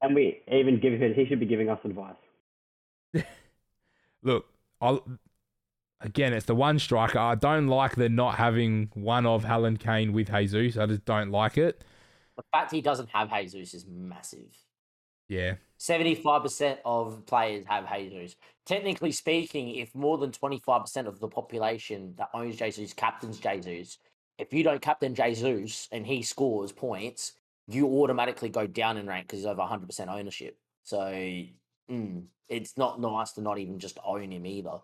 And 0.00 0.14
we 0.14 0.42
even 0.52 0.78
give 0.78 0.92
him, 1.00 1.14
he 1.14 1.26
should 1.26 1.40
be 1.40 1.46
giving 1.46 1.68
us 1.68 1.80
advice. 1.82 2.14
Look, 4.22 4.46
I 4.80 4.98
again, 6.00 6.32
it's 6.32 6.46
the 6.46 6.54
one 6.54 6.78
striker. 6.78 7.18
I 7.18 7.34
don't 7.34 7.66
like 7.66 7.96
the 7.96 8.08
not 8.08 8.36
having 8.36 8.90
one 8.94 9.26
of 9.26 9.44
Haaland 9.44 9.80
Kane 9.80 10.12
with 10.12 10.30
Jesus. 10.30 10.76
I 10.76 10.86
just 10.86 11.04
don't 11.04 11.30
like 11.30 11.58
it. 11.58 11.82
The 12.36 12.44
fact 12.52 12.70
he 12.70 12.80
doesn't 12.80 13.08
have 13.10 13.30
Jesus 13.30 13.74
is 13.74 13.86
massive. 13.86 14.54
Yeah, 15.28 15.54
75% 15.78 16.78
of 16.84 17.26
players 17.26 17.64
have 17.66 17.88
Jesus. 17.88 18.36
Technically 18.66 19.12
speaking, 19.12 19.74
if 19.76 19.94
more 19.94 20.18
than 20.18 20.30
25% 20.30 21.06
of 21.06 21.20
the 21.20 21.28
population 21.28 22.14
that 22.16 22.30
owns 22.32 22.56
Jesus 22.56 22.92
captains 22.92 23.38
Jesus, 23.38 23.98
if 24.38 24.52
you 24.52 24.62
don't 24.62 24.80
captain 24.80 25.14
Jesus 25.14 25.88
and 25.92 26.06
he 26.06 26.22
scores 26.22 26.72
points, 26.72 27.32
you 27.66 27.86
automatically 27.86 28.48
go 28.48 28.66
down 28.66 28.96
in 28.96 29.06
rank 29.06 29.26
because 29.26 29.40
he's 29.40 29.46
over 29.46 29.62
100% 29.62 30.08
ownership. 30.08 30.58
So 30.82 30.98
mm, 31.90 32.24
it's 32.48 32.76
not 32.76 33.00
nice 33.00 33.32
to 33.32 33.40
not 33.40 33.58
even 33.58 33.78
just 33.78 33.98
own 34.04 34.32
him 34.32 34.46
either. 34.46 34.78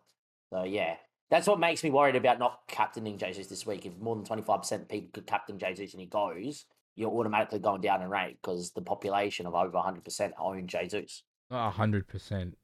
So 0.51 0.64
yeah, 0.64 0.97
that's 1.30 1.47
what 1.47 1.61
makes 1.61 1.84
me 1.84 1.91
worried 1.91 2.16
about 2.16 2.38
not 2.38 2.61
captaining 2.66 3.18
Jesus 3.18 3.47
this 3.47 3.66
week. 3.66 3.86
If 3.86 3.99
more 3.99 4.16
than 4.16 4.24
25% 4.24 4.72
of 4.72 4.88
people 4.88 5.11
could 5.12 5.26
captain 5.26 5.59
Jesus 5.59 5.93
and 5.93 6.01
he 6.01 6.07
goes, 6.07 6.64
you're 6.97 7.11
automatically 7.11 7.59
going 7.59 7.80
down 7.80 8.03
in 8.03 8.09
rank 8.09 8.38
because 8.43 8.72
the 8.72 8.82
population 8.82 9.47
of 9.47 9.55
over 9.55 9.72
100% 9.78 10.32
own 10.38 10.66
Jesus. 10.66 11.22
not 11.51 11.72
hundred 11.72 12.07
percent. 12.09 12.57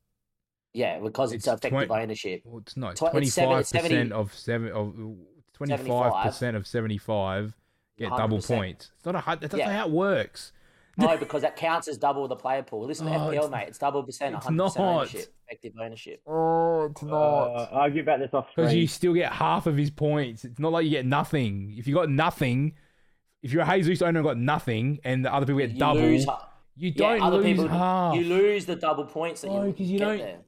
Yeah, 0.74 0.98
because 1.00 1.32
it's, 1.32 1.46
It's 1.46 1.54
effective 1.64 1.88
20 1.88 2.02
ownership. 2.02 2.42
Well, 2.44 2.60
it's 2.60 2.76
not 2.76 2.96
Tw- 2.96 3.02
it's 3.02 3.10
twenty 3.10 3.26
seven- 3.26 3.54
five 3.56 3.66
70 3.66 3.88
percent 3.94 4.12
of 4.12 4.34
seven 4.34 4.68
of 4.72 4.94
twenty 5.54 5.76
five 5.78 6.24
percent 6.26 6.56
of 6.56 6.66
seventy 6.66 6.98
five 6.98 7.54
get 7.98 8.10
double 8.10 8.38
100%. 8.38 8.46
points. 8.56 8.90
It's 8.96 9.06
not 9.06 9.14
a 9.14 9.20
hun- 9.20 9.38
that's 9.40 9.52
not 9.52 9.58
Yeah. 9.58 9.72
how 9.72 9.86
it 9.86 9.92
works. 9.92 10.52
No, 10.98 11.14
because 11.18 11.42
that 11.42 11.56
counts 11.56 11.88
as 11.88 11.98
double 11.98 12.26
the 12.26 12.36
player 12.36 12.62
pool. 12.62 12.86
Listen 12.86 13.04
to 13.06 13.12
Oh, 13.12 13.28
FPL, 13.28 13.32
it's- 13.34 13.50
mate. 13.50 13.68
It's 13.68 13.76
double 13.76 14.02
percent, 14.02 14.34
100% 14.34 14.50
not. 14.56 14.76
ownership, 14.78 15.34
effective 15.46 15.74
ownership. 15.78 16.22
Oh, 16.26 16.86
it's 16.86 17.02
not. 17.02 17.44
Uh, 17.48 17.68
argue 17.72 18.00
about 18.00 18.18
this 18.20 18.32
off 18.32 18.46
Because 18.56 18.72
you 18.72 18.86
still 18.86 19.12
get 19.12 19.30
half 19.30 19.66
of 19.66 19.76
his 19.76 19.90
points. 19.90 20.46
It's 20.46 20.58
not 20.58 20.72
like 20.72 20.84
you 20.84 20.90
get 20.90 21.04
nothing. 21.04 21.74
If 21.76 21.86
you 21.86 21.94
got 21.94 22.08
nothing, 22.08 22.72
if 23.42 23.52
you're 23.52 23.62
a 23.62 23.76
Jesus 23.78 24.02
owner 24.02 24.20
and 24.20 24.26
got 24.26 24.38
nothing, 24.38 24.98
and 25.04 25.24
the 25.24 25.32
other 25.32 25.46
people 25.46 25.60
get 25.60 25.70
You 25.72 25.78
double, 25.78 26.00
lose 26.00 26.26
you 26.76 26.90
don't 26.90 27.22
other 27.22 27.38
lose 27.38 27.46
people, 27.46 27.68
half. 27.68 28.14
You 28.16 28.24
lose 28.24 28.66
the 28.66 28.76
double 28.76 29.04
points 29.04 29.40
that 29.42 29.48
No, 29.48 29.62
you 29.64 29.68
oh, 29.68 29.72
'cause 29.72 29.80
you 29.86 29.98
get 29.98 30.04
don't- 30.04 30.18
there. 30.18 30.38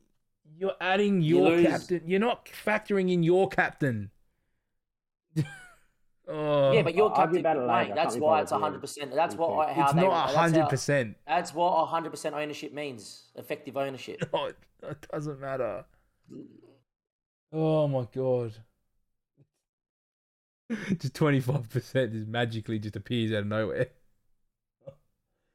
You're 0.60 0.74
adding 0.80 1.22
your 1.22 1.50
lose. 1.50 1.66
captain. 1.66 2.02
You're 2.04 2.18
not 2.20 2.46
factoring 2.46 3.12
in 3.12 3.22
your 3.22 3.48
captain. 3.48 4.10
oh, 6.28 6.72
Yeah, 6.72 6.82
but 6.82 6.94
your 6.96 7.10
I'll 7.10 7.16
captain, 7.16 7.38
about 7.38 7.56
it 7.58 7.66
mate, 7.88 7.94
that's 7.94 8.16
why 8.16 8.40
it's 8.42 8.50
hundred 8.50 8.80
percent. 8.80 9.14
That's 9.14 9.34
Okay. 9.36 9.42
what 9.44 9.70
how 9.70 9.84
it's 9.84 9.92
they. 9.94 10.00
not 10.02 10.30
hundred 10.34 10.68
percent. 10.68 11.16
That's 11.26 11.54
what 11.54 11.86
hundred 11.86 12.10
percent 12.10 12.34
ownership 12.34 12.72
means. 12.74 13.30
Effective 13.36 13.76
ownership. 13.76 14.20
No, 14.32 14.46
it, 14.46 14.56
it 14.82 15.06
doesn't 15.12 15.40
matter. 15.40 15.84
Oh 17.52 17.86
my 17.88 18.06
god. 18.14 18.52
just 20.98 21.14
twenty 21.14 21.40
five 21.40 21.68
percent 21.70 22.12
just 22.12 22.26
magically 22.26 22.78
just 22.78 22.96
appears 22.96 23.32
out 23.32 23.38
of 23.40 23.46
nowhere. 23.46 23.88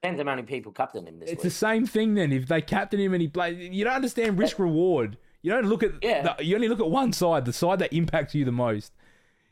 Depends 0.01 0.20
how 0.20 0.26
many 0.26 0.43
people 0.43 0.72
captain 0.74 1.07
him 1.07 1.20
this 1.20 1.30
It's 1.32 1.43
the 1.43 1.49
same 1.49 1.86
thing 1.86 2.16
then. 2.16 2.34
If 2.34 2.47
they 2.47 2.61
captain 2.61 2.99
him 2.99 3.14
and 3.14 3.22
he 3.22 3.30
plays, 3.30 3.57
you 3.57 3.86
don't 3.86 3.93
understand 3.93 4.38
risk 4.38 4.59
reward. 4.59 5.18
You 5.41 5.51
don't 5.51 5.66
look 5.66 5.82
at 5.84 5.91
Yeah. 6.01 6.34
the, 6.38 6.43
you 6.43 6.55
only 6.55 6.68
look 6.68 6.82
at 6.82 6.89
one 6.89 7.14
side, 7.14 7.45
the 7.45 7.53
side 7.53 7.80
that 7.80 7.93
impacts 7.93 8.36
you 8.36 8.43
the 8.43 8.51
most. 8.51 8.91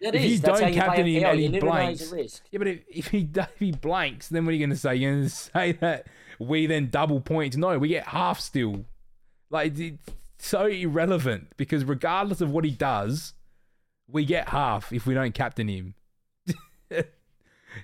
It 0.02 0.16
if 0.16 0.22
is. 0.24 0.32
you 0.32 0.38
That's 0.40 0.60
don't 0.60 0.62
how 0.64 0.68
you 0.70 0.76
captain 0.76 1.04
play 1.04 1.14
him 1.14 1.26
and 1.26 1.40
he 1.40 1.46
you 1.46 1.60
blanks-. 1.62 2.42
Yeah, 2.52 2.58
but 2.58 2.68
if, 2.68 2.80
if 2.90 3.08
he 3.08 3.30
if 3.36 3.60
he 3.60 3.72
blanks, 3.72 4.28
then 4.30 4.46
what 4.46 4.52
are 4.52 4.54
you 4.56 4.60
going 4.60 4.72
to 4.72 4.76
say? 4.76 4.96
You're 4.96 5.12
going 5.12 5.24
to 5.30 5.30
say 5.30 5.72
that 5.74 6.08
we 6.40 6.66
then 6.66 6.90
double 6.90 7.22
points? 7.22 7.56
No, 7.56 7.78
we 7.78 7.90
get 7.90 8.08
half 8.08 8.40
still. 8.40 8.86
Like 9.50 9.78
it's 9.78 10.02
so 10.40 10.66
irrelevant 10.66 11.54
because 11.56 11.86
regardless 11.86 12.42
of 12.42 12.52
what 12.52 12.66
he 12.66 12.72
does, 12.72 13.34
we 14.12 14.26
get 14.26 14.50
half 14.50 14.92
if 14.92 15.06
we 15.06 15.14
don't 15.14 15.34
captain 15.34 15.68
him. 15.68 15.96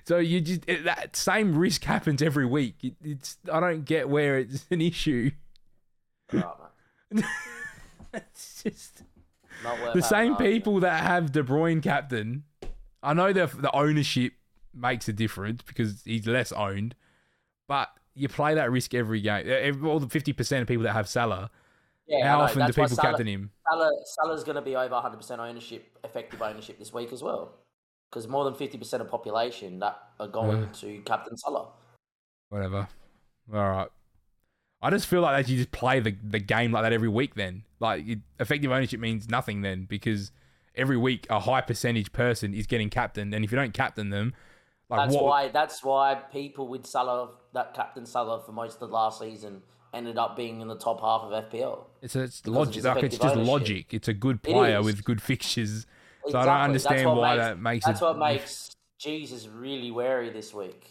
so 0.04 0.18
you 0.18 0.40
just 0.40 0.62
it, 0.66 0.84
that 0.84 1.16
same 1.16 1.56
risk 1.56 1.84
happens 1.84 2.22
every 2.22 2.46
week. 2.46 2.76
It, 2.82 2.94
it's 3.02 3.38
I 3.52 3.60
don't 3.60 3.84
get 3.84 4.08
where 4.08 4.38
it's 4.38 4.66
an 4.70 4.80
issue. 4.80 5.30
It's 8.14 8.62
just 8.62 9.02
Not 9.62 9.94
the 9.94 10.02
same 10.02 10.36
people 10.36 10.80
that 10.80 11.02
have 11.02 11.32
De 11.32 11.42
Bruyne 11.42 11.82
captain. 11.82 12.44
I 13.02 13.12
know 13.12 13.32
the 13.32 13.46
the 13.46 13.74
ownership 13.74 14.32
makes 14.74 15.08
a 15.08 15.12
difference 15.12 15.62
because 15.62 16.02
he's 16.04 16.26
less 16.26 16.50
owned, 16.52 16.94
but 17.66 17.88
you 18.14 18.28
play 18.28 18.54
that 18.54 18.70
risk 18.70 18.94
every 18.94 19.20
game. 19.20 19.84
All 19.84 20.00
the 20.00 20.08
fifty 20.08 20.32
percent 20.32 20.62
of 20.62 20.68
people 20.68 20.84
that 20.84 20.94
have 20.94 21.08
Salah, 21.08 21.50
Yeah, 22.08 22.26
how 22.28 22.40
often 22.40 22.58
do 22.58 22.64
That's 22.64 22.76
why 22.76 22.84
people 22.84 22.96
Salah- 22.96 23.08
captain 23.10 23.26
him? 23.26 23.50
Salah, 23.68 23.90
Salah's 24.04 24.44
going 24.44 24.56
to 24.56 24.62
be 24.62 24.74
over 24.76 24.94
100% 24.94 25.38
ownership, 25.38 25.98
effective 26.02 26.40
ownership 26.42 26.78
this 26.78 26.92
week 26.92 27.12
as 27.12 27.22
well. 27.22 27.52
Because 28.10 28.26
more 28.26 28.44
than 28.44 28.54
50% 28.54 29.00
of 29.02 29.08
population 29.08 29.78
that 29.80 29.98
are 30.18 30.28
going 30.28 30.64
Uh. 30.64 30.72
to 30.74 30.98
Captain 31.02 31.36
Salah. 31.36 31.68
Whatever. 32.48 32.88
All 33.52 33.68
right. 33.68 33.88
I 34.80 34.90
just 34.90 35.06
feel 35.06 35.20
like 35.20 35.44
that 35.44 35.50
you 35.50 35.58
just 35.58 35.72
play 35.72 36.00
the, 36.00 36.16
the 36.22 36.38
game 36.38 36.72
like 36.72 36.82
that 36.84 36.92
every 36.92 37.08
week. 37.08 37.34
Then, 37.34 37.64
like 37.80 38.06
it, 38.08 38.20
effective 38.38 38.70
ownership 38.70 39.00
means 39.00 39.28
nothing 39.28 39.60
then 39.62 39.86
because 39.88 40.30
every 40.76 40.96
week 40.96 41.26
a 41.28 41.40
high 41.40 41.60
percentage 41.60 42.12
person 42.12 42.54
is 42.54 42.66
getting 42.68 42.88
captained, 42.88 43.34
and 43.34 43.44
if 43.44 43.50
you 43.50 43.56
don't 43.56 43.74
captain 43.74 44.10
them, 44.10 44.32
like 44.88 45.08
That's 45.08 45.14
what? 45.16 45.24
why 45.24 45.48
that's 45.48 45.82
why 45.82 46.14
people 46.14 46.68
with 46.68 46.86
Salah, 46.86 47.30
that 47.54 47.74
Captain 47.74 48.06
Salah 48.06 48.40
for 48.46 48.52
most 48.52 48.74
of 48.74 48.88
the 48.88 48.94
last 48.94 49.18
season, 49.18 49.62
ended 49.94 50.18
up 50.18 50.36
being 50.36 50.60
in 50.60 50.68
the 50.68 50.76
top 50.78 51.00
half 51.00 51.22
of 51.22 51.50
FPL. 51.50 51.84
It's 52.02 52.14
it's 52.16 52.46
logic. 52.46 52.84
Like 52.84 53.02
it's 53.04 53.16
just 53.18 53.34
ownership. 53.34 53.48
logic. 53.50 53.94
It's 53.94 54.08
a 54.08 54.12
good 54.14 54.42
player 54.42 54.82
with 54.82 55.04
good 55.04 55.20
fixtures. 55.22 55.86
So 56.28 56.38
I 56.38 56.44
don't 56.44 56.60
understand 56.60 57.06
why 57.16 57.34
makes- 57.36 57.44
that 57.46 57.58
makes 57.60 57.86
That's 57.86 58.00
it. 58.00 58.04
what 58.04 58.18
makes 58.28 58.70
Jesus 58.98 59.46
really 59.48 59.90
wary 59.90 60.30
this 60.30 60.52
week. 60.52 60.86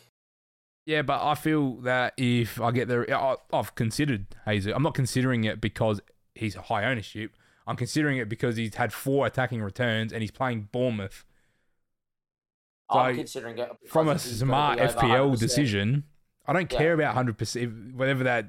Yeah, 0.85 1.01
but 1.01 1.21
I 1.21 1.35
feel 1.35 1.75
that 1.81 2.13
if 2.17 2.59
I 2.61 2.71
get 2.71 2.87
there, 2.87 3.05
I- 3.13 3.35
I've 3.53 3.75
considered 3.75 4.27
Jesus. 4.47 4.71
I'm 4.75 4.83
not 4.83 4.93
considering 4.93 5.43
it 5.43 5.59
because 5.61 5.99
he's 6.33 6.55
high 6.55 6.85
ownership. 6.85 7.35
I'm 7.67 7.75
considering 7.75 8.17
it 8.17 8.29
because 8.29 8.55
he's 8.55 8.75
had 8.75 8.93
four 8.93 9.27
attacking 9.27 9.61
returns 9.61 10.13
and 10.13 10.21
he's 10.21 10.31
playing 10.31 10.69
Bournemouth. 10.71 11.25
I'm 12.89 13.15
considering 13.15 13.57
it 13.57 13.69
From 13.89 14.07
a 14.07 14.17
smart 14.17 14.79
FPL 14.79 15.37
decision, 15.37 16.05
I 16.47 16.53
don't 16.53 16.71
Yeah. 16.71 16.77
care 16.77 16.93
about 16.93 17.15
100%, 17.15 17.93
whatever 17.95 18.23
that 18.23 18.45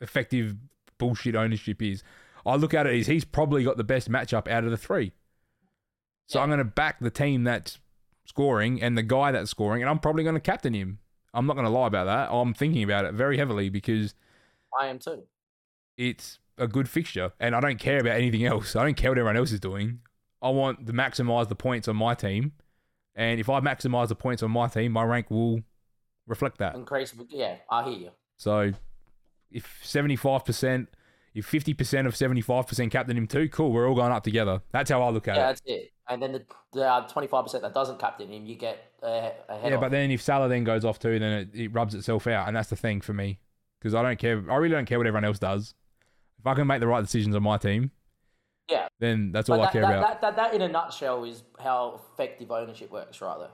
effective 0.00 0.56
bullshit 0.98 1.34
ownership 1.34 1.82
is. 1.82 2.02
I 2.46 2.56
look 2.56 2.74
at 2.74 2.86
it 2.86 2.98
as 3.00 3.06
he's 3.06 3.24
probably 3.24 3.64
got 3.64 3.76
the 3.76 3.84
best 3.84 4.10
matchup 4.10 4.48
out 4.48 4.64
of 4.64 4.70
the 4.70 4.76
three. 4.76 5.12
So 6.26 6.38
Yeah. 6.38 6.42
I'm 6.44 6.48
going 6.48 6.58
to 6.58 6.64
back 6.64 7.00
the 7.00 7.10
team 7.10 7.44
that's 7.44 7.78
scoring 8.26 8.82
and 8.82 8.96
the 8.96 9.02
guy 9.02 9.32
that's 9.32 9.50
scoring, 9.50 9.82
and 9.82 9.90
I'm 9.90 9.98
probably 9.98 10.22
going 10.24 10.34
to 10.34 10.40
captain 10.40 10.74
him. 10.74 10.98
I'm 11.32 11.46
not 11.46 11.54
going 11.54 11.66
to 11.66 11.70
lie 11.72 11.86
about 11.88 12.04
that. 12.04 12.32
I'm 12.32 12.54
thinking 12.54 12.82
about 12.82 13.04
it 13.04 13.14
very 13.14 13.36
heavily 13.38 13.68
because 13.68 14.14
I 14.78 14.86
am 14.86 14.98
too. 14.98 15.24
it's 15.96 16.38
a 16.56 16.68
good 16.68 16.88
fixture, 16.88 17.32
and 17.40 17.54
I 17.56 17.60
don't 17.60 17.78
care 17.78 17.98
about 17.98 18.16
anything 18.16 18.44
else. 18.44 18.76
I 18.76 18.84
don't 18.84 18.96
care 18.96 19.10
what 19.10 19.18
everyone 19.18 19.36
else 19.36 19.50
is 19.52 19.58
doing. 19.60 20.00
I 20.40 20.50
want 20.50 20.86
to 20.86 20.92
maximize 20.92 21.48
the 21.48 21.56
points 21.56 21.88
on 21.88 21.96
my 21.96 22.14
team, 22.14 22.52
and 23.16 23.40
if 23.40 23.48
I 23.48 23.60
maximize 23.60 24.08
the 24.08 24.14
points 24.14 24.42
on 24.42 24.50
my 24.50 24.68
team, 24.68 24.92
my 24.92 25.02
rank 25.02 25.30
will 25.30 25.62
reflect 26.26 26.58
that. 26.58 26.74
Increase, 26.74 27.14
yeah, 27.30 27.56
I 27.70 27.84
hear 27.84 27.98
you. 27.98 28.10
So, 28.36 28.72
if 29.54 29.80
seventy 29.82 30.16
five 30.16 30.44
percent, 30.44 30.90
if 31.34 31.46
fifty 31.46 31.72
percent 31.72 32.06
of 32.06 32.14
seventy 32.14 32.42
five 32.42 32.66
percent 32.66 32.92
captain 32.92 33.16
him 33.16 33.26
too, 33.26 33.48
cool. 33.48 33.72
We're 33.72 33.88
all 33.88 33.94
going 33.94 34.12
up 34.12 34.22
together. 34.24 34.60
That's 34.72 34.90
how 34.90 35.00
I 35.02 35.08
look 35.08 35.26
at 35.28 35.36
Yeah, 35.36 35.40
it. 35.40 35.44
Yeah, 35.44 35.46
that's 35.48 35.62
it. 35.64 35.90
And 36.10 36.20
then 36.22 36.32
the 36.32 36.44
the 36.72 37.06
twenty 37.08 37.28
five 37.28 37.44
percent 37.44 37.62
that 37.62 37.72
doesn't 37.72 37.98
captain 37.98 38.30
him, 38.30 38.44
you 38.44 38.56
get 38.56 38.92
uh, 39.02 39.30
ahead 39.48 39.70
Yeah, 39.70 39.74
of. 39.76 39.80
but 39.80 39.90
then 39.90 40.10
if 40.10 40.20
Salah 40.20 40.48
then 40.50 40.64
goes 40.64 40.84
off 40.84 40.98
too, 40.98 41.18
then 41.18 41.32
it, 41.32 41.48
it 41.54 41.68
rubs 41.68 41.94
itself 41.94 42.26
out, 42.26 42.46
and 42.48 42.54
that's 42.56 42.68
the 42.68 42.76
thing 42.76 43.00
for 43.00 43.14
me 43.14 43.38
because 43.80 43.94
I 43.94 44.02
don't 44.02 44.18
care. 44.18 44.42
I 44.50 44.56
really 44.56 44.74
don't 44.74 44.84
care 44.86 44.98
what 44.98 45.06
everyone 45.06 45.24
else 45.24 45.38
does. 45.38 45.74
If 46.38 46.46
I 46.46 46.54
can 46.54 46.66
make 46.66 46.80
the 46.80 46.86
right 46.88 47.00
decisions 47.00 47.34
on 47.34 47.42
my 47.42 47.56
team, 47.56 47.90
Yeah. 48.68 48.88
then 49.00 49.32
that's 49.32 49.48
But 49.48 49.54
all 49.54 49.60
I 49.62 49.64
that, 49.66 49.72
care 49.72 49.82
that, 49.82 49.98
about. 49.98 50.20
That, 50.20 50.36
that, 50.36 50.52
that, 50.52 50.54
in 50.54 50.60
a 50.60 50.68
nutshell, 50.68 51.24
is 51.24 51.42
how 51.58 52.02
effective 52.12 52.50
ownership 52.50 52.90
works, 52.90 53.20
right 53.22 53.38
there. 53.38 53.48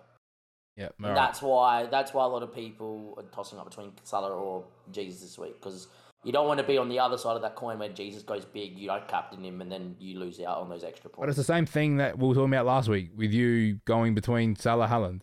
Yeah. 0.77 0.89
That's 0.99 1.43
why 1.43 1.87
that's 1.87 2.15
why 2.15 2.25
a 2.25 2.29
lot 2.29 2.43
of 2.43 2.55
people 2.55 3.15
are 3.19 3.25
tossing 3.35 3.59
up 3.59 3.69
between 3.69 3.93
Salah 4.05 4.31
or 4.31 4.65
Jesus 4.91 5.21
this 5.21 5.39
week 5.39 5.61
because 5.61 5.89
you 6.25 6.33
don't 6.33 6.47
want 6.47 6.59
to 6.59 6.67
be 6.67 6.77
on 6.77 6.89
the 6.89 6.99
other 6.99 7.17
side 7.17 7.37
of 7.37 7.43
that 7.43 7.55
coin 7.55 7.79
where 7.79 7.89
Jesus 7.89 8.23
goes 8.23 8.45
big, 8.45 8.79
you 8.79 8.89
don't 8.89 9.07
captain 9.09 9.43
him, 9.43 9.61
and 9.61 9.73
then 9.73 9.97
you 9.99 10.19
lose 10.19 10.39
out 10.41 10.59
on 10.59 10.69
those 10.69 10.85
extra 10.85 11.09
points. 11.09 11.21
But 11.21 11.29
it's 11.31 11.39
the 11.39 11.45
same 11.45 11.67
thing 11.67 11.97
that 11.97 12.19
we 12.19 12.29
were 12.29 12.35
talking 12.35 12.53
about 12.53 12.67
last 12.67 12.89
week 12.89 13.11
with 13.17 13.33
you 13.33 13.81
going 13.87 14.15
between 14.15 14.55
Salah 14.57 14.85
and 14.85 14.93
Haaland. 14.93 15.21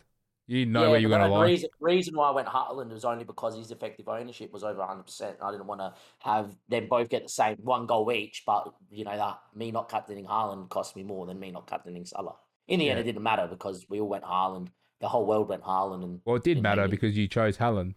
You 0.48 0.60
didn't 0.60 0.72
know 0.72 0.84
yeah, 0.84 0.88
where 0.88 0.98
you 0.98 1.08
were 1.08 1.16
going 1.16 1.28
to 1.28 1.28
the 1.28 1.38
lie. 1.38 1.46
reason, 1.46 1.68
reason 1.78 2.16
why 2.16 2.30
I 2.30 2.30
went 2.30 2.48
Haaland 2.48 2.90
was 2.90 3.04
only 3.04 3.24
because 3.24 3.54
his 3.54 3.70
effective 3.70 4.08
ownership 4.08 4.50
was 4.50 4.64
over 4.64 4.80
100%. 4.80 5.36
I 5.42 5.50
didn't 5.52 5.66
want 5.66 5.82
to 5.82 5.92
have 6.20 6.56
them 6.70 6.88
both 6.88 7.10
get 7.10 7.24
the 7.24 7.28
same 7.28 7.58
one 7.62 7.86
goal 7.86 8.10
each, 8.10 8.44
but 8.46 8.72
you 8.90 9.04
know 9.04 9.16
that 9.16 9.40
me 9.54 9.70
not 9.70 9.90
captaining 9.90 10.24
Haaland 10.24 10.70
cost 10.70 10.96
me 10.96 11.02
more 11.02 11.26
than 11.26 11.38
me 11.38 11.50
not 11.50 11.66
captaining 11.66 12.06
Salah. 12.06 12.36
In 12.66 12.80
the 12.80 12.88
end, 12.88 12.98
it 12.98 13.02
didn't 13.02 13.22
matter 13.22 13.46
because 13.46 13.86
we 13.90 14.00
all 14.00 14.08
went 14.08 14.24
Haaland. 14.24 14.68
The 15.00 15.08
whole 15.08 15.26
world 15.26 15.48
went 15.48 15.62
Haaland, 15.62 16.02
and 16.02 16.20
Well, 16.24 16.36
it 16.36 16.42
did 16.44 16.62
matter 16.62 16.84
it- 16.84 16.90
because 16.90 17.16
you 17.16 17.28
chose 17.28 17.58
Haaland. 17.58 17.94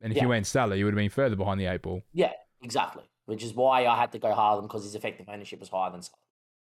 And 0.00 0.12
if 0.12 0.16
Yeah. 0.16 0.22
you 0.24 0.28
went 0.28 0.46
Salah, 0.46 0.76
you 0.76 0.84
would 0.84 0.94
have 0.94 0.98
been 0.98 1.10
further 1.10 1.36
behind 1.36 1.60
the 1.60 1.66
eight 1.66 1.82
ball. 1.82 2.02
Yeah, 2.12 2.32
exactly. 2.62 3.04
Which 3.26 3.42
is 3.42 3.52
why 3.52 3.86
I 3.86 3.96
had 3.96 4.12
to 4.12 4.18
go 4.18 4.32
Haaland 4.32 4.62
because 4.62 4.84
his 4.84 4.94
effective 4.94 5.28
ownership 5.28 5.60
was 5.60 5.68
higher 5.68 5.90
than 5.90 6.02
Salah. 6.02 6.16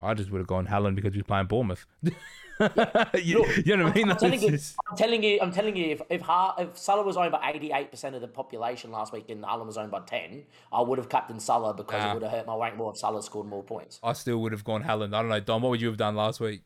I 0.02 0.14
just 0.14 0.30
would 0.30 0.38
have 0.38 0.46
gone 0.46 0.66
Haaland 0.68 0.94
because 0.94 1.12
he 1.12 1.18
was 1.20 1.26
playing 1.26 1.46
Bournemouth. 1.46 1.84
you, 2.02 3.38
Look, 3.38 3.66
you 3.66 3.76
know 3.76 3.84
what 3.84 3.92
I 3.92 3.94
mean? 3.94 4.10
I'm 4.10 4.16
telling 4.16 4.42
It's 4.42 4.70
you, 4.72 4.76
I'm 4.90 4.96
telling 4.96 5.22
you, 5.22 5.38
I'm 5.42 5.52
telling 5.52 5.76
you, 5.76 5.86
if 5.90 6.02
if, 6.08 6.22
ha- 6.22 6.54
if 6.58 6.76
Salah 6.78 7.02
was 7.02 7.16
owned 7.18 7.32
by 7.32 7.52
88% 7.52 8.14
of 8.14 8.20
the 8.22 8.28
population 8.28 8.90
last 8.90 9.12
week 9.12 9.28
and 9.30 9.44
Haaland 9.44 9.66
was 9.66 9.76
owned 9.76 9.90
by 9.90 10.00
10, 10.00 10.44
I 10.72 10.80
would 10.80 10.98
have 10.98 11.08
captained 11.10 11.42
Salah 11.42 11.74
because 11.74 12.02
Nah. 12.02 12.10
it 12.10 12.14
would 12.14 12.22
have 12.22 12.32
hurt 12.32 12.46
my 12.46 12.56
rank 12.56 12.76
more 12.76 12.90
if 12.92 12.96
Salah 12.98 13.22
scored 13.22 13.46
more 13.46 13.62
points. 13.62 14.00
I 14.02 14.14
still 14.14 14.38
would 14.38 14.52
have 14.52 14.64
gone 14.64 14.82
Haaland. 14.84 15.14
I 15.14 15.20
don't 15.20 15.28
know, 15.28 15.40
Dom. 15.40 15.62
What 15.62 15.70
would 15.70 15.82
you 15.82 15.88
have 15.88 15.98
done 15.98 16.16
last 16.16 16.40
week? 16.40 16.62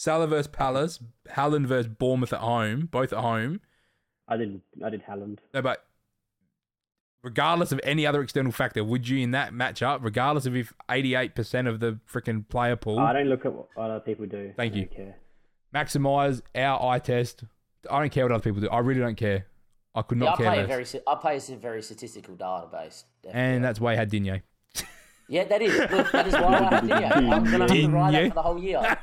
Salah 0.00 0.28
versus 0.28 0.46
Palace, 0.46 1.00
Haaland 1.30 1.66
versus 1.66 1.88
Bournemouth 1.88 2.32
at 2.32 2.38
home, 2.38 2.86
both 2.88 3.12
at 3.12 3.18
home. 3.18 3.60
I 4.28 4.36
did. 4.36 4.60
I 4.84 4.90
did 4.90 5.02
Haaland. 5.04 5.38
No, 5.52 5.60
but 5.60 5.84
regardless 7.24 7.72
of 7.72 7.80
any 7.82 8.06
other 8.06 8.22
external 8.22 8.52
factor, 8.52 8.84
would 8.84 9.08
you 9.08 9.18
in 9.18 9.32
that 9.32 9.52
match 9.52 9.82
up, 9.82 10.00
regardless 10.04 10.46
of 10.46 10.54
if 10.54 10.72
88% 10.88 11.66
of 11.68 11.80
the 11.80 11.98
freaking 12.08 12.48
player 12.48 12.76
pool, 12.76 13.00
I 13.00 13.12
don't 13.12 13.26
look 13.28 13.44
at 13.44 13.52
what 13.52 13.66
other 13.76 13.98
people 13.98 14.26
do. 14.26 14.52
Thank 14.56 14.74
I 14.74 14.76
you. 14.76 14.88
don't 14.96 15.14
maximize 15.74 16.42
our 16.54 16.80
eye 16.92 17.00
test? 17.00 17.42
I 17.90 17.98
don't 17.98 18.10
care 18.12 18.24
what 18.24 18.30
other 18.32 18.42
people 18.42 18.60
do. 18.60 18.68
I 18.68 18.78
really 18.78 19.00
don't 19.00 19.16
care. 19.16 19.46
I 19.96 20.02
could 20.02 20.18
Yeah, 20.18 20.24
not 20.26 20.34
I 20.34 20.36
care 20.36 20.46
play 20.52 20.58
a 20.58 20.66
less. 20.78 20.92
very, 20.92 21.02
I 21.08 21.14
play 21.16 21.36
a 21.36 21.56
very 21.56 21.82
statistical 21.82 22.36
database. 22.36 23.02
and 23.32 23.64
that's 23.64 23.80
why 23.80 23.92
I 23.92 23.96
had 23.96 24.10
Digne. 24.10 24.42
yeah, 25.28 25.42
that 25.44 25.60
is. 25.60 25.76
Look, 25.90 26.12
that 26.12 26.28
is 26.28 26.34
why 26.34 26.54
I 26.54 26.62
have 26.74 26.86
Digne. 26.86 27.04
I'm 27.32 27.44
going 27.44 27.52
to 27.52 27.58
have 27.60 27.68
to 27.68 27.88
ride 27.88 28.10
Digne. 28.12 28.22
that 28.22 28.28
for 28.28 28.34
the 28.34 28.42
whole 28.42 28.62
year. 28.62 28.98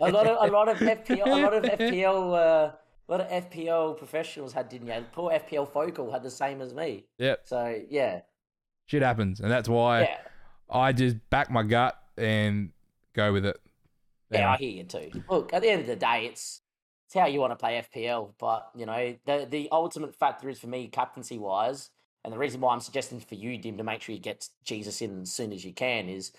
A 0.00 0.10
lot 0.10 0.26
of 0.26 0.48
a 0.48 0.52
lot 0.52 0.68
of 0.68 0.76
FPL, 0.78 1.26
a 1.26 1.42
lot 1.42 1.54
of 1.54 1.64
FPL, 1.64 2.34
uh, 2.34 2.72
a 3.08 3.10
lot 3.10 3.20
of 3.20 3.50
FPL 3.50 3.96
professionals 3.98 4.52
had 4.52 4.68
Digne. 4.68 5.04
Poor 5.12 5.32
FPL 5.32 5.68
Focal 5.68 6.10
had 6.12 6.22
the 6.22 6.30
same 6.30 6.60
as 6.60 6.74
me. 6.74 7.04
Yep, 7.18 7.40
So 7.44 7.80
yeah, 7.88 8.20
shit 8.86 9.02
happens, 9.02 9.40
and 9.40 9.50
that's 9.50 9.68
why 9.68 10.02
yeah. 10.02 10.18
I 10.70 10.92
just 10.92 11.16
back 11.30 11.50
my 11.50 11.62
gut 11.62 11.98
and 12.16 12.70
go 13.14 13.32
with 13.32 13.46
it. 13.46 13.58
Yeah, 14.30 14.50
I 14.50 14.56
hear 14.56 14.70
you 14.70 14.84
too. 14.84 15.10
Look, 15.28 15.52
at 15.52 15.62
the 15.62 15.68
end 15.68 15.82
of 15.82 15.86
the 15.86 15.96
day, 15.96 16.26
it's 16.26 16.62
it's 17.06 17.14
how 17.14 17.26
you 17.26 17.40
want 17.40 17.52
to 17.52 17.56
play 17.56 17.84
FPL. 17.94 18.32
But 18.38 18.70
you 18.74 18.86
know, 18.86 19.14
the 19.26 19.46
the 19.48 19.68
ultimate 19.70 20.14
factor 20.16 20.48
is 20.48 20.58
for 20.58 20.68
me, 20.68 20.88
captaincy 20.88 21.38
wise, 21.38 21.90
and 22.24 22.32
the 22.32 22.38
reason 22.38 22.60
why 22.60 22.72
I'm 22.72 22.80
suggesting 22.80 23.20
for 23.20 23.34
you, 23.34 23.58
Dim, 23.58 23.76
to 23.76 23.84
make 23.84 24.00
sure 24.00 24.14
you 24.14 24.20
get 24.20 24.48
Jesus 24.64 25.02
in 25.02 25.22
as 25.22 25.32
soon 25.32 25.52
as 25.52 25.64
you 25.64 25.72
can 25.72 26.08
is, 26.08 26.32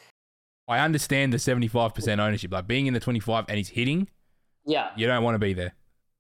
I 0.68 0.80
understand 0.80 1.34
the 1.34 1.38
75% 1.38 2.20
ownership, 2.20 2.52
like 2.52 2.68
being 2.68 2.88
in 2.88 2.94
the 2.94 3.00
25 3.00 3.46
and 3.50 3.58
he's 3.58 3.70
hitting, 3.70 4.08
yeah, 4.66 4.92
you 4.96 5.08
don't 5.08 5.24
want 5.24 5.36
to 5.36 5.40
be 5.40 5.54
there. 5.54 5.74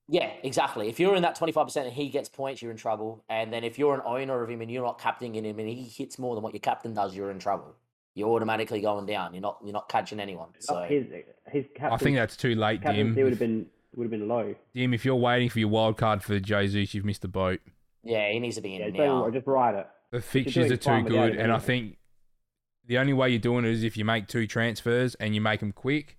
yeah, 0.10 0.32
exactly. 0.44 0.90
If 0.90 1.00
you're 1.00 1.16
in 1.16 1.22
that 1.22 1.38
25% 1.38 1.76
and 1.78 1.94
he 1.94 2.10
gets 2.10 2.28
points, 2.30 2.62
you're 2.62 2.72
in 2.72 2.78
trouble. 2.78 3.24
And 3.30 3.54
then 3.54 3.64
if 3.64 3.80
you're 3.80 3.94
an 3.96 4.02
owner 4.06 4.44
of 4.44 4.50
him 4.50 4.62
and 4.62 4.70
you're 4.70 4.84
not 4.84 5.00
captaining 5.00 5.46
him 5.46 5.60
and 5.60 5.68
he 5.70 5.84
hits 5.84 6.20
more 6.20 6.36
than 6.36 6.44
what 6.44 6.54
your 6.54 6.60
captain 6.60 6.94
does, 6.94 7.16
you're 7.16 7.32
in 7.32 7.40
trouble. 7.40 7.76
You're 8.16 8.30
automatically 8.30 8.82
going 8.82 9.06
down. 9.08 9.34
You're 9.34 9.42
not 9.42 9.58
you're 9.64 9.74
not 9.74 9.88
catching 9.90 10.20
anyone. 10.20 10.50
So 10.60 10.74
Not 10.82 10.90
his 10.90 11.06
his 11.48 11.66
captain. 11.74 11.94
I 11.94 11.98
think 11.98 12.16
that's 12.18 12.36
too 12.38 12.54
late, 12.54 12.82
Dim. 12.82 12.88
captaincy 12.94 13.24
would 13.24 13.32
have 13.32 13.40
been 13.40 13.66
would 13.96 14.04
have 14.04 14.12
been 14.12 14.28
low. 14.28 14.54
Dim, 14.76 14.94
if 14.94 15.04
you're 15.06 15.16
waiting 15.16 15.50
for 15.50 15.58
your 15.60 15.70
wild 15.70 15.98
card 15.98 16.22
for 16.22 16.38
Jesus, 16.40 16.94
you've 16.94 17.06
missed 17.06 17.22
the 17.24 17.28
boat. 17.28 17.60
yeah, 18.04 18.30
he 18.32 18.40
needs 18.40 18.56
to 18.58 18.62
be 18.62 18.76
in 18.76 18.82
Yeah, 18.94 19.06
now. 19.06 19.22
don't, 19.24 19.34
just 19.34 19.48
ride 19.48 19.76
it. 19.76 19.88
The 20.12 20.22
fixtures 20.22 20.70
are 20.72 20.78
too 20.78 21.02
good, 21.10 21.38
and 21.38 21.52
I 21.52 21.58
think 21.58 21.98
the 22.86 22.98
only 22.98 23.14
way 23.14 23.30
you're 23.30 23.40
doing 23.40 23.66
it 23.66 23.72
is 23.72 23.84
if 23.84 23.98
you 23.98 24.06
make 24.06 24.28
two 24.28 24.48
transfers 24.48 25.16
and 25.16 25.34
you 25.34 25.42
make 25.42 25.60
them 25.60 25.72
quick. 25.72 26.18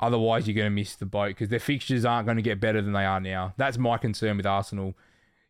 Otherwise, 0.00 0.48
you're 0.48 0.56
going 0.56 0.66
to 0.66 0.70
miss 0.70 0.96
the 0.96 1.06
boat 1.06 1.28
because 1.28 1.48
their 1.48 1.60
fixtures 1.60 2.04
aren't 2.04 2.26
going 2.26 2.36
to 2.36 2.42
get 2.42 2.60
better 2.60 2.82
than 2.82 2.92
they 2.92 3.04
are 3.04 3.20
now. 3.20 3.54
That's 3.56 3.78
my 3.78 3.98
concern 3.98 4.36
with 4.36 4.46
Arsenal. 4.46 4.94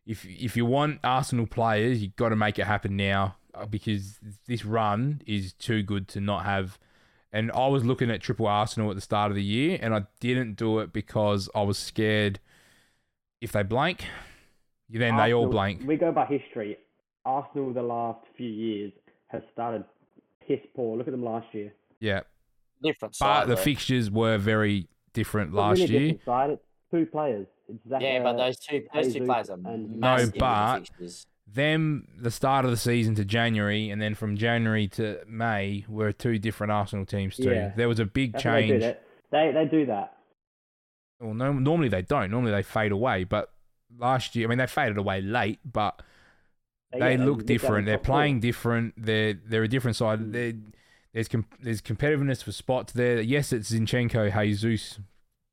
If 0.05 0.25
if 0.25 0.55
you 0.55 0.65
want 0.65 0.99
Arsenal 1.03 1.47
players, 1.47 2.01
you've 2.03 2.15
got 2.15 2.29
to 2.29 2.35
make 2.35 2.59
it 2.59 2.65
happen 2.65 2.95
now 2.95 3.35
uh, 3.55 3.65
because 3.65 4.19
this 4.47 4.63
run 4.63 5.21
is 5.25 5.53
too 5.53 5.81
good 5.81 6.07
to 6.09 6.21
not 6.21 6.45
have. 6.45 6.77
And 7.31 7.51
I 7.51 7.67
was 7.67 7.83
looking 7.83 8.11
at 8.11 8.21
triple 8.21 8.45
Arsenal 8.45 8.91
at 8.91 8.95
the 8.95 9.01
start 9.01 9.31
of 9.31 9.35
the 9.35 9.43
year, 9.43 9.79
and 9.81 9.95
I 9.95 10.03
didn't 10.19 10.53
do 10.53 10.79
it 10.79 10.93
because 10.93 11.49
I 11.55 11.63
was 11.63 11.79
scared 11.79 12.39
if 13.41 13.51
they 13.51 13.63
blank, 13.63 14.05
then 14.87 15.17
they 15.17 15.33
all 15.33 15.47
blank. 15.47 15.81
We 15.85 15.97
go 15.97 16.11
by 16.11 16.25
history. 16.25 16.77
Arsenal 17.25 17.73
the 17.73 17.81
last 17.81 18.19
few 18.37 18.49
years 18.49 18.91
has 19.27 19.41
started 19.51 19.83
piss 20.47 20.59
poor. 20.75 20.97
Look 20.97 21.07
at 21.07 21.11
them 21.11 21.23
last 21.23 21.47
year. 21.53 21.73
Yeah. 21.99 22.21
Different 22.81 23.15
But 23.19 23.45
the 23.45 23.55
though. 23.55 23.61
fixtures 23.61 24.11
were 24.11 24.37
very 24.37 24.87
different 25.13 25.53
Not 25.53 25.61
last 25.69 25.79
really 25.81 25.95
a 25.95 25.99
year. 25.99 26.11
different 26.13 26.25
Side. 26.25 26.49
It's 26.51 26.61
two 26.91 27.05
players. 27.05 27.47
It's 27.69 27.89
Zach, 27.89 28.01
Yeah, 28.01 28.23
but 28.23 28.33
those 28.37 28.57
two 28.59 28.85
those 28.93 29.05
two 29.07 29.13
Jesus 29.13 29.25
players 29.27 29.49
are 29.49 29.53
and- 29.53 29.91
No, 29.91 29.97
massive 29.99 30.27
in 30.27 30.31
the 30.33 30.39
but- 30.39 30.79
fixtures. 30.79 31.27
Them, 31.45 32.07
the 32.17 32.31
start 32.31 32.63
of 32.65 32.71
the 32.71 32.77
season 32.77 33.15
to 33.15 33.25
January, 33.25 33.89
and 33.89 34.01
then 34.01 34.15
from 34.15 34.37
January 34.37 34.87
to 34.89 35.19
May 35.27 35.85
were 35.89 36.11
two 36.13 36.39
different 36.39 36.71
Arsenal 36.71 37.05
teams 37.05 37.35
too. 37.35 37.51
Yeah. 37.51 37.73
There 37.75 37.87
was 37.89 37.99
a 37.99 38.05
big 38.05 38.31
That's 38.31 38.45
what 38.45 38.51
they 38.53 38.61
do. 38.67 38.67
change. 38.79 38.81
They, 38.81 38.97
they 39.31 39.51
they 39.53 39.65
do 39.65 39.85
that. 39.87 40.17
Well, 41.19 41.33
no, 41.33 41.51
normally 41.53 41.89
they 41.89 42.01
don't. 42.01 42.31
Normally 42.31 42.51
they 42.53 42.63
fade 42.63 42.91
away. 42.93 43.25
But 43.25 43.51
last 43.97 44.35
year, 44.35 44.47
I 44.47 44.49
mean, 44.49 44.57
they 44.57 44.67
faded 44.67 44.97
away 44.97 45.21
late, 45.21 45.59
but 45.69 46.01
they 46.99 47.15
yeah, 47.15 47.25
look 47.25 47.45
different. 47.45 47.85
They're 47.85 47.97
playing 47.97 48.39
different. 48.39 48.93
They're 48.97 49.33
they're 49.33 49.63
a 49.63 49.67
different 49.67 49.97
side. 49.97 50.19
Mm. 50.19 50.31
They're, 50.31 50.53
there's 51.13 51.27
com- 51.27 51.45
there's 51.61 51.81
competitiveness 51.81 52.43
for 52.43 52.51
spots 52.51 52.93
there. 52.93 53.21
Yes, 53.21 53.53
it's 53.53 53.71
Zinchenko, 53.71 54.31
Jesus, 54.43 54.99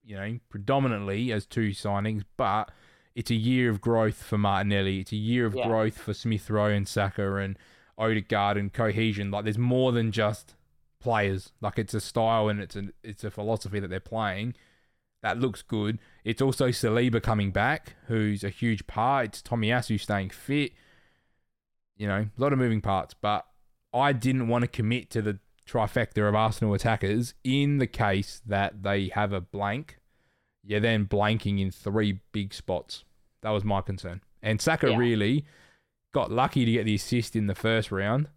you 0.04 0.16
know, 0.16 0.38
predominantly 0.48 1.32
as 1.32 1.46
two 1.46 1.70
signings, 1.70 2.24
but 2.36 2.70
it's 3.14 3.30
a 3.30 3.34
year 3.34 3.70
of 3.70 3.80
growth 3.80 4.22
for 4.22 4.38
Martinelli. 4.38 5.00
It's 5.00 5.12
a 5.12 5.16
year 5.16 5.46
of 5.46 5.54
Yeah. 5.54 5.66
growth 5.66 5.98
for 5.98 6.14
Smith 6.14 6.48
Rowe 6.48 6.66
and 6.66 6.88
Saka 6.88 7.36
and 7.36 7.58
Odegaard 7.98 8.56
and 8.56 8.72
cohesion. 8.72 9.30
Like 9.30 9.44
there's 9.44 9.58
more 9.58 9.92
than 9.92 10.12
just 10.12 10.54
players. 11.00 11.52
Like 11.60 11.78
it's 11.78 11.94
a 11.94 12.00
style 12.00 12.48
and 12.48 12.60
it's 12.60 12.76
a 12.76 12.88
it's 13.02 13.24
a 13.24 13.30
philosophy 13.30 13.80
that 13.80 13.88
they're 13.88 14.00
playing. 14.00 14.54
That 15.22 15.38
looks 15.38 15.60
good. 15.60 15.98
It's 16.24 16.40
also 16.40 16.68
Saliba 16.68 17.22
coming 17.22 17.50
back, 17.50 17.96
who's 18.06 18.42
a 18.42 18.48
huge 18.48 18.86
part. 18.86 19.26
It's 19.26 19.42
Tomiyasu 19.42 20.00
staying 20.00 20.30
fit. 20.30 20.72
You 22.00 22.06
know, 22.08 22.26
a 22.36 22.40
lot 22.40 22.52
of 22.54 22.58
moving 22.58 22.80
parts, 22.80 23.12
but 23.14 23.44
I 23.92 24.12
didn't 24.14 24.48
want 24.48 24.62
to 24.62 24.68
commit 24.68 25.10
to 25.10 25.20
the 25.20 25.38
trifecta 25.68 26.26
of 26.26 26.34
Arsenal 26.34 26.72
attackers 26.72 27.34
in 27.44 27.76
the 27.76 27.86
case 27.86 28.40
that 28.46 28.82
they 28.82 29.08
have 29.14 29.34
a 29.34 29.40
blank. 29.42 29.98
You're 30.64 30.80
then 30.80 31.04
blanking 31.06 31.60
in 31.60 31.70
three 31.70 32.20
big 32.32 32.54
spots. 32.54 33.04
That 33.42 33.50
was 33.50 33.64
my 33.64 33.82
concern. 33.82 34.22
And 34.42 34.62
Saka 34.62 34.88
Yeah. 34.90 34.96
really 34.96 35.44
got 36.12 36.30
lucky 36.32 36.64
to 36.64 36.72
get 36.72 36.84
the 36.86 36.94
assist 36.94 37.36
in 37.36 37.46
the 37.48 37.54
first 37.54 37.92
round 37.92 38.28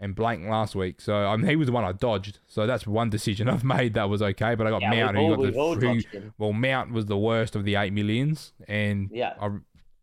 and 0.00 0.14
blanked 0.16 0.48
last 0.48 0.74
week. 0.74 1.00
So 1.00 1.14
I 1.28 1.36
mean, 1.36 1.48
he 1.48 1.54
was 1.56 1.66
the 1.66 1.72
one 1.72 1.84
I 1.84 1.92
dodged. 1.92 2.40
So 2.48 2.66
that's 2.66 2.88
one 2.88 3.08
decision 3.08 3.48
I've 3.54 3.62
made 3.64 3.94
that 3.94 4.08
was 4.08 4.20
okay. 4.20 4.56
But 4.56 4.66
I 4.66 4.70
got 4.70 4.82
Yeah, 4.82 4.90
Mount, 4.90 5.16
who 5.16 5.22
all- 5.22 5.36
got 5.36 5.42
the 5.42 5.52
who, 5.52 5.80
dodged 5.80 6.08
him. 6.12 6.34
well, 6.38 6.52
Mount 6.52 6.90
was 6.92 7.06
the 7.06 7.16
worst 7.16 7.54
of 7.54 7.64
the 7.64 7.76
eight 7.76 7.92
millions, 7.92 8.52
and 8.66 9.10
Yeah. 9.12 9.34
I 9.40 9.50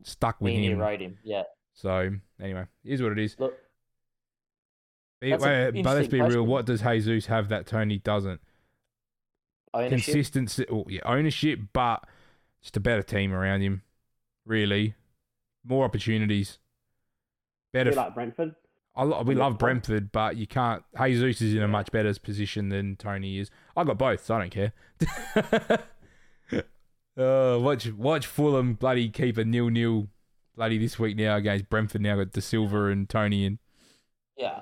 stuck 0.03 0.39
with 0.39 0.53
Me 0.53 0.55
and 0.55 0.65
you 0.65 0.75
rode 0.81 1.01
him. 1.01 1.17
Yeah. 1.23 1.43
So 1.73 2.11
anyway, 2.41 2.65
here's 2.83 3.01
what 3.01 3.11
it 3.11 3.19
is. 3.19 3.35
Look, 3.39 3.57
wait, 5.21 5.39
but 5.39 5.95
let's 5.95 6.07
be 6.07 6.21
real. 6.21 6.43
What 6.43 6.65
does 6.65 6.81
Jesus 6.81 7.25
have 7.27 7.49
that 7.49 7.65
Toney 7.65 7.99
doesn't? 7.99 8.41
ownership. 9.73 10.05
Consistency, 10.05 10.65
oh, 10.71 10.85
yeah, 10.87 11.01
ownership, 11.05 11.59
but 11.73 12.05
just 12.61 12.77
a 12.77 12.79
better 12.79 13.03
team 13.03 13.33
around 13.33 13.61
him. 13.61 13.81
Really, 14.45 14.95
more 15.65 15.85
opportunities. 15.85 16.59
Better. 17.71 17.91
Be 17.91 17.95
like 17.95 18.13
Brentford. 18.13 18.55
I 18.95 19.03
lo- 19.03 19.23
we 19.23 19.33
love 19.33 19.57
Brentford, 19.57 20.11
but 20.11 20.37
you 20.37 20.45
can't. 20.45 20.83
Jesus 21.01 21.41
is 21.41 21.55
in 21.55 21.63
a 21.63 21.67
much 21.67 21.91
better 21.91 22.13
position 22.19 22.69
than 22.69 22.95
Toney 22.95 23.39
is. 23.39 23.49
I 23.75 23.83
got 23.83 23.97
both, 23.97 24.23
so 24.23 24.35
I 24.35 24.39
don't 24.39 24.51
care. 24.51 24.73
uh, 27.17 27.57
watch 27.59 27.91
watch 27.93 28.27
Fulham 28.27 28.75
bloody 28.75 29.09
keep 29.09 29.37
a 29.37 29.45
nil 29.45 29.69
nil 29.69 30.09
bloody 30.55 30.77
this 30.77 30.97
week 30.99 31.17
now 31.17 31.35
against 31.35 31.69
Brentford. 31.69 32.01
Now 32.01 32.17
got 32.17 32.31
Dasilva 32.31 32.91
and 32.91 33.07
Toney 33.09 33.45
in. 33.45 33.59
Yeah. 34.37 34.61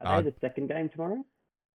Are 0.00 0.16
Uh, 0.18 0.20
they 0.22 0.30
the 0.30 0.36
second 0.40 0.68
game 0.68 0.88
tomorrow? 0.88 1.24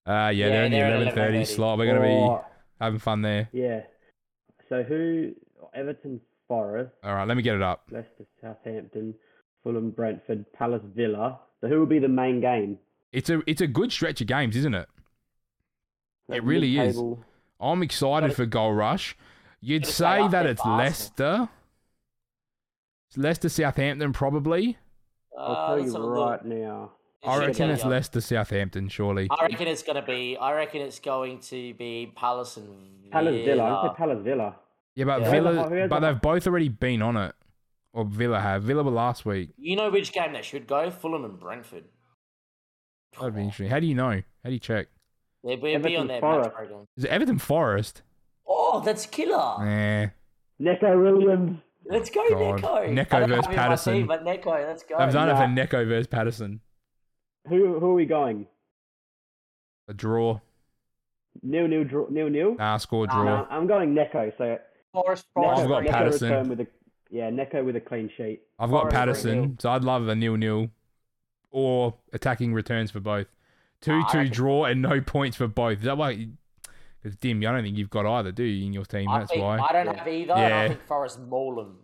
Uh 0.07 0.30
yeah, 0.30 0.30
Yeah, 0.30 0.49
they're 0.49 0.64
in 0.66 0.72
the 0.72 0.78
eleven 0.78 1.14
thirty 1.14 1.45
slot. 1.45 1.78
We're 1.78 1.87
gonna 1.87 2.01
be 2.41 2.45
having 2.80 2.99
fun 2.99 3.22
there. 3.22 3.49
Yeah. 3.53 3.82
So 4.68 4.82
who? 4.82 5.32
Everton, 5.74 6.20
Forest, 6.49 6.93
All 7.03 7.14
right, 7.14 7.26
let 7.26 7.37
me 7.37 7.43
get 7.43 7.55
it 7.57 7.62
up. 7.62 7.89
Leicester, 7.91 8.24
Southampton, 8.41 9.14
Fulham, 9.62 9.91
Brentford, 9.91 10.45
Palace, 10.53 10.82
Villa. 10.95 11.41
So 11.61 11.68
who 11.68 11.78
will 11.80 11.87
be 11.87 11.99
the 11.99 12.09
main 12.09 12.41
game? 12.41 12.78
It's 13.12 13.28
a 13.30 13.43
it's 13.47 13.61
a 13.61 13.66
good 13.66 13.91
stretch 13.93 14.20
of 14.20 14.26
games, 14.28 14.57
isn't 14.57 14.74
it? 14.74 14.89
Like 16.28 16.39
It 16.39 16.45
really 16.45 16.78
is. 16.78 17.01
I'm 17.61 17.82
excited 17.82 18.34
for 18.34 18.47
Goal 18.47 18.74
Rush. 18.74 19.16
You'd 19.61 19.87
say 19.87 20.28
that 20.28 20.47
it's 20.47 20.62
for 20.62 20.68
Arsenal. 20.68 20.78
Leicester. 20.78 21.49
It's 23.09 23.16
Leicester 23.18 23.48
Southampton 23.48 24.12
probably. 24.12 24.78
I'll 25.38 25.52
Uh, 25.52 25.66
tell 25.68 25.78
you 25.84 25.92
have 25.92 26.02
a 26.02 26.09
right 26.09 26.44
now. 26.44 26.92
I 27.24 27.38
reckon 27.38 27.70
it's 27.70 27.84
uh, 27.84 27.88
Leicester 27.88 28.20
Southampton, 28.20 28.88
surely. 28.88 29.26
I 29.30 29.46
reckon 29.46 29.66
it's 29.68 29.82
gonna 29.82 30.02
be. 30.04 30.36
I 30.36 30.52
reckon 30.54 30.80
it's 30.82 31.00
going 31.00 31.40
to 31.40 31.74
be 31.74 32.12
Palace 32.14 32.57
and 32.57 33.11
Palace, 33.11 33.44
Villa. 33.44 33.64
I 33.64 33.82
Villa. 33.82 33.94
Palace, 33.96 34.22
Villa. 34.22 34.57
Yeah, 34.94 35.04
but 35.04 35.22
Yeah. 35.22 35.30
Villa, 35.30 35.88
but 35.88 36.00
they've 36.00 36.20
both 36.20 36.46
already 36.46 36.68
been 36.68 37.02
on 37.02 37.16
it. 37.16 37.34
Or 37.92 38.04
Villa 38.04 38.38
have. 38.40 38.62
Villa 38.62 38.82
were 38.82 38.90
last 38.90 39.24
week. 39.24 39.50
You 39.57 39.74
know 39.76 39.90
which 39.90 40.12
game 40.12 40.34
they 40.34 40.42
should 40.42 40.66
go? 40.66 40.90
Fulham 40.90 41.24
and 41.24 41.40
Brentford. 41.40 41.84
That'd 43.18 43.34
be 43.34 43.40
interesting. 43.40 43.68
How 43.68 43.80
do 43.80 43.86
you 43.86 43.94
know? 43.94 44.11
How 44.11 44.48
do 44.48 44.52
you 44.52 44.59
check? 44.59 44.88
They'll 45.42 45.57
be, 45.57 45.76
be 45.78 45.96
on 45.96 46.07
their 46.07 46.20
Forest. 46.20 46.48
match 46.50 46.54
program. 46.54 46.86
Is 46.96 47.04
it 47.04 47.11
Everton 47.11 47.38
Forest? 47.38 48.02
Oh, 48.46 48.82
that's 48.84 49.07
killer. 49.07 49.36
Nah. 49.64 50.07
Neco 50.59 51.00
Williams. 51.02 51.61
Let's 51.89 52.11
go, 52.11 52.28
God. 52.30 52.61
Neco. 52.62 52.87
Neco 52.91 53.26
versus 53.26 53.34
have 53.37 53.45
him 53.47 53.51
in 53.51 53.57
my 53.57 53.62
Patterson. 53.62 53.95
team, 53.95 54.07
but 54.07 54.24
Neco, 54.24 54.51
let's 54.53 54.82
go. 54.82 54.97
I'm 54.97 55.12
done 55.12 55.28
nah. 55.28 55.34
it 55.34 55.47
for 55.47 55.49
Neco 55.49 55.84
versus 55.87 56.07
Patterson. 56.07 56.61
Who 57.49 57.78
who 57.78 57.87
are 57.91 57.95
we 57.95 58.07
going? 58.07 58.47
A 59.89 59.95
draw. 59.95 60.41
Nil 61.43 61.68
nil 61.68 61.84
draw 61.84 62.07
nil 62.11 62.28
nil. 62.28 62.55
Nah, 62.57 62.76
score 62.78 63.07
Nah, 63.07 63.14
draw. 63.14 63.24
No, 63.24 63.47
I'm 63.51 63.66
going 63.66 63.95
Neco. 63.95 64.32
So 64.37 64.59
Forest, 64.93 65.26
Neco, 65.37 65.47
Forest. 65.47 65.62
I've 65.62 65.68
got 65.68 65.82
Neco 65.84 65.93
Patterson. 65.93 66.28
return 66.30 66.49
with 66.49 66.61
a 66.61 66.66
yeah 67.11 67.30
Neco 67.30 67.62
with 67.62 67.76
a 67.76 67.80
clean 67.80 68.11
sheet. 68.16 68.41
I've 68.59 68.70
got 68.70 68.80
Forest 68.82 68.95
Patterson, 68.97 69.41
nil. 69.41 69.55
so 69.59 69.70
I'd 69.70 69.84
love 69.84 70.09
a 70.09 70.14
nil 70.16 70.37
nil 70.37 70.70
or 71.51 71.95
attacking 72.12 72.53
returns 72.53 72.91
for 72.91 73.01
both. 73.01 73.26
Two 73.80 73.93
Ah, 73.93 74.07
I 74.09 74.12
two 74.12 74.18
reckon- 74.18 74.32
draw 74.32 74.64
and 74.64 74.82
no 74.82 75.01
points 75.01 75.37
for 75.37 75.47
both. 75.47 75.78
Is 75.78 75.84
that 75.84 75.99
why? 75.99 76.28
Because 77.07 77.18
Dim, 77.18 77.38
I 77.38 77.52
don't 77.52 77.62
think 77.62 77.78
you've 77.78 77.88
got 77.88 78.04
either, 78.04 78.32
do 78.32 78.42
you, 78.42 78.66
in 78.66 78.72
your 78.72 78.84
team? 78.84 79.09
I, 79.09 79.20
That's 79.20 79.30
think, 79.30 79.44
why. 79.44 79.61
I 79.61 79.72
don't 79.72 79.86
Yeah. 79.86 79.92
have 79.98 80.09
either, 80.09 80.32
and 80.32 80.54
I 80.54 80.62
Yeah. 80.62 80.68
think 80.70 80.82
Forest 80.88 81.20
maul 81.20 81.54
them. 81.54 81.78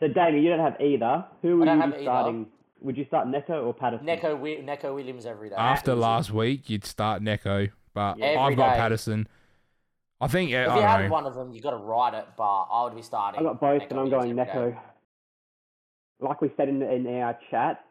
So 0.00 0.08
Damien, 0.08 0.42
you 0.42 0.50
don't 0.50 0.58
have 0.58 0.80
either. 0.80 1.24
Who 1.42 1.58
would 1.58 1.68
I 1.68 1.70
don't 1.70 1.76
you 1.76 1.82
have 1.82 1.90
be 1.92 1.96
either. 1.98 2.04
starting? 2.04 2.46
Would 2.80 2.96
you 2.98 3.04
start 3.04 3.28
Neco 3.28 3.64
or 3.64 3.72
Patterson? 3.72 4.06
Neco, 4.06 4.30
Wi- 4.32 4.60
Neco 4.62 4.92
Williams 4.92 5.24
every 5.24 5.50
day. 5.50 5.54
After 5.54 5.92
Easy. 5.92 6.00
last 6.00 6.32
week, 6.32 6.68
you'd 6.68 6.84
start 6.84 7.22
Neco, 7.22 7.68
but 7.92 8.18
Yeah. 8.18 8.30
I've 8.30 8.38
Every 8.38 8.56
got 8.56 8.70
day. 8.72 8.76
Patterson. 8.76 9.28
I 10.20 10.26
think 10.26 10.50
If 10.50 10.56
I 10.56 10.74
you 10.74 10.80
don't 10.80 10.82
have 10.90 11.00
know. 11.04 11.10
one 11.12 11.26
of 11.26 11.34
them, 11.36 11.50
you 11.50 11.58
have 11.58 11.62
got 11.62 11.70
to 11.70 11.76
ride 11.76 12.14
it, 12.14 12.26
but 12.36 12.62
I 12.64 12.82
would 12.82 12.96
be 12.96 13.02
starting. 13.02 13.38
I 13.38 13.42
got 13.44 13.60
both, 13.60 13.82
Neco 13.82 13.90
and 13.94 14.00
I'm 14.00 14.10
going 14.10 14.30
every 14.36 14.44
day. 14.52 14.52
Neco. 14.70 14.80
Like 16.18 16.40
we 16.40 16.50
said 16.56 16.68
in, 16.68 16.82
in 16.82 17.06
our 17.22 17.38
chat, 17.52 17.84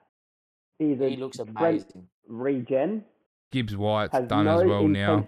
he's 0.78 1.00
a 1.00 1.08
He 1.10 1.16
looks 1.16 1.38
Brent 1.38 1.58
amazing. 1.86 2.08
regen. 2.28 3.06
Gibbs 3.52 3.78
White's 3.78 4.12
Has 4.12 4.28
done 4.28 4.44
no 4.46 4.60
as 4.60 4.66
well 4.66 4.88
now. 4.90 5.26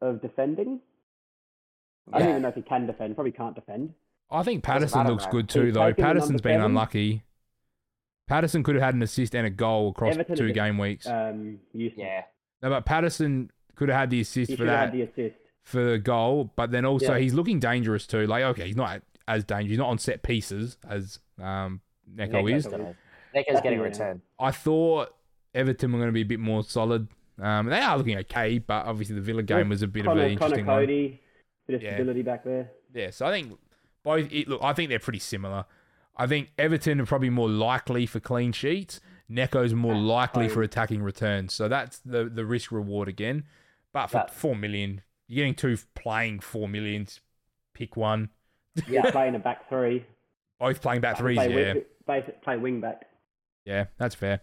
Intentions 0.00 0.22
of 0.22 0.22
defending. 0.22 0.80
I 2.12 2.18
don't 2.20 2.28
even 2.30 2.42
know 2.42 2.48
if 2.48 2.54
he 2.54 2.62
can 2.62 2.86
defend. 2.86 3.14
Probably 3.14 3.32
can't 3.32 3.54
defend. 3.54 3.94
I 4.30 4.42
think 4.42 4.62
Patterson 4.62 5.06
looks 5.06 5.24
mate. 5.24 5.32
good 5.32 5.48
too, 5.48 5.64
He's 5.66 5.74
though. 5.74 5.86
taken 5.86 5.96
the 5.96 6.02
number 6.02 6.14
Patterson's 6.20 6.40
been 6.40 6.52
seven. 6.54 6.66
unlucky. 6.66 7.22
Patterson 8.28 8.62
could 8.64 8.74
have 8.74 8.82
had 8.84 8.94
an 8.94 9.02
assist 9.02 9.34
and 9.36 9.46
a 9.46 9.50
goal 9.50 9.90
across 9.90 10.14
Everton 10.14 10.36
two 10.36 10.44
is 10.46 10.50
a- 10.50 10.54
game 10.54 10.78
weeks. 10.78 11.06
Um. 11.06 11.60
Yeah. 11.72 12.22
no, 12.62 12.70
but 12.70 12.84
Patterson 12.84 13.50
could 13.76 13.88
have 13.88 13.98
had 13.98 14.10
the 14.10 14.20
assist 14.20 14.50
He 14.50 14.56
for 14.56 14.64
that 14.64 14.86
had 14.86 14.92
the 14.92 15.02
assist. 15.02 15.36
for 15.62 15.84
the 15.84 15.98
goal, 15.98 16.52
but 16.56 16.70
then 16.72 16.84
also 16.84 17.12
Yeah. 17.14 17.18
he's 17.20 17.34
looking 17.34 17.60
dangerous 17.60 18.06
too. 18.06 18.26
Like, 18.26 18.42
okay, 18.44 18.66
he's 18.66 18.76
not 18.76 19.02
as 19.28 19.44
dangerous. 19.44 19.70
He's 19.70 19.78
not 19.78 19.88
on 19.90 19.98
set 19.98 20.22
pieces 20.22 20.76
as 20.88 21.20
um, 21.40 21.80
Neco 22.12 22.42
Neco's 22.42 22.66
is. 22.66 22.70
gonna- 22.72 22.96
Neco's 23.34 23.60
getting 23.60 23.78
Yeah. 23.78 23.84
returned. 23.84 24.22
I 24.40 24.50
thought 24.50 25.14
Everton 25.54 25.92
were 25.92 25.98
going 25.98 26.08
to 26.08 26.12
be 26.12 26.22
a 26.22 26.26
bit 26.26 26.40
more 26.40 26.64
solid. 26.64 27.08
Um, 27.40 27.66
they 27.66 27.80
are 27.80 27.96
looking 27.98 28.16
okay, 28.18 28.58
but 28.58 28.86
obviously 28.86 29.14
the 29.14 29.20
Villa 29.20 29.42
game 29.42 29.68
was 29.68 29.82
a 29.82 29.86
bit 29.86 30.00
of 30.00 30.06
Conor, 30.06 30.22
an 30.22 30.36
Conor 30.38 30.44
interesting 30.58 30.66
one. 30.66 30.76
Coady, 30.82 31.20
bit 31.66 31.76
of 31.76 31.82
Yeah. 31.82 31.94
stability 31.94 32.22
back 32.22 32.44
there. 32.44 32.70
Yeah, 32.94 33.10
so 33.10 33.26
I 33.26 33.30
think 33.32 33.58
both. 34.02 34.32
It, 34.32 34.48
look, 34.48 34.62
I 34.62 34.72
think 34.72 34.88
they're 34.88 34.98
pretty 34.98 35.18
similar. 35.18 35.66
I 36.16 36.26
think 36.26 36.50
Everton 36.56 37.00
are 37.00 37.06
probably 37.06 37.28
more 37.30 37.48
likely 37.48 38.06
for 38.06 38.20
clean 38.20 38.52
sheets. 38.52 39.00
Neco's 39.28 39.74
more 39.74 39.94
likely 39.94 40.48
for 40.48 40.62
attacking 40.62 41.02
returns. 41.02 41.52
So 41.52 41.68
that's 41.68 41.98
the 41.98 42.24
the 42.24 42.46
risk 42.46 42.72
reward 42.72 43.08
again. 43.08 43.44
But 43.92 44.06
for 44.06 44.18
That- 44.18 44.30
four 44.34 44.56
million, 44.56 45.02
you're 45.28 45.42
getting 45.44 45.54
two 45.54 45.76
playing 45.94 46.40
four 46.40 46.68
millions. 46.68 47.20
Pick 47.74 47.96
one. 47.96 48.30
Yeah, 48.88 49.10
playing 49.10 49.34
a 49.34 49.38
back 49.38 49.68
three. 49.68 50.06
Both 50.58 50.80
playing 50.80 51.02
back 51.02 51.18
threes. 51.18 51.36
Play 51.36 51.50
Yeah, 51.50 51.72
wing, 51.74 51.84
basic, 52.06 52.42
play 52.42 52.56
wing 52.56 52.80
back. 52.80 53.06
yeah, 53.66 53.86
that's 53.98 54.14
fair. 54.14 54.40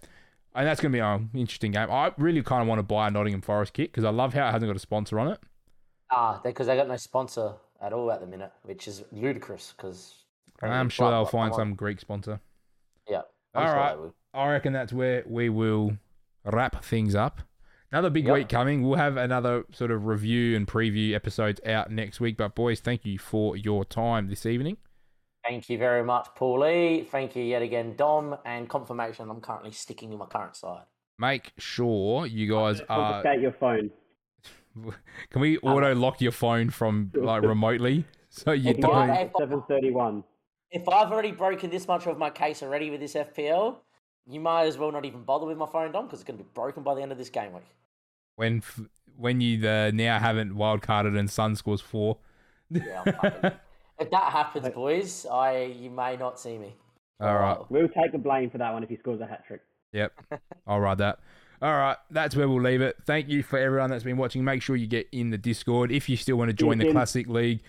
And 0.56 0.68
that's 0.68 0.80
going 0.80 0.92
to 0.92 0.96
be 0.96 1.00
an 1.00 1.30
interesting 1.34 1.72
game. 1.72 1.90
I 1.90 2.12
really 2.18 2.44
kind 2.44 2.62
of 2.62 2.68
want 2.68 2.80
to 2.80 2.84
buy 2.84 3.08
a 3.08 3.12
Nottingham 3.12 3.42
Forest 3.42 3.74
kit 3.74 3.92
because 3.92 4.04
I 4.04 4.10
love 4.12 4.34
how 4.34 4.48
it 4.48 4.52
hasn't 4.52 4.70
got 4.70 4.76
a 4.76 4.80
sponsor 4.80 5.20
on 5.20 5.30
it. 5.30 5.40
Ah, 6.12 6.40
because 6.44 6.68
they 6.68 6.76
got 6.76 6.88
no 6.88 6.96
sponsor 6.98 7.54
at 7.82 7.92
all 7.92 8.12
at 8.12 8.20
the 8.22 8.28
minute, 8.28 8.52
which 8.62 8.88
is 8.88 9.04
ludicrous. 9.12 9.74
Because 9.76 10.14
I'm 10.62 10.90
sure 10.90 11.10
they'll 11.10 11.26
find 11.26 11.56
some 11.56 11.74
Greek 11.74 12.00
sponsor. 12.00 12.40
Yeah. 13.10 13.22
All 13.56 13.64
I'm 13.64 13.68
sure 13.68 13.76
right. 13.76 14.12
I 14.34 14.52
reckon 14.52 14.74
that's 14.74 14.94
where 14.94 15.24
we 15.26 15.50
will 15.50 15.98
wrap 16.46 16.84
things 16.84 17.16
up. 17.16 17.42
Another 17.92 18.10
big 18.10 18.26
Yep. 18.26 18.34
week 18.34 18.50
coming. 18.50 18.82
We'll 18.84 18.98
have 18.98 19.18
another 19.18 19.66
sort 19.72 19.92
of 19.92 20.06
review 20.06 20.56
and 20.56 20.68
preview 20.68 21.14
episodes 21.14 21.62
out 21.66 21.92
next 21.92 22.20
week. 22.20 22.38
But 22.38 22.56
boys, 22.56 22.80
thank 22.80 23.06
you 23.06 23.18
for 23.20 23.56
your 23.56 23.86
time 23.86 24.28
this 24.30 24.46
evening. 24.46 24.78
Thank 25.48 25.70
you 25.70 25.78
very 25.78 26.04
much, 26.04 26.28
Paulie. 26.38 27.08
Thank 27.10 27.36
you 27.36 27.44
yet 27.44 27.62
again, 27.62 27.96
Dom. 27.96 28.38
And 28.46 28.70
confirmation, 28.70 29.30
I'm 29.30 29.42
currently 29.42 29.72
sticking 29.72 30.10
to 30.12 30.18
my 30.18 30.26
current 30.26 30.56
side. 30.56 30.84
Make 31.20 31.52
sure 31.58 32.26
you 32.26 32.50
guys 32.52 32.82
are. 32.90 33.22
Confiscate 33.24 33.42
your 33.42 33.52
phone. 33.52 33.92
Can 35.30 35.42
we 35.42 35.58
auto 35.60 35.94
lock 35.94 36.22
your 36.22 36.32
phone 36.32 36.70
from 36.70 37.12
like 37.14 37.44
remotely 37.44 38.06
so 38.30 38.52
you 38.52 38.70
You 38.70 38.82
don't? 38.82 39.10
at 39.10 39.32
731. 39.38 40.24
If 40.72 40.90
I've 40.90 41.12
already 41.12 41.32
broken 41.32 41.70
this 41.70 41.88
much 41.88 42.08
of 42.08 42.18
my 42.18 42.30
case 42.32 42.64
already 42.64 42.90
with 42.90 43.00
this 43.00 43.14
FPL, 43.14 43.76
you 44.26 44.40
might 44.40 44.66
as 44.66 44.78
well 44.78 44.92
not 44.92 45.06
even 45.06 45.24
bother 45.24 45.46
with 45.46 45.58
my 45.58 45.68
phone, 45.68 45.92
Dom, 45.92 46.06
because 46.06 46.22
it's 46.22 46.28
going 46.28 46.40
to 46.40 46.44
be 46.44 46.50
broken 46.56 46.82
by 46.82 46.96
the 46.96 47.02
end 47.02 47.12
of 47.12 47.18
this 47.20 47.30
game 47.30 47.54
week. 47.54 47.64
When 48.36 48.58
f- 48.58 48.80
when 49.16 49.42
you 49.42 49.68
uh, 49.68 49.92
now 49.94 50.18
haven't 50.18 50.56
wildcarded 50.56 51.18
and 51.20 51.30
Son 51.30 51.56
scores 51.56 51.82
four. 51.82 52.18
Yeah, 52.72 53.04
I'm 53.06 53.14
fucking- 53.14 53.52
if 54.04 54.12
that 54.12 54.32
happens, 54.32 54.70
boys, 54.70 55.26
I 55.32 55.64
you 55.80 55.90
may 55.90 56.16
not 56.18 56.40
see 56.40 56.58
me. 56.58 56.76
All 57.20 57.36
right. 57.36 57.58
We'll 57.70 57.88
take 57.88 58.12
the 58.12 58.18
blame 58.18 58.50
for 58.50 58.58
that 58.58 58.74
one 58.74 58.84
if 58.84 58.90
he 58.90 58.98
scores 58.98 59.22
a 59.22 59.26
hat 59.26 59.46
trick. 59.48 59.62
Yep. 59.94 60.14
I'll 60.68 60.80
ride 60.80 60.98
that. 60.98 61.20
All 61.62 61.72
right. 61.72 61.98
That's 62.12 62.36
where 62.36 62.48
we'll 62.50 62.62
leave 62.62 62.82
it. 62.82 62.98
Thank 63.06 63.30
you 63.30 63.44
for 63.44 63.58
everyone 63.58 63.90
that's 63.90 64.04
been 64.04 64.18
watching. 64.18 64.44
Make 64.44 64.62
sure 64.62 64.76
you 64.76 64.88
get 64.88 65.08
in 65.12 65.30
the 65.30 65.38
Discord. 65.38 65.92
If 65.92 66.10
you 66.10 66.18
still 66.18 66.36
want 66.36 66.50
to 66.50 66.54
join 66.54 66.80
the 66.80 66.92
Classic 66.92 67.28
League, 67.28 67.62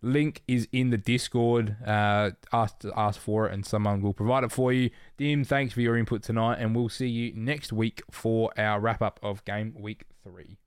link 0.00 0.42
is 0.46 0.68
in 0.70 0.90
the 0.90 0.98
Discord. 0.98 1.76
Uh, 1.84 2.30
ask, 2.52 2.84
ask 2.96 3.20
for 3.20 3.46
it 3.46 3.52
and 3.52 3.66
someone 3.66 4.00
will 4.00 4.14
provide 4.14 4.44
it 4.44 4.52
for 4.52 4.72
you. 4.72 4.90
Dim, 5.16 5.42
thanks 5.42 5.74
for 5.74 5.80
your 5.80 5.96
input 5.96 6.22
tonight. 6.22 6.58
And 6.60 6.76
we'll 6.76 6.88
see 6.88 7.08
you 7.08 7.32
next 7.34 7.72
week 7.72 8.02
for 8.12 8.52
our 8.56 8.78
wrap 8.78 9.02
up 9.02 9.18
of 9.22 9.44
game 9.44 9.74
week 9.76 10.04
three. 10.22 10.58